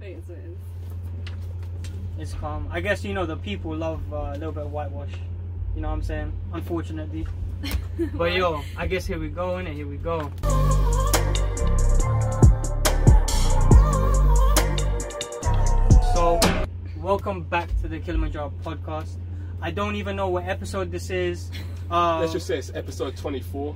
It 0.00 0.06
is, 0.06 0.28
it 0.28 0.38
is. 0.38 0.58
It's 2.18 2.34
calm. 2.34 2.68
I 2.70 2.80
guess 2.80 3.04
you 3.04 3.12
know 3.14 3.26
the 3.26 3.36
people 3.36 3.74
love 3.76 4.00
uh, 4.12 4.16
a 4.16 4.32
little 4.34 4.52
bit 4.52 4.64
of 4.64 4.72
whitewash. 4.72 5.10
You 5.74 5.82
know 5.82 5.88
what 5.88 5.94
I'm 5.94 6.02
saying? 6.02 6.32
Unfortunately. 6.52 7.26
But 8.14 8.32
yo, 8.34 8.62
I 8.76 8.86
guess 8.86 9.06
here 9.06 9.18
we 9.18 9.28
go, 9.28 9.56
and 9.56 9.66
here 9.68 9.86
we 9.86 9.96
go. 9.96 10.30
So, 16.14 16.40
welcome 16.98 17.42
back 17.44 17.68
to 17.80 17.88
the 17.88 17.98
Kilimanjaro 17.98 18.52
podcast. 18.62 19.16
I 19.62 19.70
don't 19.70 19.96
even 19.96 20.16
know 20.16 20.28
what 20.28 20.44
episode 20.44 20.90
this 20.90 21.08
is. 21.10 21.50
Uh, 21.90 22.20
Let's 22.20 22.32
just 22.32 22.46
say 22.46 22.58
it's 22.58 22.70
episode 22.74 23.16
24. 23.16 23.74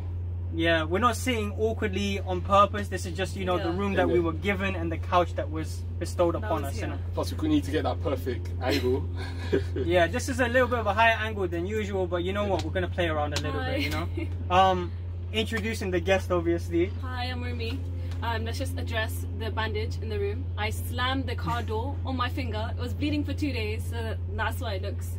Yeah, 0.54 0.82
we're 0.84 0.98
not 0.98 1.16
sitting 1.16 1.52
awkwardly 1.58 2.18
on 2.20 2.40
purpose. 2.40 2.88
This 2.88 3.06
is 3.06 3.16
just 3.16 3.36
you 3.36 3.44
know 3.44 3.58
the 3.58 3.70
room 3.70 3.94
that 3.94 4.08
we 4.08 4.14
Yeah. 4.14 4.20
were 4.20 4.32
given 4.32 4.74
and 4.74 4.90
the 4.90 4.98
couch 4.98 5.34
that 5.34 5.50
was 5.50 5.82
bestowed 5.98 6.34
That 6.34 6.38
upon 6.44 6.62
was 6.62 6.72
us. 6.72 6.78
here. 6.78 6.88
innit? 6.88 6.98
Plus, 7.14 7.32
we 7.34 7.48
need 7.48 7.64
to 7.64 7.70
get 7.70 7.84
that 7.84 8.02
perfect 8.02 8.50
angle. 8.62 9.08
Yeah, 9.74 10.06
this 10.06 10.28
is 10.28 10.40
a 10.40 10.48
little 10.48 10.68
bit 10.68 10.78
of 10.80 10.86
a 10.86 10.94
higher 10.94 11.16
angle 11.20 11.46
than 11.48 11.66
usual, 11.66 12.06
but 12.06 12.24
you 12.24 12.32
know 12.32 12.44
what? 12.46 12.64
We're 12.64 12.72
gonna 12.72 12.88
play 12.88 13.08
around 13.08 13.38
a 13.38 13.40
little 13.42 13.60
Hi. 13.60 13.72
bit, 13.72 13.80
you 13.82 13.90
know. 13.90 14.08
Um, 14.50 14.90
introducing 15.32 15.90
the 15.90 16.00
guest, 16.00 16.30
obviously. 16.32 16.90
Hi, 17.02 17.24
I'm 17.26 17.42
Rumi. 17.42 17.78
Um, 18.22 18.44
let's 18.44 18.58
just 18.58 18.76
address 18.78 19.24
the 19.38 19.50
bandage 19.50 19.96
in 20.02 20.08
the 20.10 20.18
room. 20.18 20.44
I 20.58 20.70
slammed 20.70 21.26
the 21.26 21.34
car 21.36 21.62
door 21.62 21.94
on 22.04 22.16
my 22.16 22.28
finger. 22.28 22.70
It 22.76 22.80
was 22.80 22.92
bleeding 22.92 23.24
for 23.24 23.32
two 23.32 23.52
days, 23.52 23.82
so 23.88 24.14
that's 24.36 24.60
why 24.60 24.74
it 24.74 24.82
looks 24.82 25.12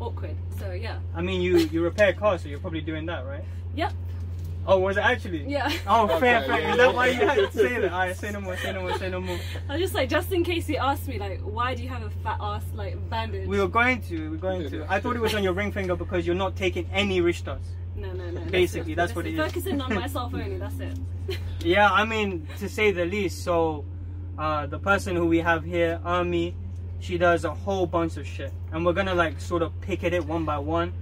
awkward. 0.00 0.36
So 0.58 0.72
yeah. 0.72 0.98
I 1.14 1.22
mean, 1.22 1.40
you 1.40 1.56
you 1.58 1.82
repair 1.82 2.12
cars, 2.12 2.42
so 2.42 2.48
you're 2.48 2.58
probably 2.58 2.82
doing 2.82 3.06
that, 3.06 3.24
right? 3.24 3.44
Yep. 3.76 3.92
Oh, 4.66 4.78
was 4.78 4.96
it 4.96 5.00
actually? 5.00 5.44
Yeah. 5.48 5.72
Oh, 5.88 6.06
fair, 6.20 6.38
Okay, 6.38 6.46
fair. 6.48 6.60
yeah, 6.60 6.70
Is 6.70 6.76
that 6.76 6.94
why 6.94 7.06
you 7.08 7.14
had 7.26 7.34
to 7.36 7.50
say 7.52 7.80
that? 7.80 7.92
Alright, 7.92 8.16
say 8.16 8.30
no 8.30 8.40
more, 8.40 8.56
say 8.56 8.72
no 8.72 8.80
more, 8.82 8.96
say 8.96 9.08
no 9.10 9.20
more. 9.20 9.38
I 9.68 9.72
was 9.72 9.80
just 9.80 9.94
like, 9.94 10.08
just 10.08 10.30
in 10.32 10.44
case 10.44 10.66
he 10.68 10.78
asked 10.78 11.08
me, 11.08 11.18
like, 11.18 11.40
why 11.40 11.74
do 11.74 11.82
you 11.82 11.88
have 11.88 12.02
a 12.02 12.10
fat 12.22 12.38
ass 12.40 12.62
like 12.74 12.96
bandage? 13.10 13.48
We 13.48 13.58
were 13.58 13.66
going 13.68 14.00
to, 14.02 14.20
we 14.22 14.28
were 14.28 14.36
going 14.36 14.70
to. 14.70 14.86
I 14.88 15.00
thought 15.00 15.16
it 15.16 15.22
was 15.22 15.34
on 15.34 15.42
your 15.42 15.52
ring 15.52 15.72
finger 15.72 15.96
because 15.96 16.24
you're 16.26 16.36
not 16.36 16.54
taking 16.54 16.88
any 16.92 17.20
rishtas. 17.20 17.58
no, 17.96 18.12
no, 18.12 18.30
no. 18.30 18.40
Basically, 18.50 18.94
that's 18.94 19.14
what 19.16 19.26
it 19.26 19.34
is. 19.34 19.38
Focusing 19.40 19.80
on 19.80 19.92
myself 20.02 20.32
only. 20.32 20.58
That's 20.58 20.78
it. 20.80 20.98
Yeah, 21.64 21.90
I 21.92 22.04
mean, 22.04 22.48
to 22.58 22.68
say 22.68 22.90
the 22.90 23.04
least. 23.04 23.44
So, 23.44 23.84
uh, 24.36 24.66
the 24.66 24.78
person 24.80 25.14
who 25.14 25.26
we 25.26 25.38
have 25.38 25.62
here, 25.64 26.00
Army, 26.04 26.56
she 26.98 27.18
does 27.18 27.44
a 27.44 27.54
whole 27.54 27.86
bunch 27.86 28.16
of 28.16 28.26
shit, 28.26 28.52
and 28.72 28.84
we're 28.84 28.92
gonna 28.94 29.14
like 29.14 29.40
sort 29.40 29.62
of 29.62 29.72
pick 29.80 30.02
at 30.02 30.12
it 30.12 30.24
one 30.24 30.44
by 30.44 30.58
one. 30.58 30.92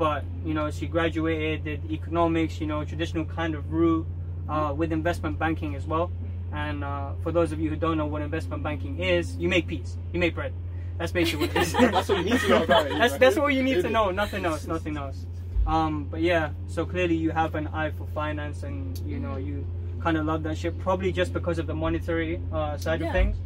But 0.00 0.24
you 0.46 0.54
know, 0.54 0.70
she 0.70 0.86
graduated, 0.86 1.64
did 1.64 1.90
economics, 1.90 2.58
you 2.58 2.66
know, 2.66 2.82
traditional 2.86 3.26
kind 3.26 3.54
of 3.54 3.70
route, 3.70 4.06
uh, 4.48 4.72
with 4.74 4.92
investment 4.92 5.38
banking 5.38 5.74
as 5.74 5.86
well. 5.86 6.10
And 6.54 6.82
uh, 6.82 7.12
for 7.22 7.32
those 7.32 7.52
of 7.52 7.60
you 7.60 7.68
who 7.68 7.76
don't 7.76 7.98
know 7.98 8.06
what 8.06 8.22
investment 8.22 8.62
banking 8.62 8.98
is, 8.98 9.36
you 9.36 9.46
make 9.50 9.66
peas, 9.66 9.98
you 10.14 10.18
make 10.18 10.34
bread. 10.34 10.54
That's 10.96 11.12
basically 11.12 11.48
what 11.48 11.56
it 11.56 11.62
is. 11.64 11.72
That's 11.92 12.08
what 12.08 12.16
you 12.16 12.24
need 12.24 12.40
to 12.40 12.48
know 12.48 12.62
about 12.62 12.86
it. 12.86 12.96
That's 12.96 13.12
right? 13.12 13.20
that's 13.20 13.36
all 13.36 13.50
you 13.50 13.62
need 13.62 13.82
to 13.82 13.90
know. 13.90 14.10
Nothing 14.10 14.46
else. 14.46 14.66
Nothing 14.66 14.96
else. 14.96 15.26
Um, 15.66 16.04
but 16.04 16.22
yeah, 16.22 16.52
so 16.66 16.86
clearly 16.86 17.14
you 17.14 17.30
have 17.30 17.54
an 17.54 17.66
eye 17.66 17.90
for 17.90 18.06
finance, 18.14 18.62
and 18.62 18.98
you 19.00 19.18
know 19.18 19.36
you 19.36 19.66
kind 20.02 20.16
of 20.16 20.24
love 20.24 20.42
that 20.44 20.56
shit. 20.56 20.78
Probably 20.78 21.12
just 21.12 21.34
because 21.34 21.58
of 21.58 21.66
the 21.66 21.74
monetary 21.74 22.40
uh, 22.54 22.78
side 22.78 23.02
of 23.02 23.12
things. 23.12 23.36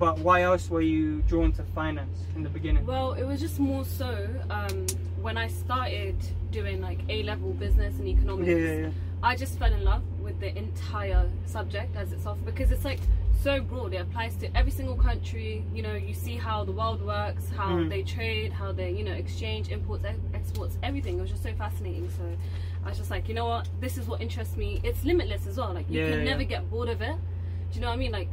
But 0.00 0.18
why 0.20 0.42
else 0.44 0.70
were 0.70 0.80
you 0.80 1.20
drawn 1.28 1.52
to 1.52 1.62
finance 1.62 2.18
in 2.34 2.42
the 2.42 2.48
beginning? 2.48 2.86
Well, 2.86 3.12
it 3.12 3.24
was 3.24 3.38
just 3.38 3.60
more 3.60 3.84
so 3.84 4.26
um, 4.48 4.86
when 5.20 5.36
I 5.36 5.46
started 5.48 6.16
doing 6.50 6.80
like 6.80 7.00
A 7.10 7.22
level 7.22 7.52
business 7.52 7.98
and 7.98 8.08
economics. 8.08 8.48
yeah, 8.48 8.56
yeah, 8.56 8.74
yeah. 8.86 8.90
I 9.22 9.36
just 9.36 9.58
fell 9.58 9.70
in 9.70 9.84
love 9.84 10.02
with 10.22 10.40
the 10.40 10.56
entire 10.56 11.28
subject 11.44 11.94
as 11.96 12.12
itself 12.12 12.38
because 12.46 12.72
it's 12.72 12.86
like 12.86 13.00
so 13.42 13.60
broad. 13.60 13.92
It 13.92 13.98
applies 13.98 14.36
to 14.36 14.46
every 14.56 14.70
single 14.70 14.96
country. 14.96 15.66
You 15.74 15.82
know, 15.82 15.92
you 15.94 16.14
see 16.14 16.36
how 16.36 16.64
the 16.64 16.72
world 16.72 17.02
works, 17.04 17.50
how 17.54 17.68
Mhm. 17.76 17.90
they 17.90 18.02
trade, 18.02 18.52
how 18.54 18.72
they 18.72 18.90
you 18.92 19.04
know 19.04 19.12
exchange, 19.12 19.68
imports, 19.68 20.04
ex- 20.06 20.18
exports, 20.32 20.78
everything. 20.82 21.18
It 21.18 21.20
was 21.20 21.30
just 21.30 21.42
so 21.42 21.52
fascinating. 21.52 22.08
So 22.16 22.22
I 22.86 22.88
was 22.88 22.96
just 22.96 23.10
like, 23.10 23.28
you 23.28 23.34
know 23.34 23.44
what, 23.46 23.68
this 23.80 23.98
is 23.98 24.08
what 24.08 24.22
interests 24.22 24.56
me. 24.56 24.80
It's 24.82 25.04
limitless 25.04 25.46
as 25.46 25.58
well. 25.58 25.74
Like 25.74 25.90
you 25.90 26.00
Yeah, 26.00 26.08
can 26.12 26.18
yeah, 26.20 26.24
never 26.32 26.44
get 26.44 26.70
bored 26.70 26.88
of 26.88 27.02
it. 27.02 27.16
Do 27.70 27.74
you 27.74 27.82
know 27.82 27.88
what 27.88 27.92
I 28.00 28.04
mean? 28.04 28.12
Like. 28.12 28.28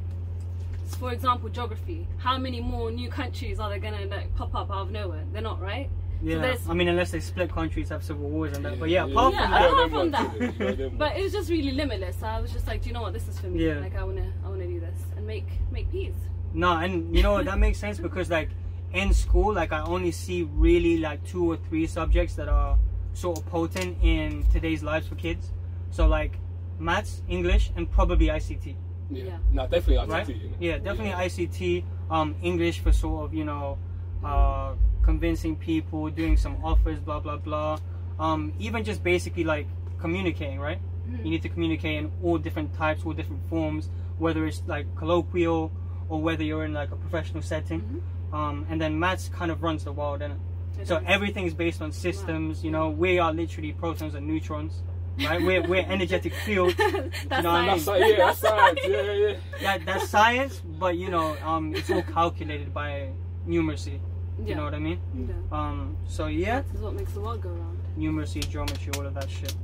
For 0.95 1.11
example, 1.11 1.49
geography. 1.49 2.07
How 2.17 2.37
many 2.37 2.61
more 2.61 2.91
new 2.91 3.09
countries 3.09 3.59
are 3.59 3.69
they 3.69 3.79
gonna 3.79 4.05
like 4.05 4.33
pop 4.35 4.53
up 4.55 4.71
out 4.71 4.83
of 4.83 4.91
nowhere? 4.91 5.23
They're 5.33 5.41
not, 5.41 5.61
right? 5.61 5.89
Yeah, 6.23 6.39
there's- 6.39 6.67
I 6.67 6.73
mean, 6.73 6.87
unless 6.87 7.11
they 7.11 7.19
split 7.19 7.51
countries, 7.51 7.89
have 7.89 8.03
civil 8.03 8.27
wars 8.29 8.55
and 8.57 8.65
that. 8.65 8.79
But 8.79 8.89
yeah, 8.89 9.05
Yeah, 9.05 9.11
apart 9.11 9.33
yeah. 9.35 9.43
from 9.43 9.51
Yeah, 9.53 9.59
that, 9.59 9.71
apart 9.71 9.91
from 9.91 10.11
that. 10.11 10.97
But 10.97 10.99
ones. 11.11 11.19
it 11.19 11.23
was 11.23 11.31
just 11.33 11.49
really 11.51 11.71
limitless. 11.71 12.17
So 12.19 12.25
I 12.25 12.39
was 12.39 12.51
just 12.51 12.65
like, 12.65 12.81
do 12.81 12.89
you 12.89 12.93
know 12.93 13.01
what? 13.03 13.13
This 13.13 13.27
is 13.27 13.37
for 13.39 13.47
me. 13.47 13.65
Yeah. 13.67 13.79
Like 13.79 13.95
I 13.95 14.03
wanna, 14.03 14.33
I 14.43 14.49
wanna 14.49 14.65
do 14.65 14.79
this 14.79 14.99
and 15.15 15.27
make 15.27 15.47
make 15.71 15.91
peas. 15.91 16.15
no, 16.53 16.77
and 16.77 17.15
you 17.15 17.21
know 17.21 17.43
that 17.43 17.59
makes 17.59 17.77
sense 17.77 17.99
because 17.99 18.31
like 18.31 18.49
in 18.93 19.13
school, 19.13 19.53
like 19.53 19.71
I 19.71 19.81
only 19.81 20.11
see 20.11 20.43
really 20.43 20.97
like 20.97 21.23
two 21.23 21.45
or 21.51 21.57
three 21.57 21.85
subjects 21.85 22.33
that 22.35 22.47
are 22.49 22.79
sort 23.13 23.37
of 23.37 23.45
potent 23.47 23.97
in 24.01 24.43
today's 24.51 24.81
lives 24.81 25.07
for 25.07 25.15
kids. 25.15 25.51
So 25.91 26.07
like 26.07 26.39
maths, 26.79 27.21
English, 27.27 27.71
and 27.75 27.91
probably 27.91 28.27
ICT. 28.27 28.75
Yeah. 29.09 29.23
Yeah. 29.23 29.37
No, 29.51 29.63
definitely 29.67 29.95
ICT. 29.95 30.09
right? 30.09 30.27
you 30.27 30.35
know. 30.35 30.55
Yeah, 30.59 30.77
definitely 30.77 31.11
ICT, 31.11 31.83
um, 32.11 32.35
English 32.41 32.79
for 32.79 32.91
sort 32.91 33.25
of 33.25 33.33
you 33.33 33.45
know, 33.45 33.77
uh, 34.23 34.73
convincing 35.03 35.55
people, 35.55 36.09
doing 36.09 36.37
some 36.37 36.63
offers, 36.63 36.99
blah 36.99 37.19
blah 37.19 37.37
blah. 37.37 37.79
Um, 38.19 38.53
even 38.59 38.83
just 38.83 39.03
basically 39.03 39.43
like 39.43 39.67
communicating, 39.99 40.59
right? 40.59 40.79
Mhm. 41.09 41.23
You 41.23 41.29
need 41.31 41.41
to 41.43 41.49
communicate 41.49 41.99
in 41.99 42.11
all 42.23 42.37
different 42.37 42.73
types, 42.73 43.05
all 43.05 43.13
different 43.13 43.47
forms, 43.49 43.89
whether 44.17 44.45
it's 44.45 44.61
like 44.67 44.93
colloquial 44.95 45.71
or 46.09 46.21
whether 46.21 46.43
you're 46.43 46.65
in 46.65 46.73
like 46.73 46.91
a 46.91 46.95
professional 46.95 47.41
setting. 47.41 47.81
Mm-hmm. 47.81 48.35
Um, 48.35 48.65
and 48.69 48.81
then 48.81 48.99
maths 48.99 49.29
kind 49.29 49.51
of 49.51 49.63
runs 49.63 49.85
the 49.85 49.91
world, 49.93 50.21
and 50.21 50.39
so 50.83 51.01
everything's 51.07 51.53
based 51.53 51.81
on 51.81 51.91
systems. 51.93 52.63
You 52.63 52.71
know, 52.71 52.89
we 52.89 53.19
are 53.19 53.31
literally 53.33 53.71
protons 53.71 54.15
and 54.15 54.27
neutrons, 54.27 54.83
right? 55.25 55.41
We're 55.41 55.61
we're 55.67 55.85
energetic 55.87 56.33
fields. 56.45 56.75
that's 56.77 57.43
know 57.43 57.51
what 57.51 57.69
I 57.69 57.75
mean? 57.75 57.85
That's 57.85 57.85
science. 57.85 57.99
yeah, 58.09 58.17
that's 58.17 58.39
science. 58.39 58.79
Yeah, 58.87 59.11
yeah. 59.13 59.35
yeah, 59.61 59.77
that's 59.85 60.09
science, 60.09 60.61
but 60.79 60.97
you 60.97 61.09
know, 61.09 61.35
um, 61.43 61.73
it's 61.75 61.89
all 61.89 62.03
calculated 62.03 62.73
by 62.73 63.09
numeracy. 63.47 63.99
Yeah. 64.39 64.49
You 64.49 64.55
know 64.55 64.63
what 64.65 64.75
I 64.75 64.79
mean? 64.79 64.99
Yeah. 65.15 65.57
Um, 65.57 65.97
so 66.07 66.27
yeah, 66.27 66.61
This 66.61 66.75
is 66.75 66.81
what 66.81 66.93
makes 66.93 67.11
the 67.13 67.21
world 67.21 67.41
go 67.41 67.49
round. 67.49 67.79
numeracy, 67.97 68.47
geometry, 68.47 68.91
all 68.95 69.05
of 69.05 69.13
that 69.15 69.29
shit. 69.29 69.55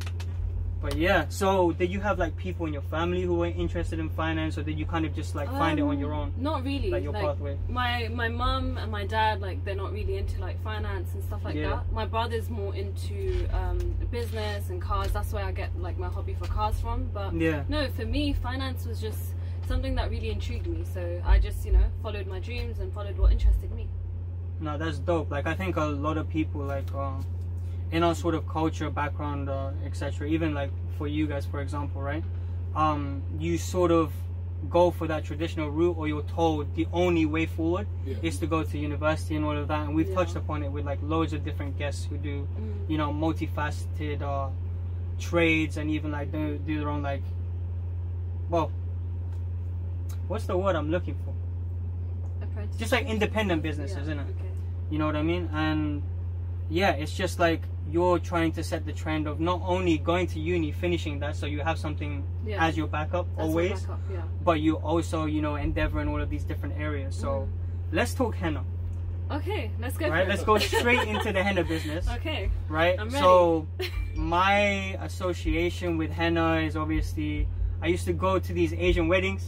But 0.83 0.97
yeah, 0.97 1.27
so 1.29 1.71
did 1.71 1.89
you 1.89 2.01
have 2.01 2.19
like 2.19 2.35
people 2.35 2.65
in 2.65 2.73
your 2.73 2.81
family 2.81 3.21
who 3.21 3.35
were 3.35 3.45
interested 3.47 3.99
in 3.99 4.09
finance, 4.09 4.57
or 4.57 4.63
did 4.63 4.77
you 4.77 4.85
kind 4.85 5.05
of 5.05 5.15
just 5.15 5.33
like 5.33 5.47
find 5.49 5.79
it 5.79 5.81
on 5.83 5.91
Um, 5.95 5.99
your 5.99 6.13
own, 6.13 6.33
Not 6.37 6.65
really. 6.65 6.89
like 6.89 7.03
your 7.03 7.13
pathway? 7.13 7.57
My 7.69 8.09
my 8.13 8.27
mom 8.27 8.77
and 8.77 8.91
my 8.91 9.05
dad 9.05 9.39
like 9.39 9.63
they're 9.63 9.75
not 9.83 9.93
really 9.93 10.17
into 10.17 10.41
like 10.41 10.61
finance 10.61 11.13
and 11.13 11.23
stuff 11.23 11.41
like 11.45 11.55
Yeah. 11.55 11.69
that. 11.69 11.91
My 11.93 12.05
brother's 12.05 12.49
more 12.49 12.75
into 12.75 13.47
um, 13.53 13.79
business 14.11 14.69
and 14.71 14.81
cars. 14.81 15.13
That's 15.13 15.31
where 15.31 15.45
I 15.45 15.53
get 15.53 15.69
like 15.79 15.97
my 15.97 16.09
hobby 16.09 16.33
for 16.33 16.47
cars 16.47 16.77
from. 16.81 17.09
But 17.13 17.33
Yeah, 17.33 17.63
no, 17.69 17.87
for 17.91 18.05
me, 18.05 18.33
finance 18.33 18.85
was 18.85 18.99
just 18.99 19.35
something 19.69 19.95
that 19.95 20.09
really 20.11 20.31
intrigued 20.31 20.67
me. 20.67 20.83
So 20.93 21.21
I 21.25 21.39
just 21.39 21.65
you 21.65 21.71
know 21.71 21.85
followed 22.01 22.27
my 22.27 22.39
dreams 22.41 22.79
and 22.79 22.91
followed 22.93 23.17
what 23.17 23.31
interested 23.31 23.71
me. 23.71 23.87
no, 24.59 24.77
that's 24.77 24.99
dope. 24.99 25.31
Like 25.31 25.47
I 25.47 25.53
think 25.53 25.77
a 25.77 25.85
lot 25.85 26.17
of 26.17 26.27
people 26.29 26.59
like 26.75 26.93
um, 26.93 27.25
in 27.93 28.01
our 28.03 28.15
sort 28.15 28.33
of 28.33 28.47
culture, 28.49 28.89
background, 28.89 29.49
uh, 29.49 29.69
etc. 29.85 30.27
Even 30.27 30.53
like 30.53 30.71
for 30.97 31.07
you 31.07 31.27
guys, 31.27 31.45
for 31.45 31.61
example, 31.61 32.01
right? 32.01 32.23
Um, 32.75 33.21
you 33.39 33.57
sort 33.59 33.91
of 33.91 34.11
go 34.69 34.89
for 34.89 35.05
that 35.07 35.23
traditional 35.23 35.69
route, 35.69 35.95
or 35.97 36.07
you're 36.07 36.23
told 36.23 36.73
the 36.75 36.87
only 36.91 37.25
way 37.25 37.45
forward 37.45 37.85
Yeah. 38.05 38.15
is 38.23 38.39
to 38.39 38.47
go 38.47 38.63
to 38.63 38.77
university 38.77 39.35
and 39.35 39.45
all 39.45 39.55
of 39.55 39.67
that. 39.67 39.85
And 39.85 39.93
we've 39.93 40.07
Yeah. 40.09 40.15
touched 40.15 40.35
upon 40.35 40.63
it 40.63 40.71
with 40.71 40.85
like 40.85 40.99
loads 41.03 41.33
of 41.33 41.43
different 41.45 41.77
guests 41.77 42.05
who 42.05 42.17
do, 42.17 42.47
Mm. 42.47 42.89
you 42.89 42.97
know, 42.97 43.11
multifaceted 43.13 44.21
uh, 44.23 44.49
trades 45.19 45.77
and 45.77 45.91
even 45.91 46.11
like 46.11 46.31
do, 46.31 46.57
do 46.57 46.79
their 46.79 46.89
own 46.89 47.03
like, 47.03 47.21
well, 48.49 48.71
what's 50.27 50.45
the 50.45 50.57
word 50.57 50.75
I'm 50.75 50.89
looking 50.89 51.15
for? 51.23 51.33
Just 52.77 52.91
like 52.91 53.05
independent 53.07 53.61
businesses, 53.61 53.97
Yeah, 53.97 54.03
isn't 54.03 54.19
it? 54.19 54.23
Okay. 54.39 54.49
You 54.89 54.97
know 54.99 55.05
what 55.05 55.15
I 55.15 55.21
mean? 55.23 55.49
And 55.53 56.01
yeah, 56.69 56.91
it's 56.93 57.15
just 57.15 57.39
like 57.39 57.61
you're 57.89 58.19
trying 58.19 58.51
to 58.53 58.63
set 58.63 58.85
the 58.85 58.93
trend 58.93 59.27
of 59.27 59.39
not 59.39 59.61
only 59.63 59.97
going 59.97 60.27
to 60.27 60.39
uni, 60.39 60.71
finishing 60.71 61.19
that, 61.19 61.35
so 61.35 61.45
you 61.45 61.61
have 61.61 61.77
something 61.77 62.23
Yeah. 62.45 62.65
as 62.65 62.77
your 62.77 62.87
backup 62.87 63.27
That's 63.35 63.47
always, 63.47 63.81
backup, 63.81 63.99
yeah. 64.11 64.21
but 64.43 64.59
you 64.61 64.75
also, 64.77 65.25
you 65.25 65.41
know, 65.41 65.55
endeavor 65.55 65.99
in 66.01 66.07
all 66.07 66.21
of 66.21 66.29
these 66.29 66.43
different 66.43 66.75
areas. 66.79 67.15
So 67.15 67.27
mm. 67.27 67.47
let's 67.91 68.13
talk 68.13 68.35
henna, 68.35 68.63
Okay, 69.31 69.71
let's 69.79 69.97
go. 69.97 70.09
right? 70.09 70.27
Let's 70.27 70.43
go 70.43 70.57
straight 70.57 71.07
into 71.07 71.31
the 71.31 71.43
henna 71.47 71.63
business, 71.63 72.07
Okay. 72.09 72.49
right? 72.67 72.99
So 73.11 73.67
my 74.15 74.97
association 75.01 75.97
with 75.97 76.11
henna 76.11 76.57
is 76.57 76.75
obviously 76.75 77.47
I 77.81 77.87
used 77.87 78.05
to 78.05 78.13
go 78.13 78.39
to 78.39 78.53
these 78.53 78.73
Asian 78.73 79.07
weddings 79.07 79.45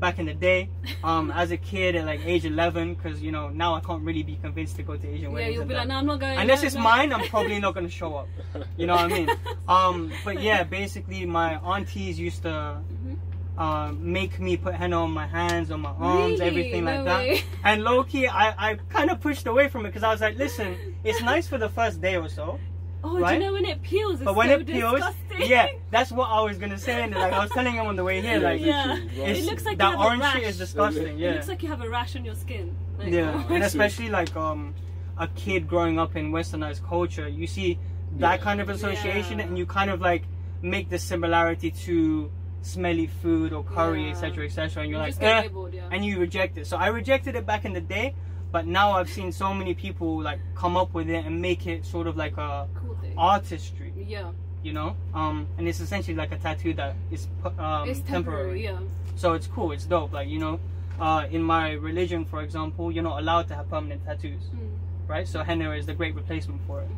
back 0.00 0.18
in 0.18 0.26
the 0.26 0.34
day 0.34 0.68
um, 1.04 1.30
as 1.30 1.50
a 1.50 1.56
kid 1.56 1.94
at 1.94 2.06
like 2.06 2.20
age 2.24 2.44
11 2.44 2.94
because 2.94 3.22
you 3.22 3.30
know 3.30 3.48
now 3.50 3.74
I 3.74 3.80
can't 3.80 4.02
really 4.02 4.22
be 4.22 4.36
convinced 4.36 4.76
to 4.76 4.82
go 4.82 4.96
to 4.96 5.06
Asian 5.08 5.30
weddings 5.32 5.52
yeah, 5.52 5.58
you'll 5.58 5.68
be 5.68 5.74
like, 5.74 5.88
no, 5.88 5.96
I'm 5.96 6.06
not 6.06 6.20
going. 6.20 6.38
unless 6.38 6.62
no, 6.62 6.66
it's 6.66 6.74
no." 6.76 6.82
mine 6.82 7.12
I'm 7.12 7.28
probably 7.28 7.58
not 7.60 7.74
going 7.74 7.86
to 7.86 7.92
show 7.92 8.14
up 8.16 8.28
you 8.76 8.86
know 8.86 8.94
what 8.94 9.04
I 9.04 9.08
mean 9.08 9.28
um, 9.68 10.10
but 10.24 10.40
yeah 10.42 10.62
basically 10.64 11.24
my 11.26 11.56
aunties 11.58 12.18
used 12.18 12.42
to 12.42 12.48
Mhm. 12.50 13.16
uh, 13.58 13.92
make 13.92 14.40
me 14.40 14.56
put 14.56 14.74
henna 14.74 15.02
on 15.02 15.10
my 15.10 15.26
hands, 15.26 15.70
on 15.70 15.80
my 15.80 15.90
arms, 15.90 16.40
Really? 16.40 16.46
everything 16.50 16.84
like 16.86 17.04
that. 17.04 17.18
way. 17.20 17.42
And 17.62 17.82
low 17.84 18.04
key, 18.04 18.26
I, 18.26 18.70
I 18.70 18.74
kind 18.88 19.10
of 19.10 19.20
pushed 19.20 19.46
away 19.46 19.68
from 19.68 19.84
it 19.84 19.90
because 19.90 20.02
I 20.02 20.10
was 20.10 20.22
like, 20.22 20.38
listen, 20.38 20.68
it's 21.04 21.20
nice 21.20 21.46
for 21.46 21.58
the 21.58 21.68
first 21.68 22.00
day 22.00 22.16
or 22.16 22.28
so, 22.30 22.58
Oh, 23.02 23.18
Right? 23.18 23.38
do 23.38 23.40
you 23.44 23.46
know 23.46 23.52
when 23.54 23.64
it 23.64 23.82
peels? 23.82 24.14
It's 24.14 24.24
but 24.24 24.34
when 24.36 24.48
so 24.48 24.54
it 24.56 24.66
peels, 24.66 24.94
disgusting. 24.94 25.48
yeah, 25.50 25.68
that's 25.90 26.12
what 26.12 26.26
I 26.28 26.40
was 26.42 26.58
gonna 26.58 26.78
say. 26.78 27.02
And 27.02 27.14
like 27.14 27.32
I 27.32 27.38
was 27.40 27.50
telling 27.50 27.72
him 27.74 27.86
on 27.86 27.96
the 27.96 28.04
way 28.04 28.20
here, 28.20 28.38
like 28.40 28.60
Yeah. 28.60 28.96
It 29.14 29.44
looks 29.46 29.64
like 29.64 29.78
that 29.78 29.92
you 29.92 29.96
have 29.98 30.00
a 30.00 30.04
orange 30.04 30.24
shit 30.32 30.42
is 30.44 30.58
disgusting. 30.58 31.18
Yeah, 31.18 31.30
It 31.30 31.34
looks 31.36 31.48
like 31.48 31.62
you 31.62 31.68
have 31.68 31.80
a 31.82 31.88
rash 31.88 32.14
on 32.16 32.24
your 32.24 32.34
skin. 32.34 32.76
Like, 32.98 33.08
yeah, 33.12 33.44
oh. 33.48 33.54
and 33.54 33.62
especially 33.62 34.08
like 34.10 34.34
um 34.36 34.74
a 35.18 35.28
kid 35.28 35.66
growing 35.68 35.98
up 35.98 36.16
in 36.16 36.30
westernized 36.32 36.86
culture, 36.86 37.28
you 37.28 37.46
see 37.46 37.78
that 38.18 38.38
Yeah. 38.38 38.44
kind 38.44 38.60
of 38.60 38.68
association, 38.68 39.38
Yeah. 39.38 39.44
and 39.46 39.58
you 39.58 39.66
kind 39.66 39.90
of 39.90 40.00
like 40.00 40.24
make 40.62 40.90
the 40.90 40.98
similarity 40.98 41.70
to 41.70 42.30
smelly 42.62 43.06
food 43.06 43.52
or 43.54 43.64
curry, 43.64 44.04
Yeah. 44.04 44.10
etc., 44.10 44.44
etc., 44.44 44.82
and 44.82 44.90
You 44.90 44.96
you're 44.98 45.06
just 45.06 45.22
like, 45.22 45.30
eh, 45.36 45.40
labeled, 45.40 45.72
yeah. 45.72 45.88
and 45.90 46.04
you 46.04 46.18
reject 46.18 46.58
it. 46.58 46.66
So 46.66 46.76
I 46.76 46.88
rejected 46.88 47.34
it 47.36 47.46
back 47.46 47.64
in 47.64 47.72
the 47.72 47.80
day, 47.80 48.14
but 48.52 48.66
now 48.66 48.92
I've 48.92 49.08
seen 49.08 49.32
so 49.32 49.54
many 49.54 49.72
people 49.74 50.20
like 50.20 50.40
come 50.54 50.76
up 50.76 50.92
with 50.92 51.08
it 51.08 51.24
and 51.24 51.40
make 51.40 51.66
it 51.66 51.86
sort 51.86 52.06
of 52.06 52.16
like 52.18 52.36
a 52.36 52.68
cool 52.74 52.79
thing. 52.79 52.79
Artistry, 53.20 53.92
yeah, 53.96 54.30
you 54.62 54.72
know. 54.72 54.96
Um, 55.14 55.46
and 55.58 55.68
it's 55.68 55.80
essentially 55.80 56.16
like 56.16 56.32
a 56.32 56.38
tattoo 56.38 56.74
that 56.74 56.96
is 57.10 57.28
um, 57.58 57.88
it's 57.88 58.00
temporary. 58.00 58.64
Yeah. 58.64 58.78
So 59.16 59.34
it's 59.34 59.46
cool. 59.46 59.72
It's 59.72 59.84
dope. 59.84 60.12
Like 60.12 60.28
you 60.28 60.38
know, 60.38 60.58
uh, 60.98 61.26
in 61.30 61.42
my 61.42 61.72
religion, 61.72 62.24
for 62.24 62.42
example, 62.42 62.90
you're 62.90 63.04
not 63.04 63.20
allowed 63.20 63.46
to 63.48 63.54
have 63.54 63.68
permanent 63.68 64.04
tattoos, 64.06 64.42
Mm. 64.54 64.70
right? 65.06 65.28
So 65.28 65.42
henna 65.42 65.70
is 65.72 65.86
the 65.86 65.94
great 65.94 66.14
replacement 66.14 66.60
for 66.66 66.80
it. 66.80 66.88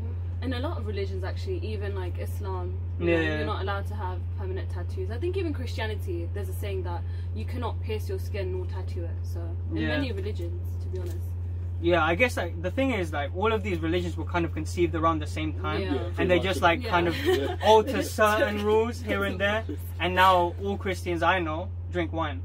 And 0.42 0.54
a 0.54 0.58
lot 0.58 0.76
of 0.78 0.86
religions, 0.88 1.22
actually, 1.22 1.58
even 1.72 1.94
like 1.94 2.18
Islam, 2.18 2.74
you 2.98 3.06
know, 3.06 3.12
Yeah. 3.12 3.36
you're 3.36 3.46
not 3.46 3.62
allowed 3.62 3.86
to 3.92 3.94
have 3.94 4.18
permanent 4.38 4.68
tattoos. 4.70 5.08
I 5.10 5.18
think 5.18 5.36
even 5.36 5.52
Christianity, 5.54 6.28
there's 6.34 6.48
a 6.48 6.52
saying 6.64 6.82
that 6.82 7.00
you 7.34 7.44
cannot 7.44 7.80
pierce 7.80 8.08
your 8.08 8.18
skin 8.18 8.50
nor 8.54 8.66
tattoo 8.66 9.04
it. 9.04 9.18
So 9.22 9.40
in 9.70 9.76
Yeah. 9.76 9.88
many 9.94 10.10
religions, 10.10 10.60
to 10.82 10.86
be 10.88 10.98
honest. 10.98 11.28
Yeah, 11.82 12.04
I 12.04 12.14
guess 12.14 12.36
like 12.36 12.62
the 12.62 12.70
thing 12.70 12.92
is 12.92 13.12
like 13.12 13.34
all 13.36 13.52
of 13.52 13.62
these 13.64 13.78
religions 13.80 14.16
were 14.16 14.24
kind 14.24 14.44
of 14.44 14.52
conceived 14.54 14.94
around 14.94 15.18
the 15.18 15.26
same 15.26 15.52
time, 15.54 15.82
Yeah. 15.82 16.10
and 16.18 16.30
they 16.30 16.38
just 16.38 16.62
like 16.62 16.82
Yeah. 16.82 16.90
kind 16.90 17.08
of 17.08 17.16
Yeah. 17.26 17.56
alter 17.64 18.02
certain 18.02 18.64
rules 18.64 19.02
here 19.02 19.24
and 19.24 19.38
there. 19.38 19.64
And 19.98 20.14
now 20.14 20.54
all 20.62 20.76
Christians 20.78 21.22
I 21.22 21.40
know 21.40 21.68
drink 21.90 22.12
wine. 22.12 22.42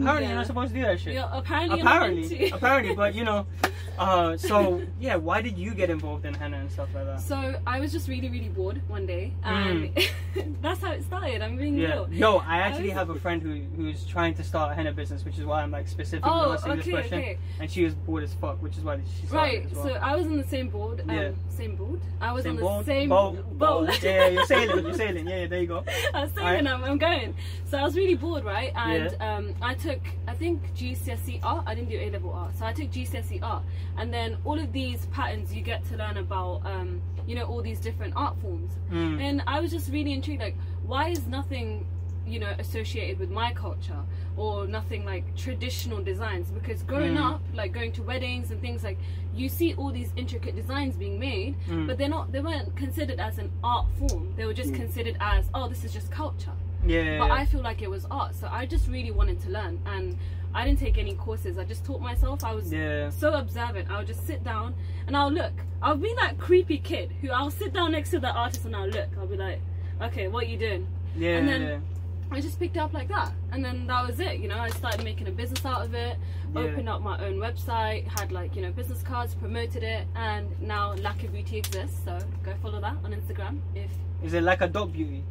Apparently, 0.00 0.22
Yeah. 0.24 0.28
you're 0.28 0.36
not 0.38 0.46
supposed 0.46 0.72
to 0.72 0.78
do 0.78 0.84
that 0.84 1.00
shit. 1.00 1.14
Yeah, 1.14 1.28
apparently, 1.32 1.80
apparently, 1.80 2.50
apparently, 2.50 2.94
but 2.94 3.14
you 3.14 3.24
know, 3.24 3.46
uh, 3.98 4.36
so 4.36 4.82
yeah, 5.00 5.16
why 5.16 5.40
did 5.42 5.56
you 5.56 5.72
get 5.74 5.90
involved 5.90 6.24
in 6.26 6.34
henna 6.34 6.58
and 6.58 6.70
stuff 6.70 6.88
like 6.94 7.06
that? 7.06 7.20
So 7.20 7.58
I 7.66 7.80
was 7.80 7.92
just 7.92 8.08
really, 8.08 8.28
really 8.28 8.48
bored 8.48 8.80
one 8.88 9.06
day, 9.06 9.32
and 9.44 9.96
that's 10.62 10.80
how 10.82 10.92
it 10.92 11.02
started. 11.04 11.42
I'm 11.42 11.56
being 11.56 11.76
Mm. 11.76 11.80
Yeah, 11.80 11.94
real. 11.94 12.08
yo, 12.12 12.36
I 12.38 12.58
actually 12.58 12.84
was- 12.88 12.92
have 12.94 13.10
a 13.10 13.18
friend 13.18 13.42
who 13.42 13.62
who's 13.76 14.04
trying 14.06 14.34
to 14.34 14.44
start 14.44 14.72
a 14.72 14.74
henna 14.74 14.92
business, 14.92 15.24
which 15.24 15.38
is 15.38 15.44
why 15.44 15.62
I'm 15.62 15.70
like 15.70 15.88
specifically 15.88 16.30
Oh, 16.32 16.52
asking 16.52 16.76
this 16.76 16.80
okay, 16.82 16.90
question. 16.92 17.18
okay. 17.18 17.38
And 17.60 17.70
she 17.70 17.84
was 17.84 17.94
bored 17.94 18.22
as 18.22 18.34
fuck, 18.34 18.62
which 18.62 18.76
is 18.76 18.84
why 18.84 18.98
she 19.20 19.26
started 19.26 19.36
Right, 19.64 19.74
well. 19.74 19.84
so 19.84 19.92
I 19.94 20.14
was 20.16 20.26
on 20.26 20.36
the 20.36 20.44
same 20.44 20.68
board. 20.68 21.00
Um, 21.00 21.10
Yeah. 21.10 21.30
Same 21.48 21.74
board. 21.76 22.00
I 22.20 22.32
was 22.32 22.42
same 22.44 22.62
on 22.62 22.78
the 22.80 22.84
same 22.84 23.08
boat, 23.08 23.58
boat. 23.58 24.02
yeah, 24.02 24.26
you're 24.28 24.44
sailing, 24.44 24.84
you're 24.84 24.94
sailing. 24.94 25.26
Yeah, 25.26 25.40
yeah, 25.40 25.46
there 25.46 25.60
you 25.62 25.66
go. 25.66 25.84
I 26.12 26.22
was 26.22 26.32
saying 26.32 26.64
Right. 26.64 26.66
I'm, 26.66 26.84
I'm 26.84 26.98
going. 26.98 27.34
So 27.64 27.78
I 27.78 27.82
was 27.82 27.96
really 27.96 28.14
bored, 28.14 28.44
right? 28.44 28.72
And 28.76 29.16
um, 29.20 29.54
I 29.62 29.72
took, 29.86 30.00
I 30.26 30.34
think 30.34 30.74
GCSE 30.74 31.40
art. 31.42 31.64
I 31.66 31.74
didn't 31.74 31.90
do 31.90 31.98
A 31.98 32.10
level 32.10 32.32
art, 32.32 32.56
so 32.58 32.64
I 32.66 32.72
took 32.72 32.90
GCSE 32.90 33.42
art. 33.42 33.62
And 33.98 34.12
then 34.12 34.36
all 34.44 34.58
of 34.58 34.72
these 34.72 35.06
patterns 35.06 35.54
you 35.54 35.62
get 35.62 35.84
to 35.86 35.96
learn 35.96 36.16
about, 36.16 36.62
um, 36.64 37.00
you 37.26 37.34
know, 37.36 37.44
all 37.44 37.62
these 37.62 37.80
different 37.80 38.14
art 38.16 38.36
forms. 38.40 38.72
Mm. 38.90 39.20
And 39.20 39.42
I 39.46 39.60
was 39.60 39.70
just 39.70 39.90
really 39.92 40.12
intrigued, 40.12 40.42
like, 40.42 40.56
why 40.84 41.08
is 41.10 41.26
nothing, 41.26 41.86
you 42.26 42.38
know, 42.40 42.52
associated 42.58 43.18
with 43.20 43.30
my 43.30 43.52
culture 43.52 44.02
or 44.36 44.66
nothing 44.66 45.04
like 45.04 45.24
traditional 45.36 46.02
designs? 46.02 46.50
Because 46.50 46.82
growing 46.82 47.14
Mm. 47.14 47.30
up, 47.34 47.40
like 47.54 47.72
going 47.72 47.92
to 47.92 48.02
weddings 48.02 48.50
and 48.50 48.60
things 48.60 48.82
like, 48.82 48.98
you 49.34 49.48
see 49.48 49.74
all 49.74 49.92
these 49.92 50.12
intricate 50.16 50.56
designs 50.56 50.96
being 50.96 51.18
made, 51.20 51.54
Mm. 51.68 51.86
but 51.86 51.96
they're 51.98 52.08
not, 52.08 52.32
they 52.32 52.40
weren't 52.40 52.74
considered 52.76 53.20
as 53.20 53.38
an 53.38 53.50
art 53.62 53.86
form. 53.98 54.32
They 54.36 54.46
were 54.46 54.54
just 54.54 54.72
Mm. 54.72 54.76
considered 54.76 55.16
as, 55.20 55.48
oh, 55.54 55.68
this 55.68 55.84
is 55.84 55.92
just 55.92 56.10
culture. 56.10 56.52
Yeah, 56.86 57.18
But. 57.18 57.30
I 57.30 57.44
feel 57.46 57.60
like 57.60 57.82
it 57.82 57.90
was 57.90 58.06
art, 58.10 58.34
so 58.34 58.48
I 58.50 58.66
just 58.66 58.88
really 58.88 59.10
wanted 59.10 59.40
to 59.42 59.50
learn, 59.50 59.80
and 59.86 60.16
I 60.54 60.64
didn't 60.64 60.78
take 60.78 60.96
any 60.96 61.14
courses. 61.14 61.58
I 61.58 61.64
just 61.64 61.84
taught 61.84 62.00
myself. 62.00 62.42
I 62.44 62.54
was 62.54 62.72
yeah. 62.72 63.10
so 63.10 63.34
observant. 63.34 63.90
I 63.90 63.98
would 63.98 64.06
just 64.06 64.26
sit 64.26 64.42
down 64.42 64.74
and 65.06 65.14
I'll 65.16 65.30
look. 65.30 65.52
I'll 65.82 65.96
be 65.96 66.14
that 66.14 66.38
creepy 66.38 66.78
kid 66.78 67.12
who 67.20 67.30
I'll 67.30 67.50
sit 67.50 67.74
down 67.74 67.92
next 67.92 68.10
to 68.10 68.18
the 68.20 68.30
artist 68.30 68.64
and 68.64 68.74
I'll 68.74 68.88
look. 68.88 69.08
I'll 69.18 69.26
be 69.26 69.36
like, 69.36 69.60
okay, 70.00 70.28
what 70.28 70.44
are 70.44 70.46
you 70.46 70.56
doing? 70.56 70.86
Yeah, 71.14 71.38
And 71.38 71.48
then-. 71.48 71.82
I 72.28 72.40
just 72.40 72.58
picked 72.58 72.76
it 72.76 72.80
up 72.80 72.92
like 72.92 73.06
that, 73.08 73.32
and 73.52 73.64
then 73.64 73.86
that 73.86 74.04
was 74.04 74.18
it. 74.18 74.40
You 74.40 74.48
know, 74.48 74.58
I 74.58 74.70
started 74.70 75.04
making 75.04 75.28
a 75.28 75.30
business 75.30 75.64
out 75.64 75.82
of 75.84 75.94
it. 75.94 76.16
Yeah. 76.52 76.62
Opened 76.62 76.88
up 76.88 77.00
my 77.00 77.24
own 77.24 77.36
website, 77.36 78.04
had 78.18 78.32
like 78.32 78.56
you 78.56 78.62
know 78.62 78.72
business 78.72 79.00
cards, 79.00 79.36
promoted 79.36 79.84
it, 79.84 80.08
and 80.16 80.48
now 80.60 80.94
Lacquer 80.94 81.28
Beauty 81.28 81.58
exists. 81.58 82.00
So 82.04 82.18
go 82.42 82.52
follow 82.60 82.80
that 82.80 82.96
on 83.04 83.12
Instagram. 83.14 83.60
If 83.76 83.90
Is 84.24 84.34
it 84.34 84.42
like 84.42 84.60
a 84.60 84.66
dot 84.66 84.92
beauty? 84.92 85.22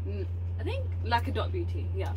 I 0.65 0.69
think 0.69 0.85
Lacquer 1.03 1.31
Dot 1.31 1.51
Beauty, 1.51 1.88
yeah. 1.95 2.12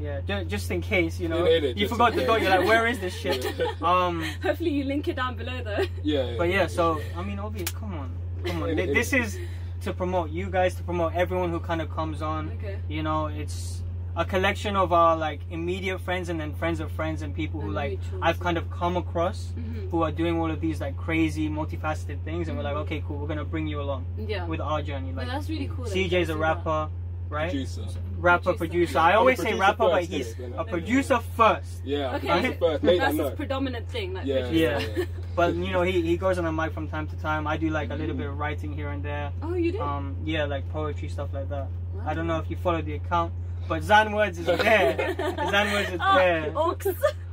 Yeah, 0.00 0.20
ju- 0.22 0.44
just 0.46 0.70
in 0.70 0.80
case, 0.80 1.20
you 1.20 1.28
know, 1.28 1.46
Yeah, 1.46 1.58
yeah, 1.58 1.72
you 1.76 1.86
forgot 1.86 2.14
the 2.14 2.24
dot. 2.24 2.40
You're 2.42 2.50
like, 2.50 2.66
where 2.66 2.86
is 2.88 2.98
this 2.98 3.14
shit? 3.14 3.46
Um, 3.82 4.24
Hopefully 4.42 4.70
you 4.70 4.84
link 4.84 5.06
it 5.06 5.14
down 5.16 5.36
below 5.36 5.62
though. 5.62 5.84
Yeah, 6.02 6.34
but 6.36 6.48
yeah, 6.48 6.66
so 6.66 7.00
I 7.16 7.22
mean, 7.22 7.38
obvious. 7.38 7.70
Come 7.70 7.94
on, 7.94 8.10
come 8.44 8.62
on. 8.64 8.74
Th- 8.76 8.92
This 8.92 9.12
is 9.12 9.38
to 9.82 9.92
promote 9.92 10.30
you 10.30 10.50
guys, 10.50 10.74
to 10.76 10.82
promote 10.82 11.14
everyone 11.14 11.50
who 11.50 11.60
kind 11.60 11.80
of 11.80 11.90
comes 11.90 12.22
on. 12.22 12.50
Okay. 12.58 12.78
You 12.88 13.02
know, 13.04 13.26
it's 13.26 13.82
a 14.16 14.24
collection 14.24 14.76
of 14.76 14.92
our 14.92 15.16
like 15.16 15.40
immediate 15.50 15.98
friends 16.00 16.28
and 16.30 16.40
then 16.40 16.52
friends 16.54 16.80
of 16.80 16.90
friends 16.92 17.22
and 17.22 17.34
people 17.34 17.60
who 17.60 17.66
And 17.68 17.74
like 17.76 17.92
mutuals, 18.00 18.18
I've 18.22 18.40
kind 18.40 18.58
of 18.58 18.68
come 18.70 18.96
across 18.96 19.52
Mhm. 19.56 19.90
who 19.90 20.02
are 20.02 20.10
doing 20.10 20.38
all 20.40 20.50
of 20.50 20.60
these 20.60 20.80
like 20.80 20.96
crazy 20.96 21.48
multifaceted 21.48 22.22
things, 22.24 22.48
and 22.48 22.56
we're 22.56 22.64
like, 22.64 22.74
Mhm. 22.76 22.82
okay, 22.86 23.04
cool, 23.06 23.18
we're 23.18 23.28
gonna 23.28 23.44
bring 23.44 23.66
you 23.68 23.80
along 23.80 24.04
Yeah. 24.18 24.46
with 24.46 24.60
our 24.60 24.82
journey. 24.82 25.12
But 25.12 25.26
Like 25.28 25.34
that's 25.36 25.48
really 25.50 25.68
cool. 25.68 25.84
that 25.84 25.96
you 25.96 26.08
CJ's 26.08 26.28
a 26.30 26.34
do 26.34 26.38
rapper, 26.40 26.88
right? 27.32 27.50
Producer. 27.50 27.82
Rapper, 28.18 28.42
Producer. 28.54 28.58
producer. 28.58 28.92
Yeah, 28.98 29.04
I 29.04 29.10
I'm 29.12 29.18
always 29.18 29.40
say 29.42 29.54
rapper, 29.54 29.88
but 29.88 30.04
he's 30.04 30.34
innit? 30.34 30.58
a 30.58 30.64
producer 30.64 31.18
first. 31.36 31.82
Yeah. 31.84 32.14
Okay. 32.16 32.28
producer 32.28 32.56
first. 32.60 32.82
Make 32.84 33.00
that's 33.00 33.16
his 33.16 33.30
predominant 33.32 33.88
thing. 33.88 34.14
Like 34.14 34.26
Yeah. 34.26 34.48
Yeah. 34.50 34.78
yeah. 34.78 35.04
But 35.34 35.54
you 35.54 35.72
know, 35.72 35.80
he, 35.82 36.02
he 36.02 36.16
goes 36.18 36.38
on 36.38 36.44
a 36.44 36.52
mic 36.52 36.72
from 36.74 36.88
time 36.88 37.06
to 37.08 37.16
time. 37.16 37.46
I 37.46 37.56
do 37.56 37.70
like 37.70 37.90
a 37.90 37.94
little 37.94 38.14
bit 38.14 38.26
of 38.28 38.36
writing 38.38 38.72
here 38.74 38.90
and 38.90 39.02
there. 39.02 39.32
Oh, 39.42 39.54
you 39.54 39.72
do. 39.72 39.80
Um, 39.80 40.14
yeah, 40.24 40.44
like 40.44 40.68
poetry 40.70 41.08
stuff 41.08 41.30
like 41.32 41.48
that. 41.48 41.68
Wow. 41.94 42.02
I 42.06 42.12
don't 42.14 42.26
know 42.26 42.38
if 42.38 42.50
you 42.50 42.56
follow 42.56 42.82
the 42.82 42.94
account, 42.94 43.32
but 43.66 43.82
Zan 43.82 44.12
Words 44.12 44.38
is 44.38 44.44
there. 44.68 45.14
Zan 45.50 45.72
Words 45.72 45.88
is 45.90 46.00
Oh, 46.02 46.14
there. 46.16 46.52
Ox. 46.54 46.86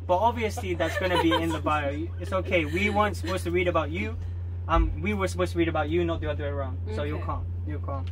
But 0.08 0.18
obviously, 0.18 0.74
that's 0.76 0.98
gonna 0.98 1.22
be 1.22 1.34
in 1.34 1.50
the 1.50 1.60
bio. 1.60 2.08
It's 2.22 2.32
okay. 2.34 2.64
We 2.66 2.90
weren't 2.90 3.18
supposed 3.18 3.44
to 3.44 3.52
read 3.52 3.68
about 3.68 3.92
you. 3.92 4.16
Um, 4.70 5.02
we 5.02 5.14
were 5.14 5.28
supposed 5.28 5.52
to 5.52 5.58
read 5.60 5.68
about 5.68 5.90
you, 5.90 6.06
not 6.06 6.22
the 6.22 6.30
other 6.32 6.46
way 6.46 6.50
around. 6.50 6.78
So 6.96 7.04
you're 7.04 7.18
Okay. 7.18 7.26
calm. 7.26 7.46
You're 7.68 7.80
calm. 7.80 8.06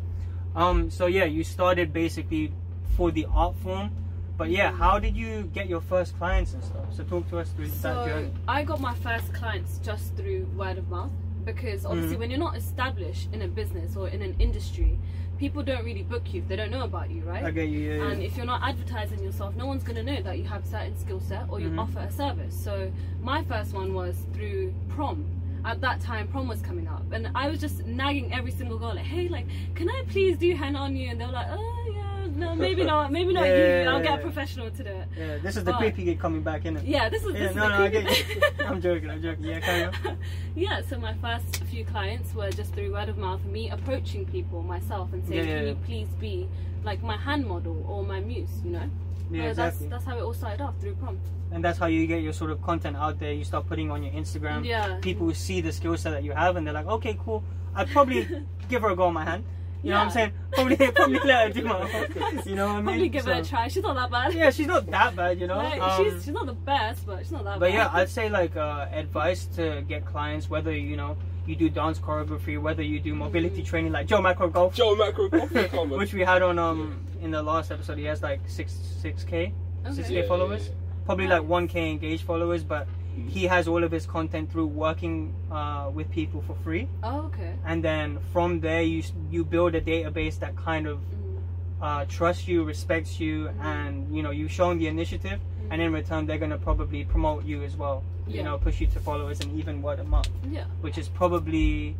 Um, 0.57 0.89
so 0.89 1.05
yeah, 1.05 1.25
you 1.25 1.43
started 1.43 1.93
basically 1.93 2.51
for 2.97 3.11
the 3.11 3.27
art 3.31 3.55
form. 3.57 3.91
But 4.37 4.49
yeah, 4.49 4.71
how 4.71 4.99
did 4.99 5.15
you 5.15 5.43
get 5.53 5.67
your 5.67 5.81
first 5.81 6.17
clients 6.17 6.53
and 6.53 6.63
stuff? 6.63 6.85
So 6.91 7.03
talk 7.03 7.29
to 7.29 7.39
us 7.39 7.49
through 7.51 7.67
that 7.67 7.75
So 7.75 8.05
journey. 8.05 8.31
I 8.47 8.63
got 8.63 8.81
my 8.81 8.93
first 8.95 9.33
clients 9.33 9.79
just 9.79 10.15
through 10.15 10.45
word 10.55 10.77
of 10.77 10.89
mouth 10.89 11.11
because 11.45 11.85
obviously 11.85 12.15
Mhm. 12.17 12.19
when 12.19 12.29
you're 12.31 12.39
not 12.39 12.55
established 12.57 13.29
in 13.33 13.41
a 13.43 13.47
business 13.47 13.95
or 13.95 14.09
in 14.09 14.21
an 14.21 14.35
industry, 14.39 14.99
people 15.39 15.61
don't 15.63 15.85
really 15.85 16.03
book 16.03 16.33
you 16.33 16.41
if 16.41 16.47
they 16.47 16.55
don't 16.55 16.71
know 16.71 16.83
about 16.83 17.09
you, 17.11 17.21
right? 17.21 17.53
You. 17.55 17.61
Yeah, 17.63 17.95
yeah. 17.97 18.11
And 18.11 18.21
if 18.23 18.35
you're 18.35 18.45
not 18.45 18.61
advertising 18.63 19.23
yourself, 19.23 19.55
no 19.55 19.65
one's 19.67 19.83
gonna 19.83 20.03
know 20.03 20.21
that 20.23 20.37
you 20.39 20.43
have 20.45 20.63
a 20.63 20.67
certain 20.67 20.97
skill 20.97 21.19
set 21.19 21.45
or 21.49 21.59
you 21.59 21.69
Mhm. 21.69 21.79
offer 21.79 21.99
a 21.99 22.11
service. 22.11 22.55
So 22.55 22.91
my 23.21 23.43
first 23.43 23.73
one 23.73 23.93
was 23.93 24.25
through 24.33 24.73
prom. 24.89 25.25
At 25.67 25.81
that 25.81 25.99
time, 25.99 26.29
prom 26.29 26.47
was 26.47 26.61
coming 26.61 26.87
up, 26.87 27.03
and 27.11 27.29
I 27.35 27.49
was 27.49 27.59
just 27.59 27.85
nagging 27.85 28.31
every 28.33 28.51
single 28.51 28.77
girl, 28.79 28.95
like, 28.95 28.99
"Hey, 29.03 29.27
like, 29.27 29.47
can 29.75 29.89
I 29.89 30.01
please 30.07 30.37
do 30.37 30.55
henna 30.55 30.79
on 30.79 30.95
you?" 30.95 31.09
And 31.09 31.19
they 31.19 31.25
were 31.25 31.33
like, 31.33 31.47
"Oh 31.51 31.91
yeah, 31.93 32.27
no, 32.37 32.55
maybe 32.55 32.85
not, 32.93 33.11
maybe 33.11 33.33
not 33.33 33.45
Yeah, 33.45 33.83
you. 33.83 33.89
I'll 33.89 34.01
get 34.01 34.19
a 34.19 34.21
professional 34.21 34.71
to 34.71 34.81
do 34.81 34.89
it." 34.89 35.07
Yeah, 35.17 35.37
this 35.39 35.57
is 35.57 35.65
the 35.65 35.71
But- 35.73 35.79
creepy 35.79 36.05
kid 36.05 36.21
coming 36.21 36.41
back 36.41 36.63
in 36.63 36.77
it. 36.77 36.85
Yeah, 36.85 37.09
this 37.09 37.21
is 37.25 37.33
Yeah, 37.33 37.39
this 37.41 37.49
is 37.49 37.55
no, 37.57 37.63
the 37.63 37.69
no, 37.79 37.83
I 37.83 37.89
creepy 37.89 38.07
get 38.07 38.29
you. 38.29 38.35
bit. 38.39 38.53
I'm 38.69 38.81
joking, 38.81 39.09
I'm 39.09 39.21
joking. 39.21 39.43
Yeah, 39.43 39.59
carry 39.59 39.83
on. 39.83 40.17
yeah, 40.55 40.81
so 40.89 40.97
my 40.99 41.13
first 41.15 41.57
few 41.65 41.83
clients 41.83 42.33
were 42.33 42.49
just 42.49 42.73
through 42.73 42.93
word 42.93 43.09
of 43.09 43.17
mouth, 43.17 43.43
me 43.43 43.69
approaching 43.69 44.25
people 44.25 44.63
myself 44.63 45.11
and 45.11 45.21
saying, 45.27 45.49
Yeah, 45.49 45.57
"Can 45.59 45.67
you 45.67 45.75
please 45.85 46.07
be 46.21 46.47
like 46.85 47.03
my 47.03 47.17
hand 47.17 47.45
model 47.45 47.83
or 47.89 48.05
my 48.05 48.21
muse?" 48.21 48.61
You 48.63 48.71
know. 48.71 48.89
Yeah, 49.31 49.43
exactly. 49.49 49.87
That's 49.87 50.03
that's 50.03 50.05
how 50.05 50.17
it 50.17 50.23
all 50.23 50.33
started 50.33 50.61
off 50.61 50.79
through 50.79 50.95
prompt. 50.95 51.27
And 51.51 51.63
that's 51.63 51.79
how 51.79 51.85
you 51.87 52.05
get 52.07 52.21
your 52.21 52.33
sort 52.33 52.51
of 52.51 52.61
content 52.61 52.97
out 52.97 53.19
there. 53.19 53.31
You 53.33 53.43
start 53.43 53.67
putting 53.67 53.89
on 53.91 54.03
your 54.03 54.13
Instagram. 54.13 54.65
Yeah. 54.65 54.97
People 55.01 55.33
see 55.33 55.61
the 55.61 55.71
skill 55.71 55.95
set 55.97 56.11
that 56.11 56.23
you 56.23 56.31
have, 56.33 56.55
and 56.55 56.65
they're 56.67 56.73
like, 56.73 56.87
okay, 56.87 57.17
cool. 57.23 57.43
I'd 57.75 57.89
probably 57.89 58.27
give 58.69 58.81
her 58.81 58.89
a 58.89 58.95
go 58.95 59.03
on 59.05 59.13
my 59.13 59.23
hand. 59.23 59.43
You 59.83 59.91
know 59.91 59.97
what 59.99 60.05
I'm 60.05 60.11
saying? 60.11 60.31
Probably, 60.53 60.75
probably 60.95 61.19
let 61.23 61.47
her 61.47 61.53
do 61.61 61.63
my 61.67 61.79
own. 61.79 62.41
You 62.45 62.55
know 62.55 62.65
what 62.67 62.71
I 62.73 62.75
mean? 62.77 62.83
Probably 62.85 63.09
give 63.09 63.27
it 63.27 63.37
a 63.45 63.47
try. 63.47 63.67
She's 63.67 63.83
not 63.83 63.95
that 63.95 64.09
bad. 64.11 64.33
Yeah, 64.33 64.49
she's 64.49 64.67
not 64.67 64.85
that 64.87 65.15
bad, 65.15 65.39
you 65.39 65.45
know. 65.47 65.57
Like, 65.57 65.79
Um, 65.79 66.03
she's 66.03 66.25
she's 66.25 66.33
not 66.33 66.47
the 66.47 66.53
best, 66.53 67.05
but 67.05 67.19
she's 67.19 67.31
not 67.31 67.43
that 67.45 67.59
But 67.59 67.67
bad. 67.71 67.73
yeah, 67.75 67.89
I'd 67.93 68.09
say 68.09 68.27
like 68.27 68.57
uh, 68.57 68.87
advice 68.91 69.45
to 69.55 69.83
get 69.87 70.03
clients, 70.05 70.49
whether 70.49 70.71
you 70.75 70.97
know 70.97 71.15
you 71.47 71.55
do 71.55 71.69
dance 71.69 71.97
choreography, 71.99 72.61
whether 72.61 72.83
you 72.83 72.99
do 72.99 73.15
mobility 73.15 73.63
training 73.63 73.91
like 73.91 74.05
Joe 74.07 74.21
Macro 74.21 74.49
Golf, 74.49 74.75
Joe 74.75 74.95
Macro, 74.95 75.29
come 75.29 75.93
on. 75.93 75.97
which 75.99 76.13
we 76.13 76.21
had 76.21 76.41
on 76.41 76.59
um 76.59 76.99
in 77.21 77.31
the 77.31 77.41
last 77.41 77.71
episode. 77.71 77.97
He 77.97 78.03
has 78.05 78.21
like 78.21 78.41
six 78.47 78.73
six 79.01 79.23
k 79.23 79.53
Okay. 79.85 80.01
6k 80.01 80.09
Yeah, 80.09 80.21
yeah, 80.21 80.27
followers, 80.27 80.67
yeah. 80.67 80.73
probably 81.05 81.27
like 81.27 81.41
1k 81.43 81.75
engaged 81.91 82.23
followers, 82.23 82.63
but 82.63 82.87
Mm. 83.17 83.29
he 83.29 83.47
has 83.47 83.67
all 83.67 83.83
of 83.83 83.91
his 83.91 84.05
content 84.05 84.51
through 84.51 84.67
working 84.67 85.33
uh, 85.49 85.89
with 85.91 86.07
people 86.11 86.39
for 86.45 86.53
free, 86.63 86.87
Oh, 87.01 87.21
okay. 87.33 87.53
and 87.65 87.83
then 87.83 88.19
from 88.31 88.59
there 88.59 88.83
you 88.83 89.01
you 89.31 89.43
build 89.43 89.73
a 89.73 89.81
database 89.81 90.37
that 90.39 90.55
kind 90.55 90.85
of 90.85 90.99
Mm. 90.99 91.39
uh, 91.81 92.05
trusts 92.05 92.47
you, 92.47 92.63
respects 92.63 93.19
you, 93.19 93.49
and 93.59 94.15
you 94.15 94.21
know 94.21 94.29
you 94.29 94.47
show 94.47 94.69
them 94.69 94.77
the 94.77 94.85
initiative, 94.87 95.39
and 95.69 95.81
in 95.81 95.91
return 95.91 96.25
they're 96.25 96.37
gonna 96.37 96.57
probably 96.57 97.03
promote 97.05 97.43
you 97.45 97.63
as 97.63 97.75
well. 97.75 98.03
You 98.27 98.43
know, 98.43 98.57
push 98.57 98.81
you 98.81 98.87
to 98.87 98.99
followers 98.99 99.39
and 99.39 99.57
even 99.57 99.81
word 99.81 99.99
of 99.99 100.07
mouth, 100.09 100.27
Yeah. 100.49 100.65
which 100.81 100.97
is 100.97 101.07
probably 101.07 101.95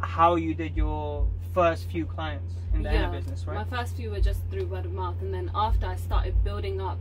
how 0.00 0.36
you 0.36 0.54
did 0.54 0.76
your 0.76 1.26
first 1.52 1.86
few 1.90 2.06
clients 2.06 2.54
in 2.72 2.82
the 2.84 2.92
Yeah. 2.92 3.10
business, 3.10 3.46
right? 3.46 3.54
My 3.56 3.64
first 3.64 3.96
few 3.96 4.10
were 4.10 4.20
just 4.20 4.40
through 4.50 4.66
word 4.66 4.86
of 4.86 4.92
mouth, 4.92 5.20
and 5.20 5.34
then 5.34 5.50
after 5.54 5.86
I 5.86 5.96
started 5.96 6.42
building 6.44 6.80
up, 6.80 6.98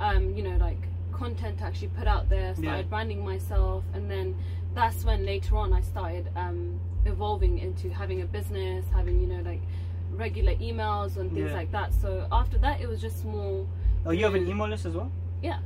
um, 0.00 0.34
you 0.34 0.42
know, 0.42 0.56
like 0.56 0.78
content 1.12 1.58
to 1.58 1.64
actually 1.64 1.88
put 1.88 2.06
out 2.06 2.30
there, 2.30 2.54
started 2.54 2.86
Yeah. 2.86 2.88
branding 2.88 3.22
myself, 3.22 3.84
and 3.92 4.10
then 4.10 4.34
that's 4.74 5.04
when 5.04 5.26
later 5.26 5.56
on 5.58 5.74
I 5.74 5.82
started 5.82 6.30
um, 6.36 6.80
evolving 7.04 7.58
into 7.58 7.90
having 7.90 8.22
a 8.22 8.26
business, 8.26 8.86
having 8.94 9.20
you 9.20 9.26
know 9.26 9.42
like 9.42 9.60
regular 10.12 10.54
emails 10.54 11.18
and 11.18 11.30
things 11.32 11.50
Yeah. 11.50 11.54
like 11.56 11.70
that. 11.72 11.92
So 11.92 12.26
after 12.32 12.56
that, 12.58 12.80
it 12.80 12.88
was 12.88 13.00
just 13.02 13.24
more. 13.26 13.66
Oh, 14.06 14.10
you 14.12 14.24
have 14.24 14.34
an 14.34 14.48
email 14.48 14.68
list 14.68 14.86
as 14.86 14.94
well? 14.94 15.10
Yeah. 15.42 15.58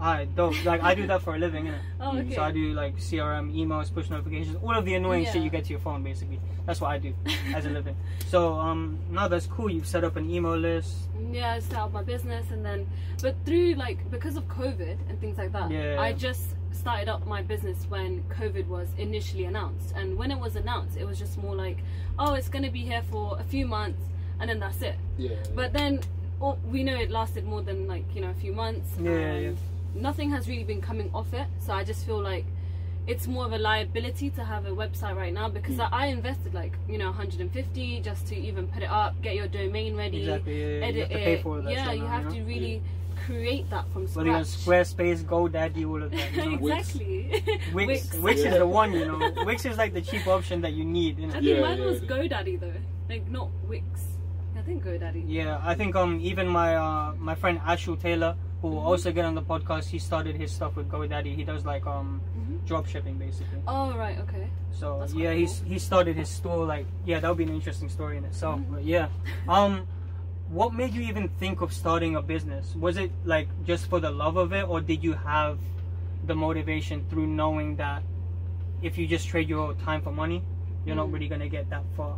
Alright, 0.00 0.34
dope. 0.34 0.64
Like 0.64 0.82
I 0.82 0.94
do 0.94 1.06
that 1.08 1.20
for 1.20 1.34
a 1.34 1.38
living, 1.38 1.66
innit? 1.66 1.78
Oh, 2.00 2.16
okay. 2.18 2.34
So 2.34 2.42
I 2.42 2.50
do 2.50 2.72
like 2.72 2.96
CRM, 2.96 3.54
emails, 3.54 3.92
push 3.92 4.08
notifications, 4.08 4.56
all 4.62 4.74
of 4.74 4.86
the 4.86 4.94
annoying 4.94 5.26
shit 5.26 5.42
you 5.42 5.50
get 5.50 5.64
to 5.66 5.70
your 5.70 5.80
phone, 5.80 6.02
basically. 6.02 6.40
That's 6.64 6.80
what 6.80 6.90
I 6.90 6.96
do 6.98 7.12
as 7.54 7.66
a 7.66 7.68
living. 7.70 7.94
So 8.28 8.54
um, 8.54 8.98
no, 9.10 9.28
that's 9.28 9.46
cool. 9.46 9.70
You've 9.70 9.86
set 9.86 10.02
up 10.02 10.16
an 10.16 10.30
email 10.30 10.56
list. 10.56 10.94
yeah, 11.30 11.52
I 11.52 11.58
set 11.58 11.76
up 11.78 11.92
my 11.92 12.02
business 12.02 12.50
and 12.50 12.64
then 12.64 12.86
but 13.20 13.36
through 13.44 13.74
like 13.74 14.10
because 14.10 14.36
of 14.36 14.48
COVID 14.48 14.96
and 15.10 15.20
things 15.20 15.36
like 15.36 15.52
that, 15.52 15.70
Yeah. 15.70 16.00
I 16.00 16.14
just 16.14 16.54
started 16.72 17.08
up 17.10 17.26
my 17.26 17.42
business 17.42 17.84
when 17.90 18.22
COVID 18.30 18.68
was 18.68 18.88
initially 18.96 19.44
announced. 19.44 19.92
And 19.94 20.16
when 20.16 20.30
it 20.30 20.38
was 20.38 20.56
announced, 20.56 20.96
it 20.96 21.04
was 21.04 21.18
just 21.18 21.36
more 21.36 21.54
like, 21.54 21.78
oh, 22.18 22.32
it's 22.32 22.48
gonna 22.48 22.70
be 22.70 22.80
here 22.80 23.02
for 23.10 23.38
a 23.38 23.44
few 23.44 23.66
months 23.66 24.00
and 24.38 24.48
then 24.48 24.60
that's 24.60 24.80
it. 24.80 24.96
Yeah. 25.18 25.34
But 25.54 25.74
then 25.74 26.00
oh, 26.40 26.56
we 26.70 26.82
know 26.84 26.94
it 26.96 27.10
lasted 27.10 27.44
more 27.44 27.62
than 27.62 27.86
like, 27.86 28.04
you 28.14 28.20
know, 28.20 28.30
a 28.30 28.34
few 28.34 28.52
months 28.52 28.88
Yeah, 29.00 29.10
yeah, 29.10 29.16
and 29.32 29.44
yeah. 29.44 30.00
nothing 30.00 30.30
has 30.30 30.48
really 30.48 30.64
been 30.64 30.80
coming 30.80 31.10
off 31.14 31.32
it. 31.34 31.46
So 31.60 31.72
I 31.72 31.84
just 31.84 32.06
feel 32.06 32.22
like 32.22 32.44
it's 33.06 33.26
more 33.26 33.44
of 33.46 33.52
a 33.52 33.58
liability 33.58 34.30
to 34.30 34.44
have 34.44 34.66
a 34.66 34.70
website 34.70 35.16
right 35.16 35.32
now 35.32 35.48
because 35.48 35.76
Hmm. 35.76 35.80
I 35.82 35.88
I 35.92 36.06
invested 36.06 36.54
like 36.54 36.74
you 36.88 36.98
know 36.98 37.06
150 37.10 38.00
just 38.00 38.26
to 38.28 38.36
even 38.36 38.68
put 38.68 38.82
it 38.82 38.90
up, 38.90 39.20
get 39.22 39.34
your 39.34 39.48
domain 39.48 39.96
ready, 39.96 40.20
Exactly. 40.20 40.60
Yeah, 40.60 40.66
yeah, 40.66 40.74
you 40.76 40.82
edit 40.84 41.00
have 41.00 41.10
to 41.10 41.18
it. 41.20 41.24
pay 41.24 41.42
for 41.42 41.56
all 41.56 41.62
that 41.62 41.72
yeah, 41.72 41.92
you 41.92 42.02
now, 42.02 42.08
have 42.08 42.24
know? 42.24 42.30
to 42.34 42.42
really 42.44 42.82
create 43.26 43.68
that 43.70 43.84
from 43.92 44.06
Whether 44.06 44.30
you're. 44.30 44.40
Squarespace, 44.40 45.22
GoDaddy, 45.24 45.86
all 45.88 46.02
of 46.02 46.10
that. 46.12 46.32
You 46.32 46.50
know? 46.52 46.58
Wix. 46.58 46.88
exactly. 46.94 47.42
Wix, 47.74 48.14
Wix 48.14 48.40
is 48.40 48.54
the 48.58 48.66
one, 48.66 48.92
you 48.92 49.04
know. 49.06 49.32
Wix 49.44 49.64
is 49.66 49.76
like 49.76 49.92
the 49.92 50.00
cheap 50.00 50.26
option 50.26 50.60
that 50.62 50.72
you 50.72 50.84
need. 50.84 51.18
You 51.18 51.28
I 51.28 51.32
think 51.32 51.44
Yeah, 51.44 51.60
mine 51.60 51.78
yeah, 51.78 51.84
was 51.86 52.00
yeah. 52.02 52.08
GoDaddy 52.08 52.60
though, 52.60 52.72
like 53.08 53.28
not 53.28 53.48
Wix. 53.68 53.84
Think 54.70 54.84
GoDaddy. 54.84 55.24
Yeah, 55.26 55.58
I 55.64 55.74
think 55.74 55.96
um 55.96 56.20
even 56.22 56.46
my 56.46 56.76
uh 56.76 57.12
my 57.18 57.34
friend 57.34 57.58
Ashul 57.66 57.96
Taylor, 58.00 58.36
who 58.62 58.68
will 58.68 58.82
Mhm. 58.82 58.90
also 58.92 59.10
get 59.10 59.24
on 59.24 59.34
the 59.34 59.42
podcast, 59.42 59.86
he 59.94 59.98
started 59.98 60.36
his 60.36 60.52
stuff 60.52 60.76
with 60.76 60.88
GoDaddy. 60.88 61.34
He 61.34 61.42
does 61.42 61.64
like 61.66 61.84
um 61.88 62.20
Mhm. 62.38 62.64
drop 62.68 62.86
shipping 62.86 63.16
basically. 63.18 63.58
Oh 63.66 63.96
right, 64.02 64.16
okay. 64.20 64.46
So 64.70 64.86
yeah, 65.08 65.30
quite 65.30 65.38
he's 65.38 65.54
he 65.72 65.78
started 65.80 66.14
his 66.22 66.28
store 66.28 66.64
like 66.74 66.86
yeah, 67.04 67.18
that 67.18 67.28
would 67.28 67.38
be 67.42 67.48
an 67.50 67.56
interesting 67.58 67.88
story 67.88 68.16
in 68.16 68.24
itself. 68.24 68.60
Mhm. 68.60 68.70
But 68.76 68.84
yeah, 68.84 69.08
um, 69.56 69.82
what 70.60 70.72
made 70.72 70.94
you 70.94 71.02
even 71.02 71.28
think 71.42 71.62
of 71.62 71.72
starting 71.72 72.14
a 72.14 72.22
business? 72.22 72.76
Was 72.76 72.96
it 72.96 73.10
like 73.24 73.48
just 73.64 73.90
for 73.90 73.98
the 73.98 74.10
love 74.22 74.36
of 74.36 74.52
it, 74.52 74.68
or 74.68 74.80
did 74.80 75.02
you 75.02 75.14
have 75.14 75.58
the 76.30 76.36
motivation 76.46 77.04
through 77.10 77.26
knowing 77.26 77.74
that 77.82 78.04
if 78.82 78.96
you 78.96 79.08
just 79.08 79.26
trade 79.26 79.48
your 79.48 79.74
time 79.86 80.00
for 80.00 80.12
money, 80.12 80.44
you're 80.86 80.94
not 81.02 81.08
Mm. 81.08 81.14
really 81.14 81.28
gonna 81.28 81.48
get 81.58 81.68
that 81.70 81.82
far? 81.96 82.14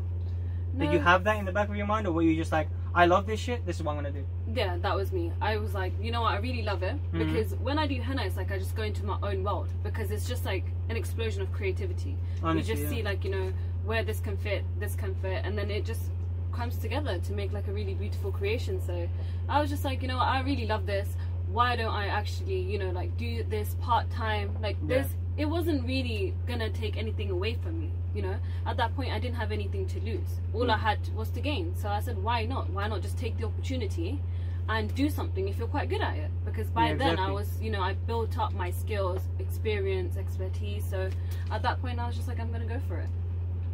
Did 0.79 0.93
you 0.93 0.99
have 1.00 1.25
that 1.25 1.38
in 1.38 1.45
the 1.45 1.52
back 1.52 1.69
of 1.69 1.76
your 1.76 1.87
mind, 1.87 2.07
or 2.07 2.12
were 2.12 2.23
you 2.23 2.35
just 2.35 2.52
like, 2.52 2.69
I 2.95 3.07
love 3.07 3.26
this 3.26 3.41
shit, 3.41 3.64
this 3.67 3.76
is 3.76 3.83
what 3.83 3.93
I'm 3.93 3.99
gonna 3.99 4.11
do? 4.11 4.25
Yeah, 4.55 4.76
that 4.79 4.95
was 4.97 5.12
me. 5.12 5.33
I 5.41 5.57
was 5.57 5.75
like, 5.75 5.93
you 6.00 6.11
know 6.11 6.23
what, 6.23 6.33
I 6.33 6.38
really 6.38 6.62
love 6.62 6.83
it 6.83 6.97
Mhm. 7.12 7.19
because 7.19 7.55
when 7.57 7.79
I 7.79 7.87
do 7.87 8.00
henna, 8.00 8.23
it's 8.23 8.37
like 8.37 8.50
I 8.52 8.59
just 8.59 8.75
go 8.75 8.83
into 8.83 9.05
my 9.05 9.19
own 9.23 9.43
world 9.45 9.69
because 9.83 10.11
it's 10.11 10.29
just 10.29 10.45
like 10.45 10.64
an 10.88 10.97
explosion 10.97 11.43
of 11.43 11.52
creativity. 11.52 12.17
Honestly, 12.43 12.59
you 12.61 12.76
just 12.76 12.83
yeah. 12.91 12.99
see 12.99 13.02
like 13.02 13.25
you 13.25 13.31
know 13.31 13.52
where 13.85 14.02
this 14.02 14.21
can 14.21 14.37
fit, 14.37 14.64
this 14.79 14.95
can 14.95 15.14
fit, 15.17 15.45
and 15.45 15.57
then 15.57 15.71
it 15.71 15.85
just 15.85 16.11
comes 16.52 16.76
together 16.76 17.19
to 17.19 17.33
make 17.33 17.52
like 17.52 17.67
a 17.69 17.73
really 17.73 17.95
beautiful 17.95 18.31
creation. 18.31 18.81
So 18.81 19.09
I 19.49 19.61
was 19.61 19.71
just 19.71 19.85
like, 19.85 20.02
you 20.02 20.09
know, 20.09 20.19
what, 20.19 20.29
I 20.29 20.43
really 20.43 20.67
love 20.67 20.85
this. 20.87 21.17
Why 21.50 21.76
don't 21.76 21.95
I 21.95 22.07
actually, 22.07 22.61
you 22.61 22.79
know, 22.79 22.91
like 22.91 23.17
do 23.17 23.43
this 23.45 23.75
part 23.81 24.11
time? 24.11 24.57
Like 24.62 24.76
Yeah. 24.87 25.02
this, 25.02 25.09
it 25.37 25.47
wasn't 25.47 25.87
really 25.87 26.35
gonna 26.47 26.69
take 26.71 26.97
anything 26.97 27.31
away 27.31 27.55
from 27.55 27.81
me. 27.81 27.91
You 28.15 28.23
know, 28.23 28.37
at 28.67 28.77
that 28.77 28.95
point, 28.95 29.12
I 29.12 29.19
didn't 29.19 29.37
have 29.37 29.53
anything 29.53 29.87
to 29.87 30.01
lose. 30.01 30.41
All 30.55 30.71
I 30.71 30.77
Mm. 30.77 30.81
had 30.81 30.99
was 31.15 31.31
to 31.31 31.41
gain. 31.41 31.75
So 31.77 31.89
I 31.89 32.01
said, 32.01 32.23
why 32.23 32.45
not? 32.45 32.69
Why 32.71 32.87
not 32.89 33.01
just 33.03 33.19
take 33.19 33.37
the 33.39 33.47
opportunity? 33.47 34.21
and 34.69 34.95
do 34.95 35.11
something 35.11 35.49
if 35.49 35.59
you're 35.59 35.67
quite 35.67 35.89
good 35.89 36.01
at 36.01 36.17
it 36.17 36.31
because 36.45 36.71
by 36.71 36.91
Yeah, 36.91 36.95
then 36.95 37.19
I 37.19 37.33
was 37.33 37.61
you 37.61 37.69
know 37.69 37.83
I 37.83 37.95
built 37.95 38.39
up 38.39 38.53
my 38.55 38.71
skills 38.71 39.21
experience 39.41 40.17
expertise 40.17 40.85
so 40.89 41.11
at 41.51 41.62
that 41.62 41.81
point 41.83 41.99
I 41.99 42.07
was 42.07 42.15
just 42.15 42.29
like 42.29 42.39
I'm 42.39 42.53
gonna 42.53 42.65
go 42.67 42.79
for 42.87 42.99
it 42.99 43.09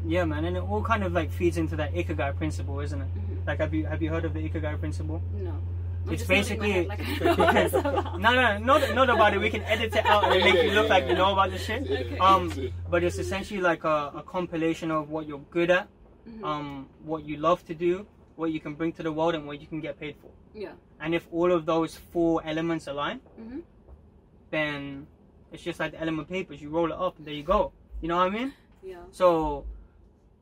Yeah, 0.06 0.24
man, 0.24 0.46
and 0.46 0.56
it 0.56 0.62
all 0.62 0.82
kind 0.82 1.04
of 1.04 1.12
like 1.12 1.30
feeds 1.30 1.58
into 1.58 1.76
that 1.76 1.92
ikigai 1.92 2.34
principle, 2.36 2.80
isn't 2.80 3.02
it? 3.02 3.08
Mhm. 3.14 3.46
Like, 3.46 3.58
have 3.58 3.74
you 3.74 3.84
have 3.84 4.00
you 4.00 4.08
heard 4.08 4.24
of 4.24 4.32
the 4.32 4.40
ikigai 4.48 4.78
principle? 4.80 5.20
no 5.34 5.52
I'm 6.08 6.14
It's 6.14 6.26
just 6.26 6.30
nodding 6.50 6.58
my 6.58 6.66
basically- 6.66 6.72
head 6.72 6.86
like 6.88 7.00
I 7.00 7.24
know 7.24 7.34
what 7.44 7.56
it's 7.56 7.74
about. 7.74 8.20
no, 8.20 8.30
no, 8.34 8.58
not 8.58 8.94
not 8.94 9.10
about 9.10 9.34
it. 9.34 9.40
We 9.40 9.50
can 9.50 9.62
edit 9.62 9.94
it 9.94 10.06
out 10.06 10.24
and 10.24 10.42
make 10.44 10.62
you 10.64 10.70
look 10.72 10.88
like 10.88 11.06
you 11.08 11.14
know 11.14 11.32
about 11.32 11.50
the 11.50 11.58
shit. 11.58 11.82
Okay. 11.84 12.18
Um, 12.18 12.52
but 12.90 13.04
it's 13.04 13.18
essentially 13.18 13.60
like 13.60 13.84
a, 13.84 14.12
a 14.16 14.22
compilation 14.22 14.90
of 14.90 15.10
what 15.10 15.26
you're 15.28 15.44
good 15.50 15.70
at, 15.70 15.88
Mhm. 16.28 16.44
um, 16.44 16.88
what 17.04 17.24
you 17.24 17.36
love 17.36 17.64
to 17.66 17.74
do, 17.74 18.06
what 18.36 18.52
you 18.52 18.60
can 18.60 18.74
bring 18.74 18.92
to 18.92 19.02
the 19.02 19.12
world, 19.12 19.34
and 19.34 19.46
what 19.46 19.60
you 19.60 19.66
can 19.66 19.80
get 19.80 19.98
paid 20.00 20.16
for. 20.22 20.30
yeah 20.54 20.72
And 21.00 21.14
if 21.14 21.24
all 21.30 21.50
of 21.52 21.66
those 21.66 21.92
four 22.12 22.42
elements 22.44 22.86
align, 22.86 23.20
Mhm. 23.40 23.62
then 24.50 25.06
it's 25.52 25.62
just 25.62 25.78
like 25.80 25.92
the 25.92 26.00
element 26.00 26.28
papers. 26.28 26.60
You 26.62 26.70
roll 26.70 26.90
it 26.92 26.98
up, 26.98 27.18
and 27.18 27.26
there 27.26 27.34
you 27.34 27.42
go. 27.42 27.72
You 28.00 28.08
know 28.08 28.16
what 28.16 28.26
I 28.32 28.38
mean? 28.38 28.52
yeah 28.82 29.04
So, 29.10 29.64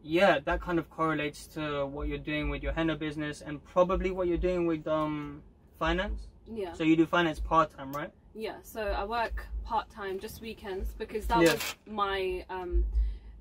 yeah, 0.03 0.39
that 0.49 0.61
kind 0.61 0.79
of 0.79 0.89
correlates 0.91 1.47
to 1.55 1.87
what 1.87 2.07
you're 2.09 2.19
doing 2.33 2.49
with 2.51 2.63
your 2.63 2.73
henna 2.73 2.97
business, 2.97 3.43
and 3.43 3.65
probably 3.65 4.11
what 4.11 4.29
you're 4.29 4.45
doing 4.51 4.67
with 4.67 4.87
um 4.87 5.43
finance. 5.79 6.29
yeah 6.47 6.73
So 6.73 6.85
you 6.85 6.97
do 6.97 7.07
finance 7.07 7.41
part 7.41 7.77
time, 7.77 7.93
right? 7.93 8.11
yeah 8.35 8.57
so 8.63 8.83
I 8.83 9.05
work 9.05 9.47
part-time 9.65 10.19
just 10.21 10.41
weekends 10.43 10.93
because 11.03 11.27
that 11.27 11.41
Yeah. 11.43 11.53
was 11.55 11.75
my 11.87 12.45
um 12.51 12.85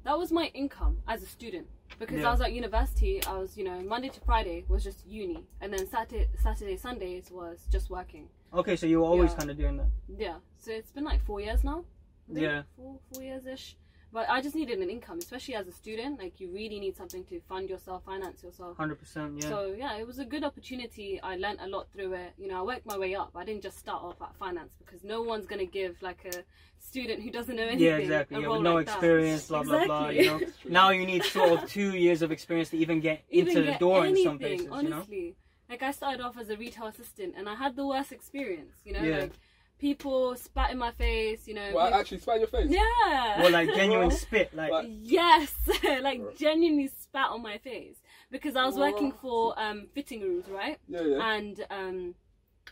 that 0.05 0.17
was 0.17 0.31
my 0.31 0.45
income 0.53 0.97
as 1.07 1.21
a 1.21 1.25
student 1.25 1.67
because 1.99 2.19
Yeah. 2.21 2.29
I 2.29 2.31
was 2.31 2.41
at 2.41 2.51
university 2.53 3.13
I 3.25 3.37
was 3.37 3.57
you 3.57 3.65
know 3.69 3.79
Monday 3.81 4.09
to 4.09 4.19
Friday 4.21 4.63
was 4.69 4.83
just 4.83 5.05
uni 5.05 5.41
and 5.61 5.71
then 5.73 5.85
Saturday 5.87 6.27
Saturday 6.41 6.77
Sundays 6.77 7.29
was 7.31 7.57
just 7.75 7.89
working 7.89 8.27
Okay, 8.53 8.75
so 8.77 8.85
you 8.85 8.99
were 9.01 9.05
always 9.13 9.31
Yeah. 9.31 9.37
kind 9.39 9.51
of 9.51 9.57
doing 9.57 9.75
that. 9.81 9.89
Yeah, 10.25 10.37
so 10.57 10.71
it's 10.71 10.91
been 10.91 11.03
like 11.03 11.21
four 11.25 11.41
years 11.41 11.61
now. 11.65 11.83
Yeah. 12.29 12.63
four 12.77 12.99
four 13.11 13.21
years 13.21 13.45
ish. 13.45 13.75
But 14.15 14.29
I 14.29 14.39
just 14.39 14.55
needed 14.55 14.79
an 14.79 14.89
income, 14.89 15.17
especially 15.17 15.55
as 15.55 15.67
a 15.67 15.73
student. 15.73 16.19
Like 16.21 16.39
you 16.39 16.49
really 16.49 16.79
need 16.79 16.95
something 16.95 17.25
to 17.25 17.41
fund 17.49 17.69
yourself, 17.69 18.05
finance 18.05 18.41
yourself. 18.43 18.77
Hundred 18.77 18.97
percent, 18.97 19.43
yeah. 19.43 19.49
So 19.49 19.75
yeah, 19.77 19.97
it 19.97 20.07
was 20.07 20.19
a 20.19 20.23
good 20.23 20.45
opportunity. 20.45 21.19
I 21.21 21.35
learnt 21.35 21.59
a 21.61 21.67
lot 21.67 21.91
through 21.91 22.13
it. 22.13 22.31
You 22.37 22.47
know, 22.47 22.59
I 22.59 22.61
worked 22.61 22.85
my 22.85 22.97
way 22.97 23.13
up. 23.13 23.31
I 23.35 23.43
didn't 23.43 23.61
just 23.61 23.77
start 23.77 24.01
off 24.01 24.21
at 24.21 24.33
finance 24.37 24.71
because 24.79 25.03
no 25.03 25.21
one's 25.21 25.47
gonna 25.47 25.65
give 25.65 26.01
like 26.01 26.23
a 26.33 26.43
student 26.79 27.23
who 27.23 27.29
doesn't 27.29 27.57
know 27.57 27.63
anything. 27.63 27.87
yeah, 27.87 27.97
exactly. 27.97 28.41
Yeah, 28.41 28.47
with 28.47 28.61
no 28.61 28.75
like 28.75 28.85
that. 28.85 28.93
experience, 28.93 29.49
blah 29.49 29.63
blah 29.63 29.85
blah. 29.85 30.07
You 30.07 30.25
know, 30.27 30.39
now 30.69 30.91
you 30.91 31.05
need 31.05 31.25
sort 31.25 31.51
of 31.51 31.69
two 31.69 31.89
years 31.93 32.21
of 32.21 32.31
experience 32.31 32.69
to 32.69 32.77
even 32.77 33.01
get 33.01 33.25
Even 33.29 33.49
into 33.49 33.69
the 33.69 33.77
door 33.77 34.05
anything, 34.05 34.17
in 34.17 34.23
some 34.29 34.39
places. 34.39 34.65
You 34.65 34.71
know. 34.71 34.95
honestly. 34.95 35.35
Like 35.69 35.83
I 35.83 35.91
started 35.91 36.21
off 36.21 36.37
as 36.37 36.49
a 36.49 36.55
retail 36.55 36.85
assistant, 36.85 37.33
and 37.35 37.49
I 37.49 37.55
had 37.55 37.75
the 37.75 37.85
worst 37.85 38.13
experience. 38.13 38.75
You 38.85 38.93
know, 38.93 39.01
Yeah. 39.03 39.17
like 39.23 39.33
people 39.79 40.35
spat 40.35 40.71
in 40.71 40.77
my 40.77 40.91
face. 40.91 41.47
You 41.47 41.55
know, 41.55 41.71
Well, 41.73 41.85
people- 41.87 41.99
actually, 41.99 42.19
spat 42.19 42.35
in 42.35 42.41
your 42.41 42.49
face. 42.49 42.69
yeah. 42.69 43.43
Or 43.45 43.49
like 43.49 43.73
genuine 43.73 44.11
spit, 44.23 44.53
like 44.55 44.71
Like- 44.71 44.87
Yes, 45.01 45.53
like 46.01 46.37
genuinely 46.37 46.87
spat 46.87 47.29
on 47.29 47.41
my 47.41 47.57
face 47.57 47.97
because 48.31 48.55
I 48.55 48.65
was 48.65 48.75
working 48.77 49.11
for 49.11 49.57
um, 49.59 49.87
fitting 49.93 50.21
rooms, 50.21 50.45
right? 50.49 50.77
Yeah, 50.87 51.01
yeah. 51.01 51.33
And 51.35 51.65
um, 51.69 52.15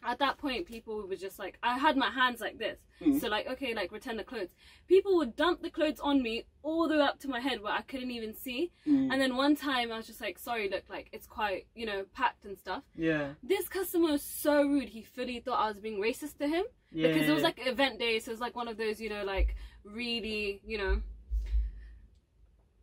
at 0.01 0.19
that 0.19 0.37
point, 0.37 0.65
people 0.65 1.05
were 1.07 1.15
just 1.15 1.37
like, 1.39 1.57
I 1.61 1.77
had 1.77 1.95
my 1.95 2.09
hands 2.09 2.41
like 2.41 2.57
this, 2.57 2.79
Mhm. 3.01 3.21
so 3.21 3.27
like, 3.27 3.47
okay, 3.47 3.73
like 3.73 3.91
return 3.91 4.17
the 4.17 4.23
clothes. 4.23 4.49
People 4.87 5.15
would 5.17 5.35
dump 5.35 5.61
the 5.61 5.69
clothes 5.69 5.99
on 5.99 6.21
me 6.23 6.45
all 6.63 6.87
the 6.87 6.95
way 6.95 7.01
up 7.01 7.19
to 7.19 7.27
my 7.29 7.39
head 7.39 7.61
where 7.61 7.73
I 7.73 7.81
couldn't 7.81 8.11
even 8.11 8.33
see. 8.33 8.71
Mm. 8.87 9.11
And 9.11 9.21
then 9.21 9.35
one 9.35 9.55
time, 9.55 9.91
I 9.91 9.97
was 9.97 10.07
just 10.07 10.19
like, 10.21 10.39
sorry, 10.39 10.69
look, 10.69 10.83
like 10.89 11.09
it's 11.11 11.27
quite, 11.27 11.67
you 11.75 11.85
know, 11.85 12.05
packed 12.13 12.45
and 12.45 12.57
stuff. 12.57 12.83
yeah, 12.95 13.33
This 13.43 13.67
customer 13.69 14.11
was 14.13 14.23
so 14.23 14.63
rude. 14.63 14.89
He 14.89 15.03
fully 15.03 15.39
thought 15.39 15.59
I 15.59 15.67
was 15.69 15.79
being 15.79 15.99
racist 16.01 16.37
to 16.39 16.47
him 16.47 16.65
yeah. 16.91 17.07
because 17.09 17.29
it 17.29 17.33
was 17.33 17.43
like 17.43 17.59
event 17.65 17.99
day, 17.99 18.19
so 18.19 18.31
it 18.31 18.33
was 18.33 18.41
like 18.41 18.55
one 18.55 18.67
of 18.67 18.77
those, 18.77 18.99
you 18.99 19.09
know, 19.09 19.23
like 19.23 19.55
really, 19.83 20.61
you 20.65 20.77
know, 20.77 21.01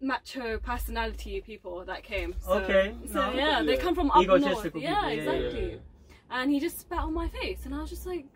macho 0.01 0.59
personality 0.59 1.41
people 1.43 1.85
that 1.85 2.03
came. 2.03 2.35
So, 2.41 2.53
Okay, 2.61 2.95
So 3.07 3.31
no. 3.31 3.33
yeah, 3.37 3.63
they 3.63 3.77
come 3.77 3.95
from 3.95 4.11
up 4.11 4.25
north. 4.27 4.75
Yeah, 4.75 4.81
yeah, 4.81 5.09
yeah, 5.09 5.09
exactly. 5.09 5.81
Yeah. 6.31 6.43
and 6.43 6.51
he 6.51 6.61
just 6.61 6.81
spat 6.81 7.01
on 7.01 7.15
my 7.15 7.29
face, 7.29 7.67
and 7.67 7.75
I 7.75 7.81
was 7.81 7.91
just 7.91 8.07
like, 8.07 8.27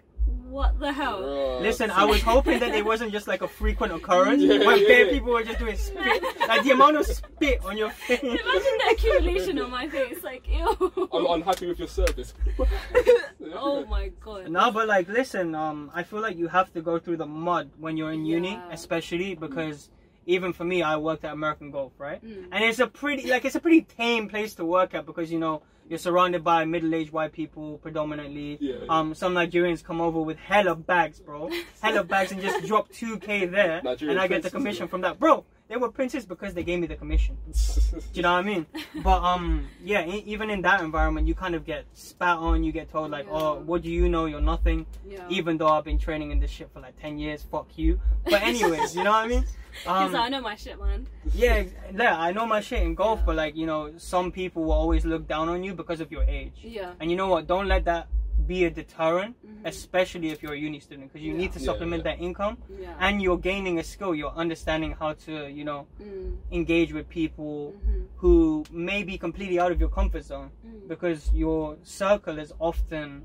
what 0.49 0.79
the 0.79 0.93
hell? 0.93 1.21
Bro, 1.21 1.61
Listen, 1.61 1.91
I 1.91 2.05
was 2.05 2.23
hoping 2.23 2.59
that 2.61 2.75
it 2.75 2.85
wasn't 2.85 3.13
just 3.13 3.27
like 3.27 3.43
a 3.43 3.49
frequent 3.49 3.93
occurrence 3.93 4.43
Yeah, 4.43 4.65
when 4.65 4.81
yeah. 4.81 4.89
bare 4.89 5.07
people 5.09 5.33
were 5.33 5.43
just 5.43 5.59
doing 5.59 5.77
spit. 5.77 6.23
Like 6.49 6.63
the 6.63 6.71
amount 6.71 6.97
of 6.97 7.07
spit 7.07 7.65
on 7.65 7.77
your 7.77 7.91
face. 7.91 8.23
Imagine 8.23 8.43
the 8.45 8.89
accumulation 8.93 9.59
on 9.59 9.71
my 9.71 9.89
face, 9.89 10.23
like 10.23 10.47
ew. 10.49 11.09
I'm 11.13 11.27
unhappy 11.27 11.67
with 11.67 11.79
your 11.79 11.89
service. 11.89 12.35
oh 13.55 13.85
my 13.87 14.11
god. 14.21 14.49
No, 14.51 14.71
but 14.71 14.89
like, 14.89 15.09
listen, 15.09 15.55
um, 15.55 15.91
I 15.95 16.03
feel 16.03 16.21
like 16.21 16.37
you 16.37 16.49
have 16.49 16.73
to 16.75 16.81
go 16.81 16.99
through 16.99 17.19
the 17.19 17.27
mud 17.27 17.71
when 17.79 17.97
you're 17.97 18.13
in 18.13 18.25
uni, 18.25 18.59
especially 18.71 19.35
because 19.35 19.91
even 20.27 20.53
for 20.53 20.65
me, 20.65 20.83
I 20.83 20.97
worked 20.97 21.25
at 21.25 21.33
American 21.33 21.71
Golf, 21.71 21.93
right? 21.99 22.25
Mm. 22.25 22.49
And 22.51 22.65
it's 22.65 22.79
a 22.79 22.87
pretty, 22.87 23.29
like, 23.29 23.45
it's 23.45 23.57
a 23.57 23.61
pretty 23.61 23.83
tame 23.83 24.29
place 24.29 24.55
to 24.55 24.65
work 24.65 24.95
at 24.95 25.05
because 25.05 25.31
you 25.31 25.39
know 25.39 25.63
you're 25.89 25.99
surrounded 25.99 26.43
by 26.43 26.65
middle-aged 26.65 27.13
white 27.13 27.33
people 27.33 27.79
predominantly. 27.79 28.59
Yeah. 28.61 28.77
Um, 28.89 29.15
some 29.15 29.35
Nigerians 29.35 29.83
come 29.85 30.01
over 30.01 30.21
with 30.21 30.39
hella 30.39 30.75
bags, 30.75 31.21
bro, 31.21 31.51
hella 31.83 32.05
bags, 32.05 32.33
and 32.33 32.41
just 32.41 32.67
drop 32.67 32.91
two 32.91 33.19
k 33.19 33.47
there, 33.47 33.81
Nigerian 33.83 34.17
and 34.17 34.21
I 34.21 34.29
get 34.29 34.43
the 34.43 34.51
commission 34.51 34.89
from 34.89 35.03
that, 35.03 35.19
bro. 35.19 35.45
They 35.67 35.77
were 35.77 35.91
princes 35.91 36.27
because 36.27 36.53
they 36.53 36.63
gave 36.63 36.79
me 36.79 36.87
the 36.87 36.95
commission. 36.95 37.39
Do 37.91 38.01
you 38.13 38.23
know 38.23 38.33
what 38.33 38.41
I 38.41 38.43
mean? 38.43 38.67
But 39.03 39.23
um, 39.23 39.67
yeah, 39.83 40.05
even 40.05 40.51
in 40.51 40.61
that 40.63 40.83
environment, 40.83 41.27
you 41.27 41.35
kind 41.35 41.55
of 41.55 41.65
get 41.65 41.87
spat 41.95 42.37
on. 42.37 42.63
You 42.65 42.71
get 42.71 42.91
told 42.91 43.11
like, 43.11 43.25
Yeah. 43.25 43.33
"Oh, 43.33 43.55
what 43.65 43.81
do 43.83 43.91
you 43.91 44.09
know? 44.11 44.27
You're 44.27 44.43
nothing." 44.43 44.85
Yeah. 45.09 45.27
Even 45.31 45.57
though 45.57 45.69
I've 45.69 45.85
been 45.85 45.99
training 45.99 46.33
in 46.33 46.39
this 46.39 46.51
shit 46.51 46.69
for 46.73 46.81
like 46.81 47.01
ten 47.01 47.19
years, 47.19 47.43
fuck 47.51 47.67
you. 47.77 47.99
But 48.25 48.43
anyways, 48.51 48.95
you 48.95 49.05
know 49.05 49.13
what 49.13 49.25
I 49.25 49.29
mean? 49.29 49.45
He's 49.73 49.87
Um, 49.87 50.13
like, 50.13 50.23
I 50.23 50.29
know 50.29 50.43
my 50.43 50.55
shit, 50.55 50.79
man. 50.79 51.07
yeah, 51.35 51.53
ex- 51.65 51.73
yeah, 51.97 52.21
I 52.21 52.31
know 52.33 52.45
my 52.47 52.61
shit 52.61 52.83
in 52.83 52.95
golf, 52.95 53.21
Yeah. 53.21 53.25
but 53.27 53.37
like 53.37 53.57
you 53.57 53.65
know, 53.65 53.93
some 53.97 54.31
people 54.33 54.65
will 54.65 54.73
always 54.73 55.07
look 55.07 55.27
down 55.27 55.49
on 55.49 55.65
you 55.65 55.73
because 55.75 56.01
of 56.01 56.13
your 56.13 56.25
age. 56.25 56.53
Yeah. 56.63 56.93
And 57.01 57.11
you 57.11 57.17
know 57.17 57.29
what? 57.29 57.47
Don't 57.47 57.69
let 57.69 57.87
that 57.87 58.09
be 58.47 58.65
a 58.65 58.71
deterrent, 58.71 59.37
Mhm. 59.45 59.67
especially 59.73 60.29
if 60.31 60.43
you're 60.43 60.53
a 60.53 60.59
uni 60.59 60.81
student, 60.81 61.09
because 61.13 61.25
you 61.27 61.33
Yeah. 61.33 61.39
need 61.43 61.53
to 61.53 61.61
supplement 61.61 62.05
yeah. 62.05 62.11
that 62.17 62.23
income, 62.23 62.59
Yeah. 62.69 62.97
and 63.01 63.21
you're 63.23 63.39
gaining 63.39 63.79
a 63.79 63.85
skill. 63.85 64.15
You're 64.15 64.37
understanding 64.45 64.93
how 64.93 65.15
to, 65.27 65.49
you 65.51 65.65
know, 65.65 65.87
Mm, 66.01 66.37
engage 66.51 66.93
with 66.93 67.09
people 67.09 67.73
mhm, 67.73 68.07
who 68.17 68.65
may 68.71 69.03
be 69.03 69.17
completely 69.19 69.59
out 69.59 69.73
of 69.73 69.81
your 69.81 69.89
comfort 69.91 70.25
zone 70.25 70.51
mm. 70.67 70.89
because 70.89 71.33
your 71.33 71.77
circle 71.83 72.39
is 72.39 72.53
often 72.59 73.25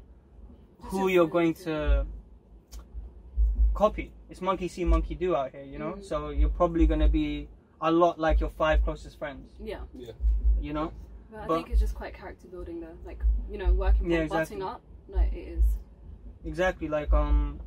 who 0.82 1.02
Just 1.02 1.14
you're 1.14 1.28
going 1.28 1.54
to 1.54 2.06
copy. 3.74 4.12
It's 4.30 4.42
monkey 4.42 4.68
see, 4.68 4.86
monkey 4.86 5.16
do 5.16 5.36
out 5.36 5.52
here, 5.52 5.64
you 5.64 5.80
know. 5.80 5.94
Mhm. 5.94 6.04
So 6.04 6.30
you're 6.30 6.50
probably 6.62 6.86
gonna 6.88 7.08
be 7.10 7.48
a 7.82 7.92
lot 7.92 8.20
like 8.20 8.40
your 8.40 8.50
five 8.50 8.84
closest 8.84 9.18
friends, 9.18 9.52
Yeah. 9.64 9.82
Yeah. 9.94 10.12
you 10.62 10.74
know. 10.74 10.92
But 11.32 11.40
I 11.42 11.48
But- 11.48 11.56
think 11.58 11.70
it's 11.72 11.80
just 11.80 11.96
quite 11.96 12.14
character 12.14 12.48
building 12.48 12.80
though. 12.82 12.98
Like, 13.06 13.20
you 13.52 13.58
know, 13.58 13.72
working 13.74 14.02
from 14.04 14.12
Yeah, 14.12 14.20
exactly. 14.20 14.58
butting 14.58 14.64
up. 14.64 14.82
Like, 15.10 15.34
it 15.34 15.38
is. 15.58 15.64
Exactly, 16.46 16.88
like 16.88 17.12
um, 17.14 17.60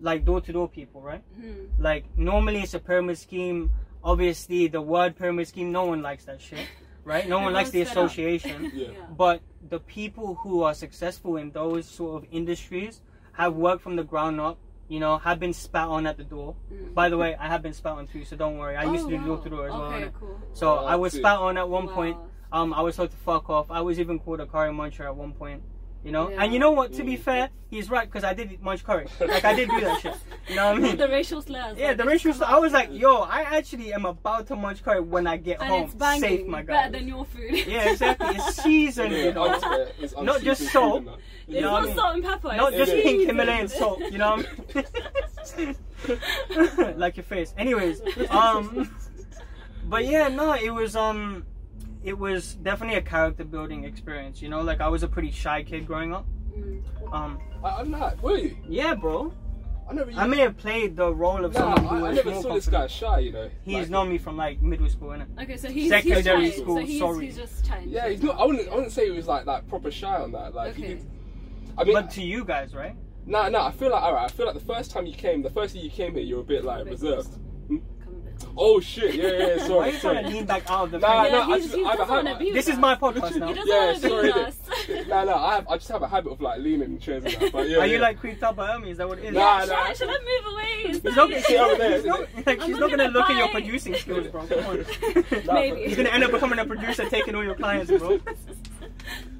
like 0.00 0.24
door 0.24 0.40
to 0.40 0.52
door 0.52 0.68
people, 0.68 1.00
right? 1.00 1.22
Hmm. 1.36 1.66
Like 1.78 2.04
normally 2.16 2.60
it's 2.62 2.74
a 2.74 2.78
pyramid 2.80 3.18
scheme. 3.18 3.70
Obviously, 4.04 4.66
the 4.66 4.80
word 4.82 5.16
pyramid 5.16 5.46
scheme, 5.48 5.70
no 5.70 5.84
one 5.84 6.02
likes 6.02 6.24
that 6.24 6.40
shit, 6.40 6.66
right? 7.04 7.28
No 7.28 7.38
one 7.38 7.52
likes 7.52 7.70
the 7.70 7.82
Everyone's 7.82 7.94
fed 7.94 7.98
up. 7.98 8.38
association. 8.40 8.72
Yeah. 8.74 8.88
Yeah. 8.88 8.98
But 9.16 9.40
the 9.68 9.78
people 9.78 10.34
who 10.36 10.62
are 10.64 10.74
successful 10.74 11.36
in 11.36 11.52
those 11.52 11.86
sort 11.86 12.22
of 12.24 12.28
industries 12.32 13.00
have 13.34 13.54
worked 13.54 13.82
from 13.82 13.94
the 13.96 14.04
ground 14.04 14.40
up. 14.40 14.58
You 14.88 14.98
know, 15.00 15.16
have 15.18 15.38
been 15.40 15.52
spat 15.54 15.86
on 15.88 16.06
at 16.06 16.16
the 16.18 16.24
door. 16.24 16.54
Mm. 16.70 16.92
By 16.92 17.08
the 17.08 17.16
way, 17.16 17.34
I 17.36 17.46
have 17.46 17.62
been 17.62 17.72
spat 17.72 17.92
on 17.92 18.06
too, 18.08 18.24
so 18.26 18.36
don't 18.36 18.58
worry. 18.58 18.76
I 18.76 18.82
used 18.92 19.06
Oh, 19.06 19.10
to 19.10 19.16
do 19.16 19.24
door 19.24 19.36
wow. 19.36 19.42
to 19.44 19.48
door 19.50 19.66
as 19.66 19.72
well. 19.72 19.82
Okay, 19.84 20.02
innit? 20.06 20.12
cool. 20.20 20.40
So 20.52 20.68
Oh, 20.80 20.84
I 20.84 20.96
was 20.96 21.12
sick. 21.12 21.20
spat 21.22 21.38
on 21.38 21.56
at 21.56 21.66
one 21.68 21.86
Wow. 21.86 21.94
point. 21.94 22.16
Um, 22.50 22.74
I 22.74 22.82
was 22.82 22.96
told 22.96 23.10
to 23.12 23.16
fuck 23.18 23.48
off. 23.48 23.70
I 23.70 23.80
was 23.80 23.98
even 24.00 24.18
called 24.18 24.40
a 24.40 24.46
curry 24.46 24.70
muncher 24.70 25.06
at 25.06 25.16
one 25.16 25.32
point. 25.32 25.62
You 26.04 26.10
know, 26.10 26.30
Yeah. 26.30 26.42
and 26.42 26.52
you 26.52 26.58
know 26.58 26.72
what? 26.72 26.92
To 26.94 27.04
be 27.04 27.16
fair, 27.16 27.48
he's 27.70 27.88
right 27.88 28.08
because 28.10 28.24
I 28.24 28.34
did 28.34 28.60
munch 28.60 28.82
curry. 28.82 29.06
Like 29.20 29.44
I 29.44 29.54
did 29.54 29.70
do 29.70 29.80
that 29.82 30.00
shit. 30.00 30.14
You 30.48 30.56
know 30.56 30.72
what 30.72 30.76
I 30.76 30.80
mean? 30.86 30.96
the 30.96 31.06
racial 31.08 31.40
slurs. 31.40 31.78
Yeah, 31.78 31.88
like, 31.88 31.96
the 31.98 32.04
racial. 32.04 32.32
come 32.32 32.36
Stuff, 32.38 32.48
out 32.50 32.54
I 32.56 32.58
was 32.58 32.72
like, 32.72 32.88
yo, 32.92 33.18
I 33.18 33.42
actually 33.42 33.92
am 33.92 34.04
about 34.04 34.48
to 34.48 34.56
munch 34.56 34.82
curry 34.82 35.00
when 35.00 35.28
I 35.28 35.36
get 35.36 35.60
and 35.60 35.68
home. 35.70 35.82
it's 35.84 35.94
banging, 35.94 36.20
Safe, 36.22 36.46
my 36.48 36.62
guy. 36.62 36.72
better 36.88 36.92
than 36.98 37.06
your 37.08 37.24
food. 37.24 37.52
Yeah, 37.68 37.90
exactly. 37.90 38.34
It's 38.34 38.56
seasoned, 38.64 39.14
you 39.14 39.32
know. 39.32 39.46
Yeah, 39.46 39.86
it's 40.00 40.14
Not 40.20 40.40
just 40.42 40.62
salt. 40.72 41.04
food 41.04 41.12
and. 41.12 41.20
It's 41.46 41.54
You 41.56 41.60
know 41.60 41.70
not 41.70 41.72
what 41.72 41.82
I 41.82 41.86
mean? 41.86 41.96
salt 41.96 42.14
and 42.16 42.24
pepper. 42.24 42.56
Not 42.56 42.72
it's 42.72 42.78
just 42.78 42.96
Yeah. 42.96 43.02
pink. 43.04 43.26
Himalayan 43.28 43.68
salt, 43.68 44.00
you 44.00 44.18
know 44.18 44.36
what 44.36 44.46
I 45.56 45.66
mean? 46.78 46.98
like 46.98 47.16
your 47.16 47.24
face. 47.24 47.54
Anyways, 47.56 48.00
um, 48.30 48.90
but 49.84 50.04
yeah, 50.04 50.28
no, 50.28 50.52
it 50.54 50.70
was 50.70 50.96
um, 50.96 51.44
it 52.04 52.18
was 52.18 52.54
definitely 52.56 52.96
a 52.96 53.02
character 53.02 53.44
building 53.44 53.84
experience. 53.84 54.42
You 54.42 54.48
know, 54.48 54.60
like 54.62 54.80
I 54.80 54.88
was 54.88 55.02
a 55.02 55.08
pretty 55.08 55.30
shy 55.30 55.62
kid 55.62 55.86
growing 55.86 56.12
up. 56.12 56.26
Mm. 56.56 56.82
Um, 57.12 57.38
I, 57.64 57.68
I'm 57.80 57.90
not. 57.90 58.20
Were 58.22 58.36
you? 58.38 58.56
yeah, 58.68 58.94
bro. 58.94 59.32
I 59.88 59.94
never. 59.94 60.12
I 60.12 60.26
may 60.26 60.38
have 60.38 60.56
played 60.56 60.96
the 60.96 61.12
role 61.12 61.44
of 61.44 61.52
Nah, 61.54 61.74
someone 61.74 61.84
who 61.84 62.04
I, 62.04 62.08
I 62.08 62.10
was 62.10 62.16
never 62.16 62.30
more 62.30 62.42
saw 62.42 62.54
this 62.54 62.68
guy 62.68 62.86
shy. 62.86 63.18
You 63.20 63.32
know. 63.32 63.50
He's 63.64 63.74
Like, 63.80 63.90
known 63.90 64.08
me 64.10 64.18
from 64.18 64.36
like 64.36 64.62
middle 64.62 64.88
school, 64.88 65.08
innit? 65.10 65.26
Okay, 65.42 65.56
so 65.56 65.68
he's 65.68 65.90
Secondary 65.90 66.44
he's 66.46 66.54
shy. 66.54 66.60
school, 66.60 66.76
So 66.76 66.82
he's, 66.84 66.98
sorry. 66.98 67.26
he's 67.26 67.36
just 67.36 67.66
shy. 67.66 67.84
Yeah, 67.86 68.08
he's 68.08 68.22
not. 68.22 68.38
I 68.40 68.44
wouldn't. 68.44 68.68
I 68.68 68.74
wouldn't 68.74 68.92
say 68.92 69.06
he 69.06 69.10
was 69.10 69.26
like 69.26 69.44
like 69.46 69.66
proper 69.68 69.90
shy 69.90 70.14
on 70.16 70.32
that. 70.32 70.54
Like, 70.54 70.72
Okay. 70.78 70.94
did, 70.94 71.10
I 71.78 71.84
mean, 71.84 71.94
But 71.94 72.10
to 72.12 72.22
you 72.22 72.44
guys, 72.44 72.74
right? 72.74 72.94
no, 73.26 73.48
no. 73.48 73.60
I 73.62 73.70
feel 73.72 73.90
like 73.90 74.02
alright. 74.02 74.24
I 74.24 74.28
feel 74.28 74.46
like 74.46 74.54
the 74.54 74.64
first 74.74 74.90
time 74.90 75.06
you 75.06 75.14
came, 75.14 75.42
the 75.42 75.50
first 75.50 75.74
year 75.74 75.84
you 75.84 75.90
came 75.90 76.14
here, 76.14 76.22
you 76.22 76.36
were 76.36 76.42
a 76.42 76.44
bit 76.44 76.64
like 76.64 76.82
A 76.82 76.84
bit 76.84 76.92
reserved. 76.92 77.38
Come 78.54 78.64
a 78.64 78.68
bit. 78.68 78.74
Oh 78.74 78.80
shit! 78.80 79.14
Yeah, 79.14 79.22
yeah. 79.24 79.30
yeah 79.30 79.46
Why 79.46 79.48
are 79.54 79.58
sorry, 79.58 79.62
you 79.62 79.66
trying 79.68 79.92
to 79.92 79.98
sorry. 80.00 80.24
lean 80.24 80.44
back 80.46 80.70
out 80.70 80.84
of 80.84 80.90
the 80.92 80.98
Nah, 80.98 81.20
frame? 81.22 81.32
no, 81.32 81.38
Yeah, 81.38 81.46
I 81.54 81.58
just- 81.58 81.74
he 81.74 81.84
I 81.84 81.90
have 81.90 82.00
a 82.00 82.06
doesn't 82.06 82.26
habit. 82.26 82.52
This 82.54 82.68
is 82.68 82.78
my 82.78 82.94
podcast 82.94 83.36
now. 83.36 83.52
doesn't 83.52 83.66
Yeah, 83.66 83.84
want 83.86 84.02
to 84.02 84.08
sorry. 84.08 84.26
with 84.28 84.36
us. 84.36 84.56
no, 85.08 85.24
no. 85.24 85.34
I 85.34 85.54
have. 85.54 85.68
I 85.68 85.76
just 85.76 85.88
have 85.90 86.02
a 86.02 86.08
habit 86.08 86.30
of 86.32 86.40
like 86.40 86.60
leaning 86.60 86.82
in 86.92 86.98
chairs 86.98 87.24
and 87.24 87.34
that. 87.34 87.52
But 87.52 87.68
yeah. 87.68 87.78
Are 87.78 87.86
you 87.86 87.98
like 87.98 88.18
creeped 88.18 88.42
out 88.42 88.56
by 88.56 88.66
Hermes? 88.68 88.92
Is 88.92 88.98
that 88.98 89.08
what 89.08 89.18
it 89.18 89.24
is? 89.26 89.34
Nah, 89.34 89.60
should, 89.60 89.68
nah. 89.70 89.76
I, 89.76 89.92
should 89.94 90.08
I 90.08 90.12
move 90.12 90.52
away? 90.52 90.90
Is 90.90 91.02
He's 91.02 91.16
not, 91.16 91.30
it? 91.30 91.36
he's 91.36 91.46
See 91.46 91.56
over 91.58 91.74
there, 91.76 91.96
he's 91.96 92.04
not, 92.04 92.20
like, 92.46 92.60
she's 92.60 92.68
not 92.70 92.80
not 92.80 92.90
gonna 92.90 92.96
gonna 93.04 93.18
look 93.18 93.30
at 93.30 93.36
your 93.36 93.48
producing 93.48 93.94
skills, 93.94 94.26
bro. 94.28 94.46
Come 94.46 94.66
on. 94.66 94.84
Maybe. 95.54 95.84
He's 95.86 95.96
gonna 95.96 96.08
end 96.10 96.24
up 96.24 96.30
becoming 96.32 96.58
a 96.58 96.64
producer, 96.64 97.08
taking 97.08 97.34
all 97.34 97.44
your 97.44 97.54
clients, 97.54 97.90
bro. 97.90 98.20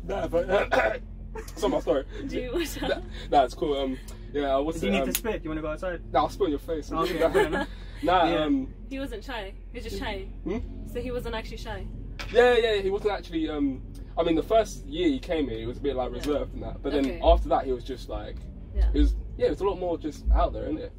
Nah, 0.06 0.26
but 0.28 1.00
so 1.56 1.68
my 1.68 1.80
story. 1.80 2.04
Do 2.26 2.36
you 2.40 2.50
watch 2.52 2.80
Nah, 2.80 2.88
nah, 3.30 3.44
it's 3.44 3.54
cool. 3.54 3.78
Um, 3.78 3.98
yeah. 4.32 4.56
What's 4.56 4.80
Do 4.80 4.86
you 4.86 4.92
it? 4.92 4.94
need 4.96 5.02
um, 5.02 5.12
to 5.12 5.18
spit? 5.18 5.42
You 5.44 5.50
wanna 5.50 5.62
go 5.62 5.68
outside? 5.68 6.00
Nah, 6.12 6.20
I'll 6.20 6.28
spit 6.28 6.44
on 6.46 6.50
your 6.50 6.58
face. 6.58 6.90
Okay, 6.92 7.66
nah, 8.02 8.24
fair 8.24 8.32
Yeah. 8.32 8.44
um, 8.44 8.72
He 8.90 8.98
wasn't 8.98 9.24
shy. 9.24 9.52
He 9.72 9.78
was 9.78 9.84
just 9.84 9.98
shy. 9.98 10.26
Hmm? 10.44 10.58
So 10.92 11.00
he 11.00 11.10
wasn't 11.10 11.34
actually 11.34 11.56
shy. 11.58 11.86
yeah, 12.32 12.56
yeah. 12.56 12.76
He 12.82 12.90
wasn't 12.90 13.12
actually. 13.12 13.48
Um, 13.48 13.82
I 14.18 14.22
mean, 14.22 14.34
the 14.36 14.42
first 14.42 14.84
year 14.86 15.08
he 15.08 15.18
came 15.18 15.48
here, 15.48 15.58
he 15.58 15.66
was 15.66 15.78
a 15.78 15.80
bit 15.80 15.96
like 15.96 16.10
Yeah. 16.10 16.18
reserved 16.18 16.54
and 16.54 16.62
that. 16.62 16.82
But 16.82 16.92
then 16.92 17.06
Okay. 17.06 17.20
after 17.22 17.48
that, 17.48 17.64
he 17.64 17.72
was 17.72 17.84
just 17.84 18.08
like, 18.08 18.36
Yeah. 18.74 18.88
it 18.92 18.98
was 18.98 19.14
yeah, 19.38 19.46
it 19.46 19.50
was 19.50 19.60
a 19.60 19.64
lot 19.64 19.78
more 19.78 19.96
just 19.96 20.24
out 20.34 20.52
there, 20.52 20.64
isn't 20.64 20.78
it? 20.78 20.92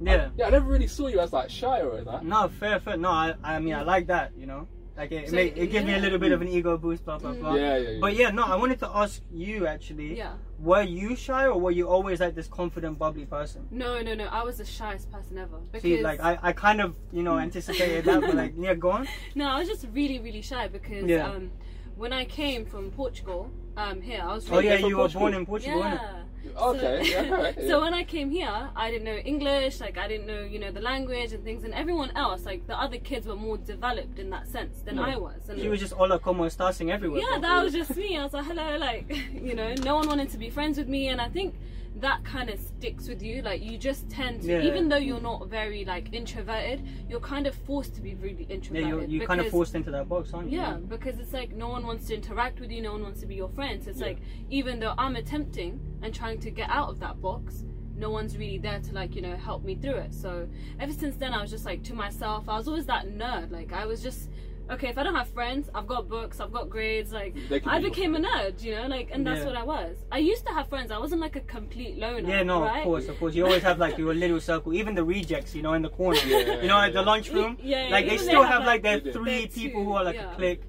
Yeah. 0.00 0.30
Yeah, 0.36 0.46
I 0.46 0.50
never 0.50 0.66
really 0.68 0.88
saw 0.88 1.06
you 1.06 1.20
as 1.20 1.32
like 1.32 1.48
shy 1.48 1.80
or 1.80 2.02
that. 2.02 2.24
No, 2.24 2.48
fair, 2.48 2.80
fair. 2.80 2.96
No, 2.96 3.10
I, 3.10 3.34
I 3.44 3.60
mean, 3.60 3.74
I 3.74 3.82
like 3.82 4.08
that. 4.08 4.32
You 4.36 4.46
know, 4.46 4.66
like 4.96 5.10
it, 5.12 5.24
it, 5.24 5.30
So, 5.30 5.36
make, 5.36 5.56
it 5.56 5.68
gives 5.68 5.86
me 5.86 5.94
a 5.94 5.98
little 5.98 6.18
bit 6.18 6.32
of 6.32 6.42
an 6.42 6.48
ego 6.48 6.76
boost, 6.76 7.04
blah 7.04 7.18
blah 7.18 7.32
Mm. 7.32 7.40
blah. 7.40 7.54
Yeah, 7.54 7.76
yeah, 7.76 7.88
yeah. 7.90 7.98
But 8.00 8.14
yeah, 8.14 8.30
no, 8.30 8.44
I 8.44 8.56
wanted 8.56 8.78
to 8.80 8.88
ask 8.94 9.22
you 9.32 9.66
actually. 9.66 10.16
Yeah. 10.18 10.34
Were 10.60 10.82
you 10.82 11.16
shy 11.16 11.46
or 11.46 11.58
were 11.58 11.70
you 11.70 11.88
always 11.88 12.20
like 12.20 12.34
this 12.34 12.46
confident, 12.46 12.98
bubbly 12.98 13.24
person? 13.26 13.66
No, 13.70 14.00
no, 14.02 14.14
no. 14.14 14.26
I 14.26 14.42
was 14.44 14.58
the 14.58 14.64
shyest 14.64 15.10
person 15.10 15.38
ever. 15.38 15.58
Because 15.72 15.82
See, 15.82 16.02
like 16.02 16.20
I, 16.20 16.38
I 16.42 16.52
kind 16.52 16.80
of, 16.80 16.94
you 17.12 17.22
know, 17.22 17.38
anticipated 17.48 18.04
that, 18.04 18.20
but 18.20 18.34
like, 18.34 18.54
yeah, 18.58 18.74
go 18.74 18.90
on. 18.92 19.08
no, 19.34 19.48
I 19.48 19.58
was 19.58 19.68
just 19.68 19.86
really, 19.92 20.18
really 20.20 20.42
shy 20.42 20.68
because 20.68 21.04
Yeah. 21.06 21.28
um, 21.28 21.50
when 21.96 22.12
I 22.12 22.24
came 22.24 22.64
from 22.64 22.90
Portugal, 22.90 23.50
um, 23.76 24.00
here 24.02 24.20
I 24.22 24.34
was. 24.34 24.48
Oh 24.50 24.56
Really, 24.56 24.68
yeah, 24.68 24.76
from 24.78 24.88
you 24.90 24.98
were 24.98 25.08
born 25.08 25.34
in 25.34 25.46
Portugal, 25.46 25.82
innit? 25.82 26.00
yeah. 26.00 26.22
Okay, 26.56 27.04
So, 27.04 27.10
yeah, 27.10 27.30
alright, 27.34 27.54
yeah. 27.60 27.68
so 27.68 27.80
when 27.80 27.94
I 27.94 28.04
came 28.04 28.30
here, 28.30 28.68
I 28.76 28.90
didn't 28.90 29.04
know 29.04 29.16
English, 29.16 29.80
like 29.80 29.96
I 29.98 30.08
didn't 30.08 30.26
know, 30.26 30.42
you 30.42 30.58
know, 30.58 30.70
the 30.70 30.80
language 30.80 31.32
and 31.32 31.42
things, 31.44 31.64
and 31.64 31.72
everyone 31.74 32.10
else, 32.16 32.44
like 32.44 32.66
the 32.66 32.78
other 32.78 32.98
kids, 32.98 33.26
were 33.26 33.36
more 33.36 33.56
developed 33.58 34.18
in 34.18 34.30
that 34.30 34.48
sense 34.48 34.80
than 34.82 34.96
Yeah. 34.96 35.14
I 35.14 35.16
was. 35.16 35.48
And 35.48 35.60
She 35.60 35.68
was 35.68 35.80
just 35.80 35.92
hola 35.94 36.18
como 36.18 36.44
estás 36.44 36.74
sing 36.74 36.90
everywhere. 36.90 37.22
yeah, 37.22 37.38
that 37.38 37.62
was 37.64 37.72
just 37.72 37.96
me. 37.96 38.16
I 38.18 38.24
was 38.24 38.32
like, 38.32 38.44
hello, 38.44 38.76
like, 38.78 39.06
you 39.32 39.54
know, 39.54 39.74
no 39.84 39.94
one 39.96 40.08
wanted 40.08 40.30
to 40.30 40.38
be 40.38 40.50
friends 40.50 40.78
with 40.78 40.88
me, 40.88 41.08
and 41.08 41.20
I 41.20 41.28
think 41.28 41.54
that 41.96 42.24
kind 42.24 42.48
of 42.50 42.58
sticks 42.58 43.06
with 43.06 43.22
you. 43.22 43.42
Like, 43.42 43.62
you 43.62 43.76
just 43.78 44.08
tend 44.08 44.42
to, 44.42 44.48
Yeah. 44.48 44.62
even 44.62 44.88
though 44.88 44.96
you're 44.96 45.20
not 45.20 45.48
very 45.48 45.84
like 45.84 46.12
introverted, 46.12 46.82
you're 47.08 47.20
kind 47.20 47.46
of 47.46 47.54
forced 47.54 47.94
to 47.96 48.00
be 48.00 48.14
really 48.14 48.46
yeah, 48.48 48.54
introverted. 48.56 49.10
you 49.12 49.20
you 49.20 49.26
kind 49.26 49.40
of 49.40 49.48
forced 49.48 49.74
into 49.74 49.90
that 49.90 50.08
box, 50.08 50.32
aren't 50.32 50.50
you? 50.50 50.58
yeah, 50.58 50.78
because 50.88 51.18
it's 51.18 51.32
like 51.32 51.52
no 51.54 51.68
one 51.68 51.86
wants 51.86 52.06
to 52.08 52.14
interact 52.14 52.60
with 52.60 52.70
you, 52.70 52.80
no 52.82 52.92
one 52.92 53.02
wants 53.02 53.20
to 53.20 53.26
be 53.26 53.34
your 53.34 53.50
friends. 53.50 53.86
It's 53.86 54.00
Yeah. 54.00 54.06
like 54.06 54.18
even 54.50 54.80
though 54.80 54.94
I'm 54.96 55.16
attempting 55.16 55.80
and 56.02 56.14
trying 56.14 56.40
to 56.40 56.50
get 56.50 56.68
out 56.70 56.88
of 56.88 56.98
that 57.00 57.20
box, 57.20 57.64
no 57.94 58.08
one's 58.10 58.36
really 58.38 58.58
there 58.58 58.80
to 58.80 58.92
like, 58.94 59.14
you 59.14 59.22
know, 59.22 59.36
help 59.36 59.62
me 59.62 59.74
through 59.74 59.96
it. 59.96 60.14
So 60.14 60.48
ever 60.80 60.92
since 60.92 61.16
then 61.16 61.34
I 61.34 61.42
was 61.42 61.50
just 61.50 61.66
like 61.66 61.82
to 61.84 61.94
myself, 61.94 62.48
I 62.48 62.56
was 62.56 62.66
always 62.66 62.86
that 62.86 63.06
nerd. 63.06 63.52
Like 63.52 63.72
I 63.72 63.84
was 63.84 64.02
just 64.02 64.30
okay, 64.70 64.88
if 64.88 64.98
I 64.98 65.02
don't 65.02 65.14
have 65.14 65.28
friends, 65.28 65.68
I've 65.74 65.86
got 65.86 66.08
books, 66.08 66.40
I've 66.40 66.52
got 66.52 66.70
grades, 66.70 67.12
like 67.12 67.34
I 67.66 67.78
be 67.78 67.84
your 67.84 67.90
became 67.90 68.14
a 68.14 68.20
nerd, 68.20 68.62
you 68.62 68.74
know, 68.74 68.86
like 68.86 69.10
and 69.12 69.26
that's 69.26 69.40
Yeah. 69.40 69.46
what 69.46 69.56
I 69.56 69.62
was. 69.62 69.96
I 70.10 70.18
used 70.18 70.46
to 70.46 70.52
have 70.52 70.68
friends, 70.68 70.90
I 70.90 70.98
wasn't 70.98 71.20
like 71.20 71.36
a 71.36 71.40
complete 71.40 71.98
loner. 71.98 72.28
Yeah, 72.28 72.42
no, 72.42 72.62
right? 72.62 72.78
of 72.78 72.84
course, 72.84 73.08
of 73.08 73.18
course. 73.18 73.34
You 73.34 73.44
always 73.44 73.62
have 73.62 73.78
like 73.78 73.98
your 73.98 74.14
little 74.14 74.40
circle, 74.40 74.72
even 74.74 74.94
the 74.94 75.04
rejects, 75.04 75.54
you 75.54 75.62
know, 75.62 75.74
in 75.74 75.82
the 75.82 75.90
corner. 75.90 76.20
Yeah, 76.26 76.62
you 76.62 76.68
know, 76.68 76.78
at 76.78 76.92
the 76.92 77.02
lunchroom. 77.02 77.58
Yeah, 77.60 77.88
like 77.90 78.06
they 78.08 78.16
still 78.16 78.42
they 78.42 78.48
have 78.48 78.62
have, 78.62 78.66
like 78.66 78.82
their 78.82 79.00
three 79.00 79.46
people 79.46 79.84
who 79.84 79.92
are 79.92 80.04
like 80.04 80.16
yeah. 80.16 80.32
a 80.32 80.36
clique. 80.36 80.62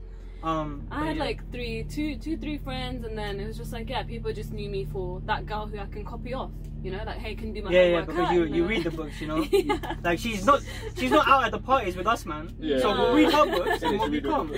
Um, 0.43 0.85
I 0.91 1.05
had 1.07 1.15
yeah. 1.15 1.23
like 1.23 1.51
three, 1.51 1.83
two, 1.85 2.15
two, 2.17 2.35
three 2.37 2.57
friends, 2.57 3.05
and 3.05 3.17
then 3.17 3.39
it 3.39 3.47
was 3.47 3.57
just 3.57 3.71
like, 3.71 3.89
yeah, 3.89 4.03
people 4.03 4.33
just 4.33 4.51
knew 4.51 4.69
me 4.69 4.83
for 4.85 5.21
that 5.25 5.45
girl 5.45 5.67
who 5.67 5.79
I 5.79 5.85
can 5.85 6.03
copy 6.03 6.33
off. 6.33 6.51
You 6.83 6.91
know, 6.91 7.01
like, 7.05 7.17
hey, 7.17 7.33
can 7.33 7.47
you 7.47 7.53
do 7.53 7.61
my 7.63 7.71
yeah, 7.71 7.79
yeah, 7.83 7.85
homework? 8.01 8.07
because 8.07 8.27
Hi, 8.27 8.33
you 8.35 8.43
you 8.43 8.61
know? 8.63 8.67
read 8.67 8.83
the 8.83 8.91
books, 8.91 9.21
you 9.21 9.27
know. 9.27 9.37
yeah. 9.51 9.95
Like 10.03 10.19
she's 10.19 10.45
not 10.45 10.61
she's 10.97 11.11
not 11.11 11.25
out 11.29 11.45
at 11.45 11.51
the 11.51 11.59
parties 11.59 11.95
with 11.95 12.07
us, 12.07 12.25
man. 12.25 12.53
Yeah. 12.59 12.79
So 12.79 12.89
we'll 12.89 13.07
No. 13.07 13.15
read 13.15 13.31
her 13.31 13.45
books 13.45 13.81
and 13.83 13.97
we'll 13.97 14.07
she 14.07 14.11
read 14.15 14.23
the 14.23 14.27
become. 14.27 14.53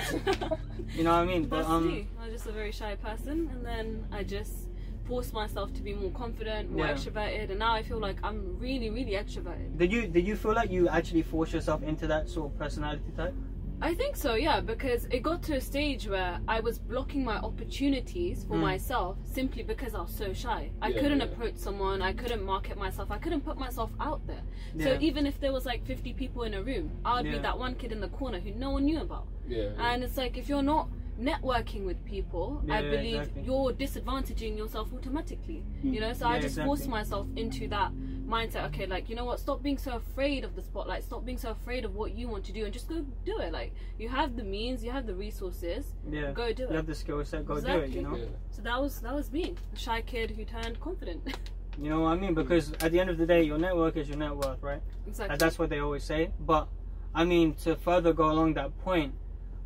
You 0.96 1.04
know 1.04 1.12
what 1.12 1.20
I 1.20 1.26
mean? 1.26 1.46
But 1.46 1.58
That's 1.58 1.70
um, 1.70 1.88
me. 1.88 2.08
I 2.20 2.24
was 2.26 2.34
just 2.34 2.48
a 2.48 2.52
very 2.52 2.72
shy 2.72 2.96
person, 2.96 3.48
and 3.54 3.64
then 3.64 4.08
I 4.12 4.24
just 4.24 4.54
forced 5.08 5.34
myself 5.34 5.72
to 5.76 5.84
be 5.84 5.94
more 5.94 6.10
confident, 6.12 6.72
more 6.72 6.88
Yeah. 6.88 6.94
extroverted, 6.94 7.52
and 7.52 7.60
now 7.60 7.74
I 7.74 7.84
feel 7.84 8.00
like 8.00 8.18
I'm 8.24 8.58
really, 8.58 8.90
really 8.90 9.12
extroverted. 9.12 9.78
did 9.78 9.92
you 9.92 10.08
did 10.08 10.26
you 10.26 10.36
feel 10.36 10.54
like 10.56 10.72
you 10.72 10.88
actually 10.90 11.22
forced 11.22 11.54
yourself 11.54 11.84
into 11.84 12.08
that 12.08 12.28
sort 12.28 12.52
of 12.52 12.58
personality 12.58 13.12
type? 13.16 13.36
I 13.82 13.94
think 13.94 14.16
so, 14.16 14.36
yeah, 14.36 14.62
because 14.62 15.06
it 15.12 15.22
got 15.22 15.44
to 15.44 15.56
a 15.56 15.62
stage 15.62 16.08
where 16.08 16.40
I 16.48 16.60
was 16.62 16.80
blocking 16.80 17.24
my 17.24 17.36
opportunities 17.38 18.46
for 18.46 18.56
Mm. 18.56 18.62
myself 18.62 19.18
simply 19.26 19.64
because 19.64 19.94
I 19.94 20.02
was 20.02 20.12
so 20.16 20.34
shy. 20.34 20.72
I 20.82 20.90
Yeah, 20.90 21.02
couldn't 21.02 21.20
yeah. 21.20 21.26
approach 21.26 21.58
someone, 21.58 22.02
I 22.02 22.14
couldn't 22.14 22.44
market 22.44 22.78
myself, 22.78 23.12
I 23.12 23.18
couldn't 23.18 23.42
put 23.42 23.58
myself 23.60 23.92
out 24.00 24.26
there. 24.28 24.42
Yeah. 24.76 24.86
So 24.86 24.98
even 25.02 25.26
if 25.28 25.40
there 25.40 25.52
was 25.52 25.66
like 25.66 25.86
50 25.86 26.14
people 26.14 26.44
in 26.44 26.54
a 26.54 26.64
room, 26.64 26.90
I 27.04 27.22
would 27.22 27.32
be 27.32 27.38
that 27.38 27.60
one 27.60 27.76
kid 27.76 27.92
in 27.92 28.00
the 28.00 28.08
corner 28.10 28.40
who 28.40 28.52
no 28.52 28.72
one 28.72 28.86
knew 28.86 29.02
about. 29.02 29.28
yeah. 29.48 29.70
And 29.78 30.04
it's 30.04 30.18
like 30.18 30.38
if 30.38 30.48
you're 30.50 30.64
not 30.64 30.88
networking 31.22 31.86
with 31.86 32.04
people, 32.06 32.62
I 32.70 32.82
believe 32.82 33.22
exactly. 33.22 33.44
you're 33.44 33.72
disadvantaging 33.74 34.58
yourself 34.58 34.92
automatically. 34.94 35.64
Mm. 35.84 35.94
You 35.94 36.00
know, 36.02 36.14
so 36.14 36.28
I 36.28 36.36
just 36.38 36.58
exactly. 36.58 36.66
forced 36.68 36.88
myself 36.90 37.28
into 37.36 37.68
that 37.70 37.92
mindset. 38.28 38.66
Okay, 38.68 38.86
like 38.86 39.10
you 39.10 39.16
know 39.16 39.26
what? 39.26 39.40
Stop 39.40 39.62
being 39.64 39.78
so 39.78 39.94
afraid 39.94 40.44
of 40.44 40.56
the 40.56 40.62
spotlight. 40.62 41.04
Stop 41.04 41.26
being 41.26 41.38
so 41.38 41.52
afraid 41.52 41.86
of 41.86 41.96
what 41.96 42.16
you 42.16 42.28
want 42.28 42.44
to 42.46 42.52
do, 42.52 42.64
and 42.66 42.74
just 42.74 42.88
go 42.90 43.06
do 43.26 43.40
it. 43.40 43.52
Like 43.54 43.74
you 43.98 44.10
have 44.10 44.36
the 44.36 44.44
means, 44.44 44.84
you 44.84 44.92
have 44.92 45.06
the 45.06 45.16
resources. 45.16 45.86
Yeah. 46.10 46.32
Go 46.32 46.52
do 46.54 46.64
it. 46.64 46.70
You 46.70 46.74
it. 46.76 46.76
have 46.76 46.88
the 46.88 46.96
skill 46.96 47.24
set, 47.26 47.46
go 47.46 47.60
do 47.60 47.68
it. 47.68 47.90
You 47.92 48.02
know. 48.02 48.16
yeah. 48.16 48.26
So 48.52 48.62
that 48.64 48.82
was 48.82 49.00
that 49.02 49.14
was 49.14 49.32
me, 49.32 49.56
a 49.74 49.78
shy 49.78 50.02
kid 50.02 50.32
who 50.32 50.46
turned 50.46 50.80
confident. 50.80 51.22
You 51.78 51.90
know 51.90 52.00
what 52.04 52.12
I 52.12 52.16
mean? 52.16 52.34
Because 52.34 52.72
at 52.80 52.94
the 52.94 53.02
end 53.02 53.10
of 53.10 53.18
the 53.18 53.26
day, 53.26 53.44
your 53.44 53.58
network 53.58 53.98
is 53.98 54.08
your 54.08 54.18
net 54.18 54.34
worth, 54.34 54.64
right? 54.64 54.82
exactly. 55.06 55.34
And 55.34 55.42
that's 55.42 55.60
what 55.60 55.70
they 55.70 55.80
always 55.80 56.06
say. 56.06 56.32
But 56.40 56.70
I 57.14 57.26
mean, 57.26 57.54
to 57.66 57.76
further 57.76 58.14
go 58.14 58.32
along 58.32 58.54
that 58.54 58.72
point, 58.80 59.14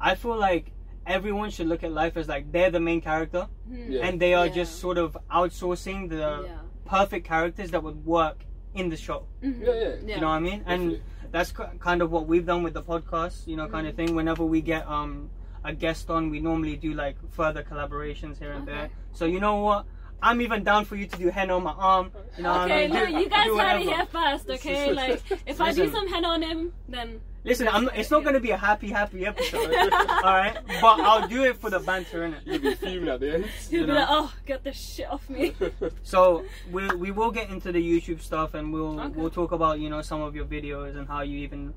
I 0.02 0.16
feel 0.16 0.36
like 0.36 0.72
everyone 1.06 1.52
should 1.52 1.68
look 1.68 1.84
at 1.84 1.92
life 1.92 2.18
as 2.18 2.28
like 2.28 2.52
they're 2.52 2.72
the 2.72 2.80
main 2.80 3.00
character, 3.00 3.48
Hmm. 3.68 3.92
Yeah. 3.92 4.06
and 4.08 4.20
they 4.20 4.34
are 4.34 4.48
Yeah. 4.48 4.54
just 4.54 4.80
sort 4.80 4.98
of 4.98 5.16
outsourcing 5.30 6.10
the 6.10 6.46
yeah. 6.48 6.58
perfect 6.86 7.28
characters 7.28 7.70
that 7.72 7.84
would 7.84 8.04
work 8.04 8.44
in 8.76 8.90
the 8.90 8.98
show. 8.98 9.24
Mhm. 9.44 9.66
Yeah, 9.66 9.74
yeah. 10.06 10.16
You 10.16 10.22
know 10.22 10.28
what 10.28 10.34
I 10.36 10.40
mean? 10.40 10.64
And 10.66 10.92
Definitely. 10.92 11.02
that's 11.32 11.52
kind 11.80 12.02
of 12.02 12.12
what 12.12 12.28
we've 12.28 12.46
done 12.46 12.64
with 12.64 12.74
the 12.74 12.84
podcast, 12.84 13.48
you 13.48 13.56
know, 13.56 13.68
kind 13.68 13.88
of 13.88 13.96
thing. 13.96 14.16
Whenever 14.16 14.44
we 14.46 14.62
get 14.62 14.88
um 14.88 15.30
a 15.64 15.74
guest 15.74 16.10
on, 16.10 16.30
we 16.30 16.40
normally 16.40 16.76
do 16.78 16.94
like 16.94 17.16
further 17.32 17.64
collaborations 17.64 18.38
here 18.40 18.52
and 18.54 18.68
there. 18.68 18.90
So 19.14 19.26
you 19.26 19.40
know 19.40 19.58
what? 19.58 19.86
I'm 20.22 20.42
even 20.42 20.64
down 20.66 20.84
for 20.86 20.96
you 20.98 21.08
to 21.08 21.18
do 21.18 21.30
henna 21.30 21.56
on 21.56 21.64
my 21.64 21.72
arm. 21.72 22.12
You 22.38 22.44
know, 22.44 22.64
Okay, 22.64 22.86
and, 22.86 22.94
um, 22.94 23.00
look, 23.00 23.08
do- 23.10 23.20
you 23.20 23.30
guys 23.30 23.46
do 23.46 23.58
heard 23.58 23.82
it 23.82 23.86
whatever. 23.86 23.96
here 23.96 24.06
first, 24.08 24.50
okay? 24.50 24.92
Like, 25.02 25.22
if 25.46 25.62
I 25.62 25.72
do 25.72 25.90
some 25.90 26.08
henna 26.10 26.28
on 26.28 26.42
him, 26.42 26.74
then 26.90 27.22
Listen, 27.44 27.68
I'm, 27.70 27.90
it's 27.96 28.12
not 28.12 28.24
going 28.24 28.34
to 28.34 28.40
be 28.42 28.52
a 28.52 28.58
happy, 28.58 28.90
happy 28.90 29.26
episode, 29.26 29.74
all 29.94 30.22
right? 30.24 30.58
But 30.82 31.00
I'll 31.00 31.28
do 31.28 31.44
it 31.46 31.58
for 31.58 31.70
the 31.70 31.80
banter, 31.80 32.20
innit? 32.28 32.42
You'll 32.46 32.60
be 32.60 32.76
fuming 32.76 33.08
at 33.10 33.22
the 33.22 33.34
end. 33.36 33.46
he'll 33.70 33.80
You 33.82 33.86
be 33.86 33.94
know. 33.94 34.00
like, 34.00 34.08
oh, 34.10 34.34
get 34.46 34.64
this 34.64 34.78
shit 34.78 35.10
off 35.10 35.30
me. 35.30 35.56
So 36.04 36.44
we 36.72 36.88
we 36.96 37.12
will 37.12 37.32
get 37.32 37.50
into 37.50 37.72
the 37.72 37.82
YouTube 37.82 38.22
stuff, 38.22 38.54
and 38.56 38.74
we'll 38.74 39.00
Okay. 39.00 39.20
we'll 39.20 39.30
talk 39.30 39.52
about 39.54 39.80
you 39.80 39.90
know 39.90 40.02
some 40.02 40.22
of 40.22 40.36
your 40.36 40.46
videos 40.46 40.98
and 40.98 41.08
how 41.08 41.22
you 41.22 41.38
even 41.40 41.74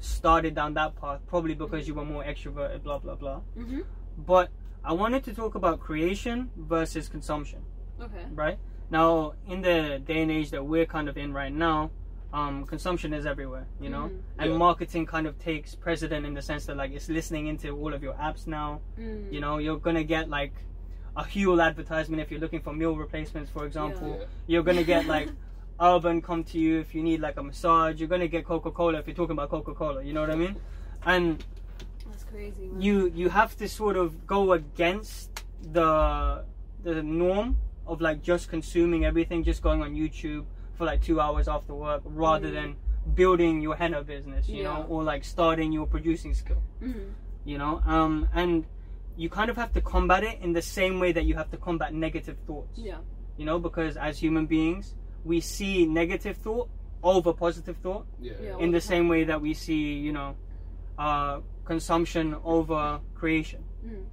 started 0.00 0.54
down 0.54 0.74
that 0.74 0.96
path. 1.00 1.20
Probably 1.28 1.54
because 1.54 1.86
you 1.86 1.94
were 1.94 2.04
more 2.04 2.24
extroverted, 2.24 2.82
blah 2.82 2.98
blah 2.98 3.14
blah. 3.14 3.40
hmm 3.54 3.80
But 4.18 4.50
I 4.84 4.92
wanted 4.94 5.22
to 5.24 5.32
talk 5.34 5.54
about 5.54 5.80
creation 5.80 6.50
versus 6.56 7.08
consumption, 7.08 7.60
Okay. 8.00 8.24
right? 8.34 8.58
Now, 8.90 9.34
in 9.48 9.62
the 9.62 10.00
day 10.04 10.22
and 10.22 10.30
age 10.30 10.50
that 10.50 10.64
we're 10.64 10.86
kind 10.86 11.08
of 11.08 11.16
in 11.16 11.32
right 11.32 11.52
now, 11.52 11.90
um, 12.38 12.66
consumption 12.66 13.14
is 13.14 13.24
everywhere, 13.26 13.66
you 13.80 13.88
know, 13.94 14.06
Mhm. 14.08 14.20
and 14.40 14.50
Yeah. 14.50 14.56
marketing 14.66 15.06
kind 15.06 15.26
of 15.28 15.34
takes 15.38 15.70
precedent 15.86 16.26
in 16.26 16.34
the 16.34 16.42
sense 16.42 16.66
that 16.66 16.76
like 16.76 16.90
it's 16.90 17.08
listening 17.08 17.46
into 17.46 17.68
all 17.80 17.92
of 17.94 18.02
your 18.02 18.14
apps 18.14 18.42
now. 18.48 18.80
Mm. 18.98 19.32
You 19.34 19.40
know, 19.44 19.58
you're 19.64 19.78
gonna 19.88 20.02
get 20.16 20.28
like 20.28 20.52
a 21.16 21.22
Huel 21.22 21.58
advertisement 21.68 22.20
if 22.20 22.30
you're 22.32 22.40
looking 22.40 22.60
for 22.66 22.72
meal 22.72 22.96
replacements, 22.96 23.50
for 23.56 23.64
example. 23.66 24.10
Yeah. 24.18 24.26
You're 24.48 24.64
gonna 24.64 24.82
get 24.94 25.06
like 25.06 25.28
Urban 25.80 26.20
come 26.28 26.42
to 26.52 26.58
you 26.58 26.80
if 26.80 26.92
you 26.94 27.02
need 27.04 27.20
like 27.20 27.36
a 27.36 27.42
massage. 27.50 28.00
You're 28.00 28.08
gonna 28.14 28.26
get 28.36 28.44
Coca 28.44 28.72
Cola 28.72 28.98
if 28.98 29.06
you're 29.06 29.14
talking 29.22 29.36
about 29.38 29.50
Coca 29.50 29.72
Cola. 29.72 30.02
You 30.02 30.12
know 30.12 30.20
what 30.22 30.30
I 30.30 30.34
mean? 30.44 30.56
And 31.06 31.44
That's 32.10 32.24
crazy. 32.24 32.66
Man. 32.66 32.80
you 32.80 32.94
you 33.20 33.28
have 33.28 33.56
to 33.58 33.68
sort 33.68 33.96
of 33.96 34.26
go 34.26 34.40
against 34.60 35.44
the 35.76 36.44
the 36.82 37.00
norm 37.02 37.56
of 37.86 38.00
like 38.00 38.22
just 38.22 38.48
consuming 38.48 39.04
everything, 39.04 39.44
just 39.44 39.62
going 39.62 39.82
on 39.82 39.94
YouTube 39.94 40.46
for 40.74 40.84
like 40.84 41.02
two 41.02 41.20
hours 41.20 41.48
after 41.48 41.74
work, 41.74 42.02
rather 42.04 42.48
Mm. 42.48 42.52
than 42.54 42.76
building 43.14 43.60
your 43.60 43.76
henna 43.76 44.02
business, 44.02 44.48
you 44.48 44.62
know, 44.64 44.86
or 44.88 45.02
like 45.04 45.24
starting 45.24 45.72
your 45.72 45.86
producing 45.86 46.32
skill, 46.34 46.62
Mhm. 46.82 47.10
you 47.44 47.58
know. 47.58 47.82
Um, 47.86 48.28
and 48.32 48.64
you 49.16 49.28
kind 49.28 49.50
of 49.50 49.56
have 49.56 49.72
to 49.74 49.80
combat 49.80 50.24
it 50.24 50.40
in 50.40 50.52
the 50.54 50.62
same 50.62 50.98
way 51.00 51.12
that 51.12 51.24
you 51.24 51.34
have 51.34 51.50
to 51.50 51.56
combat 51.56 51.92
negative 51.94 52.36
thoughts, 52.46 52.78
Yeah. 52.78 52.98
you 53.36 53.44
know, 53.44 53.58
because 53.58 53.96
as 53.96 54.18
human 54.18 54.46
beings, 54.46 54.94
we 55.24 55.40
see 55.40 55.86
negative 55.86 56.36
thought 56.38 56.68
over 57.02 57.32
positive 57.32 57.76
thought 57.76 58.06
Yeah. 58.20 58.32
Yeah. 58.42 58.58
in 58.58 58.70
the 58.70 58.78
the 58.78 58.80
same 58.80 59.06
way 59.08 59.24
that 59.24 59.40
we 59.40 59.52
see, 59.54 59.92
you 60.06 60.12
know, 60.12 60.34
uh, 60.98 61.40
consumption 61.64 62.34
over 62.44 63.00
creation. 63.14 63.62
Mhm. 63.86 64.04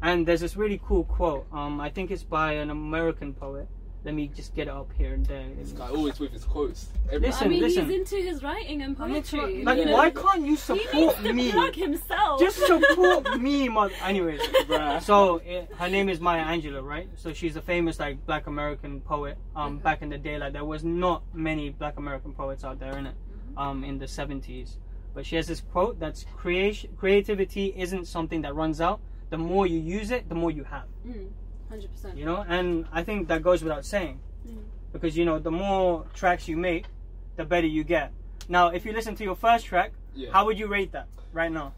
And 0.00 0.26
there's 0.26 0.40
this 0.40 0.56
really 0.56 0.80
cool 0.84 1.04
quote. 1.04 1.46
Um, 1.52 1.80
I 1.80 1.90
think 1.90 2.10
it's 2.10 2.24
by 2.24 2.52
an 2.54 2.70
American 2.70 3.34
poet. 3.34 3.68
Let 4.04 4.14
me 4.14 4.26
just 4.34 4.54
get 4.56 4.66
it 4.66 4.70
up 4.70 4.90
here 4.98 5.14
and 5.14 5.24
there. 5.26 5.46
This 5.56 5.70
guy 5.70 5.88
always 5.88 6.18
with 6.18 6.32
his 6.32 6.44
quotes. 6.44 6.88
Every 7.10 7.28
Listen, 7.28 7.46
I 7.46 7.50
mean, 7.50 7.60
listen. 7.60 7.88
he's 7.88 7.94
into 8.00 8.16
his 8.16 8.42
writing 8.42 8.82
and 8.82 8.96
poetry. 8.96 9.62
like, 9.62 9.78
you 9.78 9.84
know? 9.84 9.92
why 9.92 10.10
can't 10.10 10.44
you 10.44 10.56
support 10.56 10.88
he 10.90 11.00
needs 11.06 11.14
to 11.22 11.32
me? 11.32 11.52
plug 11.52 11.74
himself. 11.76 12.40
Just 12.40 12.58
support 12.66 13.40
me, 13.40 13.68
mother. 13.68 13.94
Anyways, 14.02 14.40
so 15.04 15.38
uh, 15.40 15.66
her 15.76 15.88
name 15.88 16.08
is 16.08 16.18
Maya 16.20 16.44
Angelou, 16.44 16.82
right? 16.82 17.08
So 17.14 17.32
she's 17.32 17.54
a 17.54 17.62
famous 17.62 18.00
like 18.00 18.26
Black 18.26 18.48
American 18.48 19.00
poet. 19.02 19.38
Um, 19.54 19.74
Okay. 19.74 19.82
back 19.84 20.02
in 20.02 20.08
the 20.08 20.18
day, 20.18 20.36
like 20.36 20.52
there 20.52 20.64
was 20.64 20.82
not 20.82 21.22
many 21.32 21.70
Black 21.70 21.96
American 21.96 22.32
poets 22.32 22.64
out 22.64 22.80
there 22.80 22.96
in 22.98 23.06
it. 23.06 23.14
Mm-hmm. 23.14 23.58
Um, 23.58 23.84
in 23.84 23.98
the 23.98 24.06
70s, 24.06 24.78
but 25.14 25.24
she 25.26 25.36
has 25.36 25.46
this 25.46 25.60
quote 25.60 26.00
that's 26.00 26.24
creation 26.36 26.90
creativity 26.96 27.72
isn't 27.76 28.06
something 28.06 28.42
that 28.42 28.54
runs 28.54 28.80
out. 28.80 28.98
The 29.30 29.38
more 29.38 29.66
you 29.66 29.78
use 29.78 30.10
it, 30.10 30.28
the 30.28 30.34
more 30.34 30.50
you 30.50 30.64
have. 30.64 30.84
Mm, 31.06 31.28
100%. 31.76 32.16
You 32.16 32.24
know, 32.24 32.44
and 32.48 32.86
I 32.92 33.02
think 33.02 33.28
that 33.28 33.42
goes 33.42 33.62
without 33.62 33.84
saying, 33.84 34.20
Mm. 34.46 34.58
because 34.92 35.16
you 35.16 35.24
know 35.24 35.38
the 35.38 35.50
more 35.50 36.04
tracks 36.14 36.48
you 36.48 36.56
make, 36.56 36.86
the 37.36 37.44
better 37.44 37.66
you 37.66 37.84
get. 37.84 38.12
Now, 38.48 38.68
if 38.68 38.84
you 38.84 38.92
listen 38.92 39.14
to 39.16 39.24
your 39.24 39.36
first 39.36 39.66
track, 39.66 39.92
Yeah. 40.14 40.32
how 40.32 40.44
would 40.46 40.58
you 40.58 40.66
rate 40.66 40.92
that 40.92 41.06
right 41.32 41.50
now? 41.50 41.72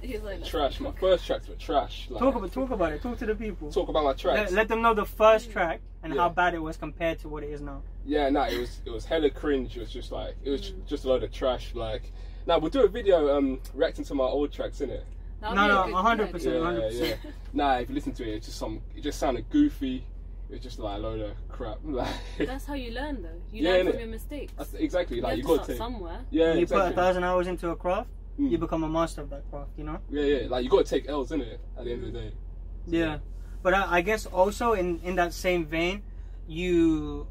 He's 0.00 0.20
like, 0.22 0.44
trash. 0.44 0.80
My 0.80 0.92
first 0.92 1.26
tracks 1.26 1.48
were 1.48 1.54
trash. 1.54 2.08
Like, 2.10 2.20
Talk 2.20 2.34
about 2.34 2.52
talk 2.52 2.70
about 2.70 2.92
it. 2.92 3.02
Talk 3.02 3.16
to 3.18 3.26
the 3.26 3.34
people. 3.34 3.70
talk 3.72 3.88
about 3.88 4.02
my 4.04 4.10
Let, 4.10 4.18
tracks. 4.18 4.52
let 4.52 4.68
them 4.68 4.82
know 4.82 4.92
the 4.94 5.06
first 5.06 5.50
track 5.50 5.80
and 6.02 6.12
how 6.12 6.28
bad 6.28 6.52
it 6.54 6.58
was 6.62 6.76
compared 6.76 7.18
to 7.20 7.28
what 7.28 7.42
it 7.42 7.50
is 7.50 7.60
now. 7.62 7.82
Yeah, 8.04 8.28
no, 8.28 8.42
it 8.42 8.58
was 8.58 8.80
it 8.84 8.90
was 8.90 9.04
hella 9.06 9.30
cringe. 9.30 9.76
It 9.76 9.80
was 9.80 9.90
just 9.90 10.12
like 10.12 10.36
it 10.44 10.50
was 10.50 10.72
Mm. 10.72 10.86
just 10.86 11.04
a 11.04 11.08
load 11.08 11.22
of 11.22 11.32
trash. 11.32 11.74
Like, 11.74 12.12
now 12.46 12.58
we'll 12.58 12.70
do 12.70 12.84
a 12.84 12.88
video 12.88 13.34
um 13.36 13.60
reacting 13.72 14.04
to 14.06 14.14
my 14.14 14.24
old 14.24 14.52
tracks, 14.52 14.78
innit? 14.80 15.04
That'd 15.44 15.56
No, 15.56 15.82
a 15.84 15.88
no, 15.90 15.96
100%. 15.96 16.34
idea. 16.34 16.52
Yeah, 16.52 16.60
100%. 16.90 17.08
yeah. 17.24 17.30
Nah, 17.52 17.76
if 17.76 17.88
you 17.90 17.94
listen 17.94 18.12
to 18.14 18.22
it, 18.24 18.34
it's 18.36 18.46
just 18.46 18.58
some. 18.58 18.80
It 18.96 19.02
just 19.02 19.18
sounded 19.18 19.48
goofy. 19.50 20.06
It's 20.48 20.62
just 20.62 20.78
like 20.78 20.96
a 20.96 21.00
load 21.00 21.20
of 21.20 21.32
crap. 21.48 21.78
Like, 21.84 22.08
That's 22.38 22.64
how 22.64 22.74
you 22.74 22.92
learn, 22.92 23.22
though. 23.22 23.28
You 23.52 23.62
Yeah, 23.64 23.70
learn 23.72 23.86
innit? 23.86 23.90
from 23.90 24.00
your 24.00 24.08
mistakes. 24.08 24.52
that's 24.56 24.72
exactly 24.74 25.16
you 25.16 25.22
like 25.22 25.30
have 25.32 25.38
you 25.38 25.44
to 25.44 25.48
got 25.48 25.54
start 25.64 25.68
to. 25.68 25.76
somewhere. 25.76 26.20
Yeah, 26.30 26.54
you 26.54 26.66
put 26.66 26.92
a 26.92 26.94
thousand 26.94 27.24
hours 27.24 27.46
into 27.46 27.68
a 27.70 27.76
craft, 27.76 28.08
Mm. 28.40 28.50
you 28.50 28.58
become 28.58 28.82
a 28.84 28.88
master 28.88 29.20
of 29.20 29.30
that 29.30 29.42
craft. 29.50 29.70
You 29.76 29.84
know. 29.84 29.98
Yeah, 30.10 30.22
yeah. 30.22 30.48
Like 30.48 30.64
you 30.64 30.70
got 30.70 30.84
to 30.86 30.90
take 30.90 31.08
L's 31.08 31.30
in 31.32 31.40
it 31.42 31.60
at 31.78 31.84
the 31.84 31.92
end 31.92 32.04
of 32.04 32.12
the 32.12 32.18
day. 32.20 32.32
Yeah, 32.86 33.18
but 33.62 33.74
I, 33.74 33.96
I 33.98 34.00
guess 34.00 34.24
also 34.26 34.72
in 34.72 34.98
in 35.04 35.14
that 35.16 35.32
same 35.34 35.66
vein, 35.66 36.02
you 36.48 37.26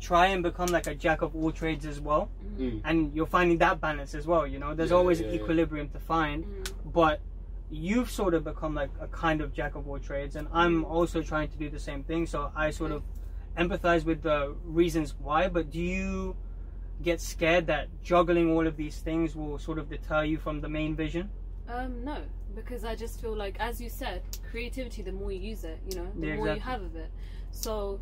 try 0.00 0.26
and 0.28 0.42
become 0.42 0.66
like 0.68 0.86
a 0.88 0.94
jack 0.94 1.22
of 1.22 1.34
all 1.36 1.52
trades 1.52 1.86
as 1.86 2.00
well, 2.00 2.28
Mm. 2.58 2.80
and 2.84 3.14
you're 3.14 3.26
finding 3.26 3.58
that 3.58 3.80
balance 3.80 4.14
as 4.14 4.26
well. 4.26 4.46
You 4.46 4.58
know, 4.58 4.74
there's 4.74 4.90
Yeah, 4.90 4.96
always 4.96 5.20
yeah, 5.20 5.26
an 5.28 5.34
yeah. 5.34 5.40
equilibrium 5.40 5.88
to 5.90 5.98
find, 6.00 6.44
Mm. 6.44 6.92
but 6.92 7.20
you've 7.72 8.10
sort 8.10 8.34
of 8.34 8.44
become 8.44 8.74
like 8.74 8.90
a 9.00 9.08
kind 9.08 9.40
of 9.40 9.52
jack 9.52 9.74
of 9.74 9.88
all 9.88 9.98
trades, 9.98 10.36
and 10.36 10.46
I'm 10.52 10.84
also 10.84 11.22
trying 11.22 11.48
to 11.48 11.56
do 11.56 11.70
the 11.70 11.78
same 11.80 12.04
thing. 12.04 12.26
So 12.26 12.52
I 12.54 12.70
sort 12.70 12.92
of 12.92 13.02
empathize 13.58 14.04
with 14.04 14.22
the 14.22 14.54
reasons 14.64 15.14
why. 15.18 15.48
But 15.48 15.70
do 15.70 15.80
you 15.80 16.36
get 17.02 17.20
scared 17.20 17.66
that 17.68 17.88
juggling 18.02 18.50
all 18.50 18.66
of 18.66 18.76
these 18.76 18.98
things 18.98 19.34
will 19.34 19.58
sort 19.58 19.78
of 19.78 19.88
deter 19.88 20.24
you 20.24 20.38
from 20.38 20.60
the 20.60 20.68
main 20.68 20.94
vision? 20.94 21.30
Um, 21.68 22.04
no, 22.04 22.18
because 22.54 22.84
I 22.84 22.94
just 22.94 23.20
feel 23.20 23.34
like, 23.34 23.58
as 23.58 23.80
you 23.80 23.88
said, 23.88 24.22
creativity. 24.50 25.02
The 25.02 25.12
more 25.12 25.32
you 25.32 25.40
use 25.40 25.64
it, 25.64 25.80
you 25.88 25.96
know, 25.96 26.08
the 26.14 26.26
Yeah, 26.26 26.36
more 26.36 26.48
you 26.48 26.60
have 26.60 26.82
of 26.82 26.94
it. 26.96 27.10
So, 27.50 28.00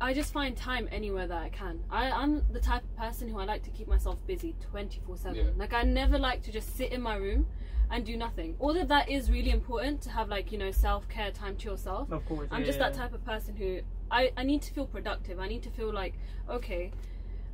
I 0.00 0.14
just 0.14 0.32
find 0.32 0.56
time 0.56 0.88
anywhere 0.90 1.26
that 1.26 1.42
I 1.42 1.48
can. 1.50 1.80
I, 1.90 2.10
I'm 2.10 2.42
the 2.52 2.60
type 2.60 2.82
of 2.82 2.96
person 2.96 3.28
who 3.28 3.38
I 3.38 3.44
like 3.44 3.62
to 3.64 3.70
keep 3.70 3.88
myself 3.88 4.18
busy 4.26 4.56
24 4.70 5.16
Yeah. 5.16 5.22
7. 5.22 5.58
Like, 5.58 5.72
I 5.72 5.82
never 5.82 6.18
like 6.18 6.42
to 6.42 6.52
just 6.52 6.76
sit 6.76 6.92
in 6.92 7.00
my 7.02 7.16
room 7.16 7.46
and 7.90 8.04
do 8.04 8.16
nothing. 8.16 8.54
All 8.58 8.76
of 8.76 8.88
that 8.88 9.08
is 9.08 9.30
really 9.30 9.50
important 9.50 10.02
to 10.02 10.10
have, 10.10 10.28
like, 10.28 10.52
you 10.52 10.58
know, 10.58 10.70
self 10.70 11.08
care 11.08 11.30
time 11.30 11.56
to 11.56 11.70
yourself. 11.70 12.10
Of 12.10 12.24
course. 12.26 12.48
I'm 12.50 12.60
yeah, 12.60 12.66
just 12.66 12.78
yeah. 12.78 12.90
that 12.90 12.98
type 12.98 13.14
of 13.14 13.24
person 13.24 13.56
who 13.56 13.80
I, 14.10 14.32
I 14.36 14.42
need 14.42 14.62
to 14.62 14.72
feel 14.72 14.86
productive. 14.86 15.38
I 15.38 15.48
need 15.48 15.62
to 15.62 15.70
feel 15.70 15.92
like, 15.92 16.14
okay, 16.48 16.92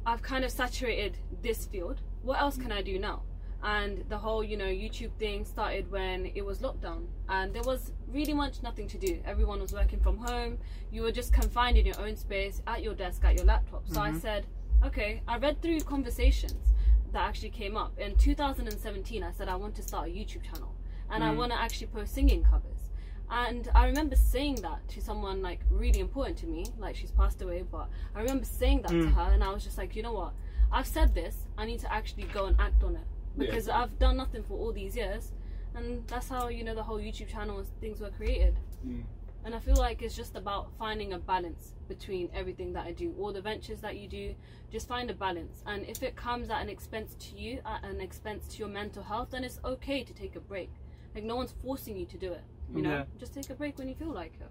I've 0.06 0.22
kind 0.22 0.44
of 0.44 0.50
saturated 0.50 1.18
this 1.42 1.66
field. 1.66 2.00
What 2.22 2.40
else 2.40 2.56
can 2.56 2.72
I 2.72 2.82
do 2.82 2.98
now? 2.98 3.22
And 3.62 4.04
the 4.10 4.18
whole, 4.18 4.44
you 4.44 4.58
know, 4.58 4.66
YouTube 4.66 5.12
thing 5.18 5.44
started 5.46 5.90
when 5.90 6.30
it 6.34 6.44
was 6.44 6.58
lockdown, 6.58 7.06
and 7.30 7.54
there 7.54 7.62
was 7.62 7.92
really 8.12 8.34
much 8.34 8.62
nothing 8.62 8.86
to 8.88 8.98
do. 8.98 9.20
Everyone 9.24 9.58
was 9.60 9.72
working 9.72 10.00
from 10.00 10.18
home. 10.18 10.58
You 10.92 11.02
were 11.02 11.12
just 11.12 11.32
confined 11.32 11.78
in 11.78 11.86
your 11.86 11.98
own 11.98 12.14
space, 12.16 12.60
at 12.66 12.82
your 12.82 12.92
desk, 12.94 13.24
at 13.24 13.36
your 13.36 13.46
laptop. 13.46 13.88
So 13.88 14.02
I 14.02 14.10
Mhm. 14.10 14.20
said, 14.20 14.46
okay, 14.84 15.22
I 15.26 15.38
read 15.38 15.62
through 15.62 15.80
conversations 15.80 16.74
that 17.14 17.26
actually 17.28 17.50
came 17.50 17.76
up. 17.76 17.98
In 17.98 18.16
2017, 18.16 19.22
I 19.22 19.32
said 19.32 19.48
I 19.48 19.56
want 19.56 19.74
to 19.76 19.82
start 19.82 20.08
a 20.08 20.10
YouTube 20.10 20.42
channel, 20.42 20.74
and 21.10 21.24
I 21.24 21.32
Mm. 21.32 21.36
want 21.38 21.52
to 21.52 21.58
actually 21.58 21.86
post 21.88 22.12
singing 22.14 22.42
covers. 22.44 22.90
And 23.30 23.68
I 23.74 23.86
remember 23.86 24.16
saying 24.16 24.56
that 24.56 24.86
to 24.88 25.00
someone 25.00 25.40
like 25.40 25.60
really 25.70 26.00
important 26.00 26.36
to 26.38 26.46
me, 26.46 26.66
like 26.78 26.94
she's 26.96 27.10
passed 27.10 27.40
away, 27.40 27.62
but 27.62 27.88
I 28.14 28.20
remember 28.20 28.44
saying 28.44 28.82
that 28.82 28.90
to 28.90 28.94
Mm. 29.08 29.14
her, 29.14 29.32
and 29.32 29.42
I 29.42 29.50
was 29.52 29.64
just 29.64 29.78
like, 29.78 29.96
you 29.96 30.02
know 30.02 30.12
what? 30.12 30.34
I've 30.70 30.86
said 30.86 31.14
this. 31.14 31.46
I 31.56 31.64
need 31.64 31.80
to 31.80 31.92
actually 31.92 32.24
go 32.24 32.46
and 32.46 32.56
act 32.60 32.82
on 32.84 32.96
it 32.96 33.06
Yeah. 33.36 33.46
because 33.46 33.68
I've 33.68 33.98
done 33.98 34.16
nothing 34.16 34.42
for 34.42 34.58
all 34.58 34.72
these 34.72 34.94
years, 34.96 35.32
and 35.74 36.06
that's 36.08 36.28
how 36.28 36.48
you 36.48 36.62
know 36.64 36.74
the 36.74 36.82
whole 36.82 36.98
YouTube 36.98 37.28
channel 37.28 37.58
and 37.58 37.66
things 37.80 38.00
were 38.00 38.10
created. 38.10 38.58
Mm. 38.86 39.04
And 39.44 39.54
I 39.54 39.58
feel 39.58 39.76
like 39.76 40.00
it's 40.00 40.16
just 40.16 40.36
about 40.36 40.72
finding 40.78 41.12
a 41.12 41.18
balance 41.18 41.74
between 41.86 42.30
everything 42.34 42.72
that 42.72 42.86
I 42.86 42.92
do, 42.92 43.14
all 43.18 43.32
the 43.32 43.42
ventures 43.42 43.80
that 43.80 43.96
you 43.98 44.08
do. 44.08 44.34
Just 44.70 44.88
find 44.88 45.10
a 45.10 45.14
balance, 45.14 45.62
and 45.66 45.84
if 45.86 46.02
it 46.02 46.16
comes 46.16 46.50
at 46.50 46.60
an 46.62 46.68
expense 46.68 47.14
to 47.20 47.36
you, 47.38 47.60
at 47.66 47.84
an 47.84 48.00
expense 48.00 48.48
to 48.48 48.58
your 48.58 48.68
mental 48.68 49.02
health, 49.02 49.28
then 49.30 49.44
it's 49.44 49.60
okay 49.64 50.02
to 50.02 50.12
take 50.14 50.34
a 50.34 50.40
break. 50.40 50.70
Like 51.14 51.24
no 51.24 51.36
one's 51.36 51.54
forcing 51.62 51.96
you 51.96 52.06
to 52.06 52.16
do 52.16 52.32
it. 52.32 52.42
You 52.74 52.82
know, 52.82 52.90
Yeah. 52.90 53.04
just 53.18 53.34
take 53.34 53.50
a 53.50 53.54
break 53.54 53.78
when 53.78 53.88
you 53.88 53.94
feel 53.94 54.12
like 54.12 54.32
it. 54.40 54.50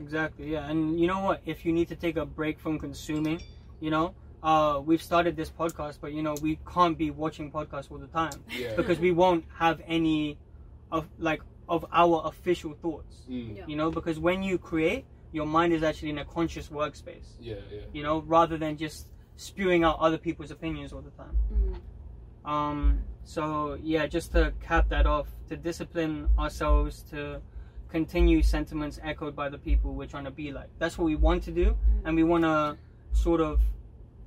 Exactly, 0.00 0.52
yeah. 0.52 0.70
And 0.70 0.98
you 0.98 1.06
know 1.06 1.20
what? 1.20 1.42
If 1.44 1.66
you 1.66 1.72
need 1.72 1.88
to 1.88 1.96
take 1.96 2.16
a 2.16 2.24
break 2.24 2.58
from 2.58 2.78
consuming, 2.78 3.42
you 3.80 3.90
know, 3.90 4.14
uh, 4.42 4.80
we've 4.82 5.02
started 5.02 5.36
this 5.36 5.50
podcast, 5.50 5.98
but 6.00 6.12
you 6.14 6.22
know, 6.22 6.34
we 6.40 6.58
can't 6.72 6.96
be 6.96 7.10
watching 7.10 7.50
podcasts 7.50 7.90
all 7.90 7.98
the 7.98 8.06
time 8.06 8.42
Yeah. 8.56 8.74
because 8.76 8.98
we 8.98 9.10
won't 9.12 9.44
have 9.58 9.82
any 9.86 10.38
of 10.90 11.08
like 11.18 11.42
of 11.72 11.86
our 11.90 12.20
official 12.26 12.74
thoughts. 12.74 13.22
Mm. 13.30 13.56
Yeah. 13.56 13.64
You 13.66 13.76
know, 13.76 13.90
because 13.90 14.18
when 14.18 14.42
you 14.42 14.58
create, 14.58 15.06
your 15.32 15.46
mind 15.46 15.72
is 15.72 15.82
actually 15.82 16.10
in 16.10 16.18
a 16.18 16.24
conscious 16.24 16.68
workspace. 16.68 17.28
Yeah, 17.40 17.54
yeah. 17.72 17.80
You 17.94 18.02
know, 18.02 18.20
rather 18.26 18.58
than 18.58 18.76
just 18.76 19.08
spewing 19.36 19.82
out 19.82 19.98
other 19.98 20.18
people's 20.18 20.50
opinions 20.50 20.92
all 20.92 21.00
the 21.00 21.10
time. 21.22 21.34
Mm. 21.50 22.50
Um, 22.50 22.98
so 23.24 23.78
yeah, 23.82 24.06
just 24.06 24.32
to 24.32 24.52
cap 24.60 24.90
that 24.90 25.06
off, 25.06 25.28
to 25.48 25.56
discipline 25.56 26.28
ourselves 26.38 27.02
to 27.10 27.40
continue 27.88 28.42
sentiments 28.42 29.00
echoed 29.02 29.34
by 29.34 29.48
the 29.48 29.58
people 29.58 29.94
we're 29.94 30.12
trying 30.14 30.24
to 30.24 30.30
be 30.30 30.52
like. 30.52 30.68
That's 30.78 30.98
what 30.98 31.06
we 31.06 31.16
want 31.16 31.42
to 31.44 31.52
do, 31.52 31.74
and 32.04 32.14
we 32.14 32.22
want 32.22 32.44
to 32.44 32.76
sort 33.12 33.40
of 33.40 33.62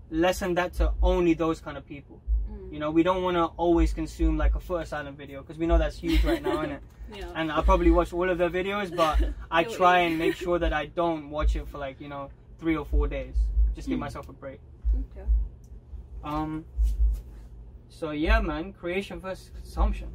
lessen 0.10 0.56
that 0.56 0.74
to 0.74 0.94
only 1.04 1.36
those 1.36 1.62
kind 1.62 1.78
of 1.78 1.86
people. 1.86 2.22
Mm. 2.52 2.74
You 2.74 2.80
know, 2.80 2.92
we 2.92 3.04
don't 3.04 3.24
want 3.24 3.38
to 3.38 3.46
always 3.58 3.94
consume 3.94 4.38
like 4.38 4.56
a 4.56 4.60
Footasylum 4.60 5.16
video 5.16 5.42
because 5.42 5.58
we 5.58 5.66
know 5.66 5.78
that's 5.78 5.98
huge 5.98 6.24
right 6.24 6.42
now, 6.42 6.60
isn't 6.62 6.72
it? 6.72 6.82
Yeah. 7.14 7.26
And 7.36 7.52
I 7.52 7.62
probably 7.62 7.92
watch 7.92 8.14
all 8.14 8.28
of 8.28 8.40
their 8.40 8.50
videos, 8.50 8.90
but 8.96 9.20
I 9.52 9.64
try 9.64 10.00
and 10.00 10.18
make 10.18 10.36
sure 10.36 10.58
that 10.58 10.74
I 10.74 10.88
don't 10.88 11.30
watch 11.30 11.56
it 11.56 11.68
for 11.68 11.78
like 11.78 12.02
you 12.02 12.08
know 12.10 12.30
three 12.58 12.76
or 12.76 12.84
four 12.84 13.08
days. 13.08 13.36
Just 13.76 13.88
give 13.88 13.98
Mm. 13.98 14.02
myself 14.08 14.28
a 14.28 14.34
break. 14.34 14.60
Okay. 15.12 15.28
Um. 16.24 16.66
So 17.90 18.10
yeah, 18.10 18.42
man, 18.42 18.74
creation 18.74 19.20
versus 19.20 19.52
consumption. 19.54 20.08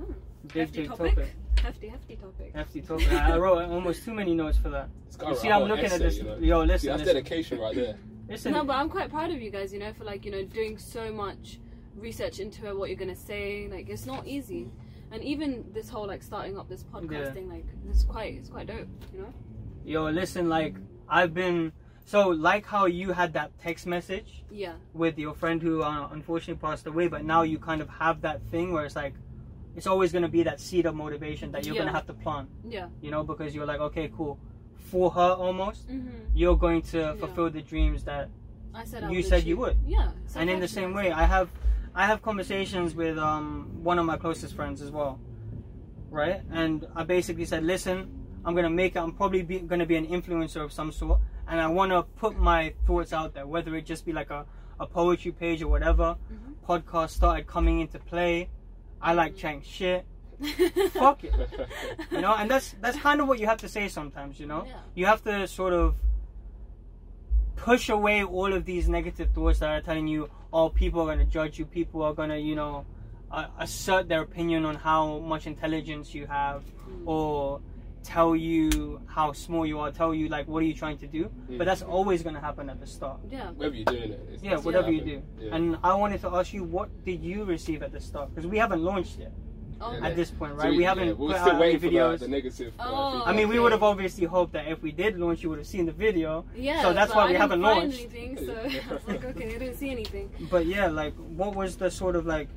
Mm. 0.00 0.14
Big 0.48 0.52
Hefty 0.62 0.80
big 0.80 0.88
topic. 0.88 1.14
topic. 1.14 1.30
Hefty, 1.62 1.88
hefty 1.88 2.16
topic. 2.16 2.52
Hefty 2.56 2.80
topic. 2.80 3.12
I 3.12 3.38
wrote 3.38 3.62
almost 3.70 4.04
too 4.04 4.12
many 4.12 4.34
notes 4.34 4.58
for 4.58 4.68
that. 4.70 4.88
You 5.24 5.36
see, 5.36 5.48
I'm 5.48 5.62
looking 5.68 5.84
at 5.84 6.00
this. 6.00 6.16
you 6.16 6.24
know? 6.24 6.36
Yo, 6.38 6.62
See, 6.62 6.66
listen, 6.66 6.88
that's 6.88 7.00
listen, 7.02 7.14
dedication 7.14 7.60
right 7.60 7.74
there. 7.76 7.96
listen. 8.28 8.52
No, 8.52 8.64
but 8.64 8.74
I'm 8.74 8.88
quite 8.88 9.10
proud 9.10 9.30
of 9.30 9.40
you 9.40 9.50
guys, 9.50 9.72
you 9.72 9.78
know, 9.78 9.92
for 9.92 10.02
like, 10.02 10.24
you 10.24 10.32
know, 10.32 10.42
doing 10.42 10.76
so 10.76 11.12
much 11.12 11.60
research 11.96 12.38
into 12.40 12.66
it, 12.66 12.76
what 12.76 12.88
you're 12.90 12.98
gonna 12.98 13.14
say. 13.14 13.68
Like, 13.70 13.88
it's 13.88 14.06
not 14.06 14.26
easy. 14.26 14.70
And 15.10 15.22
even 15.22 15.64
this 15.74 15.88
whole 15.88 16.06
like 16.06 16.22
starting 16.22 16.58
up 16.58 16.68
this 16.68 16.82
podcast 16.84 17.12
Yeah. 17.12 17.32
thing, 17.32 17.48
like, 17.48 17.66
it's 17.88 18.04
quite, 18.04 18.34
it's 18.34 18.48
quite 18.48 18.66
dope, 18.66 18.88
you 19.12 19.20
know. 19.20 19.32
Yo, 19.84 20.08
listen. 20.10 20.48
Like 20.48 20.76
I've 21.08 21.34
been 21.34 21.72
so 22.04 22.28
like 22.28 22.64
how 22.66 22.86
you 22.86 23.12
had 23.12 23.32
that 23.34 23.50
text 23.60 23.86
message 23.86 24.42
Yeah. 24.50 24.74
with 24.94 25.18
your 25.18 25.34
friend 25.34 25.60
who 25.60 25.82
uh, 25.82 26.08
unfortunately 26.12 26.60
passed 26.60 26.86
away, 26.86 27.08
but 27.08 27.24
now 27.24 27.42
you 27.42 27.58
kind 27.58 27.80
of 27.82 27.88
have 27.90 28.22
that 28.22 28.40
thing 28.50 28.72
where 28.72 28.84
it's 28.86 28.96
like 28.96 29.14
it's 29.76 29.86
always 29.86 30.12
gonna 30.12 30.28
be 30.28 30.42
that 30.44 30.60
seed 30.60 30.86
of 30.86 30.94
motivation 30.94 31.52
that 31.52 31.64
you're 31.66 31.74
Yeah. 31.74 31.82
gonna 31.82 31.92
have 31.92 32.06
to 32.06 32.14
plant. 32.14 32.48
Yeah. 32.68 32.88
You 33.00 33.10
know, 33.10 33.22
because 33.22 33.54
you're 33.54 33.66
like, 33.66 33.80
okay, 33.80 34.10
cool. 34.16 34.38
For 34.90 35.10
her, 35.10 35.32
almost, 35.32 35.88
hmm 35.88 36.08
you're 36.34 36.56
going 36.56 36.80
to 36.82 36.98
Yeah. 36.98 37.14
fulfill 37.16 37.50
the 37.50 37.60
dreams 37.62 38.04
that 38.04 38.28
I 38.74 38.84
said 38.84 39.04
I 39.04 39.10
You 39.10 39.22
said 39.22 39.44
you 39.44 39.56
would. 39.58 39.76
Yeah. 39.86 40.12
and 40.36 40.48
in 40.48 40.60
the 40.60 40.68
same 40.68 40.94
way 40.94 41.12
i 41.12 41.24
have 41.24 41.50
i 41.94 42.06
have 42.06 42.22
conversations 42.22 42.94
with 42.94 43.18
um 43.18 43.68
one 43.82 43.98
of 43.98 44.06
my 44.06 44.16
closest 44.16 44.54
friends 44.54 44.80
as 44.80 44.90
well 44.90 45.18
right? 46.10 46.42
And 46.52 46.86
i 46.94 47.02
basically 47.04 47.44
said 47.46 47.64
listen 47.64 48.10
i'm 48.44 48.54
gonna 48.54 48.70
make 48.70 48.96
it 48.96 48.98
i'm 48.98 49.12
probably 49.12 49.42
be, 49.42 49.60
gonna 49.60 49.86
be 49.86 49.96
an 49.96 50.06
influencer 50.06 50.62
of 50.62 50.72
some 50.72 50.92
sort 50.92 51.20
and 51.48 51.60
i 51.60 51.66
want 51.66 51.90
to 51.92 52.02
put 52.18 52.36
my 52.38 52.74
thoughts 52.86 53.12
out 53.12 53.34
there 53.34 53.46
whether 53.46 53.74
it 53.76 53.86
just 53.86 54.04
be 54.04 54.12
like 54.12 54.30
a, 54.30 54.44
a 54.80 54.86
poetry 54.86 55.32
page 55.32 55.62
or 55.62 55.68
whatever 55.68 56.16
Mhm. 56.32 56.54
podcast 56.68 57.10
started 57.10 57.46
coming 57.46 57.80
into 57.80 57.98
play 57.98 58.48
i 59.00 59.12
like 59.14 59.36
chatting 59.36 59.62
shit. 59.62 60.04
Fuck 60.92 61.22
it. 61.24 61.32
You 62.10 62.20
know 62.20 62.34
and 62.34 62.50
that's 62.50 62.74
that's 62.80 62.98
kind 62.98 63.20
of 63.20 63.28
what 63.28 63.38
you 63.38 63.46
have 63.46 63.58
to 63.58 63.68
say 63.68 63.86
sometimes 63.88 64.40
you 64.40 64.46
know? 64.46 64.64
Yeah. 64.66 64.72
you 64.94 65.06
have 65.06 65.22
to 65.24 65.46
sort 65.46 65.72
of 65.72 65.94
push 67.56 67.88
away 67.88 68.24
all 68.24 68.52
of 68.52 68.64
these 68.64 68.88
negative 68.88 69.30
thoughts 69.32 69.58
that 69.60 69.70
are 69.70 69.80
telling 69.80 70.06
you 70.08 70.28
oh 70.52 70.68
people 70.68 71.00
are 71.02 71.06
going 71.06 71.18
to 71.18 71.24
judge 71.24 71.58
you 71.58 71.64
people 71.64 72.02
are 72.02 72.12
going 72.14 72.28
to 72.30 72.38
you 72.38 72.54
know 72.54 72.84
uh, 73.30 73.46
assert 73.58 74.08
their 74.08 74.22
opinion 74.22 74.64
on 74.64 74.74
how 74.74 75.18
much 75.18 75.46
intelligence 75.46 76.14
you 76.14 76.26
have 76.26 76.62
Mm. 76.82 77.06
or 77.06 77.60
tell 78.02 78.34
you 78.34 79.00
how 79.06 79.32
small 79.32 79.64
you 79.64 79.78
are 79.78 79.92
tell 79.92 80.12
you 80.12 80.28
like 80.28 80.48
what 80.48 80.62
are 80.62 80.66
you 80.66 80.74
trying 80.74 80.98
to 80.98 81.06
do 81.06 81.30
but 81.56 81.64
that's 81.64 81.80
always 81.82 82.22
going 82.24 82.34
to 82.34 82.40
happen 82.40 82.68
at 82.68 82.80
the 82.80 82.86
start 82.86 83.20
Yeah. 83.30 83.50
Whatever 83.52 83.76
you're 83.76 83.84
doing 83.84 84.12
it. 84.12 84.28
It's, 84.32 84.42
yeah 84.42 84.54
it's 84.56 84.64
whatever 84.64 84.90
you 84.90 85.00
do. 85.02 85.22
Yeah. 85.38 85.54
and 85.54 85.78
i 85.84 85.94
wanted 85.94 86.20
to 86.22 86.28
ask 86.34 86.52
you 86.52 86.64
what 86.64 86.88
did 87.04 87.22
you 87.22 87.44
receive 87.44 87.82
at 87.84 87.92
the 87.92 88.00
start 88.00 88.34
because 88.34 88.48
we 88.48 88.58
haven't 88.58 88.82
launched 88.82 89.20
yet 89.20 89.32
Oh, 89.80 89.98
at 90.02 90.14
this 90.14 90.30
point 90.30 90.52
So 90.52 90.58
right 90.68 90.76
we, 90.76 90.84
haven't 90.84 91.18
we're 91.18 91.28
put 91.32 91.36
still 91.36 91.48
out 91.48 91.48
any 91.56 91.60
waiting 91.60 91.80
for 91.80 91.86
videos 91.88 92.18
the, 92.20 92.24
the 92.26 92.30
negative. 92.30 92.72
uh, 92.78 92.82
Oh, 92.86 93.12
feedback. 93.12 93.28
I 93.28 93.36
mean, 93.36 93.48
we 93.48 93.58
would 93.58 93.72
have 93.72 93.82
obviously 93.82 94.26
hoped 94.26 94.52
that 94.52 94.68
if 94.68 94.82
we 94.82 94.92
did 94.92 95.18
launch, 95.18 95.42
you 95.42 95.48
would 95.50 95.58
have 95.58 95.66
seen 95.66 95.86
the 95.86 95.92
video. 95.92 96.44
yeah. 96.54 96.82
so 96.82 96.92
that's 96.92 97.14
why 97.14 97.24
I 97.24 97.32
we 97.32 97.34
haven't 97.34 97.62
find 97.62 97.76
launched. 97.80 97.98
Anything, 98.00 98.36
so 98.46 98.52
I 98.90 98.94
was 98.94 99.08
like, 99.08 99.24
okay, 99.24 99.46
I 99.54 99.58
didn't 99.58 99.76
see 99.76 99.90
anything. 99.90 100.30
But 100.50 100.66
yeah, 100.66 100.86
like, 100.88 101.14
what 101.16 101.54
was 101.56 101.76
the 101.76 101.90
sort 101.90 102.14
of 102.16 102.26
like 102.26 102.48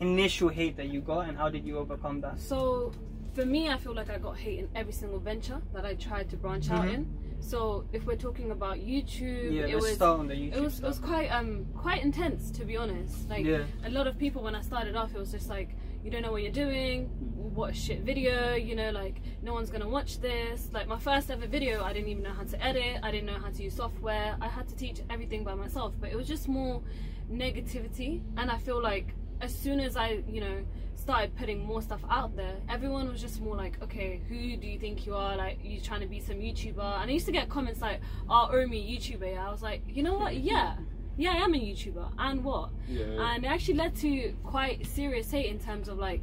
initial 0.00 0.48
hate 0.48 0.76
that 0.76 0.88
you 0.88 1.00
got, 1.00 1.28
and 1.28 1.36
how 1.38 1.48
did 1.48 1.64
you 1.64 1.78
overcome 1.78 2.20
that? 2.22 2.40
So 2.40 2.92
for 3.34 3.46
me, 3.46 3.68
I 3.68 3.76
feel 3.76 3.94
like 3.94 4.10
I 4.10 4.18
got 4.18 4.36
hate 4.36 4.58
in 4.58 4.68
every 4.74 4.92
single 4.92 5.18
venture 5.20 5.60
that 5.74 5.84
I 5.84 5.94
tried 5.94 6.30
to 6.30 6.36
branch 6.36 6.70
out 6.70 6.84
Mhm. 6.86 6.94
in. 6.94 7.18
So 7.38 7.84
if 7.92 8.04
we're 8.06 8.16
talking 8.16 8.50
about 8.50 8.78
YouTube, 8.78 9.52
Yeah, 9.52 9.66
it 9.66 9.76
was 9.76 9.94
start 9.94 10.18
on 10.20 10.26
the 10.26 10.34
YouTube 10.34 10.56
it 10.56 10.62
was 10.62 10.78
it 10.80 10.84
was 10.86 10.98
quite 10.98 11.28
um 11.28 11.66
quite 11.76 12.02
intense 12.02 12.50
to 12.52 12.64
be 12.64 12.76
honest. 12.76 13.28
Like 13.28 13.44
yeah, 13.44 13.64
a 13.84 13.90
lot 13.90 14.06
of 14.06 14.18
people 14.18 14.42
when 14.42 14.54
I 14.54 14.62
started 14.62 14.96
off, 14.96 15.14
it 15.14 15.18
was 15.18 15.30
just 15.32 15.48
like 15.48 15.76
you 16.06 16.12
don't 16.12 16.22
know 16.22 16.30
what 16.30 16.42
you're 16.42 16.52
doing. 16.52 17.06
What 17.52 17.74
shit 17.74 18.02
video, 18.02 18.54
you 18.54 18.76
know, 18.76 18.92
like 18.92 19.20
no 19.42 19.52
one's 19.52 19.70
gonna 19.70 19.88
watch 19.88 20.20
this. 20.20 20.70
Like 20.72 20.86
my 20.86 21.00
first 21.00 21.32
ever 21.32 21.48
video, 21.48 21.82
I 21.82 21.92
didn't 21.92 22.08
even 22.08 22.22
know 22.22 22.32
how 22.32 22.44
to 22.44 22.64
edit. 22.64 23.00
I 23.02 23.10
didn't 23.10 23.26
know 23.26 23.40
how 23.40 23.50
to 23.50 23.62
use 23.62 23.74
software. 23.74 24.36
I 24.40 24.46
had 24.46 24.68
to 24.68 24.76
teach 24.76 25.00
everything 25.10 25.42
by 25.42 25.54
myself. 25.54 25.94
But 26.00 26.10
it 26.10 26.16
was 26.16 26.28
just 26.28 26.46
more 26.46 26.80
negativity, 27.28 28.22
and 28.36 28.52
I 28.52 28.58
feel 28.58 28.80
like 28.80 29.14
as 29.40 29.52
soon 29.52 29.80
as 29.80 29.96
I, 29.96 30.22
you 30.28 30.40
know, 30.40 30.64
started 30.94 31.34
putting 31.34 31.66
more 31.66 31.82
stuff 31.82 32.02
out 32.08 32.36
there, 32.36 32.54
everyone 32.68 33.08
was 33.08 33.20
just 33.20 33.40
more 33.40 33.56
like, 33.56 33.82
okay, 33.82 34.20
who 34.28 34.56
do 34.56 34.68
you 34.68 34.78
think 34.78 35.06
you 35.06 35.16
are? 35.16 35.36
Like, 35.36 35.58
you 35.64 35.80
trying 35.80 36.02
to 36.02 36.06
be 36.06 36.20
some 36.20 36.36
YouTuber? 36.36 37.02
And 37.02 37.10
I 37.10 37.12
used 37.12 37.26
to 37.26 37.32
get 37.32 37.48
comments 37.48 37.80
like, 37.80 38.00
oh, 38.30 38.48
Omi, 38.52 38.80
YouTuber. 38.80 39.36
I 39.36 39.50
was 39.50 39.60
like, 39.60 39.82
you 39.88 40.04
know 40.04 40.14
what? 40.14 40.36
Yeah. 40.36 40.76
Yeah, 41.16 41.30
I 41.32 41.36
am 41.36 41.54
a 41.54 41.58
YouTuber. 41.58 42.12
And 42.18 42.44
what? 42.44 42.70
Yeah. 42.88 43.04
And 43.34 43.44
it 43.44 43.48
actually 43.48 43.74
led 43.74 43.94
to 43.96 44.32
quite 44.44 44.86
serious 44.86 45.30
hate 45.30 45.46
in 45.46 45.58
terms 45.58 45.88
of 45.88 45.98
like, 45.98 46.22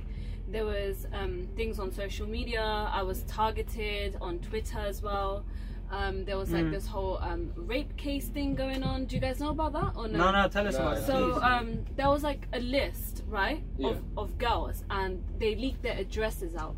there 0.49 0.65
was 0.65 1.07
um, 1.13 1.47
things 1.55 1.79
on 1.79 1.91
social 1.91 2.27
media. 2.27 2.61
I 2.61 3.01
was 3.01 3.23
targeted 3.23 4.17
on 4.21 4.39
Twitter 4.39 4.79
as 4.79 5.01
well. 5.01 5.45
Um, 5.91 6.25
there 6.25 6.37
was 6.37 6.51
like 6.51 6.65
Mm. 6.65 6.71
this 6.71 6.87
whole 6.87 7.17
um, 7.21 7.51
rape 7.55 7.95
case 7.97 8.27
thing 8.27 8.55
going 8.55 8.81
on. 8.83 9.05
Do 9.05 9.15
you 9.15 9.21
guys 9.21 9.39
know 9.39 9.49
about 9.49 9.73
that 9.73 9.93
or 9.95 10.07
no, 10.07 10.31
no, 10.31 10.47
tell 10.47 10.67
us 10.67 10.73
No. 10.75 10.81
about 10.81 10.97
it. 10.97 11.05
so 11.05 11.39
um, 11.41 11.85
there 11.95 12.09
was 12.09 12.23
like 12.23 12.47
a 12.53 12.59
list, 12.59 13.23
right, 13.27 13.63
Yeah. 13.77 13.89
of, 13.89 14.03
of 14.17 14.37
girls, 14.39 14.83
and 14.89 15.23
they 15.37 15.55
leaked 15.55 15.83
their 15.83 15.97
addresses 15.97 16.55
out, 16.55 16.75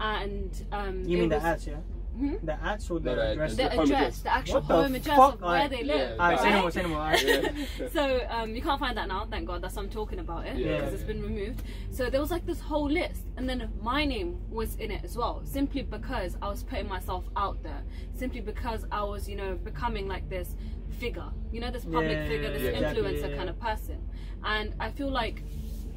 and 0.00 0.50
um, 0.72 1.02
you 1.04 1.16
it 1.16 1.20
mean 1.20 1.28
the 1.30 1.36
was- 1.36 1.44
ads, 1.44 1.66
yeah? 1.66 1.76
Hmm? 2.18 2.34
The 2.42 2.54
ads 2.62 2.90
or 2.90 2.98
the 2.98 3.14
the- 3.14 3.30
address? 3.32 3.50
The 3.52 3.56
The 3.56 3.72
address, 3.72 3.90
address. 3.90 4.18
the 4.22 4.32
actual 4.34 4.54
What 4.56 4.68
the 4.68 4.74
home 4.74 4.94
address 4.96 5.16
fuck? 5.16 5.34
of 5.34 5.40
where 5.40 5.50
Alright. 5.50 5.70
they 5.70 5.84
live. 5.84 6.10
Yeah, 6.16 6.22
Alright, 6.24 6.38
say 6.40 6.48
no 6.50 6.54
right? 6.54 6.60
more, 6.62 6.70
say 6.72 6.82
no 6.82 6.88
more. 6.88 6.98
alright. 6.98 7.24
Yeah. 7.24 7.88
So 7.92 8.20
um, 8.28 8.54
you 8.56 8.62
can't 8.62 8.80
find 8.80 8.96
that 8.98 9.06
now, 9.08 9.24
thank 9.30 9.46
God. 9.46 9.62
That's 9.62 9.76
why 9.76 9.82
I'm 9.84 9.88
talking 9.88 10.18
about 10.18 10.46
it 10.46 10.56
Yeah. 10.56 10.76
because 10.78 10.94
it's 10.94 11.02
been 11.04 11.22
removed. 11.22 11.62
So 11.90 12.10
there 12.10 12.20
was 12.20 12.30
like 12.32 12.44
this 12.44 12.60
whole 12.60 12.90
list, 12.90 13.22
and 13.36 13.48
then 13.48 13.70
my 13.82 14.04
name 14.04 14.38
was 14.50 14.74
in 14.76 14.90
it 14.90 15.04
as 15.04 15.16
well, 15.16 15.42
simply 15.44 15.82
because 15.82 16.36
I 16.42 16.48
was 16.48 16.64
putting 16.64 16.88
myself 16.88 17.24
out 17.36 17.62
there, 17.62 17.82
simply 18.14 18.40
because 18.40 18.84
I 18.90 19.02
was, 19.04 19.28
you 19.28 19.36
know, 19.36 19.54
becoming 19.56 20.08
like 20.08 20.28
this 20.28 20.56
figure, 20.98 21.30
you 21.52 21.60
know, 21.60 21.70
this 21.70 21.84
public 21.84 22.10
Yeah, 22.18 22.26
figure, 22.26 22.50
this 22.52 22.62
yeah, 22.62 22.70
exactly, 22.70 23.02
influencer 23.02 23.30
yeah, 23.30 23.36
kind 23.36 23.48
of 23.48 23.60
person, 23.60 23.98
and 24.44 24.74
I 24.80 24.90
feel 24.90 25.10
like 25.10 25.44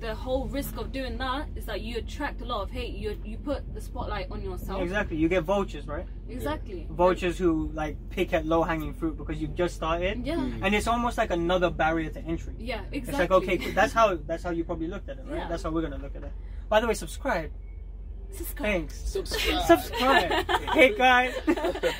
the 0.01 0.15
whole 0.15 0.47
risk 0.47 0.77
of 0.77 0.91
doing 0.91 1.15
that 1.19 1.47
is 1.55 1.65
that 1.67 1.81
you 1.81 1.97
attract 1.97 2.41
a 2.41 2.45
lot 2.45 2.63
of 2.63 2.71
hate. 2.71 2.95
You 2.95 3.15
you 3.23 3.37
put 3.37 3.73
the 3.73 3.79
spotlight 3.79 4.27
on 4.31 4.41
yourself. 4.41 4.81
Exactly. 4.81 5.15
You 5.15 5.29
get 5.29 5.43
vultures, 5.43 5.87
right? 5.87 6.07
Exactly. 6.27 6.87
Vultures 6.89 7.37
who 7.37 7.69
like 7.73 7.95
pick 8.09 8.33
at 8.33 8.45
low 8.45 8.63
hanging 8.63 8.93
fruit 8.93 9.15
because 9.17 9.39
you've 9.39 9.55
just 9.55 9.75
started, 9.75 10.25
Yeah. 10.25 10.35
Mm. 10.35 10.59
and 10.63 10.75
it's 10.75 10.87
almost 10.87 11.17
like 11.19 11.29
another 11.29 11.69
barrier 11.69 12.09
to 12.09 12.19
entry. 12.21 12.55
Yeah. 12.57 12.81
Exactly. 12.91 12.97
It's 12.97 13.19
like 13.19 13.31
okay, 13.31 13.57
that's 13.79 13.93
how 13.93 14.15
that's 14.15 14.43
how 14.43 14.49
you 14.49 14.63
probably 14.63 14.87
looked 14.87 15.07
at 15.07 15.19
it, 15.19 15.25
right? 15.27 15.37
Yeah. 15.37 15.47
That's 15.47 15.63
how 15.63 15.69
we're 15.69 15.83
gonna 15.83 15.99
look 15.99 16.15
at 16.15 16.23
it. 16.23 16.33
By 16.67 16.79
the 16.79 16.87
way, 16.87 16.95
subscribe. 16.95 17.51
Subscribe. 18.31 18.71
Thanks. 18.71 18.95
Subscribe. 18.95 19.65
Subscribe. 19.65 20.31
hey 20.73 20.95
guys. 20.97 21.33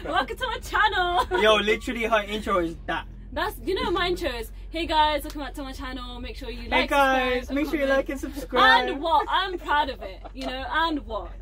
Welcome 0.04 0.38
to 0.38 0.48
my 0.48 0.60
channel. 0.60 1.42
Yo, 1.42 1.56
literally 1.58 2.06
her 2.06 2.24
intro 2.24 2.60
is 2.60 2.76
that. 2.88 3.06
That's 3.34 3.56
you 3.66 3.76
know 3.76 3.90
my 3.92 4.08
intro 4.08 4.30
is 4.30 4.52
Hey 4.72 4.86
guys, 4.86 5.24
welcome 5.24 5.42
back 5.42 5.54
to 5.56 5.64
my 5.64 5.74
channel. 5.74 6.20
Make 6.22 6.38
sure 6.38 6.50
you 6.50 6.70
like. 6.70 6.82
Hey 6.82 6.88
guys, 6.88 7.52
make 7.52 7.70
sure 7.70 7.80
you 7.80 7.86
like 7.86 8.08
and 8.08 8.20
subscribe. 8.20 8.88
And 8.88 9.02
what? 9.02 9.28
I'm 9.30 9.58
proud 9.58 9.90
of 9.90 10.02
it. 10.02 10.22
You 10.34 10.48
know, 10.48 10.66
and 10.70 11.06
what? 11.06 11.30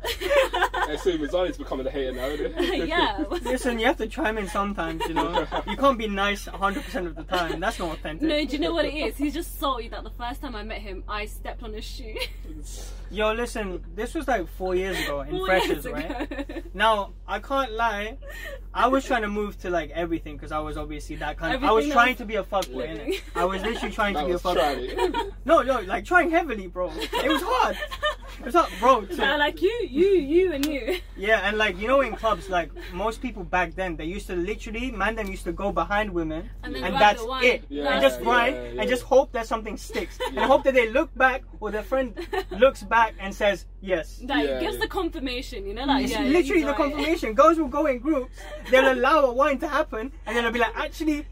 Hey, 0.90 0.96
so 0.96 1.10
Mazani's 1.18 1.56
becoming 1.56 1.86
a 1.86 1.90
hater 1.90 2.12
now, 2.12 2.26
isn't 2.26 2.54
it? 2.58 2.88
yeah. 2.88 3.24
Listen, 3.42 3.78
you 3.78 3.86
have 3.86 3.96
to 3.98 4.06
chime 4.06 4.38
in 4.38 4.48
sometimes, 4.48 5.02
you 5.06 5.14
know. 5.14 5.46
You 5.68 5.76
can't 5.76 5.98
be 5.98 6.08
nice 6.08 6.46
100% 6.46 7.06
of 7.06 7.14
the 7.16 7.24
time. 7.24 7.60
That's 7.60 7.78
not 7.78 7.92
authentic. 7.92 8.28
No, 8.28 8.44
do 8.44 8.52
you 8.52 8.58
know 8.58 8.72
what 8.72 8.84
it 8.84 8.94
is? 8.94 9.16
He's 9.16 9.34
just 9.34 9.58
salty 9.58 9.88
that 9.88 10.04
the 10.04 10.10
first 10.10 10.40
time 10.40 10.54
I 10.56 10.62
met 10.62 10.78
him, 10.78 11.04
I 11.08 11.26
stepped 11.26 11.62
on 11.62 11.72
his 11.72 11.84
shoe. 11.84 12.14
Yo, 13.12 13.32
listen, 13.32 13.84
this 13.96 14.14
was 14.14 14.28
like 14.28 14.46
four 14.56 14.76
years 14.76 14.96
ago 15.00 15.22
in 15.22 15.30
Four 15.30 15.46
Freshers, 15.46 15.84
ago. 15.84 15.94
right? 15.96 16.74
Now, 16.74 17.10
I 17.26 17.40
can't 17.40 17.72
lie. 17.72 18.18
I 18.72 18.86
was 18.86 19.04
trying 19.04 19.22
to 19.22 19.28
move 19.28 19.58
to 19.62 19.70
like 19.70 19.90
everything 19.90 20.36
because 20.36 20.52
I 20.52 20.60
was 20.60 20.76
obviously 20.76 21.16
that 21.16 21.36
kind 21.36 21.56
of. 21.56 21.64
I 21.64 21.72
was 21.72 21.88
trying 21.88 22.10
else 22.10 22.18
to 22.18 22.24
be 22.24 22.36
a 22.36 22.44
fuckboy, 22.44 22.74
living. 22.76 23.12
innit? 23.14 23.20
I 23.34 23.44
was 23.46 23.62
literally 23.62 23.92
trying 23.92 24.14
to 24.14 24.20
That 24.20 24.26
be 24.26 24.30
a 24.30 24.34
was 24.34 24.42
fuckboy. 24.42 24.94
trying. 24.94 25.30
No, 25.44 25.62
no, 25.62 25.80
like 25.80 26.04
trying 26.04 26.30
heavily, 26.30 26.68
bro. 26.68 26.92
It 26.94 27.28
was 27.32 27.42
hard. 27.44 27.76
It 28.38 28.44
was 28.44 28.54
hard, 28.54 28.70
bro. 28.78 29.00
to- 29.06 29.16
Nah, 29.16 29.34
like 29.36 29.60
you, 29.60 29.88
you, 29.90 30.10
you, 30.10 30.52
and 30.52 30.64
you. 30.64 30.79
Yeah, 31.16 31.40
and 31.46 31.58
like 31.58 31.78
you 31.78 31.86
know, 31.86 32.00
in 32.00 32.16
clubs, 32.16 32.48
like 32.48 32.70
most 32.94 33.20
people 33.20 33.44
back 33.44 33.74
then, 33.74 33.96
they 33.96 34.04
used 34.06 34.26
to 34.28 34.34
literally, 34.36 34.90
man, 34.90 35.14
them 35.16 35.26
used 35.28 35.44
to 35.44 35.52
go 35.52 35.70
behind 35.70 36.10
women, 36.14 36.48
And 36.62 36.74
then 36.74 36.84
and 36.84 36.94
that's 36.94 37.22
the 37.22 37.38
it, 37.42 37.64
Yeah, 37.68 37.92
and 37.92 38.00
just 38.02 38.18
yeah, 38.20 38.24
grind, 38.24 38.56
yeah. 38.56 38.80
and 38.80 38.88
just 38.88 39.02
hope 39.02 39.32
that 39.32 39.46
something 39.46 39.76
sticks, 39.76 40.18
Yeah. 40.20 40.28
and 40.28 40.38
hope 40.50 40.64
that 40.64 40.74
they 40.74 40.88
look 40.88 41.14
back 41.14 41.42
or 41.60 41.70
their 41.70 41.82
friend 41.82 42.14
looks 42.50 42.82
back 42.82 43.14
and 43.20 43.34
says 43.34 43.66
yes. 43.82 44.20
That 44.24 44.44
Yeah, 44.46 44.60
gives 44.60 44.76
yeah. 44.76 44.80
the 44.82 44.88
confirmation, 44.88 45.66
you 45.66 45.74
know, 45.74 45.84
like 45.84 46.04
It's 46.04 46.12
yeah, 46.12 46.22
literally 46.22 46.64
the 46.64 46.72
confirmation. 46.74 47.34
Girls 47.34 47.58
will 47.58 47.68
go 47.68 47.84
in 47.86 47.98
groups, 47.98 48.34
they'll 48.70 48.92
allow 48.98 49.20
a 49.26 49.32
wine 49.32 49.58
to 49.58 49.68
happen, 49.68 50.10
and 50.26 50.34
then 50.36 50.44
they'll 50.44 50.52
be 50.52 50.58
like, 50.60 50.76
actually, 50.76 51.26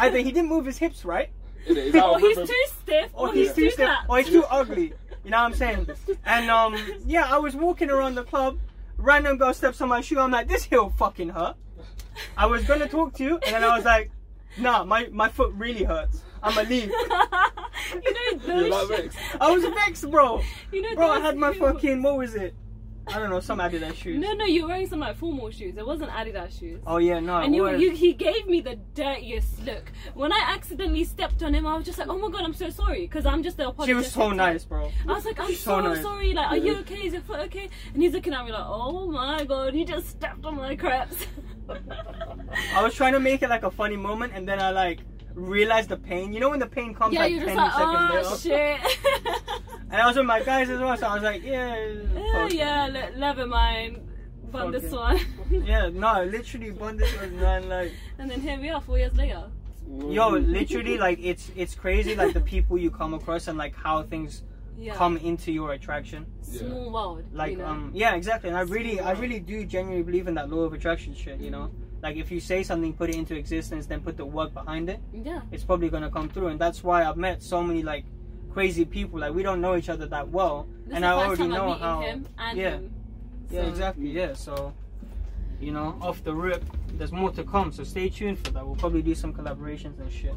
either 0.00 0.18
he 0.18 0.32
didn't 0.32 0.48
move 0.48 0.64
his 0.64 0.78
hips 0.78 1.04
right, 1.04 1.28
Innit? 1.68 1.76
Is 1.76 1.92
that 1.92 2.04
Or 2.04 2.18
he's 2.18 2.36
too 2.36 2.64
stiff, 2.82 3.10
or 3.14 3.28
or 3.28 3.32
he's 3.34 3.52
too 3.52 3.70
stiff, 3.70 3.90
or 4.08 4.18
he's 4.18 4.28
too 4.28 4.44
ugly. 4.50 4.92
You 5.24 5.30
know 5.30 5.38
what 5.38 5.52
I'm 5.52 5.54
saying? 5.54 5.88
And 6.26 6.50
um, 6.50 6.76
yeah, 7.06 7.24
I 7.34 7.38
was 7.38 7.56
walking 7.56 7.88
around 7.90 8.14
the 8.16 8.24
club, 8.24 8.58
random 8.96 9.36
girl 9.38 9.52
steps 9.54 9.80
on 9.80 9.88
my 9.88 10.00
shoe. 10.00 10.18
I'm 10.18 10.30
like, 10.30 10.48
this 10.48 10.64
heel 10.64 10.90
fucking 10.90 11.30
hurt. 11.30 11.56
I 12.36 12.46
was 12.46 12.64
gonna 12.64 12.88
talk 12.88 13.14
to 13.14 13.24
you, 13.24 13.38
and 13.46 13.54
then 13.54 13.64
I 13.64 13.76
was 13.76 13.84
like, 13.84 14.10
nah, 14.58 14.84
my 14.84 15.08
my 15.12 15.28
foot 15.28 15.52
really 15.54 15.84
hurts. 15.84 16.22
I'ma 16.42 16.60
leave. 16.62 16.84
you 16.90 18.12
know 18.12 18.38
those. 18.38 18.64
You 18.64 18.70
like 18.70 19.12
shit- 19.12 19.16
I 19.40 19.50
was 19.50 19.64
vexed, 19.64 20.10
bro. 20.10 20.42
You 20.72 20.82
know 20.82 20.94
Bro, 20.94 21.10
I 21.10 21.20
had 21.20 21.36
my 21.36 21.52
heels- 21.52 21.72
fucking 21.72 22.02
what 22.02 22.18
was 22.18 22.34
it? 22.34 22.54
I 23.06 23.18
don't 23.18 23.30
know, 23.30 23.40
some 23.40 23.58
Adidas 23.58 23.94
shoes. 23.94 24.18
No, 24.18 24.32
no, 24.32 24.44
you're 24.46 24.66
wearing 24.66 24.86
some 24.86 25.00
like 25.00 25.16
formal 25.16 25.50
shoes. 25.50 25.76
It 25.76 25.86
wasn't 25.86 26.10
Adidas 26.10 26.58
shoes. 26.58 26.80
Oh 26.86 26.96
yeah, 26.96 27.20
no. 27.20 27.36
and 27.36 27.54
you, 27.54 27.68
you, 27.76 27.90
he 27.90 28.12
gave 28.14 28.46
me 28.46 28.60
the 28.60 28.76
dirtiest 28.94 29.62
look. 29.64 29.92
When 30.14 30.32
I 30.32 30.40
accidentally 30.48 31.04
stepped 31.04 31.42
on 31.42 31.54
him, 31.54 31.66
I 31.66 31.76
was 31.76 31.84
just 31.84 31.98
like, 31.98 32.08
"Oh 32.08 32.18
my 32.18 32.30
god, 32.30 32.42
I'm 32.42 32.54
so 32.54 32.70
sorry," 32.70 33.02
because 33.02 33.26
I'm 33.26 33.42
just 33.42 33.56
the 33.58 33.68
apologetic. 33.68 33.88
she 33.90 33.94
was 33.94 34.10
so 34.12 34.30
nice, 34.30 34.64
bro. 34.64 34.90
I 35.06 35.12
was 35.12 35.24
like, 35.26 35.38
"I'm 35.38 35.48
She's 35.48 35.60
so, 35.60 35.80
so 35.82 35.88
nice. 35.88 36.02
sorry. 36.02 36.32
Like, 36.32 36.50
are 36.50 36.56
you 36.56 36.76
okay? 36.78 37.06
Is 37.06 37.12
your 37.12 37.22
foot 37.22 37.40
okay?" 37.40 37.68
And 37.92 38.02
he's 38.02 38.12
looking 38.12 38.32
at 38.32 38.44
me 38.44 38.52
like, 38.52 38.64
"Oh 38.66 39.10
my 39.10 39.44
god, 39.44 39.74
you 39.74 39.84
just 39.84 40.08
stepped 40.08 40.44
on 40.44 40.56
my 40.56 40.74
crepes." 40.74 41.26
I 42.74 42.82
was 42.82 42.94
trying 42.94 43.12
to 43.12 43.20
make 43.20 43.42
it 43.42 43.48
like 43.50 43.62
a 43.64 43.70
funny 43.70 43.96
moment, 43.96 44.32
and 44.34 44.48
then 44.48 44.60
I 44.60 44.70
like 44.70 45.00
realized 45.34 45.88
the 45.88 45.96
pain. 45.96 46.32
You 46.32 46.40
know 46.40 46.50
when 46.50 46.60
the 46.60 46.66
pain 46.66 46.94
comes 46.94 47.14
yeah, 47.14 47.20
like 47.20 47.32
you're 47.32 47.44
ten 47.44 47.56
just 47.56 47.78
like, 47.78 48.18
seconds 48.22 48.44
"Oh 48.46 48.50
later. 48.50 48.80
shit." 48.80 48.98
And 49.90 50.02
I 50.02 50.06
was 50.08 50.16
with 50.16 50.26
my 50.26 50.42
guys 50.42 50.68
as 50.70 50.80
well, 50.80 50.96
so 50.96 51.06
I 51.06 51.14
was 51.14 51.22
like, 51.22 51.44
yeah, 51.44 51.76
yeah, 51.76 52.32
fuck 52.32 52.52
yeah, 52.52 52.86
le- 52.86 53.16
never 53.16 53.46
mind. 53.46 54.00
But 54.50 54.72
this 54.72 54.90
one. 54.90 55.20
Yeah, 55.50 55.88
no, 55.92 56.24
literally, 56.24 56.70
Bondage 56.70 57.12
was 57.20 57.30
man, 57.32 57.68
like, 57.68 57.92
and 58.18 58.28
then 58.28 58.40
here 58.40 58.58
we 58.58 58.70
are, 58.70 58.80
four 58.80 58.98
years 58.98 59.14
later. 59.14 59.44
yo, 60.08 60.30
literally, 60.30 60.98
like, 60.98 61.20
it's 61.22 61.50
it's 61.54 61.76
crazy, 61.76 62.16
like 62.16 62.32
the 62.34 62.40
people 62.40 62.76
you 62.76 62.90
come 62.90 63.14
across 63.14 63.46
and 63.46 63.56
like 63.56 63.76
how 63.76 64.02
things 64.02 64.42
Yeah. 64.76 64.94
come 64.94 65.16
into 65.18 65.52
your 65.52 65.72
attraction. 65.74 66.26
Small 66.42 66.90
world. 66.90 67.22
Like, 67.32 67.52
you 67.52 67.58
know? 67.58 67.66
um, 67.66 67.90
yeah, 67.94 68.16
exactly. 68.16 68.48
And 68.50 68.58
I 68.58 68.62
really, 68.62 68.98
I 68.98 69.12
really 69.12 69.38
do 69.38 69.64
genuinely 69.64 70.02
believe 70.02 70.26
in 70.26 70.34
that 70.34 70.50
law 70.50 70.62
of 70.64 70.72
attraction 70.72 71.14
shit. 71.14 71.38
You 71.40 71.50
know, 71.52 71.70
like 72.04 72.16
if 72.16 72.30
you 72.30 72.38
say 72.38 72.62
something, 72.62 72.92
put 72.92 73.08
it 73.08 73.16
into 73.16 73.34
existence, 73.34 73.86
then 73.86 74.00
put 74.00 74.16
the 74.18 74.26
work 74.26 74.52
behind 74.52 74.90
it, 74.90 75.00
Yeah. 75.12 75.40
it's 75.50 75.64
probably 75.64 75.88
gonna 75.88 76.10
come 76.10 76.28
through. 76.28 76.48
And 76.48 76.58
that's 76.60 76.84
why 76.84 77.02
I've 77.08 77.16
met 77.16 77.42
so 77.42 77.62
many 77.62 77.82
like 77.82 78.04
crazy 78.52 78.84
people. 78.84 79.18
Like 79.20 79.32
we 79.34 79.42
don't 79.42 79.62
know 79.62 79.74
each 79.74 79.88
other 79.88 80.06
that 80.08 80.28
well, 80.28 80.66
This 80.86 80.96
and 80.96 81.04
I 81.06 81.12
already 81.12 81.48
know 81.48 81.72
how. 81.72 82.02
yeah. 82.02 82.12
him. 82.12 82.92
Yeah, 83.50 83.62
So- 83.62 83.68
exactly. 83.68 84.10
Yeah, 84.10 84.34
so 84.34 84.74
you 85.60 85.72
know, 85.72 85.96
off 86.02 86.22
the 86.24 86.34
rip, 86.34 86.62
there's 86.98 87.12
more 87.12 87.30
to 87.30 87.42
come. 87.42 87.72
So 87.72 87.84
stay 87.84 88.10
tuned 88.10 88.38
for 88.44 88.50
that. 88.52 88.66
We'll 88.66 88.76
probably 88.76 89.00
do 89.02 89.14
some 89.14 89.32
collaborations 89.32 89.98
and 89.98 90.12
shit. 90.12 90.34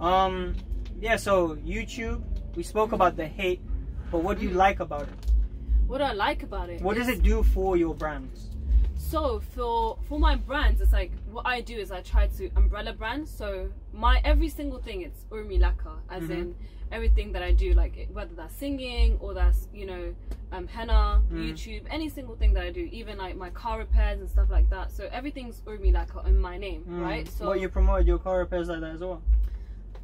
Um, 0.00 0.54
yeah. 1.00 1.16
So 1.16 1.56
YouTube, 1.56 2.22
we 2.56 2.62
spoke 2.62 2.92
about 2.92 3.16
the 3.16 3.26
hate, 3.26 3.60
but 4.10 4.22
what 4.24 4.38
do 4.38 4.44
you 4.46 4.54
like 4.66 4.80
about 4.80 5.02
it? 5.02 5.18
What 5.86 5.98
do 5.98 6.04
I 6.04 6.12
like 6.12 6.42
about 6.44 6.70
it. 6.70 6.80
What 6.80 6.96
does 6.96 7.08
it 7.08 7.22
do 7.22 7.42
for 7.42 7.76
your 7.76 7.94
brands? 7.94 8.48
So 8.98 9.40
for 9.54 9.96
for 10.08 10.18
my 10.18 10.34
brands, 10.36 10.80
it's 10.80 10.92
like 10.92 11.12
what 11.30 11.46
I 11.46 11.60
do 11.60 11.76
is 11.76 11.90
I 11.90 12.00
try 12.02 12.26
to 12.38 12.50
umbrella 12.56 12.92
brand. 12.92 13.28
So 13.28 13.70
my 13.92 14.20
every 14.24 14.48
single 14.48 14.80
thing 14.80 15.02
it's 15.02 15.24
Urmi 15.30 15.58
Laka, 15.58 15.94
as 16.10 16.24
Mhm. 16.24 16.30
in 16.30 16.54
everything 16.90 17.32
that 17.32 17.42
I 17.42 17.52
do, 17.52 17.72
like 17.74 18.08
whether 18.12 18.34
that's 18.34 18.54
singing 18.54 19.16
or 19.20 19.34
that's 19.34 19.68
you 19.72 19.86
know 19.86 20.14
um, 20.50 20.66
henna, 20.66 21.22
Mm. 21.30 21.50
YouTube, 21.50 21.82
any 21.90 22.08
single 22.08 22.34
thing 22.34 22.54
that 22.54 22.64
I 22.64 22.70
do, 22.70 22.88
even 22.90 23.18
like 23.18 23.36
my 23.36 23.50
car 23.50 23.78
repairs 23.78 24.18
and 24.20 24.28
stuff 24.30 24.48
like 24.50 24.68
that. 24.70 24.90
So 24.90 25.06
everything's 25.12 25.60
Urmi 25.62 25.92
Laka 25.92 26.26
in 26.26 26.38
my 26.38 26.56
name, 26.56 26.84
Mm. 26.88 27.02
right? 27.02 27.28
So 27.28 27.46
what 27.48 27.60
you 27.60 27.68
promote 27.68 28.06
your 28.06 28.18
car 28.18 28.38
repairs 28.38 28.68
like 28.68 28.80
that 28.80 28.94
as 28.94 29.00
well. 29.00 29.22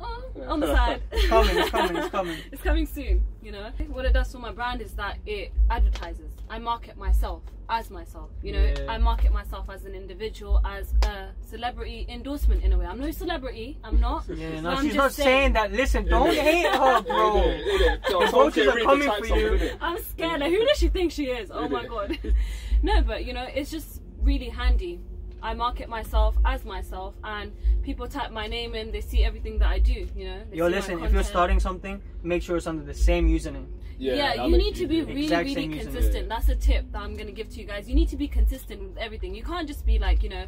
Oh, 0.00 0.24
on 0.48 0.60
the 0.60 0.66
side. 0.66 1.02
It's 1.12 1.26
coming, 1.28 1.56
it's 1.56 1.70
coming, 1.70 1.96
it's 1.96 2.08
coming. 2.08 2.36
It's 2.52 2.62
coming 2.62 2.86
soon, 2.86 3.22
you 3.42 3.52
know. 3.52 3.70
What 3.88 4.04
it 4.04 4.12
does 4.12 4.30
for 4.32 4.38
my 4.38 4.52
brand 4.52 4.80
is 4.80 4.92
that 4.94 5.18
it 5.26 5.52
advertises. 5.70 6.32
I 6.50 6.58
market 6.58 6.96
myself 6.96 7.42
as 7.68 7.90
myself, 7.90 8.30
you 8.42 8.52
know. 8.52 8.62
Yeah. 8.64 8.92
I 8.92 8.98
market 8.98 9.32
myself 9.32 9.70
as 9.70 9.84
an 9.84 9.94
individual, 9.94 10.60
as 10.64 10.92
a 11.02 11.28
celebrity 11.42 12.06
endorsement 12.08 12.62
in 12.62 12.72
a 12.72 12.78
way. 12.78 12.86
I'm 12.86 13.00
no 13.00 13.10
celebrity, 13.10 13.78
I'm 13.84 14.00
not. 14.00 14.24
Yeah, 14.34 14.60
no, 14.60 14.70
I'm 14.70 14.76
she's 14.82 14.94
just 14.94 14.96
not 14.96 15.12
saying 15.12 15.52
that. 15.54 15.72
Listen, 15.72 16.06
don't 16.06 16.34
hate 16.34 16.66
her, 16.66 17.02
bro. 17.02 17.36
Innit? 17.36 17.64
Innit? 17.64 18.02
The 18.02 18.10
Tom 18.10 18.30
vultures 18.30 18.66
are 18.68 18.80
coming 18.80 19.10
for 19.10 19.26
you. 19.26 19.70
I'm 19.80 20.02
scared. 20.02 20.40
Like, 20.40 20.50
who 20.50 20.64
does 20.66 20.78
she 20.78 20.88
think 20.88 21.12
she 21.12 21.26
is? 21.26 21.50
Oh 21.52 21.68
my 21.68 21.86
god. 21.86 22.18
no, 22.82 23.00
but 23.02 23.24
you 23.24 23.32
know, 23.32 23.46
it's 23.54 23.70
just 23.70 24.02
really 24.20 24.48
handy. 24.48 25.00
I 25.44 25.52
market 25.52 25.88
myself 25.90 26.36
as 26.46 26.64
myself, 26.64 27.14
and 27.22 27.52
people 27.82 28.08
type 28.08 28.30
my 28.32 28.46
name 28.46 28.74
in. 28.74 28.90
They 28.90 29.02
see 29.02 29.22
everything 29.22 29.58
that 29.58 29.68
I 29.68 29.78
do. 29.78 30.08
You 30.16 30.24
know. 30.28 30.40
They 30.50 30.56
Yo, 30.56 30.68
see 30.68 30.74
listen, 30.74 31.04
if 31.04 31.12
you're 31.12 31.22
starting 31.22 31.60
something, 31.60 32.00
make 32.22 32.42
sure 32.42 32.56
it's 32.56 32.66
under 32.66 32.82
the 32.82 32.94
same 32.94 33.28
username. 33.28 33.66
Yeah, 33.98 34.30
that'll 34.30 34.46
you 34.46 34.52
make 34.56 34.64
need 34.64 34.74
to 34.76 34.86
be 34.86 34.96
easier. 34.96 35.06
really, 35.06 35.22
Exact 35.24 35.44
really 35.44 35.54
same 35.54 35.72
username. 35.72 35.80
consistent. 35.82 36.28
That's 36.30 36.48
a 36.48 36.56
tip 36.56 36.90
that 36.92 36.98
I'm 37.02 37.14
gonna 37.14 37.30
give 37.30 37.50
to 37.50 37.60
you 37.60 37.66
guys. 37.66 37.88
You 37.88 37.94
need 37.94 38.08
to 38.08 38.16
be 38.16 38.26
consistent 38.26 38.82
with 38.82 38.96
everything. 38.96 39.34
You 39.34 39.44
can't 39.44 39.68
just 39.68 39.84
be 39.84 39.98
like, 39.98 40.22
you 40.22 40.30
know, 40.30 40.46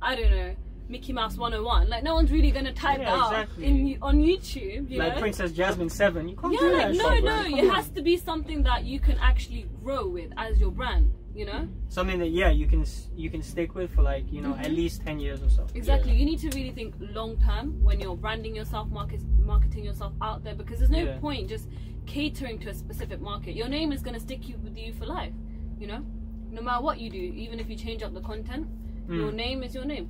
I 0.00 0.16
don't 0.16 0.30
know, 0.30 0.56
Mickey 0.88 1.12
Mouse 1.12 1.36
101. 1.36 1.88
Like 1.90 2.02
no 2.02 2.14
one's 2.14 2.32
really 2.32 2.50
gonna 2.50 2.72
type 2.72 3.00
Yeah, 3.00 3.04
that 3.04 3.18
out 3.18 3.32
exactly. 3.32 3.66
in 3.66 3.98
on 4.02 4.18
YouTube. 4.18 4.90
You 4.90 4.98
like 4.98 5.14
know? 5.14 5.20
Princess 5.20 5.52
Jasmine 5.52 5.90
7. 5.90 6.26
You 6.28 6.36
can't 6.36 6.54
yeah, 6.54 6.58
do 6.60 6.72
like, 6.72 6.86
that 6.88 6.94
no, 6.96 7.08
no. 7.18 7.42
Come 7.42 7.58
it 7.58 7.68
on. 7.68 7.74
has 7.76 7.88
to 7.90 8.02
be 8.02 8.16
something 8.16 8.62
that 8.64 8.84
you 8.84 8.98
can 8.98 9.18
actually 9.18 9.66
grow 9.84 10.08
with 10.08 10.30
as 10.38 10.58
your 10.58 10.70
brand. 10.70 11.12
You 11.34 11.46
know, 11.46 11.66
Something 11.88 12.18
that, 12.18 12.28
yeah, 12.28 12.50
you 12.50 12.66
can 12.66 12.84
you 13.16 13.30
can 13.30 13.42
stick 13.42 13.74
with 13.74 13.90
for 13.94 14.02
like, 14.02 14.30
you 14.30 14.42
know, 14.42 14.54
at 14.54 14.66
Mhm. 14.66 14.76
least 14.76 15.00
10 15.02 15.18
years 15.18 15.42
or 15.42 15.48
so. 15.48 15.66
exactly. 15.74 16.12
Yeah. 16.12 16.18
You 16.18 16.24
need 16.26 16.38
to 16.40 16.50
really 16.50 16.72
think 16.72 16.94
long 17.00 17.38
term 17.38 17.82
when 17.82 18.00
you're 18.00 18.16
branding 18.16 18.54
yourself, 18.54 18.90
market, 18.90 19.20
marketing 19.38 19.84
yourself 19.84 20.12
out 20.20 20.44
there, 20.44 20.54
because 20.54 20.78
there's 20.78 20.90
no 20.90 21.04
Yeah. 21.04 21.18
point 21.20 21.48
just 21.48 21.68
catering 22.04 22.58
to 22.60 22.68
a 22.68 22.74
specific 22.74 23.20
market. 23.20 23.54
Your 23.56 23.68
name 23.68 23.92
is 23.92 24.02
gonna 24.02 24.20
stick 24.20 24.46
you 24.48 24.56
with 24.62 24.76
you 24.76 24.92
for 24.92 25.06
life. 25.06 25.32
You 25.80 25.86
know. 25.86 26.02
no 26.52 26.60
matter 26.60 26.82
what 26.84 27.00
you 27.00 27.08
do, 27.08 27.16
even 27.44 27.58
if 27.58 27.70
you 27.70 27.76
change 27.76 28.02
up 28.02 28.12
the 28.12 28.20
content, 28.20 28.66
Mm. 29.08 29.16
your 29.16 29.32
name 29.32 29.62
is 29.62 29.74
your 29.74 29.86
name. 29.86 30.06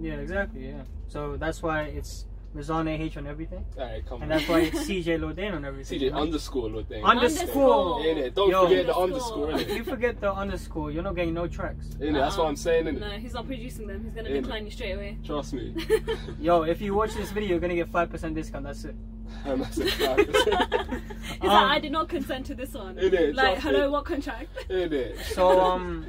Yeah, 0.00 0.14
exactly. 0.14 0.66
Yeah. 0.66 0.82
So 1.06 1.36
that's 1.36 1.62
why 1.62 1.82
it's 1.84 2.26
Mizan 2.56 2.88
AH 3.14 3.18
on 3.18 3.26
everything, 3.26 3.64
Alright, 3.76 4.06
come 4.06 4.22
and 4.22 4.32
on. 4.32 4.38
that's 4.38 4.48
why 4.48 4.60
it's 4.72 4.80
CJ 4.80 5.18
Lodain 5.20 5.54
on 5.54 5.64
everything. 5.66 6.00
CJ 6.00 6.12
right? 6.12 6.22
underscore 6.22 6.68
Lodain. 6.70 7.04
Underscore. 7.04 8.00
Innit? 8.00 8.34
Don't 8.34 8.50
Yo. 8.50 8.62
forget 8.66 8.86
the 8.86 8.96
Underscore. 8.96 9.50
underscore, 9.50 9.74
innit? 9.74 9.76
you 9.76 9.84
forget 9.84 10.20
the 10.20 10.32
underscore, 10.32 10.90
you're 10.90 11.02
not 11.02 11.14
getting 11.14 11.34
no 11.34 11.46
tracks. 11.46 11.86
Innit? 12.00 12.14
That's 12.14 12.38
what 12.38 12.46
I'm 12.48 12.56
saying, 12.56 12.86
innit? 12.86 13.00
No, 13.00 13.10
he's 13.10 13.34
not 13.34 13.46
producing 13.46 13.86
them. 13.86 14.02
He's 14.02 14.14
gonna 14.14 14.30
Yeah. 14.30 14.40
decline 14.40 14.64
you 14.64 14.70
straight 14.70 14.92
away. 14.92 15.18
Trust 15.24 15.52
me. 15.52 15.74
Yo, 16.40 16.62
if 16.62 16.80
you 16.80 16.94
watch 16.94 17.12
this 17.14 17.30
video, 17.32 17.50
you're 17.50 17.60
gonna 17.60 17.74
get 17.74 17.88
five 17.90 18.08
percent 18.10 18.34
discount. 18.34 18.64
That's 18.64 18.84
it. 18.84 18.94
And 19.44 19.60
that's 19.62 19.76
it, 19.78 19.90
five 19.92 20.16
percent. 20.26 21.02
He's 21.22 21.42
Um, 21.42 21.48
like, 21.48 21.66
I 21.76 21.78
did 21.80 21.92
not 21.92 22.08
consent 22.08 22.46
to 22.46 22.54
this 22.54 22.72
one. 22.72 22.96
Innit? 22.96 23.34
Like, 23.34 23.60
Trust 23.60 23.62
hello, 23.66 23.84
me. 23.86 23.92
what 23.92 24.04
contract? 24.06 24.48
Innit? 24.70 25.18
So 25.34 25.60
um, 25.60 26.06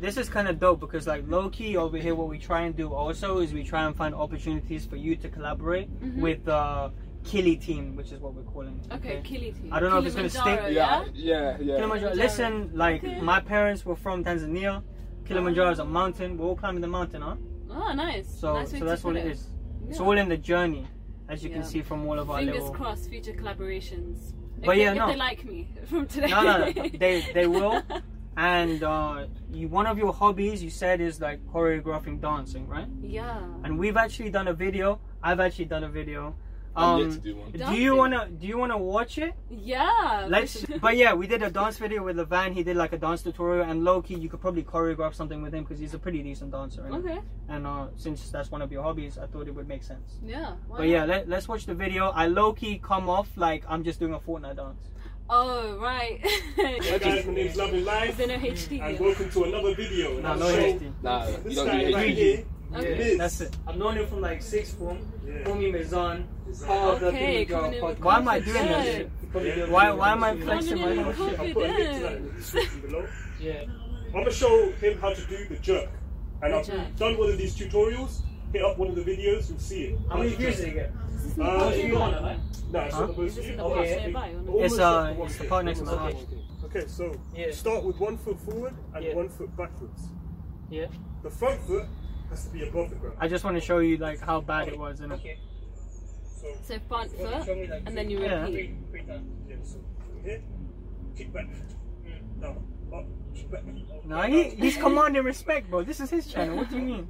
this 0.00 0.16
is 0.16 0.28
kind 0.28 0.48
of 0.48 0.58
dope 0.58 0.80
because 0.80 1.06
like 1.06 1.24
low 1.26 1.48
key 1.48 1.76
over 1.76 1.96
here, 1.96 2.14
what 2.14 2.28
we 2.28 2.38
try 2.38 2.62
and 2.62 2.76
do 2.76 2.92
also 2.92 3.38
is 3.38 3.52
we 3.52 3.64
try 3.64 3.84
and 3.86 3.96
find 3.96 4.14
opportunities 4.14 4.84
for 4.86 4.96
you 4.96 5.16
to 5.16 5.28
collaborate 5.28 5.88
Mhm. 6.00 6.16
with 6.20 6.46
uh, 6.48 6.90
Killy 7.24 7.56
Team, 7.56 7.96
which 7.96 8.12
is 8.12 8.20
what 8.20 8.34
we're 8.34 8.42
calling. 8.42 8.80
Okay, 8.92 9.20
Killy 9.24 9.52
team. 9.52 9.72
I 9.72 9.80
don't 9.80 9.90
know 9.90 9.98
if 9.98 10.06
it's 10.06 10.14
gonna 10.14 10.28
stick. 10.30 10.60
Yeah, 10.70 11.04
yeah, 11.14 11.56
yeah. 11.58 11.76
Kilimanjaro. 11.76 11.78
Kilimanjaro. 11.78 12.14
Listen, 12.14 12.70
like 12.74 13.02
Okay. 13.02 13.20
my 13.20 13.40
parents 13.40 13.84
were 13.84 13.96
from 13.96 14.22
Tanzania. 14.22 14.82
Kilimanjaro 15.24 15.70
is 15.70 15.78
a 15.80 15.84
mountain. 15.84 16.38
We're 16.38 16.46
all 16.46 16.56
climbing 16.56 16.82
the 16.82 16.88
mountain, 16.88 17.22
huh? 17.22 17.34
Oh, 17.70 17.92
nice. 17.92 18.28
So, 18.28 18.54
nice 18.54 18.70
so 18.70 18.84
that's 18.84 19.02
what 19.02 19.14
put 19.14 19.24
it 19.24 19.32
is. 19.32 19.48
It's 19.88 19.98
all 20.00 20.16
in 20.16 20.28
the 20.28 20.36
journey, 20.36 20.86
as 21.28 21.42
you 21.42 21.50
Yeah. 21.50 21.56
can 21.56 21.64
see 21.64 21.82
from 21.82 22.06
all 22.06 22.18
of 22.18 22.30
our 22.30 22.38
Fingers 22.38 22.54
little. 22.56 22.70
crossed, 22.72 23.08
future 23.10 23.32
collaborations. 23.32 24.34
If 24.58 24.64
But 24.66 24.74
they, 24.76 24.82
yeah, 24.82 24.92
if 24.92 24.98
no. 24.98 25.06
they 25.08 25.16
like 25.16 25.44
me 25.44 25.68
from 25.86 26.06
today. 26.06 26.28
No, 26.28 26.42
no, 26.42 26.58
no. 26.58 26.72
They- 26.72 27.26
they 27.34 27.46
will. 27.48 27.82
And 28.36 28.82
uh, 28.82 29.26
you, 29.50 29.68
one 29.68 29.86
of 29.86 29.96
your 29.98 30.12
hobbies, 30.12 30.62
you 30.62 30.70
said, 30.70 31.00
is 31.00 31.20
like 31.20 31.40
choreographing 31.46 32.20
dancing, 32.20 32.66
right? 32.68 32.86
yeah. 33.02 33.40
And 33.64 33.78
we've 33.78 33.96
actually 33.96 34.30
done 34.30 34.48
a 34.48 34.52
video. 34.52 35.00
I've 35.22 35.40
actually 35.40 35.64
done 35.66 35.84
a 35.84 35.88
video. 35.88 36.34
I'm 36.78 36.98
yet 36.98 37.06
Um, 37.06 37.12
to 37.12 37.18
do 37.20 37.36
one. 37.36 37.52
do 37.52 37.74
you 37.80 37.96
wanna 37.96 38.28
do 38.28 38.46
you 38.46 38.58
wanna 38.58 38.76
watch 38.76 39.16
it? 39.16 39.32
Yeah. 39.48 40.26
Let's. 40.28 40.62
But 40.82 40.98
yeah, 40.98 41.14
we 41.14 41.26
did 41.26 41.42
a 41.42 41.48
dance 41.50 41.78
video 41.78 42.04
with 42.04 42.16
Levan. 42.18 42.52
He 42.52 42.62
did 42.62 42.76
like 42.76 42.92
a 42.92 42.98
dance 42.98 43.22
tutorial, 43.22 43.64
and 43.64 43.82
Loki, 43.82 44.14
you 44.14 44.28
could 44.28 44.42
probably 44.42 44.62
choreograph 44.62 45.14
something 45.14 45.40
with 45.40 45.54
him 45.54 45.64
because 45.64 45.78
he's 45.78 45.94
a 45.94 45.98
pretty 45.98 46.22
decent 46.22 46.50
dancer. 46.52 46.82
innit? 46.82 46.98
Okay. 46.98 47.20
And 47.48 47.66
uh, 47.66 47.86
since 47.96 48.28
that's 48.28 48.50
one 48.50 48.60
of 48.60 48.70
your 48.70 48.82
hobbies, 48.82 49.16
I 49.16 49.26
thought 49.26 49.48
it 49.48 49.54
would 49.54 49.66
make 49.66 49.82
sense. 49.84 50.18
Yeah. 50.22 50.52
why 50.68 50.76
But 50.80 50.88
yeah, 50.88 50.98
not? 51.06 51.08
let, 51.08 51.28
let's 51.30 51.48
watch 51.48 51.64
the 51.64 51.74
video. 51.74 52.10
I 52.10 52.26
low 52.26 52.52
key 52.52 52.76
come 52.76 53.08
off 53.08 53.28
like 53.36 53.64
I'm 53.66 53.82
just 53.82 53.98
doing 53.98 54.12
a 54.12 54.18
Fortnite 54.20 54.56
dance. 54.56 54.90
Oh 55.28 55.76
right. 55.78 56.20
Hi 56.56 56.98
guys, 56.98 57.26
my 57.26 57.34
name's 57.34 57.56
Loving 57.56 57.80
Is 57.80 57.86
Life, 57.86 58.16
there 58.16 58.26
no 58.28 58.34
HD? 58.36 58.80
and 58.80 59.00
welcome 59.00 59.30
to 59.30 59.44
another 59.44 59.74
video. 59.74 60.14
And 60.14 60.22
No, 60.22 60.28
I'll 60.30 60.38
no 60.38 60.46
HD. 60.46 60.92
Nah, 61.02 61.26
you 61.26 61.36
This 61.38 61.54
don't 61.56 61.66
guy 61.66 61.84
do 61.84 61.94
right 61.94 62.14
here, 62.14 62.44
Okay. 62.76 62.98
Miz. 62.98 63.18
That's 63.18 63.40
it. 63.40 63.56
I've 63.66 63.76
known 63.76 63.96
him 63.96 64.06
from 64.06 64.20
like 64.20 64.40
sixth 64.42 64.78
form. 64.78 64.98
Yeah. 65.26 65.42
Call 65.42 65.54
me 65.56 65.72
Mizan. 65.72 66.24
Okay, 66.48 67.42
in 67.42 67.82
with 67.82 67.98
Why 68.00 68.16
am 68.18 68.28
I 68.28 68.38
doing 68.38 68.54
that 68.54 68.70
confidence. 68.70 69.10
shit? 69.34 69.56
Yeah. 69.58 69.68
Why 69.70 69.90
why 69.90 70.12
am 70.12 70.22
I 70.24 70.36
flexing 70.36 70.78
my 70.80 70.90
own 70.96 71.14
shit? 71.16 71.40
I'll 71.40 71.52
put 71.54 71.56
a 71.56 71.72
link 71.74 71.92
to 71.94 72.00
that 72.02 72.16
in 72.18 72.24
the 72.26 72.32
description 72.32 72.80
below. 72.82 73.06
yeah. 73.40 73.62
I'm 74.06 74.12
gonna 74.12 74.30
show 74.30 74.70
him 74.72 74.98
how 75.00 75.12
to 75.12 75.26
do 75.26 75.44
the 75.48 75.56
jerk, 75.56 75.90
and 76.42 76.52
The 76.52 76.58
I've 76.58 76.66
jerk. 76.66 76.96
done 76.96 77.18
one 77.18 77.30
of 77.30 77.38
these 77.38 77.56
tutorials. 77.56 78.20
Hit 78.56 78.64
up 78.64 78.78
one 78.78 78.88
of 78.88 78.94
the 78.94 79.02
videos, 79.02 79.50
you'll 79.50 79.58
see 79.58 79.82
it. 79.82 79.98
How 80.08 80.16
many 80.16 80.34
views 80.34 80.56
did 80.56 80.68
it 80.68 80.74
get? 80.74 80.92
Uh, 81.38 81.70
you 81.76 81.90
go 81.90 82.00
on 82.00 82.14
it, 82.14 82.22
right? 82.22 82.38
No, 82.72 82.80
it's 82.80 82.94
Huh? 82.94 83.00
not 83.02 83.14
the 83.14 83.22
most 83.22 83.28
Is 83.28 83.36
this 83.36 83.46
in 83.48 83.56
the 83.58 83.64
Okay. 83.64 83.92
box 83.92 84.02
nearby? 84.06 84.28
or 84.30 84.32
not? 84.32 84.48
Almost 84.48 84.64
It's, 84.64 84.80
uh, 84.80 85.12
to 85.14 85.22
it's 85.24 85.36
the 85.36 85.44
part 85.44 85.64
next 85.66 85.78
to 85.80 85.84
my 85.84 85.92
up 85.92 85.98
house. 85.98 86.12
to 86.12 86.16
one 86.16 86.26
K. 86.26 86.78
Okay, 86.78 86.86
so 86.86 87.12
Yeah. 87.34 87.50
start 87.50 87.84
with 87.84 88.00
one 88.00 88.16
foot 88.16 88.40
forward 88.40 88.74
and 88.94 89.04
Yeah. 89.04 89.14
one 89.14 89.28
foot 89.28 89.54
backwards. 89.58 90.08
Yeah. 90.70 90.86
The 91.22 91.28
front 91.30 91.60
foot 91.68 91.84
has 92.30 92.44
to 92.46 92.50
be 92.50 92.66
above 92.66 92.88
the 92.88 92.96
ground. 92.96 93.16
I 93.20 93.28
just 93.28 93.44
want 93.44 93.58
to 93.58 93.60
show 93.60 93.80
you 93.80 93.98
like 93.98 94.20
how 94.20 94.40
bad 94.40 94.68
it 94.68 94.78
was, 94.78 95.00
innit? 95.00 95.20
So, 96.40 96.46
So 96.62 96.78
front 96.88 97.10
foot, 97.12 97.48
and 97.84 97.94
then 97.94 98.08
you 98.08 98.20
Yeah. 98.20 98.46
repeat. 98.46 98.70
yeah, 99.50 99.56
so 99.64 99.76
here, 100.24 100.40
kick 101.14 101.30
back, 101.30 101.46
down, 102.40 102.56
up, 102.90 103.04
kick 103.34 103.50
back. 103.50 103.64
No, 104.06 104.22
he, 104.22 104.44
he's 104.50 104.78
commanding 104.78 105.24
respect, 105.24 105.68
bro. 105.68 105.82
This 105.82 106.00
is 106.00 106.08
his 106.08 106.26
channel. 106.26 106.56
What 106.56 106.70
do 106.70 106.76
you 106.76 106.82
mean? 106.82 107.08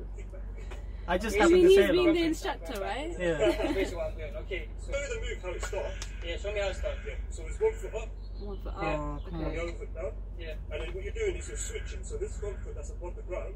I 1.09 1.19
just 1.19 1.37
I 1.37 1.41
happened 1.41 1.55
mean, 1.55 1.63
to 1.65 1.69
he's 1.69 1.79
say 1.87 1.93
being 1.93 2.09
it. 2.09 2.13
the 2.15 2.23
instructor, 2.25 2.81
right? 2.81 3.17
Yeah. 3.19 3.73
Basically 3.73 3.97
what 3.97 4.07
I'm 4.13 4.17
doing. 4.19 4.37
Okay, 4.37 4.69
so 4.85 4.93
Show 4.93 5.15
the 5.15 5.21
move 5.21 5.43
how 5.43 5.51
it 5.51 5.63
starts. 5.65 6.07
yeah, 6.27 6.37
show 6.37 6.53
me 6.53 6.61
how 6.61 6.69
to 6.69 6.75
start. 6.75 6.95
Yeah, 7.07 7.15
so 7.31 7.43
it's 7.47 7.61
one 7.61 7.73
foot 7.75 7.95
up, 7.95 8.09
One 8.41 8.59
foot 8.63 8.75
up. 8.75 8.83
Oh, 8.83 9.21
come 9.31 9.41
and 9.45 9.57
the 9.57 9.63
other 9.63 9.73
foot 9.73 9.95
down, 9.95 10.11
Yeah, 10.39 10.55
and 10.73 10.83
then 10.83 10.93
what 10.95 11.05
you're 11.05 11.13
doing 11.15 11.37
is 11.37 11.49
you're 11.49 11.57
switching. 11.57 12.03
So 12.03 12.17
this 12.17 12.41
one 12.43 12.55
foot 12.65 12.75
that's 12.75 12.91
above 12.91 13.15
the 13.17 13.23
ground 13.23 13.55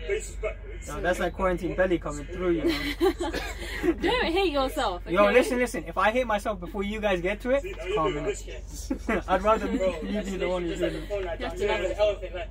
yeah. 0.00 0.06
faces 0.08 0.36
backwards. 0.36 0.88
No, 0.88 1.00
that's 1.00 1.18
like 1.18 1.34
quarantine 1.34 1.74
belly 1.74 1.98
coming 1.98 2.24
through, 2.26 2.50
you 2.52 2.64
know. 2.64 2.78
Don't 3.82 4.32
hate 4.32 4.52
yourself. 4.52 5.02
Okay? 5.06 5.14
Yo, 5.14 5.30
listen, 5.30 5.58
listen. 5.58 5.84
If 5.86 5.98
I 5.98 6.10
hate 6.10 6.26
myself 6.26 6.58
before 6.60 6.84
you 6.84 7.00
guys 7.00 7.20
get 7.20 7.40
to 7.42 7.50
it, 7.50 7.62
See, 7.62 7.70
it's 7.70 7.84
you're 7.86 7.94
calm 7.96 8.12
doing 8.12 9.22
I'd 9.28 9.42
rather 9.42 9.66
Bro, 9.66 10.00
you 10.02 10.12
that's 10.12 10.30
be 10.30 10.36
the 10.36 10.48
one 10.48 10.66
literally 10.66 10.68
who's 10.68 10.78
just 10.78 10.82
like 10.82 10.92
doing 10.92 11.02
it. 11.04 11.08
phone 11.08 11.24
like 11.24 11.40
You 11.40 11.46
have 11.46 11.54
to 11.56 11.66
Like 11.66 11.70
level 11.80 11.90
an 11.90 11.96
elephant, 11.98 12.34
like. 12.34 12.50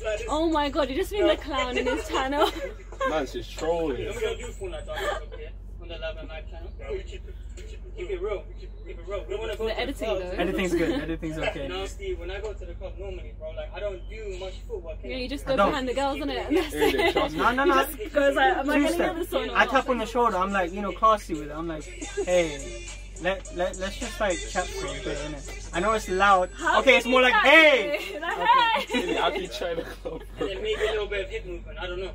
It's 0.00 0.04
like 0.04 0.18
this. 0.18 0.26
Oh 0.30 0.48
my 0.50 0.70
god, 0.70 0.88
you 0.88 0.96
just 0.96 1.10
being 1.10 1.26
the 1.26 1.36
clown 1.36 1.76
in 1.76 1.86
his 1.86 2.08
channel. 2.08 2.50
Man's 3.10 3.32
just 3.32 3.56
trolling. 3.58 3.98
We 3.98 4.04
don't 4.04 4.38
do 4.38 4.46
phone 4.52 4.70
like 4.70 4.86
that 4.86 5.22
okay? 5.32 5.50
On 5.82 5.88
the 5.88 5.98
Love 5.98 6.16
and 6.18 6.28
Life 6.28 6.44
channel. 6.50 6.70
We 6.90 6.98
keep 7.02 7.26
it, 7.28 7.34
we 7.56 7.62
keep 7.62 7.72
it, 7.74 7.96
Keep 7.96 8.10
it 8.10 8.22
real. 8.22 8.44
Keep 8.58 8.98
it 8.98 8.98
real. 9.06 9.24
We 9.24 9.30
don't 9.30 9.40
want 9.40 9.52
to 9.52 9.58
go 9.58 9.64
The 9.64 9.70
to 9.74 9.80
editing, 9.80 10.08
clubs. 10.08 10.22
though. 10.22 10.36
Editing's 10.42 10.72
good. 10.74 11.00
Editing's 11.02 11.38
okay. 11.48 11.68
Now, 11.68 11.84
Steve, 11.86 12.18
when 12.18 12.30
I 12.30 12.40
go 12.40 12.52
to 12.54 12.64
the 12.66 12.72
club 12.74 12.94
normally, 12.98 13.34
bro, 13.38 13.50
like 13.50 13.70
I 13.74 13.80
don't 13.80 14.00
do 14.08 14.36
much 14.40 14.54
footwork. 14.66 14.98
Yeah, 15.04 15.16
you 15.16 15.28
just 15.28 15.44
go 15.46 15.56
behind 15.56 15.86
the 15.88 15.94
girls, 15.94 16.18
innit? 16.18 16.46
And 16.48 16.56
that's 16.56 16.72
Yeah, 16.74 16.80
they 16.90 17.08
it. 17.08 17.12
trust 17.12 17.34
me. 17.34 17.40
No, 17.40 17.52
no, 17.52 17.62
He 17.64 17.68
no. 17.70 17.74
just 17.84 18.14
goes 18.14 18.36
like, 18.36 18.56
am 18.56 18.70
I 18.70 18.74
Two 18.76 18.80
getting 18.82 18.94
step. 18.96 19.16
this 19.16 19.34
I 19.54 19.66
tap 19.66 19.88
on 19.88 19.98
the 19.98 20.06
shoulder. 20.06 20.36
I'm 20.38 20.52
like, 20.52 20.72
you 20.72 20.80
know, 20.80 20.92
classy 20.92 21.34
with 21.34 21.50
it. 21.50 21.52
I'm 21.54 21.68
like, 21.68 21.84
hey, 21.84 22.86
let 23.22 23.54
let 23.56 23.78
let's 23.78 23.98
just 23.98 24.18
like 24.20 24.38
chat 24.38 24.66
for 24.66 24.86
a 24.86 24.92
bit, 25.04 25.18
innit? 25.18 25.70
I 25.72 25.80
know 25.80 25.92
it's 25.92 26.08
loud. 26.08 26.50
How 26.56 26.80
Okay, 26.80 26.96
it's 26.96 27.06
more 27.06 27.22
like, 27.22 27.34
hey. 27.34 27.98
to 27.98 28.14
me? 28.14 28.20
Like, 28.20 28.38
Okay. 28.38 29.02
hey. 29.14 29.18
I 29.20 29.30
keep 29.38 29.52
trying 29.52 29.76
to 29.76 29.82
club. 29.84 30.22
And 30.38 30.48
then 30.50 30.62
maybe 30.62 30.82
a 30.82 30.90
little 30.92 31.06
bit 31.06 31.24
of 31.24 31.30
hip 31.30 31.46
movement. 31.46 31.78
I 31.78 31.86
don't 31.86 32.00
know. 32.00 32.12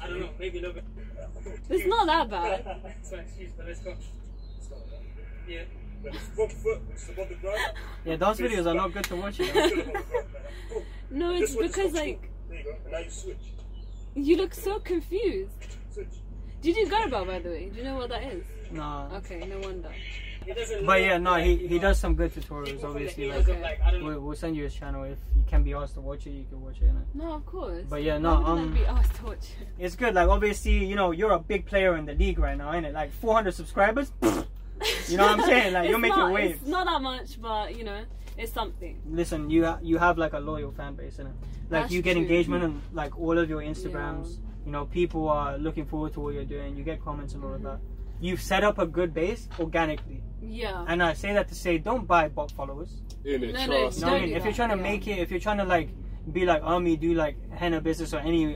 I 0.00 0.06
don't 0.08 0.20
know. 0.20 0.30
Maybe 0.38 0.58
a 0.58 0.62
little 0.62 0.74
bit. 0.74 0.84
It's 1.70 1.86
not 1.86 2.06
that 2.06 2.30
bad. 2.30 2.94
It's 3.00 3.12
my 3.12 3.18
excuse, 3.18 3.50
but 3.56 3.66
let's 3.66 3.80
go. 3.80 3.94
Yeah. 5.48 5.62
but 6.02 6.14
it's 6.14 6.24
front 6.34 6.52
foot, 6.52 6.80
which 6.88 6.96
is 6.96 7.08
above 7.10 7.28
the. 7.28 7.36
Yeah, 8.04 8.16
those 8.16 8.38
videos 8.38 8.66
are 8.66 8.74
not 8.74 8.92
good 8.92 9.04
to 9.04 9.16
watch. 9.16 9.38
You 9.38 9.46
know? 9.54 9.66
Still 9.68 9.80
above 9.80 9.92
the 9.92 9.92
ground. 9.92 10.26
Boom. 10.70 10.82
No, 11.10 11.32
it's 11.34 11.54
because 11.54 11.92
like 11.94 12.30
There 12.48 12.58
you 12.58 12.64
go. 12.64 12.70
And 12.84 12.92
now 12.92 12.98
you 12.98 13.10
switch. 13.10 13.36
you 14.14 14.36
look 14.36 14.54
so 14.54 14.80
confused. 14.80 15.52
Switch. 15.92 16.08
Did 16.62 16.76
you 16.76 16.88
go 16.88 17.08
by 17.08 17.38
the 17.38 17.48
way? 17.50 17.68
Do 17.68 17.78
you 17.78 17.84
know 17.84 17.94
what 17.96 18.08
that 18.08 18.24
is? 18.24 18.44
Nah. 18.72 19.08
Okay, 19.18 19.46
no 19.46 19.60
wonder. 19.60 19.92
It 20.46 20.54
doesn't 20.56 20.86
But 20.86 21.00
yeah, 21.02 21.18
no, 21.18 21.34
he 21.36 21.56
he 21.56 21.78
does 21.78 21.98
some 21.98 22.14
good 22.14 22.32
tutorials. 22.32 22.66
people 22.66 22.80
from 22.80 22.92
the 22.94 23.06
Obviously, 23.06 23.28
like 23.28 23.48
of, 23.48 23.60
like 23.60 23.80
I 23.84 23.90
don't 23.90 24.00
know. 24.00 24.06
we'll, 24.06 24.20
we'll 24.20 24.36
send 24.36 24.56
you 24.56 24.64
his 24.64 24.74
channel 24.74 25.04
if 25.04 25.18
you 25.36 25.42
can 25.46 25.62
be 25.62 25.74
asked 25.74 25.94
to 25.94 26.00
watch 26.00 26.26
it. 26.26 26.30
You 26.30 26.44
can 26.48 26.60
watch 26.62 26.76
it. 26.80 26.84
Innit? 26.84 27.02
No, 27.14 27.32
of 27.34 27.46
course. 27.46 27.84
But 27.88 28.02
yeah, 28.02 28.14
Why 28.14 28.18
no, 28.20 28.38
would 28.40 28.46
um, 28.46 28.74
be 28.74 28.84
asked 28.86 29.14
to 29.16 29.24
watch 29.24 29.46
it? 29.60 29.68
It's 29.78 29.96
good. 29.96 30.14
Like 30.14 30.28
obviously, 30.28 30.84
you 30.84 30.94
know, 30.96 31.10
you're 31.10 31.32
a 31.32 31.38
big 31.38 31.66
player 31.66 31.96
in 31.96 32.06
the 32.06 32.14
league 32.14 32.38
right 32.38 32.56
now, 32.56 32.72
ain't 32.72 32.86
it? 32.86 32.94
Like 32.94 33.12
400 33.12 33.54
subscribers. 33.54 34.12
You 35.08 35.16
know 35.16 35.24
what 35.24 35.40
I'm 35.40 35.46
saying? 35.46 35.72
Like, 35.72 35.88
you're 35.88 35.98
making 35.98 36.18
not, 36.18 36.32
waves. 36.32 36.58
It's 36.60 36.68
not 36.68 36.86
that 36.86 37.00
much, 37.00 37.40
but 37.40 37.74
you 37.76 37.84
know, 37.84 38.02
it's 38.36 38.52
something. 38.52 39.00
Listen, 39.08 39.48
you 39.48 39.64
ha- 39.64 39.78
you 39.82 39.96
have 39.98 40.18
like 40.18 40.34
a 40.34 40.38
loyal 40.38 40.70
fan 40.70 40.94
base, 40.94 41.16
innit? 41.16 41.26
Like 41.26 41.34
That's 41.70 41.92
you 41.92 42.02
get 42.02 42.12
true. 42.12 42.22
engagement 42.22 42.62
on 42.62 42.82
like 42.92 43.18
all 43.18 43.38
of 43.38 43.48
your 43.48 43.62
Instagrams. 43.62 44.36
You 44.66 44.72
know, 44.72 44.84
people 44.84 45.28
are 45.28 45.56
looking 45.58 45.86
forward 45.86 46.12
to 46.14 46.20
what 46.20 46.34
you're 46.34 46.44
doing. 46.44 46.76
You 46.76 46.84
get 46.84 47.02
comments 47.02 47.34
and 47.34 47.42
all 47.42 47.54
of 47.54 47.62
that. 47.62 47.78
You've 48.20 48.42
set 48.42 48.64
up 48.64 48.78
a 48.78 48.86
good 48.86 49.14
base 49.14 49.48
organically, 49.58 50.22
Yeah. 50.48 50.84
and 50.88 51.02
I 51.02 51.12
say 51.14 51.32
that 51.32 51.48
to 51.48 51.54
say, 51.54 51.78
don't 51.78 52.06
buy 52.06 52.28
bot 52.28 52.50
followers. 52.52 53.02
In 53.24 53.42
it, 53.44 53.52
No, 53.54 53.66
no, 53.66 53.78
trust 53.80 53.98
You 53.98 54.06
know 54.06 54.12
what 54.12 54.22
I 54.22 54.26
mean? 54.26 54.36
If 54.36 54.44
you're 54.44 54.52
trying 54.52 54.70
to 54.70 54.76
yeah. 54.76 54.82
make 54.82 55.06
it, 55.08 55.18
if 55.18 55.30
you're 55.30 55.40
trying 55.40 55.58
to 55.58 55.64
like 55.64 55.88
be 56.32 56.44
like 56.44 56.62
Army, 56.62 56.96
do 56.96 57.14
like 57.14 57.36
henna 57.52 57.80
business 57.80 58.12
or 58.14 58.18
any 58.18 58.54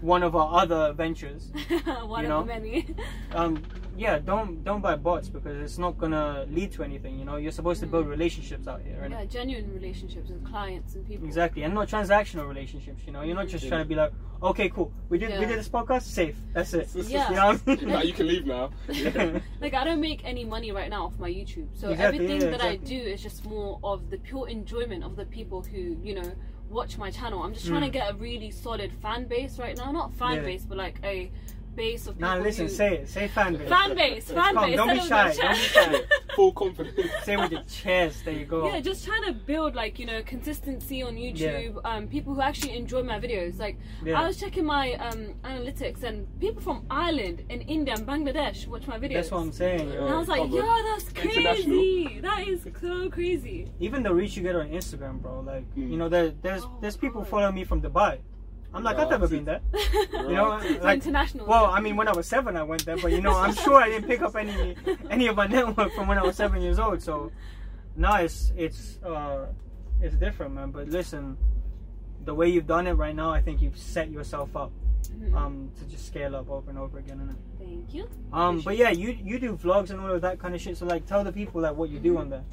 one 0.00 0.22
of 0.22 0.34
our 0.36 0.60
other 0.62 0.92
ventures, 0.92 1.50
One 2.04 2.24
you 2.24 2.30
of 2.32 2.46
know? 2.46 2.54
the 2.54 2.60
many. 2.60 2.94
um, 3.32 3.62
yeah, 3.96 4.18
don't 4.18 4.64
don't 4.64 4.80
buy 4.80 4.96
bots 4.96 5.28
because 5.28 5.56
it's 5.60 5.78
not 5.78 5.98
gonna 5.98 6.46
lead 6.50 6.72
to 6.72 6.82
anything. 6.82 7.18
You 7.18 7.24
know, 7.24 7.36
you're 7.36 7.52
supposed 7.52 7.80
to 7.80 7.86
build 7.86 8.06
relationships 8.06 8.66
out 8.66 8.80
here, 8.82 9.06
yeah, 9.10 9.24
genuine 9.24 9.72
relationships 9.74 10.30
with 10.30 10.44
clients 10.48 10.94
and 10.94 11.06
people. 11.06 11.26
Exactly, 11.26 11.62
and 11.64 11.74
not 11.74 11.88
transactional 11.88 12.48
relationships. 12.48 13.02
You 13.06 13.12
know, 13.12 13.22
you're 13.22 13.36
not 13.36 13.48
just 13.48 13.66
trying 13.68 13.82
to 13.82 13.88
be 13.88 13.94
like, 13.94 14.12
okay, 14.42 14.68
cool, 14.68 14.92
we 15.08 15.18
did 15.18 15.28
we 15.30 15.34
Yeah. 15.34 15.46
did 15.46 15.58
this 15.58 15.68
podcast, 15.68 16.02
safe, 16.02 16.36
that's 16.52 16.72
it. 16.74 16.88
Yeah. 16.94 17.28
You 17.30 17.36
know 17.36 17.58
I 17.66 17.76
mean? 17.76 17.88
Now 17.96 18.02
you 18.02 18.12
can 18.12 18.26
leave 18.26 18.46
now. 18.46 18.70
Like 19.60 19.74
I 19.74 19.84
don't 19.84 20.00
make 20.00 20.24
any 20.24 20.44
money 20.44 20.72
right 20.72 20.90
now 20.90 21.04
off 21.06 21.18
my 21.18 21.30
YouTube, 21.30 21.68
so 21.74 21.90
Exactly, 21.90 22.18
everything 22.18 22.40
yeah, 22.42 22.50
that 22.50 22.60
I 22.62 22.76
do 22.76 22.96
is 22.96 23.22
just 23.22 23.44
more 23.44 23.78
of 23.84 24.10
the 24.10 24.18
pure 24.18 24.48
enjoyment 24.48 25.04
of 25.04 25.16
the 25.16 25.26
people 25.26 25.62
who 25.62 25.96
you 26.02 26.14
know 26.14 26.32
watch 26.70 26.96
my 26.96 27.10
channel. 27.10 27.42
I'm 27.42 27.52
just 27.52 27.66
trying 27.66 27.82
to 27.82 27.88
Mm. 27.88 27.92
get 27.92 28.10
a 28.12 28.14
really 28.16 28.50
solid 28.50 28.90
fan 29.02 29.26
base 29.26 29.58
right 29.58 29.76
now, 29.76 29.92
not 29.92 30.14
fan 30.14 30.36
Yeah. 30.36 30.42
base, 30.42 30.64
but 30.64 30.78
like 30.78 30.98
a 31.04 31.30
base 31.74 32.06
of 32.06 32.14
people. 32.16 32.28
Nah, 32.28 32.42
listen, 32.42 32.66
who, 32.66 32.72
say 32.72 32.94
it. 32.98 33.08
Say 33.08 33.28
fan 33.28 33.56
base. 33.56 33.68
fan 33.68 33.94
base, 33.96 34.30
fan 34.30 34.54
base. 34.54 34.76
Don't 34.76 34.88
be 34.88 34.98
instead 34.98 35.26
of 35.28 35.34
shy. 35.34 35.42
Don't 35.42 35.52
be 35.54 35.98
shy. 35.98 36.00
Full 36.36 36.52
confidence. 36.52 37.10
Say 37.24 37.36
with 37.36 37.52
your 37.52 37.62
chest. 37.64 38.24
There 38.24 38.34
you 38.34 38.46
go. 38.46 38.66
Yeah, 38.66 38.80
just 38.80 39.04
trying 39.04 39.24
to 39.24 39.32
build 39.32 39.74
like 39.74 39.98
you 39.98 40.06
know 40.06 40.22
consistency 40.22 41.02
on 41.02 41.16
YouTube. 41.16 41.80
Um, 41.84 42.08
people 42.08 42.34
who 42.34 42.40
actually 42.40 42.76
enjoy 42.76 43.02
my 43.02 43.18
videos. 43.20 43.58
Like 43.58 43.78
Yeah. 44.04 44.20
I 44.20 44.26
was 44.26 44.38
checking 44.38 44.64
my 44.64 44.92
um 44.94 45.34
analytics, 45.44 46.02
and 46.02 46.26
people 46.40 46.62
from 46.62 46.84
Ireland 46.90 47.44
and 47.50 47.62
India 47.68 47.94
and 47.94 48.06
Bangladesh 48.06 48.66
watch 48.66 48.86
my 48.86 48.98
videos. 48.98 49.14
That's 49.14 49.30
what 49.30 49.40
I'm 49.40 49.52
saying. 49.52 49.90
and 49.92 50.08
I 50.08 50.18
was 50.18 50.28
like, 50.28 50.40
Covered. 50.42 50.56
yo, 50.56 50.82
that's 50.84 51.08
crazy. 51.12 52.20
That 52.20 52.46
is 52.48 52.66
so 52.80 53.10
crazy. 53.10 53.70
Even 53.80 54.02
the 54.02 54.12
reach 54.14 54.36
you 54.36 54.42
get 54.42 54.56
on 54.56 54.68
Instagram, 54.70 55.20
bro. 55.20 55.40
Like, 55.40 55.64
Mm. 55.74 55.90
you 55.90 55.96
know, 55.96 56.08
there, 56.08 56.30
there's 56.42 56.64
Oh, 56.64 56.78
there's 56.80 56.96
people 56.96 57.20
God. 57.22 57.30
following 57.30 57.54
me 57.54 57.64
from 57.64 57.80
Dubai. 57.82 58.18
I'm 58.74 58.82
like, 58.82 58.96
I've 58.96 59.10
never 59.10 59.28
been 59.28 59.44
there. 59.44 59.60
you 59.74 60.28
You 60.28 60.34
know, 60.34 60.48
like, 60.82 60.94
international. 60.96 61.46
well, 61.46 61.66
I 61.66 61.80
mean, 61.80 61.96
when 61.96 62.08
I 62.08 62.12
was 62.12 62.26
seven, 62.26 62.56
I 62.56 62.62
went 62.62 62.84
there, 62.86 62.96
but 62.96 63.12
you 63.12 63.20
know, 63.20 63.34
I'm 63.36 63.54
sure 63.54 63.74
I 63.76 63.88
didn't 63.90 64.08
pick 64.08 64.22
up 64.22 64.34
any 64.36 64.76
any 65.10 65.26
of 65.26 65.36
my 65.36 65.46
network 65.46 65.92
from 65.94 66.08
when 66.08 66.18
I 66.18 66.22
was 66.22 66.36
seven 66.36 66.62
years 66.62 66.78
old. 66.78 67.02
So, 67.02 67.30
no, 67.96 68.14
it's 68.14 68.52
it's 68.56 68.98
uh, 69.04 69.46
it's 70.00 70.16
different, 70.16 70.54
man. 70.54 70.70
But 70.70 70.88
listen, 70.88 71.36
the 72.24 72.34
way 72.34 72.48
you've 72.48 72.66
done 72.66 72.86
it 72.86 72.92
right 72.94 73.14
now, 73.14 73.30
I 73.30 73.42
think 73.42 73.60
you've 73.60 73.76
set 73.78 74.10
yourself 74.10 74.56
up 74.56 74.70
Mhm. 75.12 75.34
um 75.36 75.70
to 75.78 75.84
just 75.86 76.06
scale 76.06 76.36
up 76.36 76.48
over 76.48 76.70
and 76.70 76.78
over 76.78 76.98
again. 76.98 77.18
Innit? 77.18 77.36
Thank 77.66 77.92
you. 77.92 78.08
Um, 78.32 78.60
but 78.60 78.76
yeah, 78.76 78.90
you 78.90 79.10
you 79.10 79.38
do 79.40 79.56
vlogs 79.56 79.90
and 79.90 80.00
all 80.00 80.10
of 80.12 80.20
that 80.22 80.38
kind 80.38 80.54
of 80.54 80.60
shit. 80.60 80.76
So 80.78 80.86
like, 80.86 81.04
tell 81.06 81.24
the 81.24 81.32
people 81.32 81.60
like 81.60 81.76
what 81.76 81.90
you 81.90 81.98
do 81.98 82.16
on 82.18 82.30
there. 82.30 82.44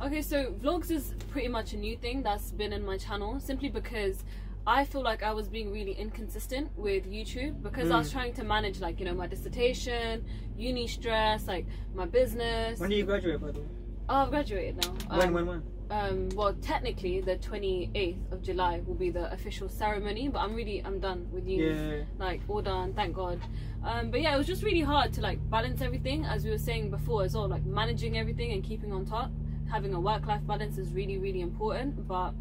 Okay, 0.00 0.22
so 0.22 0.52
vlogs 0.62 0.90
is 0.90 1.14
pretty 1.30 1.48
much 1.48 1.74
a 1.74 1.76
new 1.76 1.96
thing 1.96 2.22
that's 2.22 2.50
been 2.50 2.72
in 2.72 2.84
my 2.84 2.96
channel 2.96 3.38
simply 3.40 3.68
because 3.68 4.24
I 4.68 4.84
feel 4.84 5.00
like 5.00 5.22
I 5.22 5.32
was 5.32 5.48
being 5.48 5.72
really 5.72 5.92
inconsistent 5.92 6.68
with 6.76 7.10
YouTube 7.10 7.62
because 7.62 7.90
I 7.90 7.96
was 7.96 8.10
Mm. 8.10 8.12
trying 8.12 8.32
to 8.34 8.44
manage 8.44 8.80
like, 8.80 9.00
you 9.00 9.06
know, 9.06 9.14
my 9.14 9.26
dissertation, 9.26 10.22
uni 10.58 10.86
stress, 10.86 11.48
like 11.48 11.64
my 11.94 12.04
business. 12.04 12.78
When 12.78 12.90
do 12.90 12.96
you 12.96 13.04
graduate, 13.06 13.40
by 13.40 13.50
the 13.52 13.60
way? 13.60 13.66
Oh, 14.10 14.16
I've 14.16 14.30
graduated 14.30 14.76
now. 14.84 14.92
When 15.16 15.28
Um, 15.28 15.32
when 15.34 15.46
when? 15.46 15.62
Um, 15.90 16.28
well, 16.36 16.52
technically, 16.60 17.22
the 17.22 17.36
28th 17.38 18.30
of 18.30 18.42
July 18.42 18.82
will 18.86 18.94
be 18.94 19.08
the 19.08 19.32
official 19.32 19.70
ceremony, 19.70 20.28
but 20.28 20.40
I'm 20.40 20.54
really, 20.54 20.84
I'm 20.84 20.98
done 21.00 21.26
with 21.32 21.48
uni. 21.48 21.64
Yeah. 21.64 22.04
Like, 22.18 22.42
all 22.46 22.60
done, 22.60 22.92
thank 22.92 23.14
God. 23.16 23.40
Um, 23.82 24.10
but 24.10 24.20
yeah, 24.20 24.34
it 24.34 24.38
was 24.38 24.46
just 24.46 24.62
really 24.62 24.82
hard 24.82 25.14
to 25.14 25.22
like 25.22 25.38
balance 25.48 25.80
everything, 25.80 26.26
as 26.26 26.44
we 26.44 26.50
were 26.50 26.58
saying 26.58 26.90
before 26.90 27.22
as 27.24 27.34
well, 27.34 27.48
like 27.48 27.64
managing 27.64 28.18
everything 28.18 28.52
and 28.52 28.62
keeping 28.62 28.92
on 28.92 29.06
top. 29.06 29.30
Having 29.70 29.94
a 29.94 30.00
work 30.00 30.26
life 30.26 30.46
balance 30.46 30.76
is 30.76 30.92
really, 30.92 31.16
really 31.16 31.40
important. 31.40 32.06
But 32.06 32.34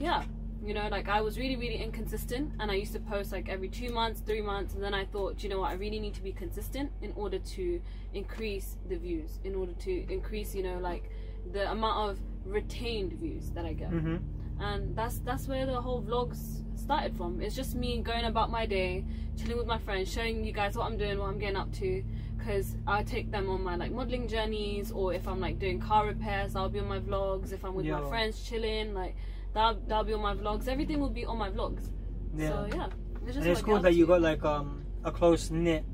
yeah, 0.00 0.22
you 0.66 0.74
know, 0.74 0.88
like 0.88 1.08
I 1.08 1.20
was 1.20 1.38
really, 1.38 1.56
really 1.56 1.76
inconsistent, 1.76 2.52
and 2.60 2.70
I 2.70 2.74
used 2.74 2.92
to 2.94 3.00
post 3.00 3.32
like 3.32 3.48
every 3.48 3.68
two 3.68 3.90
months, 3.90 4.20
three 4.20 4.40
months, 4.42 4.74
and 4.74 4.82
then 4.82 4.94
I 4.94 5.04
thought, 5.04 5.42
you 5.42 5.48
know 5.48 5.60
what, 5.60 5.70
I 5.70 5.74
really 5.74 5.98
need 6.00 6.14
to 6.14 6.22
be 6.22 6.32
consistent 6.32 6.90
in 7.02 7.12
order 7.16 7.38
to 7.38 7.80
increase 8.14 8.76
the 8.88 8.96
views, 8.96 9.38
in 9.44 9.54
order 9.54 9.72
to 9.72 10.12
increase, 10.12 10.54
you 10.54 10.62
know, 10.62 10.78
like 10.78 11.10
the 11.52 11.70
amount 11.70 12.10
of 12.10 12.18
retained 12.46 13.12
views 13.14 13.50
that 13.50 13.64
I 13.64 13.72
get 13.72 13.90
Mm-hmm. 13.90 14.16
and 14.62 14.94
that's 14.96 15.18
that's 15.20 15.48
where 15.48 15.66
the 15.66 15.80
whole 15.80 16.02
vlogs 16.02 16.62
started 16.78 17.16
from 17.16 17.40
it's 17.40 17.56
just 17.56 17.74
me 17.74 18.00
going 18.02 18.24
about 18.26 18.50
my 18.50 18.66
day 18.66 19.04
chilling 19.36 19.56
with 19.56 19.66
my 19.66 19.78
friends 19.78 20.12
showing 20.12 20.44
you 20.44 20.52
guys 20.52 20.76
what 20.76 20.84
i'm 20.86 20.96
doing 20.96 21.18
what 21.18 21.28
i'm 21.28 21.38
getting 21.38 21.56
up 21.56 21.72
to 21.72 22.04
because 22.36 22.76
i 22.86 23.02
take 23.02 23.30
them 23.30 23.48
on 23.48 23.62
my 23.62 23.74
like 23.76 23.90
modeling 23.92 24.28
journeys 24.28 24.92
or 24.92 25.12
if 25.14 25.26
i'm 25.26 25.40
like 25.40 25.58
doing 25.58 25.80
car 25.80 26.06
repairs 26.06 26.54
i'll 26.54 26.68
be 26.68 26.78
on 26.78 26.86
my 26.88 27.00
vlogs 27.00 27.52
if 27.52 27.64
i'm 27.64 27.74
with 27.74 27.86
Yo. 27.86 28.00
my 28.00 28.08
friends 28.08 28.42
chilling 28.42 28.94
like 28.94 29.16
that'll, 29.54 29.80
that'll 29.86 30.04
be 30.04 30.12
on 30.12 30.20
my 30.20 30.34
vlogs. 30.34 30.68
Everything 30.68 31.00
will 31.00 31.10
be 31.10 31.24
on 31.24 31.38
my 31.38 31.50
vlogs. 31.50 31.88
Yeah. 32.36 32.48
so 32.48 32.68
yeah. 32.74 32.88
It's 33.26 33.36
and 33.36 33.46
it's 33.46 33.62
cool 33.62 33.80
that 33.80 33.94
you 33.94 34.06
got 34.06 34.20
like 34.20 34.44
um 34.44 34.84
a 35.04 35.10
close 35.10 35.50
knit 35.50 35.84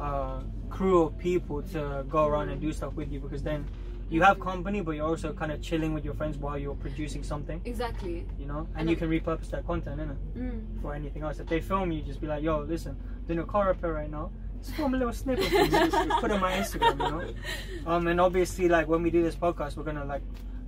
uh 0.00 0.40
crew 0.70 1.02
of 1.02 1.18
people 1.18 1.62
to 1.62 2.04
go 2.08 2.26
around 2.26 2.48
and 2.48 2.60
do 2.60 2.72
stuff 2.72 2.94
with 2.94 3.10
you 3.12 3.20
because 3.20 3.42
then 3.42 3.66
you 4.10 4.22
have 4.22 4.38
company 4.40 4.80
but 4.80 4.92
you're 4.92 5.06
also 5.06 5.32
kind 5.32 5.50
of 5.52 5.60
chilling 5.62 5.94
with 5.94 6.04
your 6.04 6.14
friends 6.14 6.36
while 6.38 6.58
you're 6.58 6.74
producing 6.74 7.22
something. 7.22 7.60
Exactly. 7.64 8.26
You 8.38 8.46
know? 8.46 8.66
And 8.74 8.88
And 8.88 8.90
you 8.90 8.96
I- 8.96 8.98
can 8.98 9.08
repurpose 9.10 9.50
that 9.50 9.66
content 9.66 10.00
innit? 10.00 10.16
mm. 10.36 10.82
for 10.82 10.94
anything 10.94 11.22
else. 11.22 11.38
If 11.38 11.46
they 11.48 11.60
film 11.60 11.92
you 11.92 12.02
just 12.02 12.20
be 12.20 12.26
like 12.26 12.42
yo 12.42 12.60
listen 12.60 12.96
doing 13.26 13.40
a 13.40 13.44
car 13.44 13.68
repair 13.68 13.92
right 13.92 14.10
now. 14.10 14.30
Just 14.60 14.76
film 14.76 14.94
a 14.94 14.96
little 14.96 15.12
snippet 15.12 15.50
just 15.70 16.08
put 16.20 16.30
it 16.30 16.34
on 16.34 16.40
my 16.40 16.52
instagram 16.52 16.92
you 16.92 17.10
know? 17.10 17.90
Um 17.92 18.06
and 18.06 18.20
obviously 18.20 18.68
like 18.68 18.88
when 18.88 19.02
we 19.02 19.10
do 19.10 19.22
this 19.22 19.36
podcast 19.36 19.76
we're 19.76 19.84
gonna 19.84 20.04
like 20.04 20.22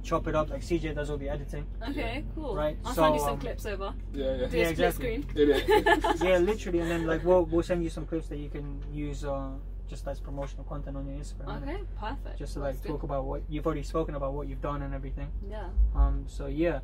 chop 0.06 0.28
it 0.28 0.34
up 0.36 0.48
like 0.50 0.60
cj 0.60 0.94
does 0.94 1.10
all 1.10 1.16
the 1.18 1.28
editing. 1.28 1.66
Okay 1.88 2.24
cool. 2.34 2.54
Right, 2.54 2.76
i'll 2.84 2.94
so, 2.94 3.02
send 3.02 3.14
you 3.16 3.20
some 3.20 3.30
um, 3.30 3.40
clips 3.40 3.66
over. 3.66 3.92
Yeah, 4.14 4.36
yeah. 4.36 4.46
do 4.46 4.58
Yeah, 4.58 4.68
exactly. 4.68 5.22
screen. 5.22 5.34
Did 5.34 5.68
yeah 6.22 6.38
literally 6.38 6.78
and 6.78 6.90
then 6.90 7.06
like 7.06 7.24
we'll, 7.24 7.44
we'll 7.44 7.62
send 7.62 7.82
you 7.82 7.90
some 7.90 8.06
clips 8.06 8.28
that 8.28 8.38
you 8.38 8.48
can 8.48 8.80
use 8.92 9.24
uh 9.24 9.50
just 9.88 10.06
as 10.08 10.18
promotional 10.20 10.64
content 10.64 10.96
on 10.96 11.06
your 11.06 11.16
instagram. 11.18 11.62
Okay 11.62 11.78
perfect. 11.98 12.38
Just 12.38 12.54
to 12.54 12.60
That's 12.60 12.76
like 12.76 12.82
good. 12.82 12.88
talk 12.92 13.02
about 13.02 13.24
what 13.24 13.42
you've 13.48 13.66
already 13.66 13.82
spoken 13.82 14.14
about 14.14 14.32
what 14.32 14.48
you've 14.48 14.62
done 14.62 14.82
and 14.82 14.94
everything. 14.94 15.28
Yeah. 15.50 15.68
Um 15.94 16.24
so 16.28 16.46
yeah. 16.46 16.80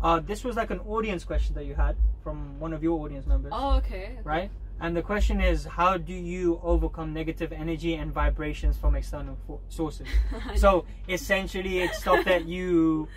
Uh 0.00 0.20
this 0.20 0.42
was 0.42 0.56
like 0.56 0.70
an 0.70 0.80
audience 0.80 1.22
question 1.24 1.54
that 1.54 1.66
you 1.66 1.74
had 1.74 1.96
from 2.22 2.58
one 2.58 2.72
of 2.72 2.82
your 2.82 2.98
audience 3.04 3.26
members. 3.26 3.52
Oh 3.54 3.76
okay. 3.76 4.18
Right 4.24 4.50
and 4.80 4.96
the 4.96 5.02
question 5.02 5.40
is 5.40 5.64
how 5.64 5.96
do 5.96 6.12
you 6.12 6.60
overcome 6.62 7.12
negative 7.14 7.52
energy 7.52 7.94
and 7.94 8.12
vibrations 8.12 8.76
from 8.76 8.96
external 8.96 9.36
fo- 9.46 9.60
sources 9.68 10.06
so 10.56 10.84
essentially 11.08 11.80
it's 11.80 11.98
stuff 11.98 12.24
that 12.24 12.44
you 12.46 13.08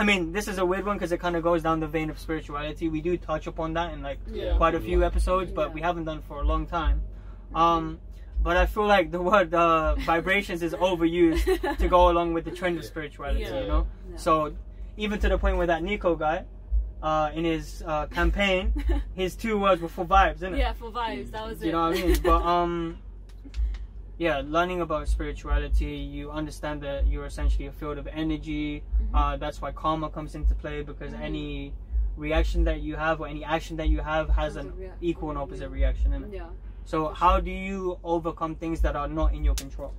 I 0.00 0.04
mean, 0.04 0.30
this 0.32 0.46
is 0.46 0.58
a 0.58 0.64
weird 0.64 0.86
one 0.86 0.96
because 0.96 1.10
it 1.10 1.18
kind 1.18 1.34
of 1.34 1.42
goes 1.42 1.60
down 1.64 1.80
the 1.80 1.88
vein 1.88 2.08
of 2.08 2.20
spirituality. 2.20 2.88
We 2.88 3.00
do 3.00 3.16
touch 3.16 3.48
upon 3.48 3.72
that 3.74 3.92
in 3.92 4.00
like 4.00 4.20
Yeah. 4.30 4.56
quite 4.56 4.76
a 4.76 4.80
few 4.80 5.00
Yeah. 5.00 5.06
episodes, 5.08 5.50
but 5.50 5.68
Yeah. 5.70 5.74
we 5.74 5.80
haven't 5.80 6.04
done 6.04 6.22
for 6.22 6.36
a 6.40 6.44
long 6.44 6.66
time. 6.66 7.02
Um, 7.52 7.98
but 8.40 8.56
I 8.56 8.66
feel 8.66 8.86
like 8.86 9.10
the 9.10 9.20
word 9.20 9.52
uh, 9.52 9.96
vibrations 9.96 10.62
is 10.62 10.72
overused 10.72 11.78
to 11.78 11.88
go 11.88 12.08
along 12.12 12.32
with 12.32 12.44
the 12.44 12.52
trend 12.52 12.78
of 12.78 12.84
spirituality. 12.84 13.40
Yeah. 13.40 13.60
You 13.62 13.66
know, 13.66 13.86
Yeah. 14.08 14.16
so 14.18 14.54
even 14.96 15.18
to 15.18 15.28
the 15.28 15.36
point 15.36 15.56
where 15.56 15.66
that 15.66 15.82
Niko 15.82 16.16
guy, 16.16 16.44
uh, 17.02 17.30
in 17.34 17.44
his 17.44 17.82
uh, 17.86 18.06
campaign, 18.06 18.72
his 19.14 19.34
two 19.36 19.58
words 19.58 19.80
were 19.82 19.88
for 19.88 20.04
vibes, 20.04 20.36
isn't 20.36 20.54
it? 20.54 20.58
yeah, 20.58 20.72
for 20.72 20.90
vibes, 20.90 21.30
that 21.30 21.46
was 21.46 21.62
it. 21.62 21.66
you 21.66 21.72
know 21.72 21.88
what 21.90 21.98
I 21.98 22.02
mean? 22.02 22.16
But 22.22 22.42
um, 22.54 22.98
yeah, 24.18 24.42
learning 24.44 24.80
about 24.80 25.06
spirituality, 25.08 25.96
you 25.96 26.30
understand 26.30 26.82
that 26.82 27.06
you're 27.06 27.26
essentially 27.26 27.66
a 27.66 27.72
field 27.72 27.98
of 27.98 28.06
energy. 28.08 28.82
Mhm. 29.00 29.08
Uh, 29.14 29.36
that's 29.36 29.60
why 29.62 29.70
karma 29.72 30.10
comes 30.10 30.34
into 30.34 30.54
play 30.56 30.82
because 30.82 31.12
Mhm. 31.12 31.20
any 31.20 31.72
reaction 32.16 32.64
that 32.64 32.80
you 32.80 32.96
have 32.96 33.20
or 33.20 33.28
any 33.28 33.44
action 33.44 33.76
that 33.76 33.88
you 33.88 34.00
have 34.00 34.28
has 34.30 34.56
an 34.56 34.72
reaction, 34.76 34.98
equal 35.00 35.30
and 35.30 35.38
yeah. 35.38 35.42
opposite 35.44 35.68
reaction 35.70 36.12
in 36.12 36.24
it. 36.24 36.30
Yeah. 36.32 36.46
So 36.84 37.08
how 37.08 37.38
do 37.38 37.50
you 37.52 37.98
overcome 38.02 38.56
things 38.56 38.80
that 38.80 38.96
are 38.96 39.06
not 39.06 39.34
in 39.34 39.44
your 39.44 39.54
control? 39.54 39.94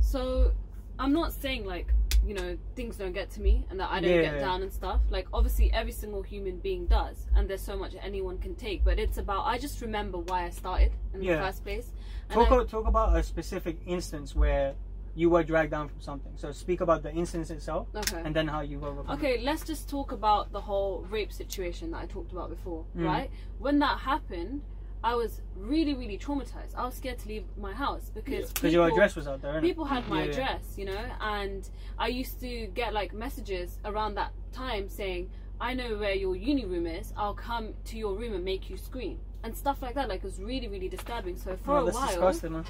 So 0.00 0.52
I'm 1.00 1.12
not 1.12 1.32
saying 1.32 1.64
like 1.66 1.92
you 2.24 2.34
know 2.34 2.56
things 2.76 2.96
don't 2.96 3.12
get 3.12 3.30
to 3.30 3.40
me 3.40 3.64
and 3.70 3.80
that 3.80 3.90
I 3.90 4.00
don't 4.00 4.10
Yeah. 4.10 4.22
get 4.22 4.40
down 4.40 4.62
and 4.62 4.72
stuff. 4.72 5.00
Like 5.10 5.26
obviously 5.32 5.72
every 5.72 5.92
single 5.92 6.22
human 6.22 6.58
being 6.58 6.86
does, 6.86 7.26
and 7.34 7.48
there's 7.48 7.60
so 7.62 7.76
much 7.76 7.94
anyone 8.00 8.38
can 8.38 8.54
take. 8.54 8.84
But 8.84 8.98
it's 8.98 9.18
about 9.18 9.44
I 9.46 9.58
just 9.58 9.80
remember 9.80 10.18
why 10.18 10.44
I 10.44 10.50
started 10.50 10.92
in 11.14 11.22
Yeah. 11.22 11.36
the 11.36 11.42
first 11.46 11.64
place. 11.64 11.92
And 12.28 12.34
Talk, 12.38 12.50
I- 12.52 12.56
o- 12.56 12.64
talk 12.64 12.86
about 12.86 13.16
a 13.16 13.22
specific 13.22 13.80
instance 13.86 14.34
where 14.36 14.74
you 15.14 15.28
were 15.28 15.42
dragged 15.42 15.70
down 15.72 15.88
from 15.88 16.00
something. 16.00 16.32
So 16.36 16.52
speak 16.52 16.80
about 16.80 17.02
the 17.02 17.12
instance 17.12 17.50
itself 17.50 17.88
okay. 17.94 18.22
and 18.24 18.34
then 18.34 18.48
how 18.48 18.60
overcome 18.86 19.10
it. 19.14 19.18
Okay, 19.18 19.42
let's 19.42 19.62
just 19.62 19.86
talk 19.90 20.10
about 20.12 20.52
the 20.52 20.60
whole 20.60 21.04
rape 21.10 21.30
situation 21.32 21.90
that 21.90 21.98
I 21.98 22.06
talked 22.06 22.32
about 22.32 22.48
before, 22.48 22.86
Mm. 22.96 23.04
right? 23.04 23.30
When 23.58 23.78
that 23.80 23.98
happened, 23.98 24.62
I 25.04 25.14
was 25.14 25.40
really, 25.56 25.94
really 25.94 26.16
traumatized. 26.18 26.74
I 26.76 26.84
was 26.84 26.94
scared 26.94 27.18
to 27.20 27.28
leave 27.28 27.44
my 27.58 27.72
house 27.72 28.10
because 28.14 28.52
Because 28.52 28.72
your 28.72 28.84
people- 28.86 28.96
address 28.98 29.16
was 29.16 29.26
out 29.26 29.42
there, 29.42 29.54
innit? 29.54 29.62
people 29.62 29.84
had 29.84 30.08
my 30.08 30.20
Yeah, 30.20 30.24
yeah. 30.24 30.30
address, 30.32 30.78
you 30.78 30.84
know, 30.84 31.04
and 31.20 31.68
I 31.98 32.08
used 32.08 32.40
to 32.40 32.66
get 32.68 32.92
like 32.92 33.12
messages 33.12 33.78
around 33.84 34.14
that 34.14 34.32
time 34.52 34.88
saying, 34.88 35.30
I 35.60 35.74
know 35.74 35.96
where 35.98 36.14
your 36.14 36.36
uni 36.36 36.64
room 36.64 36.86
is, 36.86 37.12
I'll 37.16 37.34
come 37.34 37.74
to 37.86 37.98
your 37.98 38.14
room 38.14 38.32
and 38.32 38.44
make 38.44 38.70
you 38.70 38.76
scream. 38.76 39.18
And 39.44 39.56
stuff 39.56 39.82
like 39.82 39.94
that, 39.96 40.08
like 40.08 40.20
it 40.20 40.24
was 40.24 40.40
really, 40.40 40.68
really 40.68 40.88
disturbing. 40.88 41.36
So 41.36 41.56
for 41.56 41.72
Oh, 41.78 41.86
a 41.88 41.90
while 41.92 42.06
disgusting, 42.08 42.52
man. 42.52 42.64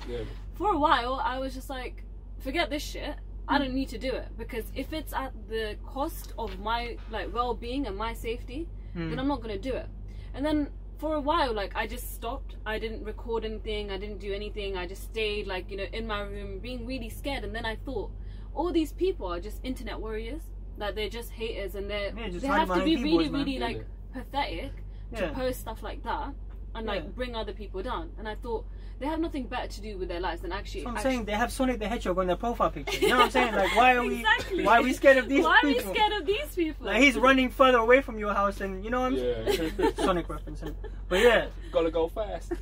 For 0.54 0.72
a 0.72 0.78
while 0.78 1.20
I 1.22 1.38
was 1.38 1.52
just 1.54 1.68
like, 1.68 2.04
forget 2.38 2.70
this 2.70 2.82
shit. 2.82 3.14
I 3.48 3.58
don't 3.58 3.74
need 3.74 3.88
to 3.90 3.98
do 3.98 4.10
it 4.12 4.28
because 4.38 4.64
if 4.74 4.92
it's 4.94 5.12
at 5.12 5.32
the 5.48 5.76
cost 5.84 6.32
of 6.38 6.58
my 6.60 6.96
like 7.10 7.34
well 7.34 7.52
being 7.54 7.86
and 7.86 7.96
my 7.96 8.14
safety, 8.14 8.68
Hmm. 8.94 9.10
then 9.10 9.18
I'm 9.18 9.28
not 9.28 9.42
gonna 9.42 9.58
do 9.58 9.74
it. 9.74 9.88
And 10.32 10.46
then 10.46 10.70
for 11.02 11.16
a 11.16 11.20
while, 11.20 11.52
like 11.52 11.72
I 11.74 11.84
just 11.88 12.14
stopped. 12.14 12.54
I 12.64 12.78
didn't 12.78 13.02
record 13.04 13.44
anything. 13.44 13.90
I 13.90 13.98
didn't 13.98 14.20
do 14.20 14.32
anything. 14.32 14.76
I 14.82 14.86
just 14.86 15.02
stayed 15.10 15.48
like 15.48 15.64
you 15.70 15.76
know 15.76 15.88
in 15.92 16.06
my 16.06 16.20
room, 16.20 16.60
being 16.60 16.86
really 16.86 17.08
scared. 17.10 17.42
And 17.46 17.52
then 17.52 17.66
I 17.66 17.74
thought, 17.86 18.10
all 18.54 18.70
these 18.72 18.92
people 18.92 19.26
are 19.26 19.40
just 19.40 19.58
internet 19.64 19.98
warriors. 20.00 20.42
Like 20.78 20.94
they're 20.94 21.14
just 21.20 21.30
haters, 21.32 21.74
and 21.74 21.90
they're 21.90 22.12
Yeah, 22.16 22.28
they 22.30 22.46
have 22.46 22.72
to 22.78 22.84
be 22.84 22.96
really, 23.02 23.28
man. 23.28 23.44
really 23.44 23.58
like 23.58 23.84
pathetic 24.12 24.72
to 25.16 25.28
post 25.40 25.60
stuff 25.60 25.82
like 25.82 26.02
that. 26.04 26.28
and 26.74 26.86
like 26.86 27.14
bring 27.14 27.34
other 27.34 27.52
people 27.52 27.82
down. 27.82 28.10
And 28.18 28.26
I 28.28 28.36
thought 28.36 28.64
they 29.02 29.08
have 29.08 29.18
nothing 29.20 29.46
better 29.48 29.66
to 29.66 29.80
do 29.80 29.98
with 29.98 30.08
their 30.08 30.20
lives 30.20 30.42
than 30.42 30.52
actually. 30.52 30.82
That's 30.82 30.84
what 30.86 30.90
I'm 30.92 30.96
actually 30.98 31.10
saying 31.12 31.24
they 31.24 31.32
have 31.32 31.50
Sonic 31.52 31.80
the 31.80 31.88
Hedgehog 31.88 32.18
on 32.18 32.28
their 32.28 32.36
profile 32.36 32.70
picture. 32.70 33.00
You 33.00 33.08
know 33.08 33.16
what 33.16 33.24
I'm 33.24 33.30
saying? 33.32 33.54
Like, 33.54 33.74
why 33.76 33.96
are 33.96 34.04
we? 34.04 34.24
Why 34.64 34.78
are 34.78 34.82
we 34.82 34.92
scared 34.92 35.16
of 35.16 35.28
these 35.28 35.38
people? 35.38 35.50
Why 35.50 35.58
are 35.62 35.66
we 35.66 35.74
people? 35.74 35.94
scared 35.94 36.12
of 36.12 36.26
these 36.26 36.54
people? 36.54 36.86
Like 36.86 37.02
he's 37.02 37.18
running 37.18 37.50
further 37.50 37.78
away 37.78 38.00
from 38.00 38.18
your 38.18 38.32
house, 38.32 38.60
and 38.60 38.84
you 38.84 38.90
know 38.90 39.00
what 39.00 39.12
I'm 39.12 39.18
saying? 39.18 39.72
Yeah. 39.78 39.90
Sonic 39.96 40.28
reference. 40.28 40.62
But 41.08 41.20
yeah, 41.20 41.46
Gotta 41.72 41.90
go 41.90 42.08
fast. 42.08 42.52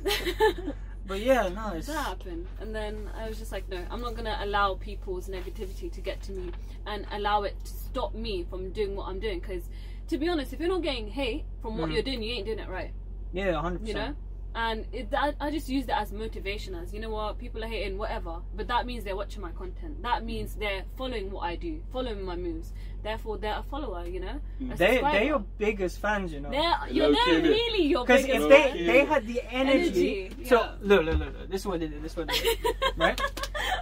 but 1.07 1.19
yeah, 1.21 1.47
no, 1.49 1.73
it's 1.75 1.87
that 1.87 2.05
happened 2.05 2.47
and 2.59 2.73
then 2.75 3.09
i 3.17 3.27
was 3.27 3.37
just 3.39 3.51
like 3.51 3.67
no 3.69 3.83
i'm 3.89 3.99
not 4.01 4.15
gonna 4.15 4.37
allow 4.41 4.75
people's 4.75 5.27
negativity 5.27 5.91
to 5.91 5.99
get 5.99 6.21
to 6.21 6.31
me 6.31 6.51
and 6.85 7.05
allow 7.11 7.41
it 7.43 7.55
to 7.65 7.71
stop 7.71 8.13
me 8.13 8.45
from 8.49 8.69
doing 8.71 8.95
what 8.95 9.07
i'm 9.07 9.19
doing 9.19 9.39
because 9.39 9.63
to 10.07 10.17
be 10.17 10.29
honest 10.29 10.53
if 10.53 10.59
you're 10.59 10.69
not 10.69 10.83
getting 10.83 11.07
hate 11.09 11.43
from 11.61 11.77
what 11.79 11.89
Mm. 11.89 11.93
you're 11.93 12.03
doing 12.03 12.21
you 12.23 12.33
ain't 12.35 12.45
doing 12.45 12.59
it 12.59 12.69
right 12.69 12.91
yeah, 13.33 13.51
100. 13.53 13.87
you 13.87 13.93
know 13.95 14.13
and 14.53 14.85
it, 14.91 15.09
that, 15.11 15.35
i 15.39 15.49
just 15.49 15.69
use 15.69 15.85
that 15.85 15.97
as 16.01 16.11
motivation 16.11 16.75
as 16.75 16.93
you 16.93 16.99
know 16.99 17.09
what 17.09 17.37
people 17.37 17.63
are 17.63 17.67
hating 17.67 17.97
whatever 17.97 18.39
but 18.55 18.67
that 18.67 18.85
means 18.85 19.03
they're 19.05 19.15
watching 19.15 19.41
my 19.41 19.51
content 19.51 20.01
that 20.03 20.25
means 20.25 20.55
they're 20.55 20.83
following 20.97 21.31
what 21.31 21.41
i 21.41 21.55
do 21.55 21.81
following 21.93 22.21
my 22.25 22.35
moves 22.35 22.73
therefore 23.01 23.37
they're 23.37 23.57
a 23.59 23.63
follower 23.63 24.05
you 24.05 24.19
know 24.19 24.39
a 24.59 24.75
They 24.75 24.87
subscriber. 24.95 25.11
they're 25.17 25.23
your 25.27 25.39
biggest 25.57 25.99
fans, 25.99 26.33
you 26.33 26.41
know. 26.41 26.49
they're, 26.51 26.75
you're 26.91 27.11
they're 27.13 27.23
key, 27.25 27.31
innit? 27.31 27.43
really 27.49 27.83
your 27.87 28.05
Because 28.05 28.25
if 28.25 28.49
they 28.49 28.71
key. 28.73 28.85
they 28.85 29.05
had 29.05 29.25
the 29.25 29.41
energy, 29.51 30.25
Energy, 30.27 30.45
so 30.45 30.59
yeah. 30.61 30.71
look, 30.81 31.05
look, 31.05 31.17
look, 31.17 31.33
look, 31.39 31.49
this 31.49 31.61
is 31.61 31.67
what 31.67 31.79
they 31.79 31.87
did. 31.87 32.03
This 32.03 32.11
is 32.11 32.17
what 32.17 32.27
they 32.27 32.39
did. 32.39 32.57
right? 32.97 33.19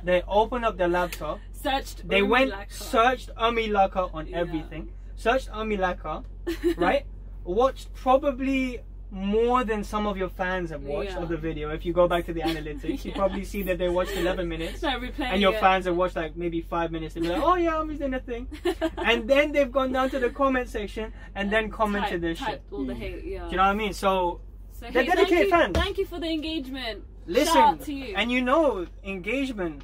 They 0.03 0.21
opened 0.27 0.63
up 0.65 0.77
their 0.77 0.87
laptop. 0.87 1.39
searched 1.51 2.07
They 2.07 2.19
Umi 2.19 2.29
went 2.29 2.51
Laka. 2.53 2.71
searched 2.71 3.29
Umi 3.41 3.67
Laka 3.69 4.13
on 4.13 4.27
Yeah. 4.27 4.37
everything. 4.37 4.89
Searched 5.17 5.49
Umi 5.53 5.75
Laka, 5.77 6.23
right? 6.77 7.05
Watched 7.43 7.93
probably 7.93 8.79
more 9.11 9.63
than 9.63 9.83
some 9.83 10.05
of 10.05 10.17
your 10.17 10.29
fans 10.29 10.69
have 10.69 10.83
watched 10.83 11.11
Yeah. 11.11 11.19
of 11.23 11.29
the 11.29 11.37
video. 11.37 11.71
If 11.71 11.83
you 11.85 11.93
go 11.93 12.07
back 12.07 12.25
to 12.27 12.33
the 12.33 12.41
analytics, 12.41 13.03
you 13.03 13.11
probably 13.21 13.43
see 13.43 13.63
that 13.63 13.77
they 13.79 13.89
watched 13.89 14.15
11 14.15 14.47
minutes. 14.47 14.83
And 14.83 15.41
your 15.41 15.53
it. 15.55 15.59
fans 15.59 15.85
have 15.85 15.95
watched 15.95 16.15
like 16.15 16.35
maybe 16.37 16.61
five 16.61 16.91
minutes. 16.91 17.15
They'll 17.15 17.23
be 17.23 17.29
like, 17.29 17.41
"Oh 17.41 17.55
yeah, 17.55 17.79
Umi's 17.79 17.97
doing 17.99 18.13
a 18.13 18.19
thing," 18.19 18.47
and 18.97 19.27
then 19.27 19.51
they've 19.51 19.71
gone 19.71 19.91
down 19.91 20.09
to 20.11 20.19
the 20.19 20.29
comment 20.29 20.69
section 20.69 21.11
and 21.35 21.51
then 21.51 21.71
commented 21.71 22.11
Type- 22.11 22.21
this 22.21 22.37
shit. 22.39 22.61
all 22.71 22.85
the 22.85 22.93
hate, 22.93 23.23
yeah. 23.25 23.45
Do 23.45 23.51
you 23.51 23.57
know 23.57 23.63
what 23.63 23.69
I 23.69 23.73
mean? 23.73 23.93
So 23.93 24.41
So, 24.73 24.85
They're 24.91 25.03
hey, 25.03 25.09
dedicated 25.09 25.27
thank 25.29 25.43
you, 25.45 25.49
fans. 25.49 25.77
Thank 25.77 25.97
you 25.97 26.05
for 26.05 26.19
the 26.19 26.27
engagement. 26.29 27.03
listen, 27.27 27.53
Shout 27.53 27.73
out 27.73 27.81
to 27.85 27.93
you. 27.93 28.15
and 28.15 28.31
you 28.31 28.41
know, 28.41 28.85
engagement 29.03 29.83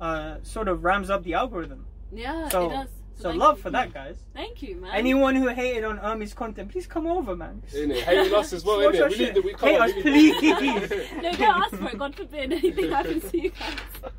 uh, 0.00 0.36
sort 0.42 0.68
of 0.68 0.84
rams 0.84 1.08
up 1.10 1.24
the 1.24 1.34
algorithm. 1.34 1.86
yeah, 2.12 2.48
So, 2.50 2.66
it 2.70 2.74
does. 2.74 2.88
So 3.16 3.30
thank 3.30 3.40
love 3.40 3.56
you. 3.56 3.62
for 3.62 3.70
that, 3.70 3.92
guys. 3.94 4.16
Thank 4.34 4.62
you, 4.62 4.76
man. 4.76 4.90
Anyone 4.94 5.34
who 5.36 5.48
hated 5.48 5.84
on 5.84 5.98
Ermi's 5.98 6.34
content, 6.34 6.70
please 6.70 6.86
come 6.86 7.06
over, 7.06 7.34
man. 7.34 7.62
Innit? 7.72 8.02
Hating 8.02 8.34
us 8.34 8.52
as 8.52 8.64
well, 8.64 8.82
Watch 8.82 8.94
innit? 8.94 9.02
our 9.02 9.08
We 9.08 9.14
shit. 9.14 9.34
need, 9.34 9.44
we, 9.44 9.52
come 9.54 9.68
Hate 9.70 9.80
us, 9.80 9.92
please. 9.92 10.34
No, 11.22 11.32
don't 11.32 11.40
ask 11.42 11.74
for 11.76 11.88
it. 11.88 11.98
God 11.98 12.14
forbid 12.14 12.52
anything 12.52 12.90
happens 12.90 13.30
to 13.30 13.38
you 13.40 13.50
guys. 13.50 14.12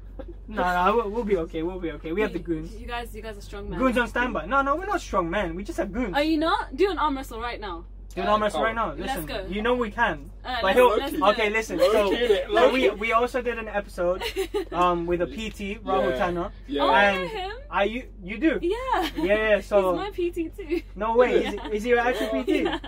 No, 0.49 0.63
no, 0.85 0.95
we'll, 0.95 1.09
we'll 1.11 1.23
be 1.25 1.37
okay. 1.37 1.61
We'll 1.61 1.79
be 1.79 1.91
okay. 1.91 2.11
We 2.13 2.21
have 2.21 2.31
the 2.33 2.39
goons. 2.39 2.73
You 2.75 2.87
guys, 2.87 3.13
you 3.13 3.21
guys 3.21 3.37
are 3.37 3.41
strong 3.41 3.69
men. 3.69 3.77
Goons 3.79 3.97
on 3.97 4.07
standby. 4.07 4.45
No, 4.45 4.61
no, 4.61 4.75
we're 4.77 4.85
not 4.85 5.01
strong 5.01 5.29
men. 5.29 5.55
We 5.55 5.63
just 5.63 5.77
have 5.77 5.91
goons. 5.91 6.13
Are 6.15 6.23
you 6.23 6.37
not? 6.37 6.75
Do 6.75 6.89
an 6.89 6.97
arm 6.97 7.17
wrestle 7.17 7.41
right 7.41 7.59
now. 7.59 7.85
Do 8.15 8.21
an 8.23 8.27
arm 8.29 8.41
wrestle 8.41 8.61
Oh. 8.61 8.63
right 8.63 8.73
now. 8.75 8.93
Let's 8.93 9.01
Listen, 9.13 9.25
go. 9.27 9.45
you 9.47 9.61
know 9.61 9.75
we 9.75 9.91
can. 9.91 10.31
Uh, 10.43 10.55
But 10.61 10.63
let's- 10.63 10.77
he'll, 10.77 10.97
let's 10.97 11.21
okay, 11.37 11.49
listen. 11.51 11.77
So, 11.77 12.11
so 12.51 12.71
we 12.73 12.89
we 12.89 13.11
also 13.11 13.41
did 13.43 13.59
an 13.59 13.67
episode 13.67 14.23
um 14.71 15.05
with 15.05 15.21
a 15.21 15.27
PT, 15.27 15.77
Rahul 15.83 16.09
Yeah. 16.11 16.17
Tanna. 16.17 16.51
Yeah. 16.67 16.83
Oh, 16.83 16.89
I 16.89 17.15
know 17.15 17.27
him. 17.27 17.51
I 17.69 17.83
you 17.83 18.03
you 18.23 18.37
do 18.39 18.57
Yeah. 18.61 19.09
Yeah, 19.17 19.59
so- 19.69 19.97
He's 19.97 20.01
my 20.01 20.09
PT 20.11 20.57
too. 20.57 20.81
no 20.95 21.15
way 21.15 21.45
is, 21.45 21.53
is 21.73 21.83
he 21.83 21.89
your 21.89 21.99
actual 21.99 22.29
PT 22.43 22.47
Yeah. 22.63 22.79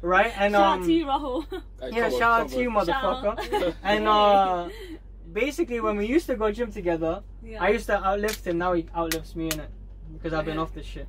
right 0.00 0.32
and 0.38 0.54
Shout 0.54 0.62
um 0.64 0.80
out 0.80 0.86
to 0.86 0.92
you, 0.92 1.04
Rahul. 1.06 1.44
Hey, 1.50 1.90
yeah 1.92 2.04
on, 2.06 2.10
shout 2.18 2.40
out 2.40 2.48
to 2.50 2.60
you 2.62 2.70
motherfucker 2.70 3.74
and 3.82 4.08
uh 4.08 4.68
basically 5.32 5.80
when 5.80 5.96
we 5.96 6.06
used 6.06 6.26
to 6.26 6.36
go 6.36 6.50
gym 6.52 6.70
together 6.72 7.22
Yeah. 7.42 7.62
I 7.62 7.68
used 7.76 7.86
to 7.86 7.98
outlift 7.98 8.46
him 8.46 8.56
now 8.58 8.72
he 8.72 8.84
outlifts 8.96 9.34
me 9.36 9.46
in 9.52 9.58
it 9.60 9.70
because 10.14 10.32
I've 10.32 10.44
been 10.46 10.58
off 10.58 10.72
this 10.72 10.86
shit 10.86 11.08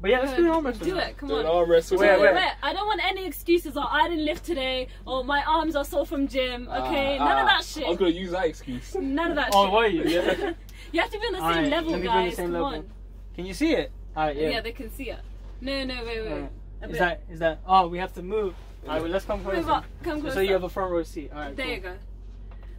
but 0.00 0.10
yeah 0.10 0.18
let's 0.20 0.30
Good. 0.32 0.36
do 0.38 0.44
an 0.46 0.50
arm 0.52 0.66
wrestle 0.66 0.84
Do 0.86 0.98
it. 0.98 1.16
Come 1.16 1.28
Do 1.28 1.36
an 1.38 1.46
on. 1.46 1.56
arm 1.56 1.70
wrestle. 1.70 1.98
Where, 1.98 2.20
Wait, 2.20 2.34
wait, 2.34 2.50
I 2.62 2.72
don't 2.72 2.86
want 2.86 3.00
any 3.04 3.24
excuses. 3.26 3.76
Or 3.76 3.84
I 3.88 4.08
didn't 4.08 4.24
lift 4.24 4.44
today. 4.44 4.88
Or 5.06 5.24
my 5.24 5.42
arms 5.46 5.74
are 5.76 5.84
sore 5.84 6.04
from 6.06 6.28
gym. 6.28 6.68
Okay, 6.68 7.16
Ah, 7.18 7.24
none 7.24 7.38
of 7.38 7.44
ah, 7.44 7.46
that 7.58 7.64
shit. 7.64 7.84
I 7.84 7.88
was 7.88 7.98
gonna 7.98 8.10
use 8.10 8.30
that 8.32 8.46
excuse. 8.46 8.94
None 8.94 9.30
of 9.30 9.36
that 9.36 9.46
shit. 9.46 9.54
oh 9.54 9.64
shit. 9.64 9.72
were 9.72 9.86
you 9.86 10.02
Yeah. 10.04 10.52
You 10.92 11.00
have 11.00 11.10
to 11.10 11.18
be 11.18 11.26
on 11.26 11.32
the 11.32 11.38
same 11.38 11.46
Alright, 11.46 11.68
level, 11.70 11.90
let 11.92 11.96
me 11.98 12.02
be 12.02 12.08
on 12.08 12.16
the 12.22 12.28
guys. 12.28 12.36
same 12.36 12.44
Come 12.46 12.52
level. 12.52 12.66
on. 12.68 12.90
can 13.34 13.46
you 13.46 13.54
see 13.54 13.72
it 13.72 13.90
alright 14.16 14.36
Yeah. 14.36 14.48
yeah, 14.50 14.60
they 14.60 14.72
can 14.72 14.90
see 14.90 15.10
it. 15.10 15.18
No, 15.60 15.84
no, 15.84 16.04
wait, 16.04 16.22
wait. 16.22 16.32
Alright. 16.32 16.50
A 16.82 16.84
is 16.84 16.90
bit. 16.92 16.98
that 17.00 17.22
is 17.30 17.38
that 17.40 17.60
oh 17.66 17.88
we 17.88 17.98
have 17.98 18.12
to 18.14 18.22
move 18.22 18.54
alright 18.84 19.02
well 19.02 19.10
let's 19.10 19.24
come 19.24 19.42
closer 19.42 19.56
Move 19.58 19.68
up. 19.70 19.84
Come 20.04 20.20
closer. 20.20 20.34
so 20.36 20.40
you 20.40 20.52
have 20.52 20.62
a 20.62 20.68
front 20.68 20.92
row 20.92 21.02
seat 21.02 21.30
alright 21.32 21.56
There 21.56 21.66
cool. 21.66 21.74
you 21.74 21.80
go. 21.80 21.94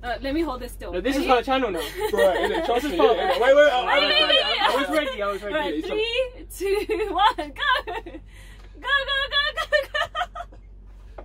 Uh, 0.04 0.16
let 0.22 0.34
me 0.34 0.42
hold 0.42 0.60
this 0.62 0.72
still. 0.72 0.94
no, 0.94 1.02
this 1.02 1.16
is 1.18 1.26
her 1.26 1.42
channel 1.42 1.72
now 1.72 1.80
Right, 2.14 2.38
innit? 2.52 2.66
Trust 2.66 2.84
me. 2.86 2.92
This 2.92 3.00
is 3.00 3.00
innit? 3.00 3.32
fun. 3.32 3.42
Wait, 3.42 3.56
wait, 3.56 3.70
I- 3.70 3.82
I- 3.82 4.00
Wait, 4.00 4.10
wait, 4.10 4.28
wait, 4.28 4.62
I 4.62 4.76
was 4.76 4.90
ready 4.98 5.22
I 5.22 5.28
was 5.32 5.42
ready 5.44 5.56
Right, 5.56 5.86
three, 5.86 6.46
two, 6.56 7.08
one, 7.12 7.36
go! 7.36 7.94
Go, 8.80 8.90
go, 9.10 9.18
go, 9.34 9.42
go, 9.56 9.78
go! 9.94 11.24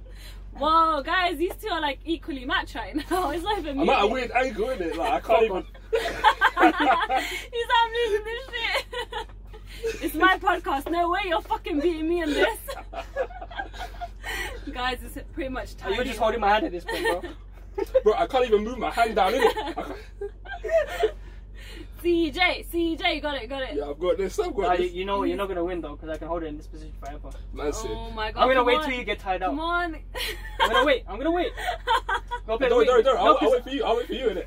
Whoa, 0.58 1.02
guys, 1.02 1.38
these 1.38 1.54
two 1.56 1.68
are 1.70 1.80
like 1.80 1.98
equally 2.04 2.44
matched 2.44 2.74
right 2.74 2.94
now. 3.10 3.30
It's 3.32 3.42
not 3.42 3.58
even 3.58 3.80
I'm 3.80 3.88
at 3.90 4.04
a 4.04 4.06
weird 4.06 4.30
angle, 4.32 4.68
innit? 4.68 4.96
Like 4.96 5.12
I 5.12 5.20
can't 5.20 5.42
even. 5.44 5.64
He's 5.92 6.02
like, 6.62 7.82
I'm 7.82 7.92
losing 7.98 8.24
this 8.24 8.44
shit. 8.52 10.02
it's 10.02 10.14
my 10.14 10.38
podcast. 10.38 10.90
No 10.90 11.10
way 11.10 11.20
you're 11.26 11.40
fucking 11.42 11.80
beating 11.80 12.08
me 12.08 12.22
in 12.22 12.30
this. 12.30 12.58
guys, 14.72 14.98
it's 15.02 15.18
pretty 15.32 15.50
much 15.50 15.74
Oh, 15.80 15.82
time. 15.84 15.94
you're 15.94 16.04
just 16.04 16.18
holding 16.18 16.40
my 16.40 16.48
hand 16.50 16.64
at 16.66 16.72
this 16.72 16.84
point 16.84 17.02
bro 17.22 17.22
Bro, 18.04 18.14
I 18.14 18.26
can't 18.26 18.44
even 18.46 18.64
move 18.64 18.78
my 18.78 18.90
hand 18.90 19.16
down, 19.16 19.32
innit? 19.32 19.56
I 19.56 19.72
can't- 19.72 19.96
CJ, 22.02 22.66
CJ, 22.68 23.22
got 23.22 23.36
it, 23.40 23.48
got 23.48 23.62
it. 23.62 23.76
Yeah, 23.76 23.90
I've 23.90 23.98
got 24.00 24.16
this. 24.18 24.36
I've 24.40 24.52
got 24.56 24.76
you, 24.80 24.84
this. 24.86 24.92
you 24.92 25.04
know 25.04 25.22
you're 25.22 25.36
not 25.36 25.46
gonna 25.46 25.62
win 25.64 25.80
though 25.80 25.94
because 25.94 26.08
I 26.08 26.16
can 26.18 26.26
hold 26.26 26.42
it 26.42 26.46
in 26.46 26.56
this 26.56 26.66
position 26.66 26.92
forever. 26.98 27.30
Man 27.52 27.72
said. 27.72 27.92
Oh 27.92 28.10
my 28.10 28.32
god. 28.32 28.42
I'm 28.42 28.48
gonna 28.48 28.64
wait 28.64 28.78
on. 28.78 28.84
till 28.84 28.94
you 28.98 29.04
get 29.04 29.20
tied 29.20 29.40
up. 29.42 29.50
Come 29.50 29.60
on. 29.60 29.94
I'm 30.60 30.70
gonna 30.72 30.84
wait. 30.84 31.04
I'm 31.08 31.16
gonna 31.16 31.30
wait. 31.30 31.52
Go 32.48 32.58
play 32.58 32.66
the 32.68 32.70
Don't, 32.70 32.78
wait. 32.80 32.86
don't, 32.88 33.04
don't. 33.04 33.14
No, 33.14 33.20
I'll, 33.24 33.36
'cause- 33.36 33.42
I'll 33.46 33.52
wait 33.52 33.62
for 33.62 33.70
you. 33.70 33.84
I'll 33.84 33.96
wait 33.96 34.06
for 34.08 34.12
you, 34.14 34.26
innit? 34.30 34.46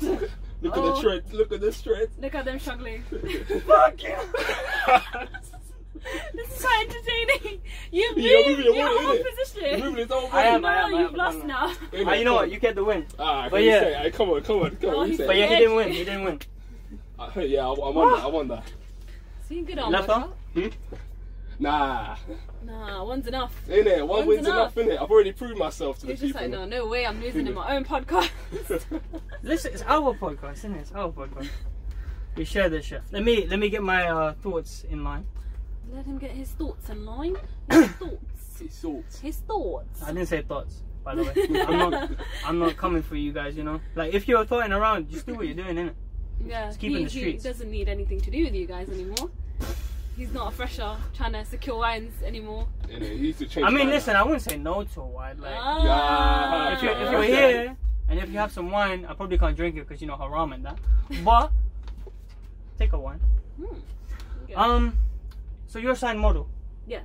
Look 0.62 0.72
at 0.76 0.78
Oh. 0.78 0.94
the 0.94 1.00
tread. 1.02 1.32
Look 1.32 1.50
at 1.52 1.60
the 1.60 1.72
tread. 1.72 2.10
Look 2.20 2.34
at 2.36 2.44
them 2.44 2.58
struggling. 2.60 3.02
Fuck 3.66 4.02
you. 4.04 4.14
This 6.34 6.48
is 6.56 6.62
quite 6.62 6.86
entertaining. 6.88 7.60
You 7.90 8.08
moved 8.14 8.20
You're 8.26 8.48
moving 8.48 8.64
your 8.66 8.74
your 8.76 8.88
whole 9.02 9.16
innit? 9.16 9.24
position. 9.36 9.68
You're 9.70 9.78
moving 9.78 9.96
his 9.96 10.10
whole 10.10 10.28
I 10.32 10.42
am, 10.42 10.60
no, 10.62 10.68
I 10.68 10.74
am, 10.82 10.92
you've 10.92 11.10
am, 11.10 11.14
lost 11.16 11.44
now. 11.44 11.68
Innit? 11.92 12.06
Ah, 12.06 12.12
you 12.14 12.24
know 12.24 12.34
what? 12.34 12.44
on. 12.44 12.50
You 12.50 12.58
get 12.60 12.74
the 12.74 12.84
win. 12.84 13.06
Ah, 13.18 13.42
But 13.44 13.50
but 13.52 13.62
yeah. 13.64 13.88
yeah. 13.88 14.02
Say, 14.02 14.10
come 14.10 14.30
on, 14.30 14.42
come 14.42 14.60
on, 14.60 14.76
come 14.76 14.90
Oh, 14.90 15.00
on. 15.00 15.10
You. 15.12 15.18
But 15.18 15.36
yeah, 15.36 15.46
he 15.46 15.56
didn't 15.56 15.76
win. 15.76 15.92
He 15.92 16.04
didn't 16.04 16.24
win. 16.24 16.40
Uh, 17.18 17.30
yeah, 17.40 17.66
I, 17.66 17.72
I 17.72 17.88
won 17.90 18.12
that. 18.14 18.24
I 18.24 18.26
won 18.26 18.48
that. 18.48 18.64
See, 19.48 19.62
good 19.62 19.78
on 19.78 19.90
Left 19.92 20.08
workout. 20.08 20.34
arm. 20.56 20.70
Nah. 21.58 22.16
Nah, 22.64 23.04
one's 23.04 23.26
enough. 23.26 23.54
Innit? 23.68 23.98
One 24.06 24.08
One's 24.18 24.26
win's 24.28 24.46
enough. 24.46 24.76
enough, 24.76 24.88
innit? 24.98 25.02
I've 25.02 25.10
already 25.10 25.32
proved 25.32 25.56
myself 25.58 25.98
to 26.00 26.06
the 26.06 26.12
He's 26.12 26.20
just 26.20 26.34
people. 26.34 26.42
like, 26.42 26.50
no, 26.50 26.64
no 26.66 26.86
way, 26.86 27.06
I'm 27.06 27.20
losing 27.24 27.46
in 27.46 27.54
my 27.54 27.74
own 27.76 27.84
podcast. 27.84 28.30
Listen, 29.42 29.72
it's 29.72 29.82
our 29.82 30.14
podcast, 30.14 30.58
isn't 30.58 30.74
it? 30.74 30.80
It's 30.80 30.92
our 30.92 31.10
podcast. 31.10 31.48
We 32.36 32.44
share 32.44 32.68
this 32.68 32.84
shit. 32.84 33.02
Let 33.10 33.24
me 33.24 33.46
let 33.48 33.58
me 33.58 33.68
get 33.68 33.82
my 33.82 34.06
uh, 34.08 34.34
thoughts 34.34 34.84
in 34.88 35.02
line. 35.02 35.26
Let 35.92 36.04
him 36.06 36.18
get 36.18 36.30
his 36.32 36.50
thoughts 36.50 36.88
in 36.90 37.04
line. 37.06 37.36
His 37.70 37.88
thoughts. 37.92 38.60
It's 38.60 38.76
salt. 38.76 39.20
His 39.22 39.36
thoughts. 39.38 40.02
I 40.02 40.12
didn't 40.12 40.26
say 40.28 40.42
thoughts, 40.42 40.82
by 41.04 41.14
the 41.14 41.22
way. 41.24 41.32
I'm 41.66 41.78
not 41.78 42.10
I'm 42.44 42.58
not 42.58 42.76
coming 42.76 43.02
for 43.02 43.14
you 43.16 43.32
guys. 43.32 43.56
You 43.56 43.62
know, 43.64 43.80
like 43.94 44.12
if 44.14 44.26
you're 44.28 44.44
thoughting 44.44 44.72
around, 44.72 45.10
just 45.10 45.26
do 45.26 45.34
what 45.34 45.46
you're 45.46 45.54
doing, 45.54 45.76
innit? 45.76 45.94
Yeah, 46.44 46.72
keeping 46.78 47.06
he, 47.06 47.24
the 47.24 47.32
he 47.32 47.38
doesn't 47.38 47.70
need 47.70 47.88
anything 47.88 48.20
to 48.20 48.30
do 48.30 48.44
with 48.44 48.54
you 48.54 48.66
guys 48.66 48.88
anymore. 48.90 49.30
He's 50.16 50.32
not 50.32 50.52
a 50.52 50.56
fresher 50.56 50.96
trying 51.14 51.32
to 51.34 51.44
secure 51.44 51.78
wines 51.78 52.12
anymore. 52.24 52.66
Innit? 52.88 53.12
He 53.12 53.26
used 53.28 53.38
to 53.38 53.46
change 53.46 53.66
I 53.66 53.70
mean, 53.70 53.86
my 53.86 53.92
listen, 53.92 54.14
life. 54.14 54.22
I 54.22 54.24
wouldn't 54.24 54.42
say 54.42 54.56
no 54.58 54.82
to 54.82 55.00
a 55.00 55.06
wine. 55.06 55.38
Like, 55.40 55.54
Ah. 55.56 56.72
if 56.74 56.82
you're 56.82 56.92
if 57.00 57.10
you're 57.12 57.22
here 57.22 57.76
and 58.08 58.18
if 58.18 58.28
you 58.30 58.38
have 58.38 58.52
some 58.52 58.70
wine, 58.72 59.06
I 59.08 59.14
probably 59.14 59.38
can't 59.38 59.56
drink 59.56 59.76
it 59.76 59.86
because 59.86 60.00
you 60.02 60.08
know 60.08 60.16
haram 60.16 60.52
and 60.52 60.64
that. 60.64 60.78
But 61.24 61.52
take 62.76 62.92
a 62.92 62.98
wine. 62.98 63.20
Okay. 64.44 64.54
Um, 64.54 64.96
so 65.68 65.78
you're 65.78 65.92
a 65.92 65.96
signed 65.96 66.18
model. 66.20 66.48
yes. 66.86 67.04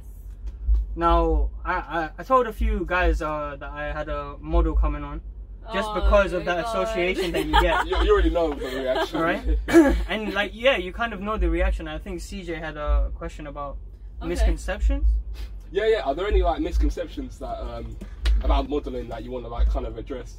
Now, 0.96 1.50
I, 1.66 1.74
I, 1.74 2.10
I 2.20 2.24
told 2.24 2.46
a 2.46 2.54
few 2.54 2.86
guys 2.86 3.22
uh, 3.22 3.56
that 3.60 3.70
I 3.72 3.92
had 3.92 4.10
a 4.10 4.36
model 4.40 4.76
coming 4.76 5.04
on 5.04 5.22
just 5.74 5.90
Oh 5.90 5.96
because 5.96 6.34
of 6.34 6.46
that 6.46 6.66
God. 6.66 6.70
association 6.86 7.32
that 7.32 7.46
you 7.48 7.60
get. 7.68 7.88
You, 7.88 7.98
you 8.04 8.12
already 8.14 8.30
know 8.30 8.54
the 8.54 8.66
reaction. 8.66 9.18
Alright? 9.18 9.58
and 10.08 10.34
like, 10.36 10.52
yeah, 10.54 10.78
you 10.78 10.94
kind 10.94 11.12
of 11.14 11.20
know 11.20 11.36
the 11.38 11.50
reaction. 11.50 11.88
I 11.88 11.98
think 11.98 12.20
CJ 12.20 12.60
had 12.60 12.78
a 12.78 13.12
question 13.16 13.48
about 13.48 13.78
Okay. 14.22 14.30
misconceptions. 14.30 15.08
yeah, 15.72 15.88
yeah. 15.88 16.02
Are 16.06 16.14
there 16.14 16.28
any 16.28 16.44
like 16.44 16.60
misconceptions 16.62 17.40
that 17.40 17.58
um 17.60 17.98
about 18.44 18.70
modelling 18.70 19.10
that 19.10 19.24
you 19.24 19.32
want 19.32 19.46
to 19.46 19.50
like 19.50 19.68
kind 19.68 19.88
of 19.88 19.98
address? 19.98 20.38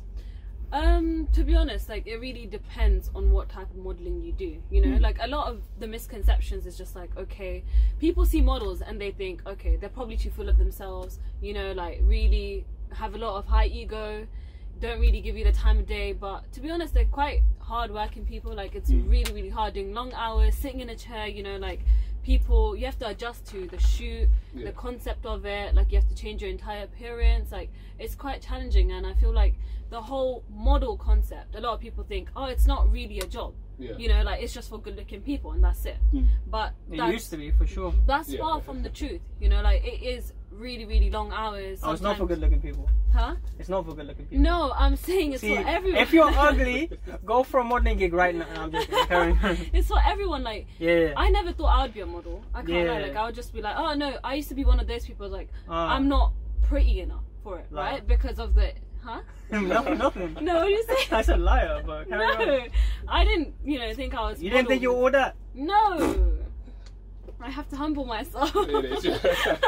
Um, 0.74 1.28
to 1.34 1.44
be 1.44 1.54
honest, 1.54 1.88
like 1.88 2.04
it 2.08 2.16
really 2.16 2.46
depends 2.46 3.08
on 3.14 3.30
what 3.30 3.48
type 3.48 3.70
of 3.70 3.76
modeling 3.76 4.20
you 4.20 4.32
do. 4.32 4.60
You 4.72 4.80
know, 4.82 4.98
Mm. 4.98 5.00
like 5.02 5.18
a 5.20 5.28
lot 5.28 5.46
of 5.46 5.62
the 5.78 5.86
misconceptions 5.86 6.66
is 6.66 6.76
just 6.76 6.96
like, 6.96 7.16
okay, 7.16 7.62
people 8.00 8.26
see 8.26 8.40
models 8.40 8.82
and 8.82 9.00
they 9.00 9.12
think, 9.12 9.46
okay, 9.46 9.76
they're 9.76 9.88
probably 9.98 10.16
too 10.16 10.30
full 10.30 10.48
of 10.48 10.58
themselves. 10.58 11.20
You 11.40 11.54
know, 11.54 11.70
like 11.72 12.00
really 12.02 12.64
have 12.92 13.14
a 13.14 13.18
lot 13.18 13.36
of 13.38 13.46
high 13.46 13.66
ego, 13.66 14.26
don't 14.80 14.98
really 15.00 15.20
give 15.20 15.36
you 15.36 15.44
the 15.44 15.52
time 15.52 15.78
of 15.78 15.86
day. 15.86 16.12
But 16.12 16.52
to 16.54 16.60
be 16.60 16.70
honest, 16.72 16.92
they're 16.92 17.04
quite 17.20 17.42
hard 17.60 17.92
working 17.92 18.26
people. 18.26 18.52
Like 18.52 18.74
it's 18.74 18.90
Mm. 18.90 19.08
really 19.08 19.32
really 19.32 19.50
hard 19.50 19.74
doing 19.74 19.94
long 19.94 20.12
hours, 20.12 20.56
sitting 20.56 20.80
in 20.80 20.88
a 20.88 20.96
chair. 20.96 21.28
You 21.28 21.44
know, 21.44 21.56
like 21.56 21.82
people 22.24 22.74
you 22.76 22.84
have 22.86 22.98
to 22.98 23.08
adjust 23.08 23.46
to 23.52 23.66
the 23.68 23.78
shoot, 23.78 24.28
Yeah. 24.54 24.64
the 24.66 24.72
concept 24.72 25.24
of 25.26 25.44
it. 25.46 25.74
Like 25.74 25.92
you 25.92 25.98
have 25.98 26.08
to 26.08 26.14
change 26.14 26.42
your 26.42 26.50
entire 26.50 26.84
appearance. 26.84 27.52
Like 27.52 27.70
it's 27.98 28.14
quite 28.14 28.42
challenging, 28.42 28.92
and 28.92 29.06
I 29.06 29.14
feel 29.14 29.32
like 29.32 29.54
the 29.90 30.00
whole 30.00 30.42
model 30.50 30.96
concept. 30.96 31.54
A 31.54 31.60
lot 31.60 31.74
of 31.74 31.80
people 31.80 32.02
think, 32.04 32.28
oh, 32.34 32.46
it's 32.46 32.66
not 32.66 32.90
really 32.90 33.20
a 33.20 33.26
job. 33.26 33.54
Yeah. 33.78 33.96
You 33.98 34.08
know, 34.08 34.22
like 34.22 34.42
it's 34.42 34.52
just 34.54 34.68
for 34.70 34.78
good 34.78 34.96
looking 34.96 35.20
people, 35.20 35.52
and 35.52 35.62
that's 35.62 35.84
it. 35.84 35.98
Mm. 36.12 36.26
But 36.46 36.74
It 36.90 36.96
used 37.12 37.30
to 37.30 37.36
be 37.36 37.50
for 37.50 37.66
sure. 37.66 37.92
that's 38.06 38.28
Yeah. 38.28 38.40
far 38.40 38.60
from 38.60 38.82
the 38.82 38.90
truth. 38.90 39.20
You 39.40 39.48
know, 39.48 39.62
like 39.62 39.84
it 39.84 40.02
is 40.02 40.32
really 40.58 40.84
really 40.84 41.10
long 41.10 41.32
hours. 41.32 41.80
Oh, 41.82 41.92
it's 41.92 42.02
not 42.02 42.16
for 42.16 42.26
good 42.26 42.38
looking 42.40 42.60
people. 42.60 42.88
Huh? 43.12 43.36
It's 43.58 43.68
not 43.68 43.84
for 43.86 43.94
good 43.94 44.06
looking 44.06 44.26
people. 44.26 44.42
No, 44.42 44.72
I'm 44.76 44.96
saying 44.96 45.32
it's 45.32 45.40
See, 45.40 45.54
for 45.54 45.62
everyone. 45.66 46.00
if 46.00 46.12
you're 46.12 46.30
ugly, 46.36 46.90
go 47.24 47.42
for 47.42 47.60
a 47.60 47.64
modeling 47.64 47.98
gig 47.98 48.12
right 48.12 48.34
now. 48.34 48.46
I'm 48.56 48.72
just 48.72 48.88
it's 49.72 49.88
for 49.88 49.98
everyone. 50.04 50.42
Like 50.42 50.66
yeah. 50.78 51.12
I 51.16 51.30
never 51.30 51.52
thought 51.52 51.78
I 51.78 51.82
would 51.82 51.94
be 51.94 52.00
a 52.00 52.06
model. 52.06 52.42
I 52.54 52.62
can't 52.62 52.88
lie. 52.88 53.00
Like 53.00 53.16
I 53.16 53.26
would 53.26 53.34
just 53.34 53.52
be 53.52 53.62
like, 53.62 53.76
oh 53.76 53.94
no, 53.94 54.18
I 54.24 54.34
used 54.34 54.48
to 54.48 54.54
be 54.54 54.64
one 54.64 54.80
of 54.80 54.86
those 54.86 55.06
people. 55.06 55.28
Like 55.28 55.48
Uh, 55.68 55.72
I'm 55.74 56.08
not 56.08 56.32
pretty 56.62 57.00
enough 57.00 57.22
for 57.42 57.58
it, 57.58 57.70
Liar. 57.70 57.92
right? 57.92 58.06
Because 58.06 58.38
of 58.38 58.54
the 58.54 58.72
huh? 59.02 59.20
nothing. 59.50 59.98
Nothing. 59.98 60.36
No, 60.40 60.54
what 60.56 60.64
do 60.66 60.70
you 60.70 60.84
say? 60.84 61.14
I 61.16 61.22
said 61.22 61.40
liar, 61.40 61.82
but 61.86 62.08
carry 62.08 62.24
on. 62.24 62.38
no, 62.48 62.66
I 63.08 63.24
didn't. 63.24 63.54
You 63.64 63.78
know, 63.78 63.92
think 63.94 64.14
I 64.14 64.22
was. 64.30 64.42
You 64.42 64.50
didn't 64.50 64.68
think 64.68 64.82
you 64.82 64.92
were 64.92 64.98
all 64.98 65.10
that? 65.10 65.36
No. 65.54 66.38
I 67.44 67.50
have 67.50 67.68
to 67.70 67.76
humble 67.76 68.06
myself. 68.06 68.50
It 68.56 68.84
is, 68.86 69.04
yeah. 69.04 69.58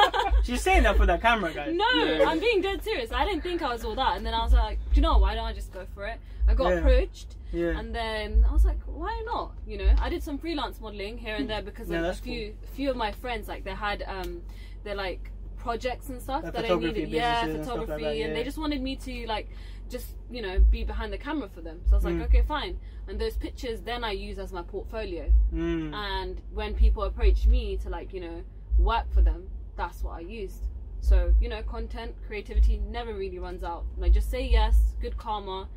She's 0.43 0.61
saying 0.61 0.83
that 0.83 0.97
for 0.97 1.05
that 1.05 1.21
camera, 1.21 1.53
guys. 1.53 1.75
No, 1.75 1.85
Yeah. 1.93 2.25
I'm 2.27 2.39
being 2.39 2.59
dead 2.61 2.83
serious. 2.83 3.11
I 3.11 3.23
didn't 3.23 3.43
think 3.43 3.61
I 3.61 3.71
was 3.71 3.83
all 3.85 3.93
that, 3.95 4.17
and 4.17 4.25
then 4.25 4.33
I 4.33 4.41
was 4.43 4.53
like, 4.53 4.79
do 4.89 4.95
you 4.95 5.01
know, 5.03 5.17
why 5.19 5.35
don't 5.35 5.45
I 5.45 5.53
just 5.53 5.71
go 5.71 5.85
for 5.93 6.05
it? 6.05 6.19
I 6.47 6.55
got 6.55 6.69
Yeah. 6.69 6.75
approached, 6.79 7.35
Yeah. 7.51 7.77
and 7.77 7.93
then 7.93 8.45
I 8.49 8.51
was 8.53 8.65
like, 8.65 8.79
why 8.87 9.21
not? 9.25 9.51
You 9.67 9.77
know, 9.77 9.91
I 10.01 10.09
did 10.09 10.23
some 10.23 10.37
freelance 10.39 10.81
modeling 10.81 11.17
here 11.19 11.35
and 11.35 11.47
there 11.49 11.61
because 11.61 11.87
Yeah, 11.87 11.97
like, 11.97 12.03
a 12.03 12.07
that's 12.07 12.19
few 12.19 12.55
few 12.73 12.89
of 12.89 12.95
my 12.97 13.11
friends 13.11 13.47
like 13.47 13.63
they 13.63 13.75
had 13.75 14.03
um 14.07 14.41
they're 14.83 14.95
like 14.95 15.29
projects 15.57 16.07
and 16.09 16.21
stuff 16.21 16.43
Like 16.43 16.53
that 16.53 16.65
I 16.65 16.67
photography 16.69 16.93
needed, 16.99 17.09
yeah, 17.09 17.45
businesses 17.45 17.67
and 17.67 17.79
like 17.79 17.87
photography, 17.87 18.19
that, 18.21 18.25
and 18.27 18.35
they 18.35 18.43
just 18.43 18.57
wanted 18.57 18.81
me 18.81 18.95
to 18.95 19.27
like 19.27 19.49
just 19.89 20.15
you 20.29 20.41
know 20.41 20.59
be 20.59 20.83
behind 20.83 21.11
the 21.13 21.17
camera 21.17 21.49
for 21.49 21.61
them. 21.61 21.81
So 21.85 21.93
I 21.93 21.95
was 21.95 22.05
like, 22.05 22.15
Mm. 22.15 22.23
okay, 22.25 22.41
fine. 22.41 22.79
And 23.07 23.19
those 23.19 23.37
pictures 23.37 23.81
then 23.81 24.03
I 24.03 24.11
use 24.11 24.37
as 24.39 24.51
my 24.51 24.61
portfolio. 24.61 25.31
Mm. 25.53 25.93
And 25.93 26.41
when 26.53 26.73
people 26.73 27.03
approach 27.03 27.47
me 27.47 27.77
to 27.77 27.89
like 27.89 28.13
you 28.13 28.21
know 28.21 28.43
work 28.77 29.11
for 29.13 29.21
them, 29.21 29.49
that's 29.75 30.03
what 30.03 30.17
I 30.17 30.21
used. 30.21 30.63
So 30.99 31.33
you 31.39 31.49
know, 31.49 31.61
content 31.63 32.15
creativity 32.27 32.79
never 32.89 33.13
really 33.13 33.39
runs 33.39 33.63
out. 33.63 33.85
Like 33.97 34.11
just 34.13 34.29
say 34.29 34.43
yes, 34.43 34.95
good 35.01 35.17
karma. 35.17 35.67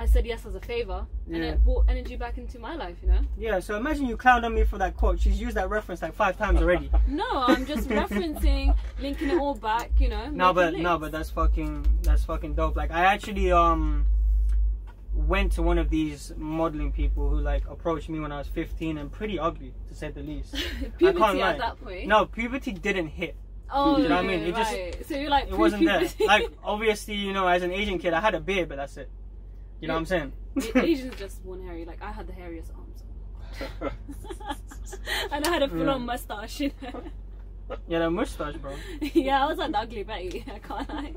I 0.00 0.06
said 0.06 0.24
yes 0.24 0.46
as 0.46 0.54
a 0.54 0.60
favor, 0.60 1.06
and 1.26 1.44
it 1.44 1.62
brought 1.62 1.84
energy 1.86 2.16
back 2.16 2.38
into 2.38 2.58
my 2.58 2.74
life. 2.74 2.96
You 3.02 3.08
know. 3.08 3.20
Yeah, 3.36 3.60
so 3.60 3.76
imagine 3.76 4.06
you 4.06 4.16
clowned 4.16 4.44
on 4.44 4.54
me 4.54 4.64
for 4.64 4.78
that 4.78 4.96
quote. 4.96 5.20
She's 5.20 5.38
used 5.38 5.58
that 5.58 5.68
reference 5.68 6.00
like 6.00 6.14
five 6.14 6.38
times 6.38 6.62
already. 6.62 6.90
No, 7.06 7.28
I'm 7.30 7.66
just 7.66 7.86
referencing, 7.90 8.74
linking 8.98 9.28
it 9.28 9.36
all 9.38 9.54
back. 9.54 9.90
You 9.98 10.08
know. 10.08 10.30
no, 10.30 10.54
but 10.54 10.74
no, 10.74 10.96
but 10.96 11.12
that's 11.12 11.28
fucking 11.28 11.86
that's 12.02 12.24
fucking 12.24 12.54
dope. 12.54 12.76
Like 12.76 12.90
I 12.90 13.04
actually 13.04 13.52
um 13.52 14.06
went 15.12 15.52
to 15.52 15.62
one 15.62 15.76
of 15.76 15.90
these 15.90 16.32
modeling 16.38 16.92
people 16.92 17.28
who 17.28 17.38
like 17.40 17.68
approached 17.68 18.08
me 18.08 18.20
when 18.20 18.32
I 18.32 18.38
was 18.38 18.46
15 18.48 18.96
and 18.96 19.12
pretty 19.12 19.38
ugly 19.38 19.74
to 19.88 19.94
say 19.94 20.10
the 20.10 20.22
least. 20.22 20.54
puberty 20.98 21.18
can't 21.18 21.38
lie. 21.38 21.50
at 21.52 21.58
that 21.58 21.84
point. 21.84 22.08
No, 22.08 22.24
puberty 22.24 22.72
didn't 22.72 23.08
hit. 23.08 23.36
Oh, 23.70 23.98
You 23.98 24.08
know 24.08 24.16
what 24.16 24.24
I 24.24 24.28
mean? 24.28 24.40
It 24.40 24.54
just- 24.56 24.72
right. 24.72 25.06
so 25.06 25.14
you're 25.16 25.28
like 25.30 25.48
It 25.48 25.58
wasn't 25.58 25.84
there. 25.84 26.08
Like 26.26 26.48
obviously, 26.64 27.16
you 27.16 27.34
know, 27.34 27.46
as 27.46 27.62
an 27.62 27.70
Asian 27.70 27.98
kid, 27.98 28.14
I 28.14 28.20
had 28.20 28.34
a 28.34 28.40
beard, 28.40 28.70
but 28.70 28.76
that's 28.76 28.96
it. 28.96 29.10
You 29.80 29.88
know 29.88 29.94
what 29.94 30.00
I'm 30.00 30.06
saying? 30.06 30.32
Asians 30.74 31.14
just 31.16 31.42
born 31.44 31.64
hairy. 31.66 31.84
Like 31.84 32.02
I 32.02 32.12
had 32.12 32.26
the 32.26 32.32
hairiest 32.32 32.70
arms. 32.76 33.02
and 35.32 35.46
I 35.46 35.48
had 35.48 35.62
a 35.62 35.68
full-on 35.68 36.04
mustache. 36.04 36.60
You 36.60 36.70
know? 36.82 37.02
yeah, 37.88 38.00
that 38.00 38.10
mustache, 38.10 38.56
bro. 38.56 38.74
yeah, 39.00 39.44
I 39.44 39.46
was 39.46 39.58
the 39.58 39.78
ugly 39.78 40.02
Betty. 40.02 40.44
I 40.54 40.58
can't 40.58 40.88
lie. 40.88 41.14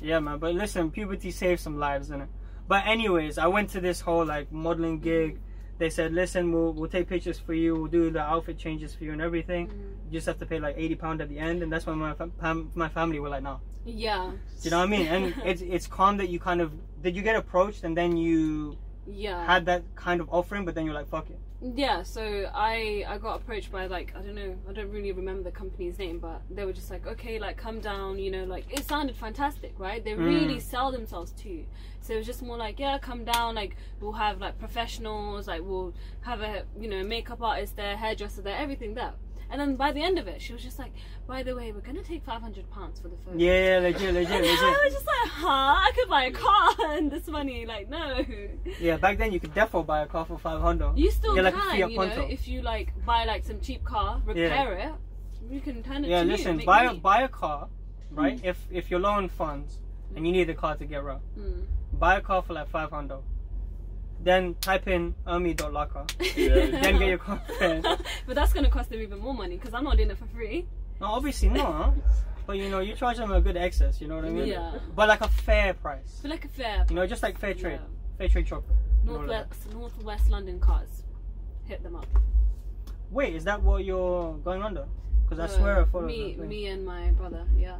Yeah, 0.00 0.20
man. 0.20 0.38
But 0.38 0.54
listen, 0.54 0.90
puberty 0.90 1.30
saved 1.30 1.60
some 1.60 1.78
lives, 1.78 2.10
innit? 2.10 2.28
But 2.68 2.86
anyways, 2.86 3.38
I 3.38 3.46
went 3.46 3.70
to 3.70 3.80
this 3.80 4.00
whole 4.00 4.24
like 4.24 4.52
modeling 4.52 5.00
gig. 5.00 5.40
They 5.78 5.90
said, 5.90 6.12
listen, 6.12 6.52
we'll 6.52 6.72
we'll 6.72 6.88
take 6.90 7.08
pictures 7.08 7.38
for 7.38 7.54
you. 7.54 7.74
We'll 7.74 7.90
do 7.90 8.10
the 8.10 8.20
outfit 8.20 8.56
changes 8.58 8.94
for 8.94 9.04
you 9.04 9.12
and 9.12 9.20
everything. 9.20 9.68
Mm. 9.68 9.72
You 10.06 10.12
just 10.12 10.26
have 10.26 10.38
to 10.38 10.46
pay 10.46 10.60
like 10.60 10.76
eighty 10.78 10.94
pound 10.94 11.20
at 11.20 11.28
the 11.28 11.38
end, 11.38 11.62
and 11.62 11.72
that's 11.72 11.86
when 11.86 11.98
my 11.98 12.14
fam- 12.14 12.32
fam- 12.40 12.70
my 12.74 12.88
family 12.88 13.18
were 13.18 13.28
like, 13.28 13.42
no. 13.42 13.60
Yeah. 13.84 14.30
Do 14.30 14.36
you 14.64 14.70
know 14.70 14.78
what 14.78 14.84
I 14.84 14.90
mean? 14.90 15.06
And 15.08 15.34
it's 15.44 15.62
it's 15.62 15.86
calm 15.86 16.16
that 16.18 16.28
you 16.28 16.38
kind 16.38 16.60
of 16.60 16.72
did 17.02 17.16
you 17.16 17.22
get 17.22 17.34
approached 17.36 17.82
and 17.84 17.96
then 17.96 18.16
you 18.16 18.76
Yeah. 19.06 19.44
had 19.44 19.66
that 19.66 19.82
kind 19.96 20.20
of 20.20 20.28
offering, 20.30 20.64
but 20.64 20.74
then 20.76 20.84
you're 20.86 20.94
like, 20.94 21.08
fuck 21.08 21.28
it. 21.30 21.38
Yeah, 21.64 22.02
so 22.02 22.50
I 22.52 23.04
I 23.06 23.18
got 23.18 23.36
approached 23.40 23.70
by 23.70 23.86
like 23.86 24.12
I 24.16 24.20
don't 24.20 24.34
know 24.34 24.56
I 24.68 24.72
don't 24.72 24.90
really 24.90 25.12
remember 25.12 25.44
the 25.44 25.52
company's 25.52 25.96
name, 25.96 26.18
but 26.18 26.42
they 26.50 26.64
were 26.64 26.72
just 26.72 26.90
like 26.90 27.06
okay 27.06 27.38
like 27.38 27.56
come 27.56 27.78
down, 27.78 28.18
you 28.18 28.32
know 28.32 28.42
like 28.44 28.64
it 28.68 28.84
sounded 28.88 29.14
fantastic, 29.14 29.72
right? 29.78 30.04
They 30.04 30.14
really 30.14 30.56
Mm. 30.56 30.62
sell 30.62 30.90
themselves 30.90 31.30
to 31.42 31.48
you, 31.48 31.66
so 32.00 32.14
it 32.14 32.16
was 32.16 32.26
just 32.26 32.42
more 32.42 32.56
like 32.56 32.80
yeah 32.80 32.98
come 32.98 33.24
down 33.24 33.54
like 33.54 33.76
we'll 34.00 34.12
have 34.12 34.40
like 34.40 34.58
professionals 34.58 35.46
like 35.46 35.62
we'll 35.62 35.94
have 36.22 36.40
a 36.40 36.64
you 36.80 36.88
know 36.88 37.04
makeup 37.04 37.40
artist 37.40 37.76
there, 37.76 37.96
hairdresser 37.96 38.42
there, 38.42 38.56
everything 38.56 38.94
there. 38.94 39.12
And 39.52 39.60
then 39.60 39.76
by 39.76 39.92
the 39.92 40.02
end 40.02 40.18
of 40.18 40.26
it, 40.26 40.40
she 40.40 40.54
was 40.54 40.62
just 40.62 40.78
like, 40.78 40.92
by 41.26 41.42
the 41.42 41.54
way, 41.54 41.72
we're 41.72 41.80
gonna 41.82 42.02
take 42.02 42.24
five 42.24 42.40
hundred 42.40 42.68
pounds 42.70 42.98
for 43.00 43.08
the 43.08 43.16
photo. 43.18 43.36
Yeah, 43.36 43.80
legit, 43.82 44.14
legit, 44.18 44.30
And 44.32 44.46
I 44.46 44.50
legit. 44.50 44.84
was 44.84 44.92
just 44.94 45.06
like, 45.06 45.30
huh? 45.30 45.74
I 45.86 45.90
could 45.94 46.08
buy 46.08 46.24
a 46.24 46.30
car 46.30 46.70
and 46.96 47.10
this 47.10 47.26
money, 47.28 47.66
like 47.66 47.90
no. 47.90 48.24
Yeah, 48.80 48.96
back 48.96 49.18
then 49.18 49.30
you 49.30 49.40
could 49.40 49.52
definitely 49.54 49.86
buy 49.86 50.00
a 50.00 50.06
car 50.06 50.24
for 50.24 50.38
five 50.38 50.62
hundred. 50.62 50.96
You 50.96 51.10
still 51.10 51.36
Yeah, 51.36 51.50
can, 51.50 51.90
you 51.90 51.98
know, 51.98 52.26
if 52.30 52.48
you 52.48 52.62
like 52.62 52.94
buy 53.04 53.26
like 53.26 53.44
some 53.44 53.60
cheap 53.60 53.84
car, 53.84 54.22
repair 54.24 54.72
it, 54.78 54.92
you 55.50 55.60
can 55.60 55.82
turn 55.82 56.06
it 56.06 56.08
Yeah, 56.08 56.22
to 56.22 56.28
listen, 56.28 56.56
buy 56.64 56.84
a 56.84 56.94
buy 56.94 57.20
a 57.22 57.28
car, 57.28 57.68
right? 58.10 58.40
If 58.42 58.56
if 58.70 58.90
you're 58.90 59.00
low 59.00 59.10
on 59.20 59.28
funds 59.28 59.80
and 60.16 60.26
you 60.26 60.32
need 60.32 60.48
a 60.48 60.54
car 60.54 60.76
to 60.76 60.86
get 60.86 61.00
around, 61.04 61.20
Mm. 61.38 61.66
buy 61.98 62.16
a 62.16 62.22
car 62.22 62.40
for 62.42 62.54
like 62.54 62.68
five 62.70 62.90
hundred. 62.90 63.20
Then 64.22 64.54
type 64.60 64.86
in 64.86 65.14
ermi.laka. 65.26 66.02
Yeah. 66.36 66.80
Then 66.80 66.98
get 66.98 67.08
your 67.08 67.18
car 67.18 67.42
but 68.26 68.34
that's 68.34 68.52
gonna 68.52 68.70
cost 68.70 68.90
them 68.90 69.00
even 69.00 69.18
more 69.18 69.34
money 69.34 69.56
because 69.56 69.74
I'm 69.74 69.84
not 69.84 69.96
doing 69.96 70.10
it 70.10 70.18
for 70.18 70.26
free. 70.26 70.66
No, 71.00 71.06
obviously 71.08 71.48
not. 71.48 71.94
But 72.46 72.56
you 72.58 72.70
know, 72.70 72.78
you 72.80 72.94
charge 72.94 73.16
them 73.16 73.32
a 73.32 73.40
good 73.40 73.56
excess. 73.56 74.00
You 74.00 74.08
know 74.08 74.16
what 74.16 74.24
I 74.24 74.30
mean? 74.30 74.46
Yeah. 74.46 74.74
But 74.94 75.08
like 75.08 75.20
a 75.22 75.28
fair 75.28 75.74
price. 75.74 76.20
But 76.22 76.30
like 76.30 76.44
a 76.44 76.48
fair, 76.48 76.86
You 76.88 76.94
know, 76.96 77.06
just 77.06 77.22
like 77.22 77.38
fair 77.38 77.54
trade, 77.54 77.80
Yeah. 77.82 78.18
fair 78.18 78.28
trade 78.28 78.46
chocolate. 78.46 78.76
and 79.00 79.10
all 79.10 79.16
northwest 79.18 79.72
northwest 79.72 80.30
London 80.30 80.60
cars, 80.60 81.02
hit 81.64 81.82
them 81.82 81.96
up. 81.96 82.06
Wait, 83.10 83.34
is 83.34 83.44
that 83.44 83.60
what 83.62 83.84
you're 83.84 84.34
going 84.44 84.62
under? 84.62 84.86
Because 85.24 85.38
I 85.40 85.44
Uh, 85.52 85.58
swear 85.58 85.80
I 85.80 85.84
thought 85.84 86.04
me, 86.04 86.32
it 86.32 86.38
was 86.38 86.48
me 86.48 86.66
and 86.66 86.84
my 86.86 87.10
brother, 87.12 87.44
yeah. 87.56 87.78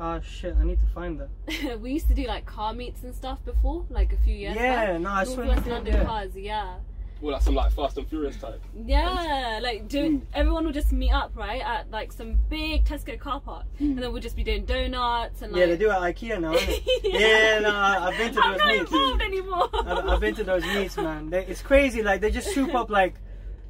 Ah 0.00 0.20
shit, 0.20 0.54
I 0.60 0.64
need 0.64 0.78
to 0.80 0.86
find 0.94 1.20
that. 1.20 1.80
we 1.80 1.92
used 1.92 2.08
to 2.08 2.14
do 2.14 2.24
like 2.26 2.46
car 2.46 2.72
meets 2.72 3.02
and 3.02 3.14
stuff 3.14 3.44
before, 3.44 3.84
like 3.90 4.12
a 4.12 4.16
few 4.18 4.34
years 4.34 4.54
Yeah, 4.54 4.92
back. 4.92 5.00
no, 5.00 5.10
I 5.10 5.24
swear 5.24 5.38
you 5.46 5.52
Northwest 5.52 5.64
did. 5.64 5.72
London 5.72 5.94
Yeah. 5.94 6.04
cars, 6.04 6.36
yeah. 6.36 6.74
Well, 7.20 7.32
like 7.32 7.42
some 7.42 7.56
like 7.56 7.72
Fast 7.72 7.98
and 7.98 8.06
Furious 8.06 8.36
type. 8.36 8.62
Yeah, 8.86 9.58
like 9.60 9.88
do, 9.88 10.04
Mm. 10.18 10.22
everyone 10.34 10.64
would 10.66 10.74
just 10.74 10.92
meet 10.92 11.10
up 11.10 11.32
right 11.34 11.60
at 11.60 11.90
like 11.90 12.12
some 12.12 12.38
big 12.48 12.84
Tesco 12.84 13.18
car 13.18 13.40
park, 13.40 13.64
Mm. 13.80 13.90
and 13.94 13.98
then 14.04 14.12
we'd 14.12 14.22
just 14.22 14.36
be 14.36 14.44
doing 14.44 14.64
donuts 14.64 15.42
and 15.42 15.50
like 15.52 15.58
Yeah, 15.58 15.66
they 15.66 15.76
do 15.76 15.90
at 15.90 16.00
IKEA 16.00 16.40
now. 16.40 16.52
Innit? 16.54 16.80
yeah, 17.02 17.58
no, 17.58 17.74
I've 17.74 18.16
been 18.16 18.28
to 18.28 18.34
those. 18.34 18.44
I'm 18.44 18.52
those 18.52 18.58
not 18.60 18.68
meets. 18.68 18.92
involved 18.92 19.22
anymore. 19.22 19.68
I've, 19.74 20.08
I've 20.10 20.20
been 20.20 20.34
to 20.36 20.44
those 20.44 20.62
meets, 20.64 20.96
man. 20.96 21.30
They, 21.30 21.44
it's 21.46 21.60
crazy. 21.60 22.02
Like 22.04 22.20
they 22.20 22.30
just 22.30 22.50
soup 22.54 22.72
up 22.72 22.88
like 22.88 23.14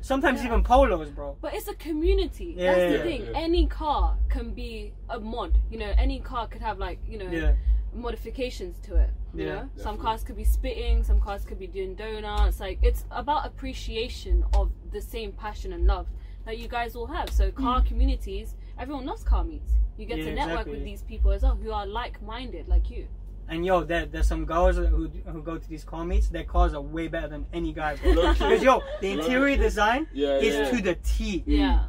sometimes 0.01 0.41
Yeah. 0.41 0.47
even 0.47 0.63
polos, 0.63 1.11
bro. 1.11 1.37
But 1.41 1.55
it's 1.55 1.69
a 1.69 1.75
community. 1.75 2.55
Yeah, 2.57 2.73
That's 2.75 2.93
the 2.93 2.99
yeah, 2.99 3.03
thing. 3.03 3.23
yeah. 3.27 3.41
Any 3.41 3.67
car 3.67 4.17
can 4.29 4.53
be 4.55 4.93
a 5.09 5.19
mod. 5.21 5.59
You 5.71 5.79
know, 5.79 5.93
any 5.99 6.21
car 6.21 6.47
could 6.49 6.63
have 6.63 6.79
like 6.79 6.99
you 7.09 7.19
know 7.19 7.31
Yeah, 7.31 7.55
modifications 7.93 8.79
to 8.87 8.97
it. 8.97 9.11
You 9.35 9.45
Yeah. 9.47 9.55
know, 9.55 9.69
some 9.77 9.99
cars 9.99 10.25
could 10.25 10.37
be 10.37 10.45
spitting, 10.45 11.03
some 11.03 11.21
cars 11.21 11.45
could 11.45 11.59
be 11.59 11.67
doing 11.67 11.95
donuts. 11.95 12.61
Like 12.61 12.79
it's 12.83 13.05
about 13.11 13.47
appreciation 13.47 14.45
of 14.55 14.71
the 14.93 15.01
same 15.01 15.33
passion 15.33 15.73
and 15.73 15.87
love 15.87 16.07
that 16.45 16.59
you 16.59 16.69
guys 16.69 16.97
all 16.97 17.07
have. 17.07 17.31
So 17.31 17.51
car 17.51 17.83
communities, 17.83 18.57
everyone 18.79 19.05
loves 19.07 19.23
car 19.23 19.45
meets. 19.45 19.73
You 19.99 20.07
get 20.07 20.19
Mm. 20.19 20.25
Yeah, 20.25 20.29
to 20.31 20.35
network 20.35 20.51
exactly. 20.61 20.73
with 20.75 20.85
these 20.85 21.03
people 21.03 21.31
as 21.33 21.43
well 21.43 21.57
who 21.57 21.73
are 21.73 21.87
like-minded, 21.87 22.69
like 22.69 22.89
you. 22.91 23.07
And 23.49 23.65
yo, 23.65 23.83
there, 23.85 24.07
there's 24.07 24.27
some 24.29 24.45
girls 24.45 24.77
who 24.77 25.11
who 25.27 25.43
go 25.43 25.59
to 25.59 25.69
these 25.69 25.85
car 25.85 26.05
meets. 26.05 26.29
Their 26.29 26.45
cars 26.45 26.75
are 26.75 26.81
way 26.81 27.09
better 27.09 27.29
than 27.29 27.47
any 27.53 27.73
guy, 27.73 27.97
Because 27.97 28.63
yo, 28.63 28.83
the 29.01 29.13
interior 29.13 29.57
design 29.57 30.07
Yeah, 30.13 30.37
is 30.39 30.55
yeah. 30.55 30.71
to 30.71 30.83
the 30.83 30.95
T. 30.97 31.43
Yeah. 31.47 31.85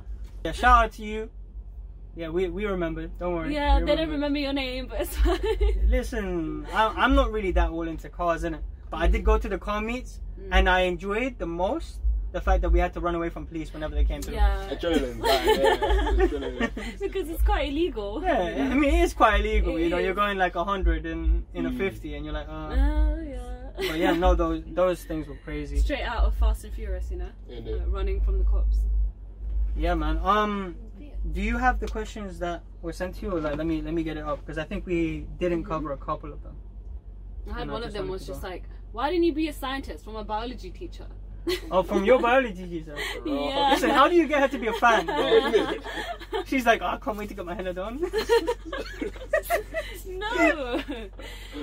Yeah, 0.46 0.52
shout 0.54 0.86
out 0.86 0.92
to 0.94 1.04
you. 1.04 1.30
Yeah, 2.16 2.30
we 2.30 2.50
we 2.50 2.66
remember. 2.66 3.08
Don't 3.20 3.36
worry. 3.36 3.54
Yeah, 3.54 3.80
we 3.80 3.86
they 3.86 3.96
don't 3.96 4.10
remember 4.10 4.40
your 4.40 4.54
name, 4.54 4.88
but 4.88 5.02
it's 5.02 5.16
fine. 5.16 5.40
Listen, 5.88 6.66
I, 6.74 6.88
I'm 6.98 7.14
not 7.16 7.32
really 7.32 7.52
that 7.52 7.70
all 7.70 7.88
into 7.88 8.10
cars, 8.10 8.44
innit? 8.44 8.62
But 8.90 8.98
I 8.98 9.08
did 9.08 9.24
go 9.24 9.38
to 9.38 9.48
the 9.50 9.58
car 9.60 9.82
meets, 9.82 10.20
Mm. 10.40 10.48
and 10.52 10.70
I 10.70 10.80
enjoyed 10.82 11.38
the 11.38 11.46
most 11.46 12.00
the 12.32 12.42
fact 12.42 12.62
that 12.62 12.70
we 12.70 12.80
had 12.80 12.94
to 12.94 13.00
run 13.00 13.16
away 13.16 13.30
from 13.30 13.46
police 13.46 13.74
whenever 13.74 13.96
they 13.96 14.04
came 14.06 14.22
through. 14.22 14.36
Yeah. 14.36 14.70
Adrenaline, 14.70 15.22
right, 15.22 15.46
yeah, 15.46 16.26
adrenaline. 16.28 17.00
because 17.00 17.30
it's 17.30 17.42
quite 17.42 17.70
illegal. 17.70 18.22
Yeah, 18.24 18.70
I 18.72 18.74
mean 18.76 18.94
it 18.94 19.02
is 19.04 19.14
quite 19.14 19.40
illegal. 19.42 19.76
It 19.78 19.84
you 19.84 19.90
know, 19.90 19.98
you're 19.98 20.14
going 20.14 20.38
like 20.38 20.54
hundred 20.56 21.06
in 21.06 21.46
in 21.54 21.66
a 21.66 21.70
Mm. 21.72 21.78
fifty, 21.78 22.16
and 22.16 22.26
you're 22.26 22.34
like, 22.34 22.48
uh. 22.48 22.52
Oh 22.52 23.22
yeah. 23.28 23.88
But 23.90 23.98
yeah, 23.98 24.14
no, 24.14 24.36
those 24.36 24.62
those 24.82 25.04
things 25.06 25.28
were 25.28 25.38
crazy. 25.44 25.80
Straight 25.80 26.04
out 26.04 26.24
of 26.26 26.36
Fast 26.36 26.64
and 26.66 26.74
Furious, 26.74 27.10
you 27.12 27.18
know, 27.18 27.32
uh, 27.50 27.86
running 27.88 28.22
from 28.22 28.38
the 28.38 28.44
cops. 28.44 28.78
Yeah, 29.76 29.96
man. 29.96 30.20
Um, 30.24 30.76
do 31.32 31.42
you 31.42 31.58
have 31.58 31.80
the 31.80 31.88
questions 31.88 32.40
that 32.40 32.64
were 32.82 32.94
sent 32.94 33.16
to 33.16 33.22
you? 33.26 33.32
Or 33.38 33.40
like, 33.40 33.56
let 33.58 33.66
me 33.66 33.82
let 33.82 33.94
me 33.94 34.04
get 34.04 34.18
it 34.18 34.24
up 34.24 34.40
because 34.46 34.58
I 34.58 34.66
think 34.66 34.86
we 34.86 35.26
didn't 35.40 35.64
Mm-hmm. 35.64 35.72
cover 35.72 35.92
a 35.94 35.98
couple 35.98 36.32
of 36.34 36.44
them. 36.44 36.56
I 37.50 37.54
had 37.54 37.62
And 37.64 37.72
I 37.72 37.74
one 37.74 37.84
of 37.84 37.94
them 37.94 38.08
was 38.10 38.28
just 38.28 38.44
like, 38.44 38.64
"Why 38.92 39.10
didn't 39.10 39.24
you 39.24 39.34
be 39.34 39.48
a 39.48 39.54
scientist 39.54 40.04
from 40.04 40.16
a 40.18 40.24
biology 40.24 40.70
teacher?" 40.72 41.08
Oh, 41.72 41.84
from 41.84 42.04
your 42.06 42.20
biology 42.20 42.68
teacher. 42.68 42.96
Yeah. 43.26 43.72
Listen, 43.72 43.90
how 43.92 44.08
do 44.08 44.16
you 44.16 44.28
get 44.28 44.42
her 44.42 44.48
to 44.48 44.58
be 44.58 44.68
a 44.68 44.74
fan? 44.74 45.08
She's 46.46 46.66
like, 46.66 46.82
oh, 46.82 46.88
I 46.88 46.98
can't 46.98 47.18
wait 47.18 47.30
to 47.30 47.36
get 47.36 47.46
my 47.46 47.54
henna 47.54 47.74
done. 47.74 48.00
no. 50.08 50.82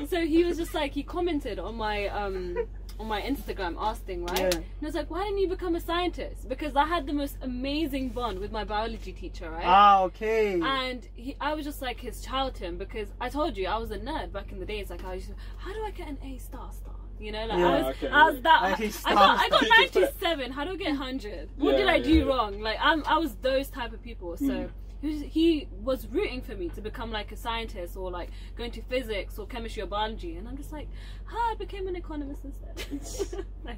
So 0.09 0.24
he 0.26 0.45
was 0.45 0.57
just 0.57 0.74
like 0.74 0.93
he 0.93 1.03
commented 1.03 1.59
on 1.59 1.76
my 1.76 2.07
um 2.09 2.57
on 2.99 3.09
my 3.09 3.20
Instagram 3.20 3.76
asking, 3.78 4.24
right? 4.24 4.39
Yeah. 4.39 4.45
And 4.55 4.64
I 4.82 4.87
was 4.87 4.95
like, 4.95 5.11
why 5.11 5.24
didn't 5.24 5.39
you 5.39 5.49
become 5.49 5.74
a 5.76 5.80
scientist? 5.80 6.49
Because 6.49 6.76
I 6.76 6.84
had 6.87 7.07
the 7.07 7.12
most 7.12 7.37
amazing 7.43 8.11
bond 8.11 8.39
with 8.39 8.53
my 8.53 8.64
biology 8.64 9.12
teacher, 9.12 9.51
right? 9.51 9.64
Ah, 9.66 10.03
okay. 10.05 10.61
And 10.61 11.07
he, 11.14 11.37
I 11.41 11.55
was 11.55 11.64
just 11.64 11.82
like 11.82 12.01
his 12.01 12.22
child 12.22 12.55
to 12.57 12.64
him 12.64 12.78
because 12.78 13.09
I 13.20 13.28
told 13.28 13.57
you 13.57 13.66
I 13.66 13.76
was 13.76 13.91
a 13.91 13.99
nerd 13.99 14.32
back 14.32 14.51
in 14.53 14.61
the 14.61 14.66
days. 14.66 14.91
Like 14.91 15.05
I 15.05 15.14
used 15.14 15.28
to, 15.28 15.34
how 15.59 15.72
do 15.72 15.82
I 15.84 15.91
get 15.91 16.09
an 16.09 16.18
A 16.24 16.39
star 16.39 16.70
star? 16.72 16.95
You 17.19 17.33
know, 17.33 17.47
like 17.47 17.59
Yeah. 17.59 17.67
I 17.67 17.83
was, 17.83 17.97
Okay, 17.97 18.09
I 18.09 18.31
was 18.31 18.41
that. 18.43 18.62
A 18.81 18.85
I 18.85 18.89
star 18.89 19.14
got, 19.14 19.39
I 19.41 19.49
got 19.49 19.64
ninety 19.79 20.05
seven. 20.21 20.53
How 20.53 20.64
do 20.64 20.73
I 20.73 20.77
get 20.77 20.95
hundred? 20.97 21.49
What 21.57 21.73
Yeah, 21.73 21.79
did 21.79 21.89
I 21.89 22.01
do 22.01 22.12
yeah. 22.12 22.25
wrong? 22.25 22.61
Like 22.61 22.79
I'm, 22.81 23.03
I 23.07 23.19
was 23.19 23.35
those 23.37 23.69
type 23.69 23.93
of 23.93 24.03
people. 24.03 24.37
So. 24.37 24.45
Mm. 24.45 24.71
He 25.03 25.09
was, 25.09 25.21
he 25.21 25.69
was 25.83 26.07
rooting 26.07 26.41
for 26.41 26.55
me 26.55 26.71
to 26.71 26.81
become 26.81 27.12
like 27.12 27.31
a 27.31 27.37
scientist 27.37 27.99
or 27.99 28.11
like 28.11 28.31
going 28.57 28.71
to 28.73 28.83
physics 28.83 29.39
or 29.39 29.47
chemistry 29.47 29.83
or 29.83 29.87
biology, 29.87 30.37
and 30.37 30.49
I'm 30.49 30.57
just 30.57 30.73
like, 30.73 30.89
ah, 31.31 31.51
I 31.53 31.55
became 31.55 31.87
an 31.87 31.97
economist 31.97 32.41
instead. 32.45 33.45
like, 33.64 33.77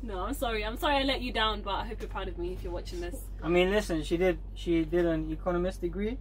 no, 0.00 0.20
I'm 0.20 0.32
sorry. 0.32 0.64
I'm 0.64 0.76
sorry 0.78 0.94
I 0.98 1.02
let 1.02 1.22
you 1.22 1.32
down, 1.32 1.62
but 1.62 1.72
I 1.72 1.86
hope 1.88 2.00
you're 2.00 2.08
proud 2.08 2.28
of 2.28 2.38
me 2.38 2.52
if 2.52 2.62
you're 2.62 2.72
watching 2.72 3.00
this. 3.00 3.16
I 3.42 3.48
mean, 3.48 3.72
listen, 3.72 4.04
she 4.04 4.16
did 4.16 4.38
she 4.54 4.84
did 4.84 5.04
an 5.06 5.30
economist 5.32 5.80
degree, 5.80 6.18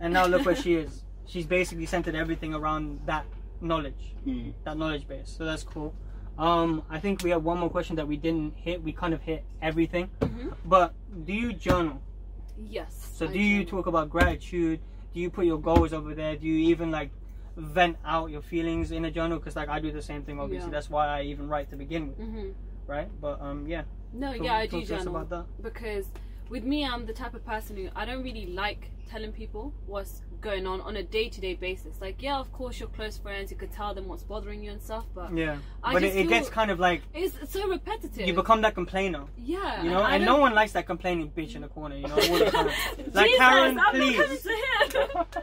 and 0.00 0.12
now 0.12 0.26
look 0.26 0.44
where 0.44 0.56
she 0.56 0.74
is. 0.74 1.04
She's 1.26 1.46
basically 1.46 1.86
centered 1.86 2.16
everything 2.16 2.54
around 2.54 3.00
that 3.06 3.24
knowledge, 3.60 4.14
Mm. 4.26 4.52
that 4.64 4.76
knowledge 4.76 5.06
base. 5.08 5.28
So 5.36 5.44
that's 5.44 5.62
cool. 5.64 5.94
Um, 6.38 6.82
I 6.90 6.98
think 7.00 7.22
we 7.22 7.30
have 7.30 7.44
one 7.44 7.58
more 7.58 7.70
question 7.70 7.96
that 7.96 8.06
we 8.06 8.16
didn't 8.16 8.54
hit. 8.56 8.82
We 8.82 8.92
kind 8.92 9.14
of 9.14 9.22
hit 9.22 9.44
everything. 9.62 10.10
Mhm. 10.20 10.54
But 10.66 10.92
do 11.24 11.32
you 11.32 11.52
journal? 11.54 12.00
Yes. 12.58 13.12
So 13.14 13.26
I 13.26 13.32
do 13.32 13.38
you 13.38 13.64
talk 13.64 13.86
about 13.86 14.10
gratitude? 14.10 14.80
Do 15.14 15.20
you 15.20 15.30
put 15.30 15.46
your 15.46 15.58
goals 15.58 15.92
over 15.94 16.14
there? 16.14 16.36
Do 16.36 16.46
you 16.46 16.68
even 16.70 16.90
like 16.90 17.10
vent 17.56 17.96
out 18.04 18.30
your 18.30 18.42
feelings 18.42 18.90
in 18.92 19.04
a 19.06 19.10
journal? 19.10 19.38
Because 19.38 19.56
like 19.56 19.70
I 19.70 19.80
do 19.80 19.90
the 19.90 20.02
same 20.02 20.22
thing. 20.24 20.38
Obviously, 20.38 20.68
Yeah. 20.68 20.72
that's 20.72 20.90
why 20.90 21.06
I 21.08 21.22
even 21.22 21.48
write 21.48 21.70
to 21.70 21.76
begin 21.76 22.08
with, 22.08 22.18
Mhm. 22.18 22.52
right? 22.86 23.08
But 23.20 23.40
um, 23.40 23.66
yeah. 23.66 23.84
No, 24.12 24.32
Talk- 24.34 24.44
yeah, 24.44 24.54
I 24.56 24.66
do 24.66 24.82
journal 24.84 25.16
about 25.16 25.30
that. 25.30 25.62
because 25.62 26.10
with 26.48 26.64
me, 26.64 26.84
I'm 26.84 27.06
the 27.06 27.12
type 27.12 27.34
of 27.34 27.44
person 27.44 27.76
who 27.76 27.88
I 27.94 28.04
don't 28.04 28.22
really 28.22 28.46
like 28.46 28.90
telling 29.08 29.32
people 29.32 29.72
what's 29.86 30.22
going 30.40 30.66
on 30.66 30.80
on 30.82 30.96
a 30.96 31.02
day-to-day 31.02 31.54
basis. 31.54 32.00
Like, 32.00 32.22
yeah, 32.22 32.38
of 32.38 32.52
course, 32.52 32.78
you're 32.78 32.88
close 32.90 33.18
friends, 33.18 33.50
you 33.50 33.56
could 33.56 33.72
tell 33.72 33.94
them 33.94 34.06
what's 34.08 34.22
bothering 34.22 34.62
you 34.62 34.70
and 34.72 34.82
stuff, 34.82 35.04
but 35.14 35.36
Yeah, 35.36 35.58
I 35.82 35.92
but 35.92 36.02
it, 36.02 36.16
it 36.16 36.28
gets 36.28 36.48
kind 36.48 36.70
of 36.70 36.78
like 36.78 37.02
it's, 37.14 37.36
it's 37.42 37.52
so 37.52 37.68
repetitive. 37.68 38.26
you 38.26 38.34
become 38.34 38.60
that 38.62 38.74
complainer, 38.74 39.24
yeah, 39.38 39.82
you 39.82 39.90
know, 39.90 40.00
I 40.02 40.16
and 40.16 40.24
no 40.24 40.36
one 40.36 40.54
likes 40.54 40.72
that 40.72 40.86
complaining 40.86 41.30
bitch 41.30 41.54
in 41.54 41.62
the 41.62 41.68
corner, 41.68 41.96
you 41.96 42.06
know. 42.06 42.14
All 42.14 42.38
the 42.38 42.50
time. 42.50 42.66
like 43.12 43.26
Jesus, 43.26 43.38
Karen, 43.38 43.78
I'm 43.78 43.94
please, 43.94 44.48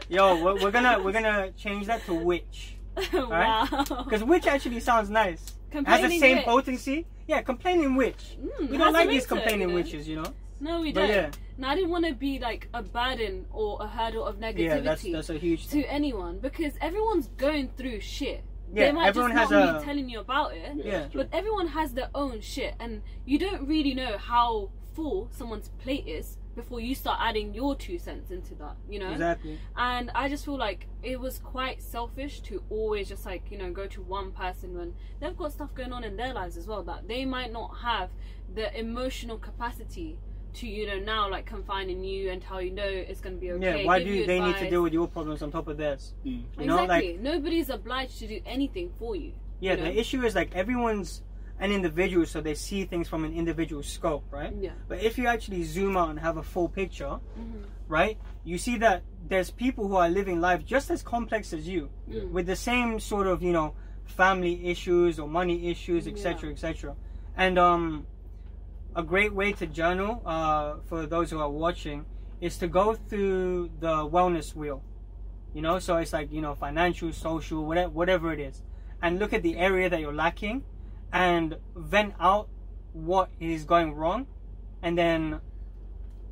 yo, 0.08 0.42
we're, 0.42 0.62
we're 0.62 0.70
gonna 0.70 1.02
we're 1.02 1.12
gonna 1.12 1.50
change 1.52 1.86
that 1.86 2.04
to 2.06 2.14
witch, 2.14 2.76
wow. 3.12 3.66
because 4.04 4.22
witch 4.24 4.46
actually 4.46 4.80
sounds 4.80 5.10
nice. 5.10 5.54
Has 5.86 6.02
the 6.08 6.18
same 6.20 6.36
witch. 6.36 6.44
potency. 6.46 7.06
Yeah, 7.26 7.42
complaining 7.42 7.96
witch. 7.96 8.36
Mm, 8.40 8.68
We 8.70 8.76
don't 8.76 8.92
like 8.92 9.08
these 9.08 9.26
to 9.26 9.34
it, 9.34 9.38
complaining 9.38 9.62
you 9.62 9.66
know? 9.68 9.74
witches, 9.74 10.06
you 10.06 10.16
know. 10.16 10.32
No, 10.64 10.80
we 10.80 10.92
But 10.92 11.00
don't. 11.06 11.08
yeah. 11.10 11.30
No, 11.58 11.68
I 11.68 11.74
didn't 11.74 11.90
want 11.90 12.06
to 12.06 12.14
be 12.14 12.38
like 12.38 12.68
a 12.74 12.82
burden 12.82 13.46
or 13.52 13.78
a 13.80 13.86
hurdle 13.86 14.24
of 14.24 14.34
negativity 14.40 14.58
Yeah, 14.64 14.80
that's 14.80 15.02
that's 15.16 15.30
a 15.30 15.38
huge 15.38 15.66
thing. 15.66 15.82
to 15.82 15.88
anyone 15.92 16.38
because 16.38 16.72
everyone's 16.80 17.28
going 17.46 17.68
through 17.76 18.00
shit. 18.00 18.42
Yeah, 18.72 18.86
they 18.86 18.92
might 18.92 19.08
everyone 19.08 19.32
just 19.32 19.40
has 19.42 19.50
not 19.50 19.76
a- 19.76 19.78
be 19.78 19.84
telling 19.84 20.08
you 20.08 20.20
about 20.20 20.54
it. 20.56 20.62
Yeah, 20.76 20.84
Yeah. 20.84 20.90
that's 21.00 21.12
true. 21.12 21.22
But 21.22 21.28
everyone 21.38 21.68
has 21.68 21.92
their 21.92 22.08
own 22.14 22.40
shit, 22.40 22.74
and 22.80 23.02
you 23.26 23.38
don't 23.38 23.68
really 23.68 23.94
know 23.94 24.16
how 24.18 24.70
full 24.94 25.28
someone's 25.32 25.68
plate 25.82 26.06
is 26.08 26.38
before 26.56 26.80
you 26.80 26.94
start 26.94 27.18
adding 27.20 27.52
your 27.52 27.74
two 27.74 27.98
cents 27.98 28.30
into 28.30 28.54
that, 28.54 28.76
you 28.88 28.98
know? 29.00 29.10
Exactly. 29.10 29.58
And 29.76 30.10
I 30.14 30.28
just 30.28 30.44
feel 30.44 30.56
like 30.56 30.86
it 31.02 31.18
was 31.20 31.40
quite 31.40 31.82
selfish 31.82 32.40
to 32.42 32.62
always 32.70 33.08
just 33.08 33.26
like, 33.26 33.50
you 33.50 33.58
know, 33.58 33.72
go 33.72 33.86
to 33.88 34.00
one 34.02 34.30
person 34.30 34.72
when 34.78 34.94
they've 35.20 35.36
got 35.36 35.50
stuff 35.52 35.74
going 35.74 35.92
on 35.92 36.04
in 36.04 36.16
their 36.16 36.32
lives 36.32 36.56
as 36.56 36.66
well 36.68 36.82
that 36.84 37.08
they 37.08 37.24
might 37.24 37.52
not 37.52 37.78
have 37.82 38.10
the 38.54 38.66
emotional 38.78 39.36
capacity 39.36 40.16
to, 40.54 40.66
you 40.66 40.86
know, 40.86 40.98
now 40.98 41.30
like 41.30 41.46
confine 41.46 41.90
in 41.90 42.02
you 42.04 42.30
and 42.30 42.40
tell 42.42 42.60
you 42.62 42.70
no, 42.70 42.84
it's 42.84 43.20
gonna 43.20 43.36
be 43.36 43.52
okay. 43.52 43.80
yeah, 43.80 43.86
why 43.86 43.98
give 43.98 44.08
do 44.08 44.14
you 44.14 44.26
they 44.26 44.40
need 44.40 44.56
to 44.56 44.70
deal 44.70 44.82
with 44.82 44.92
your 44.92 45.08
problems 45.08 45.42
on 45.42 45.50
top 45.50 45.68
of 45.68 45.76
theirs? 45.76 46.14
Mm. 46.24 46.44
You 46.58 46.66
know, 46.66 46.82
exactly. 46.82 47.12
like 47.14 47.20
Nobody's 47.20 47.70
obliged 47.70 48.18
to 48.20 48.26
do 48.28 48.40
anything 48.46 48.90
for 48.98 49.16
you. 49.16 49.32
yeah, 49.60 49.72
you 49.72 49.76
know? 49.78 49.84
the 49.84 49.98
issue 49.98 50.22
is 50.24 50.34
like 50.34 50.54
everyone's 50.54 51.22
an 51.60 51.70
individual, 51.70 52.26
so 52.26 52.40
they 52.40 52.54
see 52.54 52.84
things 52.84 53.08
from 53.08 53.24
an 53.24 53.32
individual 53.32 53.82
scope, 53.82 54.24
right? 54.30 54.52
Yeah. 54.60 54.72
But 54.88 55.02
if 55.02 55.16
you 55.18 55.26
actually 55.28 55.62
zoom 55.62 55.96
out 55.96 56.10
and 56.10 56.18
have 56.18 56.36
a 56.36 56.42
full 56.42 56.68
picture, 56.68 57.20
Mhm. 57.38 57.62
right, 57.86 58.18
you 58.44 58.58
see 58.58 58.76
that 58.78 59.02
there's 59.28 59.50
people 59.52 59.86
who 59.86 59.94
are 59.96 60.08
living 60.10 60.40
life 60.40 60.64
just 60.64 60.90
as 60.90 61.02
complex 61.02 61.52
as 61.52 61.68
you, 61.68 61.90
Yeah. 62.08 62.24
with 62.24 62.46
the 62.46 62.56
same 62.56 62.98
sort 62.98 63.26
of 63.28 63.40
you 63.42 63.52
know 63.52 63.74
family 64.04 64.66
issues 64.66 65.18
or 65.18 65.28
money 65.28 65.70
issues, 65.70 66.06
etc., 66.06 66.50
etc. 66.50 66.96
And 67.36 67.58
um, 67.58 68.06
a 68.96 69.02
great 69.02 69.34
way 69.34 69.52
to 69.52 69.66
journal 69.66 70.22
uh, 70.24 70.76
for 70.88 71.06
those 71.06 71.30
who 71.30 71.40
are 71.40 71.50
watching 71.50 72.04
is 72.40 72.58
to 72.58 72.68
go 72.68 72.94
through 72.94 73.70
the 73.80 74.08
wellness 74.08 74.54
wheel. 74.54 74.82
You 75.52 75.62
know, 75.62 75.78
so 75.78 75.96
it's 75.96 76.12
like 76.12 76.32
you 76.32 76.40
know 76.40 76.54
financial, 76.54 77.12
social, 77.12 77.64
whatever, 77.64 77.90
whatever 77.90 78.32
it 78.32 78.40
is, 78.40 78.62
and 79.02 79.18
look 79.18 79.32
at 79.32 79.42
the 79.42 79.56
area 79.56 79.88
that 79.88 80.00
you're 80.00 80.14
lacking, 80.14 80.64
and 81.12 81.56
vent 81.76 82.14
out 82.18 82.48
what 82.92 83.30
is 83.40 83.64
going 83.64 83.94
wrong, 83.94 84.26
and 84.82 84.98
then 84.98 85.40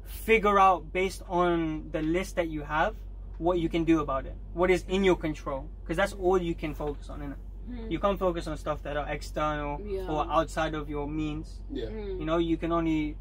figure 0.05 0.59
out 0.59 0.93
based 0.93 1.23
on 1.29 1.91
the 1.93 2.03
list 2.03 2.37
that 2.37 2.49
you 2.49 2.63
have 2.63 2.97
what 3.39 3.59
you 3.59 3.69
can 3.69 3.85
do 3.85 4.01
about 4.01 4.27
it, 4.27 4.37
what 4.55 4.71
is 4.71 4.85
in 4.89 5.03
your 5.03 5.17
control, 5.17 5.69
because 5.83 5.97
that's 5.97 6.13
all 6.13 6.41
you 6.41 6.55
can 6.55 6.75
focus 6.75 7.09
on. 7.09 7.21
Innit? 7.21 7.37
Mhm. 7.71 7.91
You 7.91 7.99
can't 7.99 8.19
focus 8.19 8.47
on 8.47 8.57
stuff 8.57 8.83
that 8.83 8.97
are 8.97 9.09
external 9.09 9.81
Yeah. 9.81 10.09
or 10.11 10.27
outside 10.31 10.75
of 10.75 10.89
your 10.91 11.07
means. 11.09 11.61
Yeah. 11.71 11.87
Mm. 11.87 12.19
You 12.21 12.25
know, 12.25 12.39
you 12.39 12.57
can 12.57 12.73
only 12.73 13.17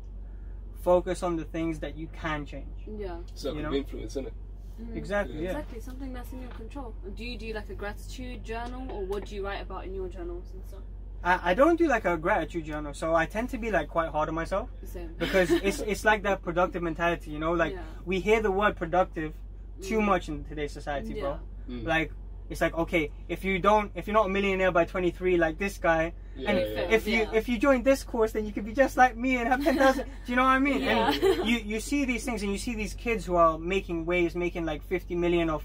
focus 0.82 1.22
on 1.24 1.36
the 1.36 1.46
things 1.46 1.80
that 1.80 1.96
you 1.98 2.08
can 2.08 2.46
change. 2.46 2.88
Yeah. 2.88 3.18
Circle 3.36 3.58
You 3.58 3.64
know? 3.64 3.70
of 3.70 3.76
influence, 3.76 4.12
isn't 4.14 4.28
it? 4.28 4.34
Mhm. 4.82 4.96
Exactly. 4.96 5.36
Yeah. 5.44 5.50
Exactly, 5.52 5.80
something 5.80 6.12
that's 6.14 6.32
in 6.34 6.42
your 6.42 6.50
control. 6.52 6.96
Do 7.16 7.24
you 7.24 7.38
do 7.38 7.54
like 7.54 7.70
a 7.70 7.76
gratitude 7.76 8.44
journal, 8.44 8.92
or 8.92 9.06
what 9.06 9.26
do 9.26 9.36
you 9.36 9.46
write 9.46 9.62
about 9.62 9.86
in 9.86 9.94
your 9.94 10.08
journals 10.10 10.52
and 10.54 10.64
stuff? 10.66 10.80
I, 11.24 11.52
I 11.52 11.54
don't 11.54 11.78
do 11.78 11.88
like 11.88 12.06
a 12.06 12.18
gratitude 12.18 12.66
journal, 12.66 12.96
so 12.96 13.14
I 13.14 13.28
tend 13.28 13.50
to 13.52 13.60
be 13.60 13.70
like 13.70 13.90
quite 13.90 14.10
hard 14.10 14.28
on 14.30 14.34
myself 14.34 14.70
Same. 14.84 15.14
because 15.20 15.52
it's 15.68 15.82
it's 15.82 16.04
like 16.04 16.24
that 16.24 16.42
productive 16.42 16.82
mentality. 16.82 17.30
You 17.30 17.38
know, 17.38 17.52
like 17.52 17.74
Yeah. 17.74 17.84
we 18.06 18.20
hear 18.20 18.42
the 18.42 18.50
word 18.52 18.76
productive 18.76 19.34
too 19.84 20.00
Mm. 20.00 20.06
much 20.06 20.30
in 20.30 20.44
today's 20.46 20.72
society, 20.72 21.14
bro. 21.20 21.40
Mm. 21.70 21.86
Like 21.86 22.12
it's 22.52 22.62
like 22.62 22.76
okay, 22.76 23.10
if 23.30 23.44
you 23.44 23.58
don't, 23.60 23.92
if 23.96 24.06
you're 24.08 24.14
not 24.14 24.28
a 24.28 24.30
millionaire 24.30 24.72
by 24.72 24.86
23 24.86 25.38
like 25.38 25.58
this 25.58 25.78
guy, 25.78 26.14
yeah, 26.36 26.50
and 26.50 26.58
yeah. 26.60 26.96
if 26.98 27.08
you 27.08 27.20
Yeah. 27.20 27.32
if 27.34 27.50
you 27.50 27.58
join 27.58 27.82
this 27.84 28.04
course, 28.04 28.32
then 28.34 28.46
you 28.46 28.52
could 28.52 28.66
be 28.66 28.74
just 28.74 28.98
like 28.98 29.16
me 29.18 29.38
and 29.38 29.48
have 29.48 29.64
10,000. 29.64 30.06
do 30.26 30.32
you 30.32 30.36
know 30.36 30.44
what 30.44 30.50
I 30.50 30.60
mean? 30.60 30.82
Yeah. 30.82 31.12
And 31.12 31.50
you 31.50 31.58
you 31.58 31.80
see 31.80 32.06
these 32.06 32.24
things 32.26 32.44
and 32.44 32.52
you 32.52 32.58
see 32.60 32.76
these 32.76 32.94
kids 32.94 33.26
who 33.26 33.36
are 33.36 33.58
making 33.58 34.06
waves, 34.06 34.36
making 34.36 34.66
like 34.66 34.84
50 34.84 35.16
million 35.16 35.50
of 35.50 35.64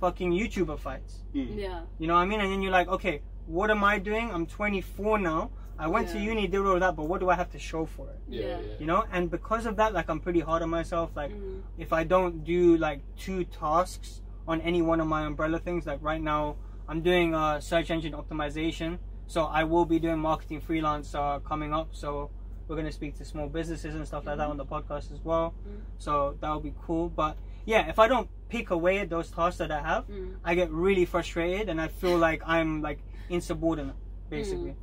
fucking 0.00 0.30
YouTuber 0.32 0.78
fights. 0.78 1.24
Mm. 1.34 1.56
Yeah. 1.56 1.80
You 1.98 2.06
know 2.06 2.14
what 2.14 2.20
I 2.20 2.26
mean? 2.26 2.40
And 2.40 2.52
then 2.52 2.60
you're 2.62 2.72
like, 2.80 2.88
okay, 2.88 3.22
what 3.46 3.70
am 3.70 3.82
I 3.82 3.98
doing? 3.98 4.30
I'm 4.30 4.46
24 4.46 5.18
now. 5.18 5.50
I 5.78 5.88
went 5.88 6.08
to 6.10 6.18
uni, 6.18 6.46
did 6.46 6.60
all 6.60 6.78
that, 6.80 6.96
but 6.96 7.04
what 7.06 7.20
do 7.20 7.28
I 7.28 7.34
have 7.34 7.50
to 7.52 7.58
show 7.58 7.84
for 7.84 8.08
it? 8.08 8.18
Yeah, 8.28 8.40
Yeah. 8.40 8.48
yeah. 8.60 8.72
You 8.80 8.86
know? 8.86 9.04
And 9.12 9.30
because 9.30 9.66
of 9.66 9.76
that, 9.76 9.92
like 9.92 10.08
I'm 10.08 10.20
pretty 10.20 10.40
hard 10.40 10.62
on 10.62 10.70
myself. 10.70 11.10
Like 11.14 11.32
Mm. 11.32 11.60
if 11.78 11.92
I 11.92 12.02
don't 12.04 12.44
do 12.44 12.76
like 12.78 13.00
two 13.16 13.44
tasks 13.44 14.22
on 14.48 14.60
any 14.60 14.82
one 14.82 15.00
of 15.00 15.06
my 15.06 15.22
umbrella 15.26 15.58
things, 15.58 15.86
like 15.86 15.98
right 16.02 16.20
now 16.20 16.56
I'm 16.88 17.02
doing 17.02 17.34
uh, 17.34 17.60
search 17.60 17.90
engine 17.90 18.12
optimization. 18.12 18.98
So 19.26 19.44
I 19.44 19.64
will 19.64 19.84
be 19.84 19.98
doing 19.98 20.18
marketing 20.18 20.60
freelance 20.60 21.14
uh, 21.14 21.40
coming 21.40 21.74
up. 21.74 21.88
So 21.92 22.30
we're 22.68 22.76
gonna 22.76 22.92
speak 22.92 23.16
to 23.18 23.24
small 23.24 23.48
businesses 23.48 23.94
and 23.94 24.06
stuff 24.06 24.24
like 24.26 24.38
that 24.38 24.48
on 24.48 24.56
the 24.56 24.64
podcast 24.64 25.12
as 25.12 25.20
well. 25.24 25.54
Mhm. 25.68 25.80
So 25.98 26.36
that'll 26.40 26.60
be 26.60 26.74
cool. 26.86 27.08
But 27.08 27.36
yeah, 27.64 27.88
if 27.88 27.98
I 27.98 28.06
don't 28.08 28.28
pick 28.48 28.70
away 28.70 28.98
at 28.98 29.08
those 29.10 29.30
tasks 29.30 29.58
that 29.58 29.72
I 29.72 29.80
have, 29.80 30.06
Mm. 30.06 30.36
I 30.44 30.54
get 30.54 30.70
really 30.70 31.04
frustrated 31.04 31.68
and 31.68 31.80
I 31.80 31.88
feel 31.88 32.16
like 32.16 32.42
I'm 32.46 32.82
like 32.82 33.00
insubordinate, 33.28 33.96
basically. 34.30 34.76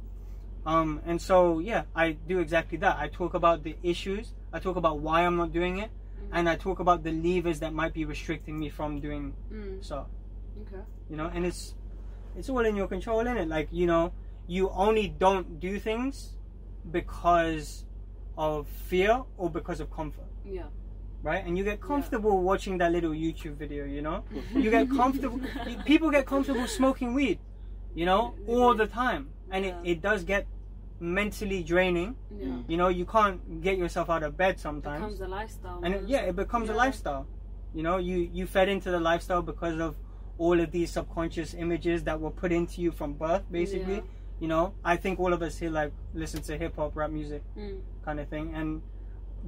Um, 0.65 1.01
and 1.05 1.21
so 1.21 1.59
yeah, 1.59 1.83
I 1.95 2.11
do 2.11 2.39
exactly 2.39 2.77
that. 2.79 2.97
I 2.97 3.07
talk 3.07 3.33
about 3.33 3.63
the 3.63 3.75
issues. 3.83 4.33
I 4.51 4.59
talk 4.59 4.75
about 4.75 4.99
why 4.99 5.25
I'm 5.25 5.35
not 5.37 5.51
doing 5.53 5.77
it, 5.79 5.89
and 6.33 6.49
I 6.49 6.55
talk 6.55 6.79
about 6.79 7.03
the 7.03 7.11
levers 7.11 7.59
that 7.59 7.73
might 7.73 7.93
be 7.93 8.05
restricting 8.05 8.59
me 8.59 8.69
from 8.69 8.99
doing 8.99 9.33
Mm, 9.51 9.83
so. 9.83 10.05
okay. 10.63 10.83
You 11.09 11.17
know, 11.17 11.29
and 11.33 11.45
it's 11.45 11.75
it's 12.35 12.49
all 12.49 12.65
in 12.65 12.75
your 12.75 12.87
control, 12.87 13.19
is 13.21 13.27
it? 13.37 13.47
Like 13.47 13.69
you 13.71 13.85
know, 13.87 14.11
you 14.47 14.69
only 14.71 15.07
don't 15.07 15.59
do 15.59 15.79
things 15.79 16.33
because 16.91 17.85
of 18.37 18.67
fear 18.67 19.23
or 19.37 19.49
because 19.49 19.79
of 19.79 19.91
comfort. 19.91 20.25
Yeah. 20.45 20.63
right? 21.21 21.45
And 21.45 21.57
you 21.57 21.63
get 21.63 21.79
comfortable 21.79 22.41
watching 22.41 22.77
that 22.79 22.91
little 22.91 23.11
YouTube 23.11 23.55
video, 23.55 23.85
you 23.85 24.01
know? 24.01 24.23
You 24.63 24.69
get 24.69 24.89
comfortable. 24.89 25.39
people 25.85 26.11
get 26.11 26.25
comfortable 26.25 26.67
smoking 26.67 27.13
weed, 27.13 27.39
you 27.95 28.05
know, 28.05 28.33
all 28.47 28.73
the 28.75 28.87
time, 28.87 29.29
and 29.49 29.63
it, 29.65 29.75
it 29.85 30.01
does 30.01 30.23
get 30.25 30.45
mentally 31.03 31.63
draining. 31.63 32.15
Yeah. 32.35 32.57
You 32.67 32.77
know, 32.77 32.87
you 32.87 33.05
can't 33.05 33.61
get 33.61 33.77
yourself 33.77 34.09
out 34.09 34.23
of 34.23 34.37
bed 34.37 34.55
Becomes 34.55 34.61
sometimes, 34.83 35.21
a 35.21 35.27
lifestyle. 35.27 35.79
and 35.83 35.93
it, 35.95 36.03
yeah, 36.07 36.21
it 36.21 36.35
becomes 36.35 36.69
a 36.69 36.73
lifestyle. 36.73 37.27
You 37.73 37.83
know, 37.83 37.97
you 37.97 38.29
you 38.31 38.45
fed 38.47 38.69
into 38.69 38.89
the 38.91 38.99
lifestyle 38.99 39.41
because 39.41 39.79
of 39.79 39.95
all 40.37 40.59
of 40.59 40.71
these 40.71 40.91
subconscious 40.91 41.53
images 41.53 42.03
that 42.05 42.19
were 42.19 42.31
put 42.31 42.51
into 42.51 42.81
you 42.81 42.91
from 42.91 43.13
birth, 43.13 43.43
basically. 43.51 43.95
Yeah. 43.95 44.01
You 44.39 44.47
know, 44.47 44.73
I 44.83 44.95
think 44.97 45.19
all 45.19 45.33
of 45.33 45.41
us 45.41 45.57
here 45.57 45.69
like 45.69 45.91
listen 46.13 46.41
to 46.43 46.57
hip 46.57 46.75
hop, 46.75 46.95
rap 46.95 47.11
music, 47.11 47.43
Mm. 47.57 47.81
kind 48.05 48.19
of 48.19 48.27
thing. 48.29 48.53
And 48.55 48.81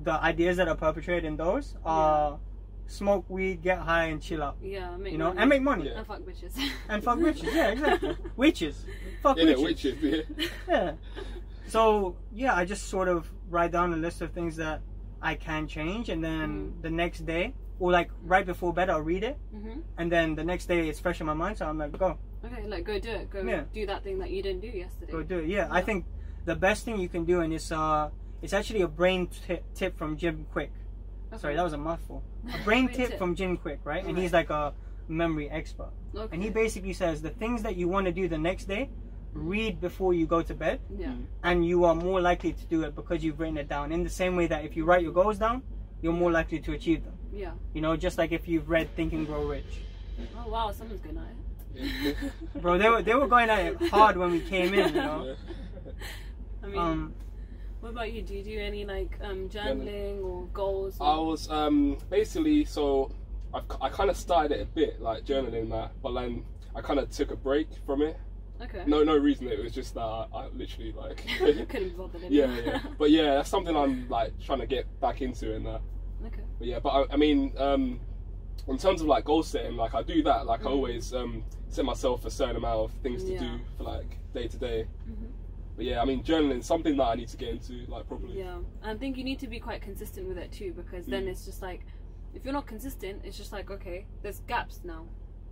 the 0.04 0.12
ideas 0.14 0.58
that 0.58 0.68
are 0.68 0.76
perpetrated 0.76 1.26
in 1.26 1.38
those 1.38 1.76
are 1.86 2.40
smoke 2.88 3.26
weed, 3.30 3.62
get 3.64 3.80
high, 3.80 4.06
and 4.06 4.22
chill 4.22 4.44
out. 4.44 4.58
Yeah. 4.62 4.96
Make 4.98 5.12
You 5.14 5.18
know, 5.18 5.30
money. 5.30 5.40
and 5.42 5.50
make 5.50 5.62
money 5.62 5.86
Yeah. 5.88 5.98
And 6.00 6.08
fuck 6.08 6.20
bitches. 6.22 6.54
and 6.90 7.04
fuck 7.04 7.20
witches. 7.20 7.54
Yeah, 7.54 7.70
exactly. 7.72 8.16
witches, 8.36 8.86
fuck 9.24 9.38
Yeah, 9.38 9.56
witches. 9.56 10.02
witches. 10.02 10.26
Yeah. 10.38 10.52
Yeah. 10.68 10.92
So 11.68 12.16
yeah, 12.34 12.54
I 12.56 12.66
just 12.66 12.88
sort 12.90 13.08
of 13.08 13.30
write 13.50 13.72
down 13.72 13.94
a 13.94 13.98
list 13.98 14.22
of 14.22 14.32
things 14.32 14.56
that 14.58 14.82
I 15.22 15.36
can 15.36 15.68
change, 15.68 16.10
and 16.10 16.24
then 16.24 16.50
Mm. 16.78 16.82
the 16.82 16.90
next 16.90 17.26
day, 17.26 17.54
or 17.80 17.92
like 17.92 18.10
right 18.24 18.46
before 18.46 18.74
bed, 18.74 18.90
I'll 18.90 19.02
read 19.02 19.24
it, 19.24 19.38
hmm 19.52 19.80
and 19.98 20.12
then 20.12 20.36
the 20.36 20.44
next 20.44 20.66
day 20.68 20.88
it's 20.90 21.00
fresh 21.00 21.20
in 21.22 21.26
my 21.28 21.34
mind, 21.34 21.58
so 21.58 21.66
I'm 21.66 21.78
like, 21.78 21.98
go, 21.98 22.18
Okay, 22.44 22.64
like 22.68 22.84
go 22.86 23.00
do 23.00 23.10
it. 23.10 23.30
Go 23.32 23.42
Yeah. 23.42 23.64
do 23.74 23.86
that 23.88 24.04
thing 24.04 24.20
that 24.20 24.30
you 24.30 24.44
didn't 24.44 24.62
do 24.62 24.68
yesterday. 24.68 25.12
go 25.12 25.24
do 25.24 25.40
it. 25.40 25.48
Yeah, 25.48 25.68
I 25.72 25.82
think 25.82 26.06
the 26.46 26.56
best 26.56 26.86
thing 26.86 27.00
you 27.00 27.10
can 27.10 27.26
do, 27.26 27.42
and 27.42 27.52
it's 27.54 27.72
uh, 27.72 28.10
it's 28.44 28.54
actually 28.54 28.82
a 28.82 28.88
brain 28.88 29.28
tip, 29.48 29.64
tip 29.74 29.98
from 29.98 30.16
Jim 30.18 30.46
Kwik. 30.54 30.70
Okay. 31.32 31.42
Sorry, 31.42 31.56
that 31.56 31.64
was 31.64 31.74
a 31.74 31.78
mouthful. 31.78 32.22
A 32.54 32.58
brain 32.68 32.88
tip 32.90 33.10
tip. 33.10 33.18
from 33.18 33.34
Jim 33.34 33.58
Kwik, 33.58 33.80
right? 33.84 34.04
And 34.06 34.14
Right. 34.14 34.22
he's 34.22 34.34
like 34.34 34.52
a 34.52 34.74
memory 35.08 35.50
expert. 35.50 35.92
Okay. 36.16 36.30
And 36.34 36.44
he 36.44 36.50
basically 36.52 36.94
says 36.94 37.22
the 37.24 37.32
things 37.32 37.64
that 37.64 37.76
you 37.76 37.88
want 37.88 38.06
to 38.06 38.12
do 38.12 38.28
the 38.28 38.38
next 38.38 38.66
day, 38.66 38.90
read 39.36 39.82
before 39.82 40.14
you 40.14 40.26
go 40.26 40.42
to 40.42 40.54
bed, 40.54 40.80
yeah. 40.98 41.14
and 41.44 41.66
you 41.66 41.84
are 41.84 41.94
more 41.94 42.22
likely 42.22 42.54
to 42.54 42.66
do 42.66 42.84
it 42.84 42.96
because 42.96 43.24
you've 43.24 43.40
written 43.40 43.58
it 43.58 43.68
down. 43.68 43.92
In 43.92 44.04
the 44.04 44.10
same 44.10 44.36
way 44.36 44.48
that 44.48 44.66
if 44.66 44.76
you 44.76 44.86
write 44.86 45.04
your 45.04 45.12
goals 45.12 45.38
down, 45.38 45.62
you're 46.02 46.14
more 46.14 46.32
likely 46.32 46.60
to 46.60 46.74
achieve 46.74 47.04
them. 47.04 47.18
Yeah. 47.34 47.52
You 47.74 47.82
know, 47.82 47.96
just 47.98 48.18
like 48.18 48.32
if 48.32 48.48
you've 48.48 48.70
read 48.70 48.94
Think 48.96 49.14
and 49.14 49.28
Grow 49.28 49.44
Rich. 49.44 49.82
Oh 50.38 50.50
wow, 50.50 50.72
someone's 50.72 51.02
going 51.02 51.18
at 51.18 51.24
it. 51.76 52.18
Bro, 52.62 52.78
they 52.78 52.90
were 52.90 53.02
they 53.02 53.14
were 53.14 53.28
going 53.28 53.50
at 53.50 53.66
it 53.66 53.90
hard 53.90 54.16
when 54.16 54.32
we 54.32 54.40
came 54.40 54.74
in, 54.74 54.96
you 54.96 55.02
know. 55.02 55.36
I 56.64 56.68
mean, 56.68 56.78
Um, 56.78 57.14
what 57.82 57.90
about 57.90 58.12
you? 58.14 58.22
Do 58.22 58.34
you 58.34 58.44
do 58.44 58.58
any 58.60 58.86
like 58.86 59.20
um, 59.22 59.50
journaling 59.50 60.24
or 60.24 60.46
goals? 60.54 60.98
I 61.02 61.18
was 61.18 61.50
um, 61.52 61.98
basically 62.10 62.64
so 62.66 63.12
I've, 63.54 63.64
I 63.82 63.90
kind 63.90 64.10
of 64.10 64.18
started 64.18 64.54
it 64.54 64.62
a 64.62 64.66
bit 64.66 65.02
like 65.02 65.26
journaling 65.26 65.70
that, 65.72 65.92
but 66.02 66.14
then 66.14 66.46
I 66.74 66.82
kind 66.82 67.00
of 67.00 67.10
took 67.10 67.32
a 67.32 67.36
break 67.36 67.68
from 67.86 68.02
it. 68.02 68.18
Okay. 68.62 68.84
No, 68.88 69.04
no 69.04 69.18
reason. 69.18 69.48
It 69.48 69.62
was 69.62 69.74
just 69.74 69.94
that 69.96 70.02
I, 70.02 70.28
I 70.34 70.48
literally 70.54 70.94
like. 70.94 71.24
Couldn't 71.38 71.68
be 71.74 71.90
bothered 71.90 72.22
yeah, 72.30 72.48
yeah. 72.66 72.80
But 72.98 73.12
yeah, 73.12 73.36
that's 73.36 73.50
something 73.50 73.76
I'm 73.76 74.08
like 74.10 74.32
trying 74.40 74.60
to 74.60 74.66
get 74.68 74.86
back 75.02 75.22
into 75.22 75.54
and 75.56 75.66
that. 75.66 75.82
okay. 76.26 76.42
But 76.60 76.68
yeah, 76.68 76.80
but 76.80 76.90
I, 76.90 77.06
I 77.14 77.18
mean, 77.18 77.52
um, 77.58 78.00
in 78.68 78.78
terms 78.78 79.02
of 79.02 79.08
like 79.08 79.26
goal 79.26 79.44
setting, 79.44 79.76
like 79.76 79.94
I 79.94 80.04
do 80.04 80.24
that. 80.24 80.46
Like 80.46 80.62
I 80.62 80.70
Mm. 80.70 80.72
always 80.72 81.14
um, 81.14 81.44
set 81.70 81.84
myself 81.86 82.26
a 82.26 82.32
certain 82.32 82.56
amount 82.56 82.80
of 82.86 82.92
things 83.04 83.24
to 83.26 83.34
Yeah. 83.34 83.40
do 83.40 83.60
for 83.78 83.84
like 83.84 84.18
day 84.34 84.48
to 84.48 84.58
day. 84.58 84.88
But 85.76 85.84
yeah, 85.84 86.02
I 86.02 86.06
mean, 86.06 86.24
journaling 86.24 86.60
is 86.60 86.66
something 86.66 86.96
that 86.96 87.04
I 87.04 87.16
need 87.16 87.28
to 87.28 87.38
get 87.38 87.50
into 87.50 87.86
like 87.92 88.08
properly. 88.08 88.40
Yeah, 88.40 88.60
I 88.82 88.96
think 88.96 89.18
you 89.18 89.26
need 89.26 89.40
to 89.40 89.48
be 89.48 89.60
quite 89.60 89.82
consistent 89.82 90.28
with 90.30 90.38
it 90.38 90.54
too, 90.54 90.72
because 90.74 91.06
then 91.06 91.26
Mm. 91.26 91.32
it's 91.32 91.44
just 91.46 91.62
like, 91.62 91.82
if 92.34 92.46
you're 92.46 92.54
not 92.54 92.66
consistent, 92.66 93.22
it's 93.26 93.38
just 93.38 93.52
like 93.52 93.70
okay, 93.70 94.06
there's 94.24 94.40
gaps 94.48 94.80
now, 94.86 95.06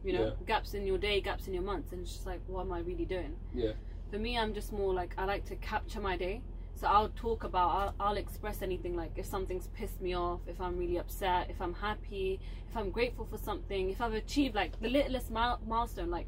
you 0.03 0.13
know, 0.13 0.25
Yeah. 0.25 0.31
gaps 0.45 0.73
in 0.73 0.85
your 0.85 0.97
day, 0.97 1.21
gaps 1.21 1.47
in 1.47 1.53
your 1.53 1.63
months, 1.63 1.91
and 1.91 2.01
it's 2.01 2.11
just 2.13 2.25
like, 2.25 2.41
what 2.47 2.61
am 2.61 2.71
I 2.73 2.79
really 2.79 3.05
doing? 3.05 3.35
Yeah. 3.53 3.71
For 4.11 4.19
me, 4.19 4.37
I'm 4.37 4.53
just 4.53 4.71
more 4.71 4.93
like 4.93 5.13
I 5.17 5.25
like 5.25 5.45
to 5.45 5.55
capture 5.55 5.99
my 5.99 6.15
day, 6.17 6.41
so 6.75 6.87
I'll 6.87 7.09
talk 7.09 7.43
about, 7.43 7.69
I'll, 7.99 8.07
I'll 8.09 8.17
express 8.17 8.61
anything 8.61 8.95
like 8.95 9.11
if 9.17 9.25
something's 9.25 9.67
pissed 9.67 10.01
me 10.01 10.13
off, 10.15 10.41
if 10.47 10.59
I'm 10.61 10.77
really 10.77 10.97
upset, 10.97 11.49
if 11.49 11.61
I'm 11.61 11.73
happy, 11.73 12.39
if 12.69 12.75
I'm 12.77 12.89
grateful 12.91 13.25
for 13.25 13.37
something, 13.37 13.89
if 13.89 14.01
I've 14.01 14.13
achieved 14.13 14.55
like 14.55 14.79
the 14.81 14.89
littlest 14.89 15.31
mile- 15.31 15.61
milestone, 15.67 16.09
like. 16.11 16.27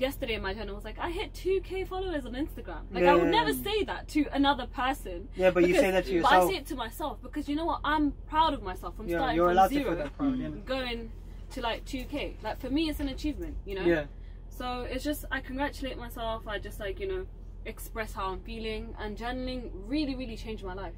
Yesterday 0.00 0.34
in 0.34 0.42
my 0.42 0.54
journal 0.54 0.76
was 0.76 0.84
like 0.84 0.96
I 1.00 1.10
hit 1.10 1.34
2k 1.34 1.88
followers 1.88 2.24
on 2.24 2.34
Instagram. 2.34 2.82
Like 2.92 3.02
I 3.02 3.16
would 3.16 3.32
never 3.32 3.52
say 3.52 3.82
that 3.82 4.06
to 4.10 4.26
another 4.32 4.66
person. 4.68 5.28
yeah, 5.34 5.50
but 5.50 5.66
you 5.66 5.74
say 5.74 5.90
that 5.90 6.06
to 6.06 6.22
But 6.22 6.32
I 6.34 6.46
say 6.48 6.54
it 6.58 6.66
to 6.66 6.76
myself 6.76 7.20
because 7.20 7.48
you 7.48 7.56
know 7.56 7.64
what? 7.64 7.80
I'm 7.82 8.12
proud 8.28 8.54
of 8.54 8.62
myself. 8.62 8.94
I'm 9.00 9.08
Yeah, 9.08 9.16
starting 9.16 9.34
you're 9.38 9.46
from 9.48 9.52
allowed 9.58 9.68
to 9.70 9.74
zero, 9.74 9.86
feel 9.86 9.96
that 9.96 10.16
proud. 10.16 10.38
Yeah. 10.38 10.48
going 10.66 11.10
to 11.52 11.60
like 11.60 11.84
2k. 11.84 12.42
Like 12.42 12.60
for 12.60 12.70
me, 12.70 12.88
it's 12.88 13.00
an 13.00 13.08
achievement. 13.08 13.56
You 13.64 13.76
know. 13.76 13.84
yeah. 13.84 14.04
So 14.48 14.86
it's 14.90 15.04
just 15.04 15.24
I 15.30 15.40
congratulate 15.40 15.98
myself. 15.98 16.46
I 16.46 16.58
just 16.58 16.80
like 16.80 17.00
you 17.00 17.08
know 17.08 17.26
express 17.64 18.12
how 18.12 18.28
I'm 18.32 18.40
feeling, 18.40 18.94
and 18.98 19.16
journaling 19.16 19.70
really, 19.86 20.14
really 20.16 20.36
changed 20.36 20.64
my 20.64 20.74
life. 20.74 20.94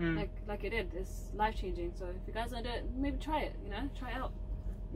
Mm. 0.00 0.16
Like 0.16 0.30
like 0.46 0.64
it 0.64 0.70
did. 0.70 0.92
It's 0.94 1.30
life 1.34 1.56
changing. 1.56 1.92
So 1.98 2.06
if 2.06 2.26
you 2.26 2.32
guys 2.32 2.52
want 2.52 2.64
to 2.64 2.72
do 2.72 2.76
it, 2.78 2.84
maybe 2.96 3.18
try 3.18 3.40
it. 3.40 3.54
You 3.64 3.70
know, 3.70 3.90
try 3.98 4.10
it 4.10 4.16
out. 4.16 4.32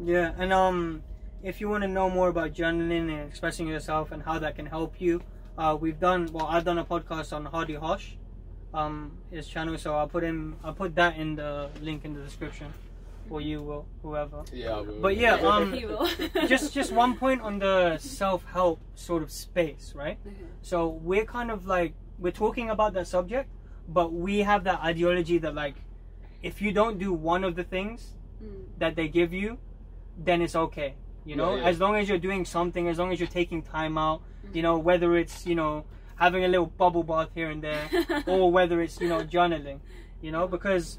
Yeah, 0.03 0.33
and 0.39 0.53
um, 0.53 1.03
if 1.43 1.61
you 1.61 1.69
want 1.69 1.83
to 1.83 1.89
know 1.89 2.09
more 2.09 2.29
about 2.29 2.53
journaling 2.53 3.11
and 3.13 3.29
expressing 3.29 3.67
yourself 3.67 4.13
and 4.13 4.23
how 4.23 4.39
that 4.39 4.57
can 4.57 4.67
help 4.67 5.01
you, 5.01 5.23
uh, 5.59 5.77
we've 5.79 6.01
done 6.01 6.29
well. 6.33 6.47
I've 6.47 6.65
done 6.65 6.79
a 6.79 6.85
podcast 6.85 7.35
on 7.35 7.45
Hardy 7.45 7.75
Hosh, 7.75 8.17
um, 8.73 9.19
his 9.31 9.47
channel. 9.47 9.77
So 9.79 9.95
I'll 9.95 10.09
put 10.09 10.23
him 10.23 10.57
I'll 10.65 10.75
put 10.75 10.95
that 10.95 11.17
in 11.17 11.37
the 11.37 11.69
link 11.83 12.05
in 12.05 12.15
the 12.15 12.23
description 12.23 12.73
for 13.31 13.41
you, 13.41 13.63
will 13.63 13.87
whoever. 14.03 14.43
Yeah. 14.53 14.77
I 14.77 14.81
will. 14.81 15.01
But 15.01 15.17
yeah, 15.17 15.35
um, 15.51 15.73
He 15.73 15.87
will. 15.87 16.07
just 16.53 16.75
just 16.75 16.91
one 16.93 17.13
point 17.17 17.41
on 17.49 17.61
the 17.61 17.97
self 17.99 18.45
help 18.57 18.81
sort 18.95 19.23
of 19.23 19.31
space, 19.31 19.95
right? 19.95 20.19
Okay. 20.27 20.37
So 20.71 20.77
we're 21.11 21.25
kind 21.37 21.51
of 21.55 21.65
like 21.77 21.95
we're 22.19 22.39
talking 22.45 22.69
about 22.77 22.93
that 22.99 23.07
subject, 23.07 23.49
but 23.89 24.13
we 24.27 24.41
have 24.51 24.65
that 24.65 24.81
ideology 24.93 25.39
that 25.39 25.55
like 25.55 25.77
if 26.43 26.61
you 26.61 26.73
don't 26.81 26.99
do 26.99 27.13
one 27.13 27.45
of 27.45 27.55
the 27.57 27.65
things 27.65 28.17
Mm. 28.43 28.65
that 28.83 28.97
they 28.97 29.07
give 29.07 29.35
you, 29.35 29.59
then 30.27 30.41
it's 30.41 30.57
okay. 30.57 30.95
You 31.27 31.37
know, 31.37 31.51
Yeah, 31.57 31.61
yeah. 31.61 31.69
as 31.71 31.77
long 31.79 31.95
as 32.01 32.09
you're 32.09 32.25
doing 32.29 32.47
something, 32.47 32.89
as 32.89 32.97
long 32.99 33.13
as 33.13 33.21
you're 33.21 33.35
taking 33.41 33.61
time 33.63 33.99
out, 33.99 34.23
you 34.57 34.63
know, 34.67 34.79
whether 34.89 35.09
it's 35.23 35.45
you 35.51 35.55
know 35.55 35.85
having 36.17 36.43
a 36.47 36.49
little 36.49 36.71
bubble 36.83 37.05
bath 37.11 37.29
here 37.35 37.51
and 37.55 37.61
there, 37.69 37.85
or 38.33 38.51
whether 38.51 38.81
it's 38.81 38.97
you 39.03 39.09
know 39.13 39.21
journaling, 39.35 39.79
you 40.25 40.33
know, 40.33 40.49
because 40.57 40.99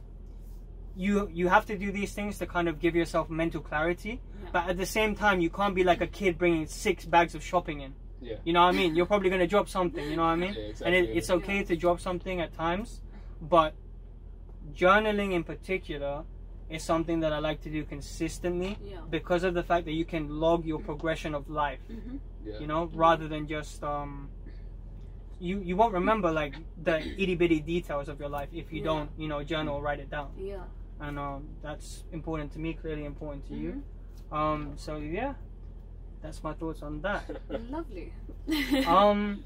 you 1.04 1.14
you 1.40 1.46
have 1.56 1.66
to 1.72 1.76
do 1.84 1.88
these 2.00 2.12
things 2.18 2.34
to 2.42 2.46
kind 2.56 2.68
of 2.72 2.76
give 2.84 2.94
yourself 3.02 3.26
mental 3.42 3.62
clarity, 3.70 4.14
Yeah. 4.14 4.50
but 4.56 4.64
at 4.72 4.78
the 4.84 4.90
same 4.98 5.12
time 5.24 5.38
you 5.46 5.50
can't 5.58 5.76
be 5.80 5.84
like 5.92 6.02
a 6.08 6.12
kid 6.20 6.32
bringing 6.42 6.66
six 6.68 6.98
bags 7.16 7.34
of 7.38 7.42
shopping 7.52 7.78
in. 7.86 7.92
Yeah. 8.30 8.36
You 8.48 8.54
know 8.56 8.64
what 8.66 8.76
I 8.76 8.78
mean? 8.82 8.92
You're 8.96 9.08
probably 9.14 9.30
gonna 9.34 9.52
drop 9.56 9.68
something. 9.78 10.06
You 10.12 10.16
know 10.20 10.28
what 10.32 10.38
I 10.40 10.44
mean? 10.46 10.54
Yeah, 10.54 10.62
and 10.86 10.94
exactly, 10.96 10.98
it, 11.00 11.18
it's 11.18 11.30
okay 11.38 11.58
Yeah. 11.62 11.70
to 11.70 11.76
drop 11.84 11.98
something 12.08 12.38
at 12.46 12.52
times, 12.66 12.90
but 13.56 13.72
journaling 14.82 15.32
in 15.34 15.44
particular 15.44 16.24
is 16.70 16.84
something 16.84 17.20
that 17.22 17.34
I 17.34 17.40
like 17.40 17.60
to 17.64 17.70
do 17.78 17.84
consistently 17.84 18.78
Yeah. 18.84 19.00
because 19.10 19.44
of 19.44 19.54
the 19.60 19.64
fact 19.64 19.84
that 19.86 19.94
you 20.02 20.06
can 20.06 20.24
log 20.46 20.66
your 20.72 20.80
progression 20.80 21.32
of 21.40 21.50
life. 21.50 21.80
hmm 21.88 22.18
Yeah. 22.46 22.60
You 22.62 22.68
know, 22.72 22.82
rather 23.06 23.28
than 23.34 23.44
just 23.48 23.84
um, 23.84 24.30
you 25.48 25.56
you 25.70 25.76
won't 25.80 25.94
remember 26.02 26.30
like 26.32 26.56
the 26.84 26.98
itty 27.22 27.36
bitty 27.42 27.60
details 27.74 28.08
of 28.14 28.20
your 28.20 28.30
life 28.30 28.50
if 28.62 28.72
you 28.74 28.80
Yeah. 28.80 28.90
don't 28.92 29.10
you 29.22 29.28
know 29.32 29.40
journal 29.44 29.74
or 29.78 29.82
write 29.88 30.00
it 30.06 30.10
down. 30.18 30.30
Yeah. 30.38 30.64
And 31.02 31.18
um, 31.18 31.48
that's 31.64 32.04
important 32.12 32.54
to 32.54 32.60
me, 32.60 32.74
clearly 32.74 33.06
important 33.06 33.48
to 33.48 33.56
you. 33.56 33.84
Mm-hmm. 34.32 34.36
Um, 34.36 34.74
so 34.78 34.98
yeah, 34.98 35.34
that's 36.22 36.44
my 36.44 36.54
thoughts 36.54 36.82
on 36.84 37.02
that. 37.02 37.24
Lovely. 37.70 38.14
um, 38.88 39.44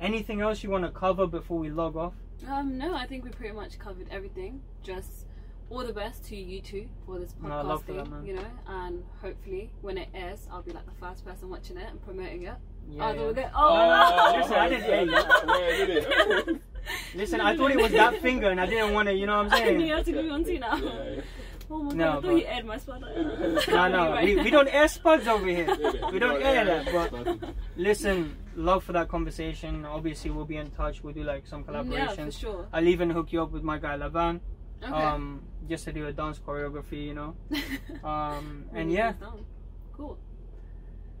anything 0.00 0.40
else 0.40 0.62
you 0.62 0.70
want 0.70 0.84
to 0.84 0.90
cover 0.90 1.26
before 1.26 1.58
we 1.58 1.70
log 1.70 1.96
off? 1.96 2.14
Um, 2.48 2.78
no, 2.78 2.94
I 2.94 3.06
think 3.06 3.24
we 3.24 3.30
pretty 3.30 3.54
much 3.54 3.78
covered 3.78 4.06
everything. 4.10 4.62
Just 4.82 5.26
all 5.70 5.84
the 5.84 5.92
best 5.92 6.24
to 6.26 6.36
you 6.36 6.60
two 6.60 6.88
for 7.04 7.18
this 7.18 7.34
No, 7.42 7.50
I 7.50 7.62
love 7.62 7.84
for 7.84 7.92
podcasting, 7.92 7.96
that, 7.96 8.10
man. 8.10 8.26
you 8.26 8.34
know, 8.34 8.46
and 8.68 9.02
hopefully 9.20 9.70
when 9.80 9.98
it 9.98 10.08
airs, 10.14 10.46
I'll 10.52 10.62
be 10.62 10.72
like 10.72 10.86
the 10.86 11.00
first 11.00 11.24
person 11.24 11.50
watching 11.50 11.76
it 11.76 11.88
and 11.90 12.02
promoting 12.04 12.44
it. 12.44 12.56
Yeah, 12.88 13.08
oh, 13.08 13.12
yeah. 13.12 13.20
we're 13.22 13.32
going, 13.32 13.50
Oh, 13.54 14.32
oh, 14.34 14.36
listen, 14.38 14.54
I 14.54 14.68
didn't 14.68 14.84
hear 14.84 15.02
you. 15.02 15.46
Where 15.46 15.86
did 15.86 15.90
it? 15.90 16.62
Listen, 17.14 17.40
I 17.40 17.56
thought 17.56 17.70
it 17.70 17.78
was 17.80 17.92
that 17.92 18.20
finger, 18.20 18.50
and 18.50 18.60
I 18.60 18.66
didn't 18.66 18.92
want 18.92 19.08
to. 19.08 19.14
You 19.14 19.26
know 19.26 19.42
what 19.42 19.52
I'm 19.52 19.52
I 19.54 19.58
knew 19.60 19.66
saying? 19.66 19.80
you 19.80 19.94
had 19.94 20.04
to 20.04 20.12
move 20.12 20.32
on 20.32 20.44
to 20.44 20.58
now. 20.58 20.76
Yeah, 20.76 21.04
yeah. 21.16 21.20
Oh 21.70 21.78
my 21.82 21.88
god, 21.88 21.96
No, 21.96 22.08
I 22.08 22.12
thought 22.12 22.22
but- 22.24 22.30
you 22.36 22.44
aired 22.46 22.64
my 22.66 22.76
spot. 22.76 23.00
No, 23.68 23.88
no, 23.88 24.20
we, 24.22 24.36
we 24.36 24.50
don't 24.50 24.68
air 24.68 24.86
spuds 24.86 25.26
over 25.26 25.46
here. 25.46 25.66
We 26.12 26.18
don't 26.18 26.42
air 26.42 26.62
that, 26.66 26.92
but 26.92 27.38
listen, 27.76 28.36
love 28.54 28.84
for 28.84 28.92
that 28.92 29.08
conversation. 29.08 29.86
Obviously, 29.86 30.30
we'll 30.30 30.44
be 30.44 30.58
in 30.58 30.70
touch. 30.72 31.02
We'll 31.02 31.14
do 31.14 31.24
like 31.24 31.46
some 31.46 31.64
collaborations. 31.64 32.16
Yeah, 32.18 32.24
for 32.26 32.30
sure. 32.32 32.68
I'll 32.70 32.86
even 32.86 33.08
hook 33.08 33.32
you 33.32 33.42
up 33.42 33.50
with 33.50 33.62
my 33.62 33.78
guy 33.78 33.96
Lavan, 33.96 34.40
Okay. 34.82 34.92
um, 34.92 35.42
just 35.66 35.84
to 35.86 35.92
do 35.92 36.06
a 36.06 36.12
dance 36.12 36.38
choreography, 36.38 37.02
you 37.06 37.14
know. 37.14 37.34
Um, 38.06 38.66
and 38.74 38.92
yeah. 38.92 39.14
Cool. 39.96 40.18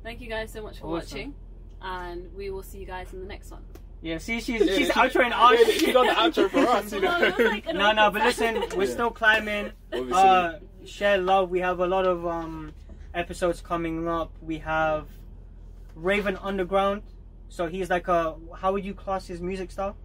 Thank 0.02 0.20
you 0.20 0.28
guys 0.28 0.52
so 0.52 0.62
much 0.62 0.78
for 0.78 0.88
Awesome. 0.98 1.18
watching. 1.18 1.34
And 1.84 2.34
we 2.34 2.50
will 2.50 2.62
see 2.62 2.78
you 2.78 2.86
guys 2.86 3.12
in 3.12 3.20
the 3.20 3.26
next 3.26 3.50
one. 3.50 3.62
yeah. 4.00 4.16
See, 4.18 4.40
she's 4.40 4.62
Yeah, 4.64 4.74
she's 4.76 4.86
she- 4.88 4.92
outroing 4.94 5.30
yeah. 5.30 5.72
She 5.78 5.92
done 5.92 6.06
the 6.06 6.14
outro 6.14 6.48
for 6.50 6.66
us. 6.66 6.92
You 6.92 7.00
know? 7.06 7.20
it 7.22 7.38
like 7.38 7.66
No, 7.74 7.92
no, 7.92 8.10
but 8.10 8.22
listen, 8.22 8.62
we're 8.76 8.84
Yeah. 8.84 8.90
still 8.92 9.10
climbing. 9.10 9.72
Obviously. 9.92 10.12
Uh, 10.12 10.52
share 10.86 11.18
love. 11.18 11.50
We 11.50 11.60
have 11.60 11.78
a 11.80 11.86
lot 11.86 12.06
of 12.06 12.26
um 12.26 12.72
episodes 13.14 13.60
coming 13.60 14.08
up. 14.08 14.32
We 14.40 14.58
have 14.58 15.06
Raven 15.94 16.36
Underground. 16.42 17.02
So 17.48 17.66
he's 17.68 17.90
like 17.90 18.08
a 18.08 18.34
how 18.60 18.72
would 18.72 18.84
you 18.84 18.94
class 18.94 19.26
his 19.26 19.40
music 19.40 19.70
style? 19.70 19.96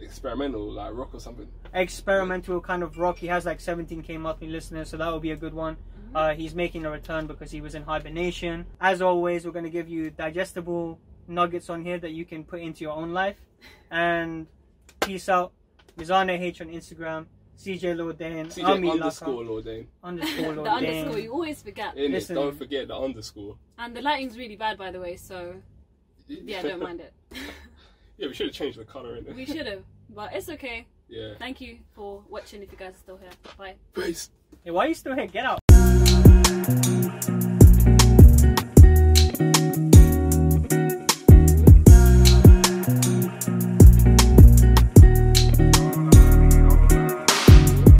experimental, 0.00 0.72
like 0.72 0.92
rock 0.94 1.14
or 1.14 1.20
something. 1.20 1.46
Experimental 1.72 2.60
kind 2.60 2.82
of 2.82 2.98
rock. 2.98 3.18
He 3.18 3.28
has 3.28 3.44
like 3.46 3.60
17k 3.60 4.18
monthly 4.18 4.48
listeners, 4.48 4.88
so 4.88 4.96
that 4.96 5.06
will 5.12 5.20
be 5.20 5.30
a 5.30 5.36
good 5.36 5.54
one. 5.54 5.76
Uh, 6.12 6.34
he's 6.34 6.54
making 6.56 6.84
a 6.84 6.90
return 6.90 7.28
because 7.28 7.52
he 7.52 7.60
was 7.60 7.74
in 7.76 7.84
hibernation. 7.84 8.66
As 8.80 9.00
always, 9.00 9.44
we're 9.46 9.52
gonna 9.52 9.70
give 9.70 9.88
you 9.88 10.10
digestible 10.10 10.98
nuggets 11.28 11.70
on 11.70 11.84
here 11.84 11.98
that 11.98 12.12
you 12.12 12.24
can 12.24 12.44
put 12.44 12.60
into 12.60 12.82
your 12.82 12.92
own 12.92 13.12
life. 13.12 13.36
And 13.90 14.46
peace 15.00 15.28
out. 15.28 15.52
Mizana 15.96 16.38
H 16.38 16.60
on 16.60 16.68
Instagram. 16.68 17.26
CJ 17.58 17.96
Lodain. 17.96 18.46
CJ 18.46 18.64
Ami 18.64 18.90
underscore 18.90 19.44
Laka, 19.44 19.64
Lodain. 19.64 19.86
underscore 20.02 20.54
the 20.54 20.62
underscore, 20.62 21.18
you 21.18 21.32
always 21.32 21.62
forget. 21.62 21.96
In 21.96 22.14
it, 22.14 22.26
don't 22.28 22.56
forget 22.56 22.88
the 22.88 22.96
underscore. 22.96 23.56
And 23.78 23.94
the 23.94 24.02
lighting's 24.02 24.36
really 24.36 24.56
bad, 24.56 24.78
by 24.78 24.90
the 24.90 24.98
way, 24.98 25.16
so 25.16 25.54
yeah, 26.26 26.62
don't 26.62 26.82
mind 26.82 27.00
it. 27.00 27.12
yeah, 28.18 28.26
we 28.26 28.34
should 28.34 28.46
have 28.46 28.54
changed 28.54 28.78
the 28.78 28.84
color 28.84 29.16
in 29.16 29.26
it. 29.26 29.36
we 29.36 29.46
should 29.46 29.66
have, 29.66 29.82
but 30.10 30.32
it's 30.32 30.48
okay. 30.48 30.86
Yeah. 31.08 31.34
Thank 31.38 31.60
you 31.60 31.78
for 31.94 32.22
watching 32.28 32.62
if 32.62 32.72
you 32.72 32.78
guys 32.78 32.94
are 32.94 32.98
still 32.98 33.16
here. 33.18 33.30
Bye. 33.58 33.74
Peace. 33.94 34.30
Hey, 34.64 34.70
why 34.70 34.86
are 34.86 34.88
you 34.88 34.94
still 34.94 35.14
here? 35.14 35.26
Get 35.26 35.44
out. 35.44 35.61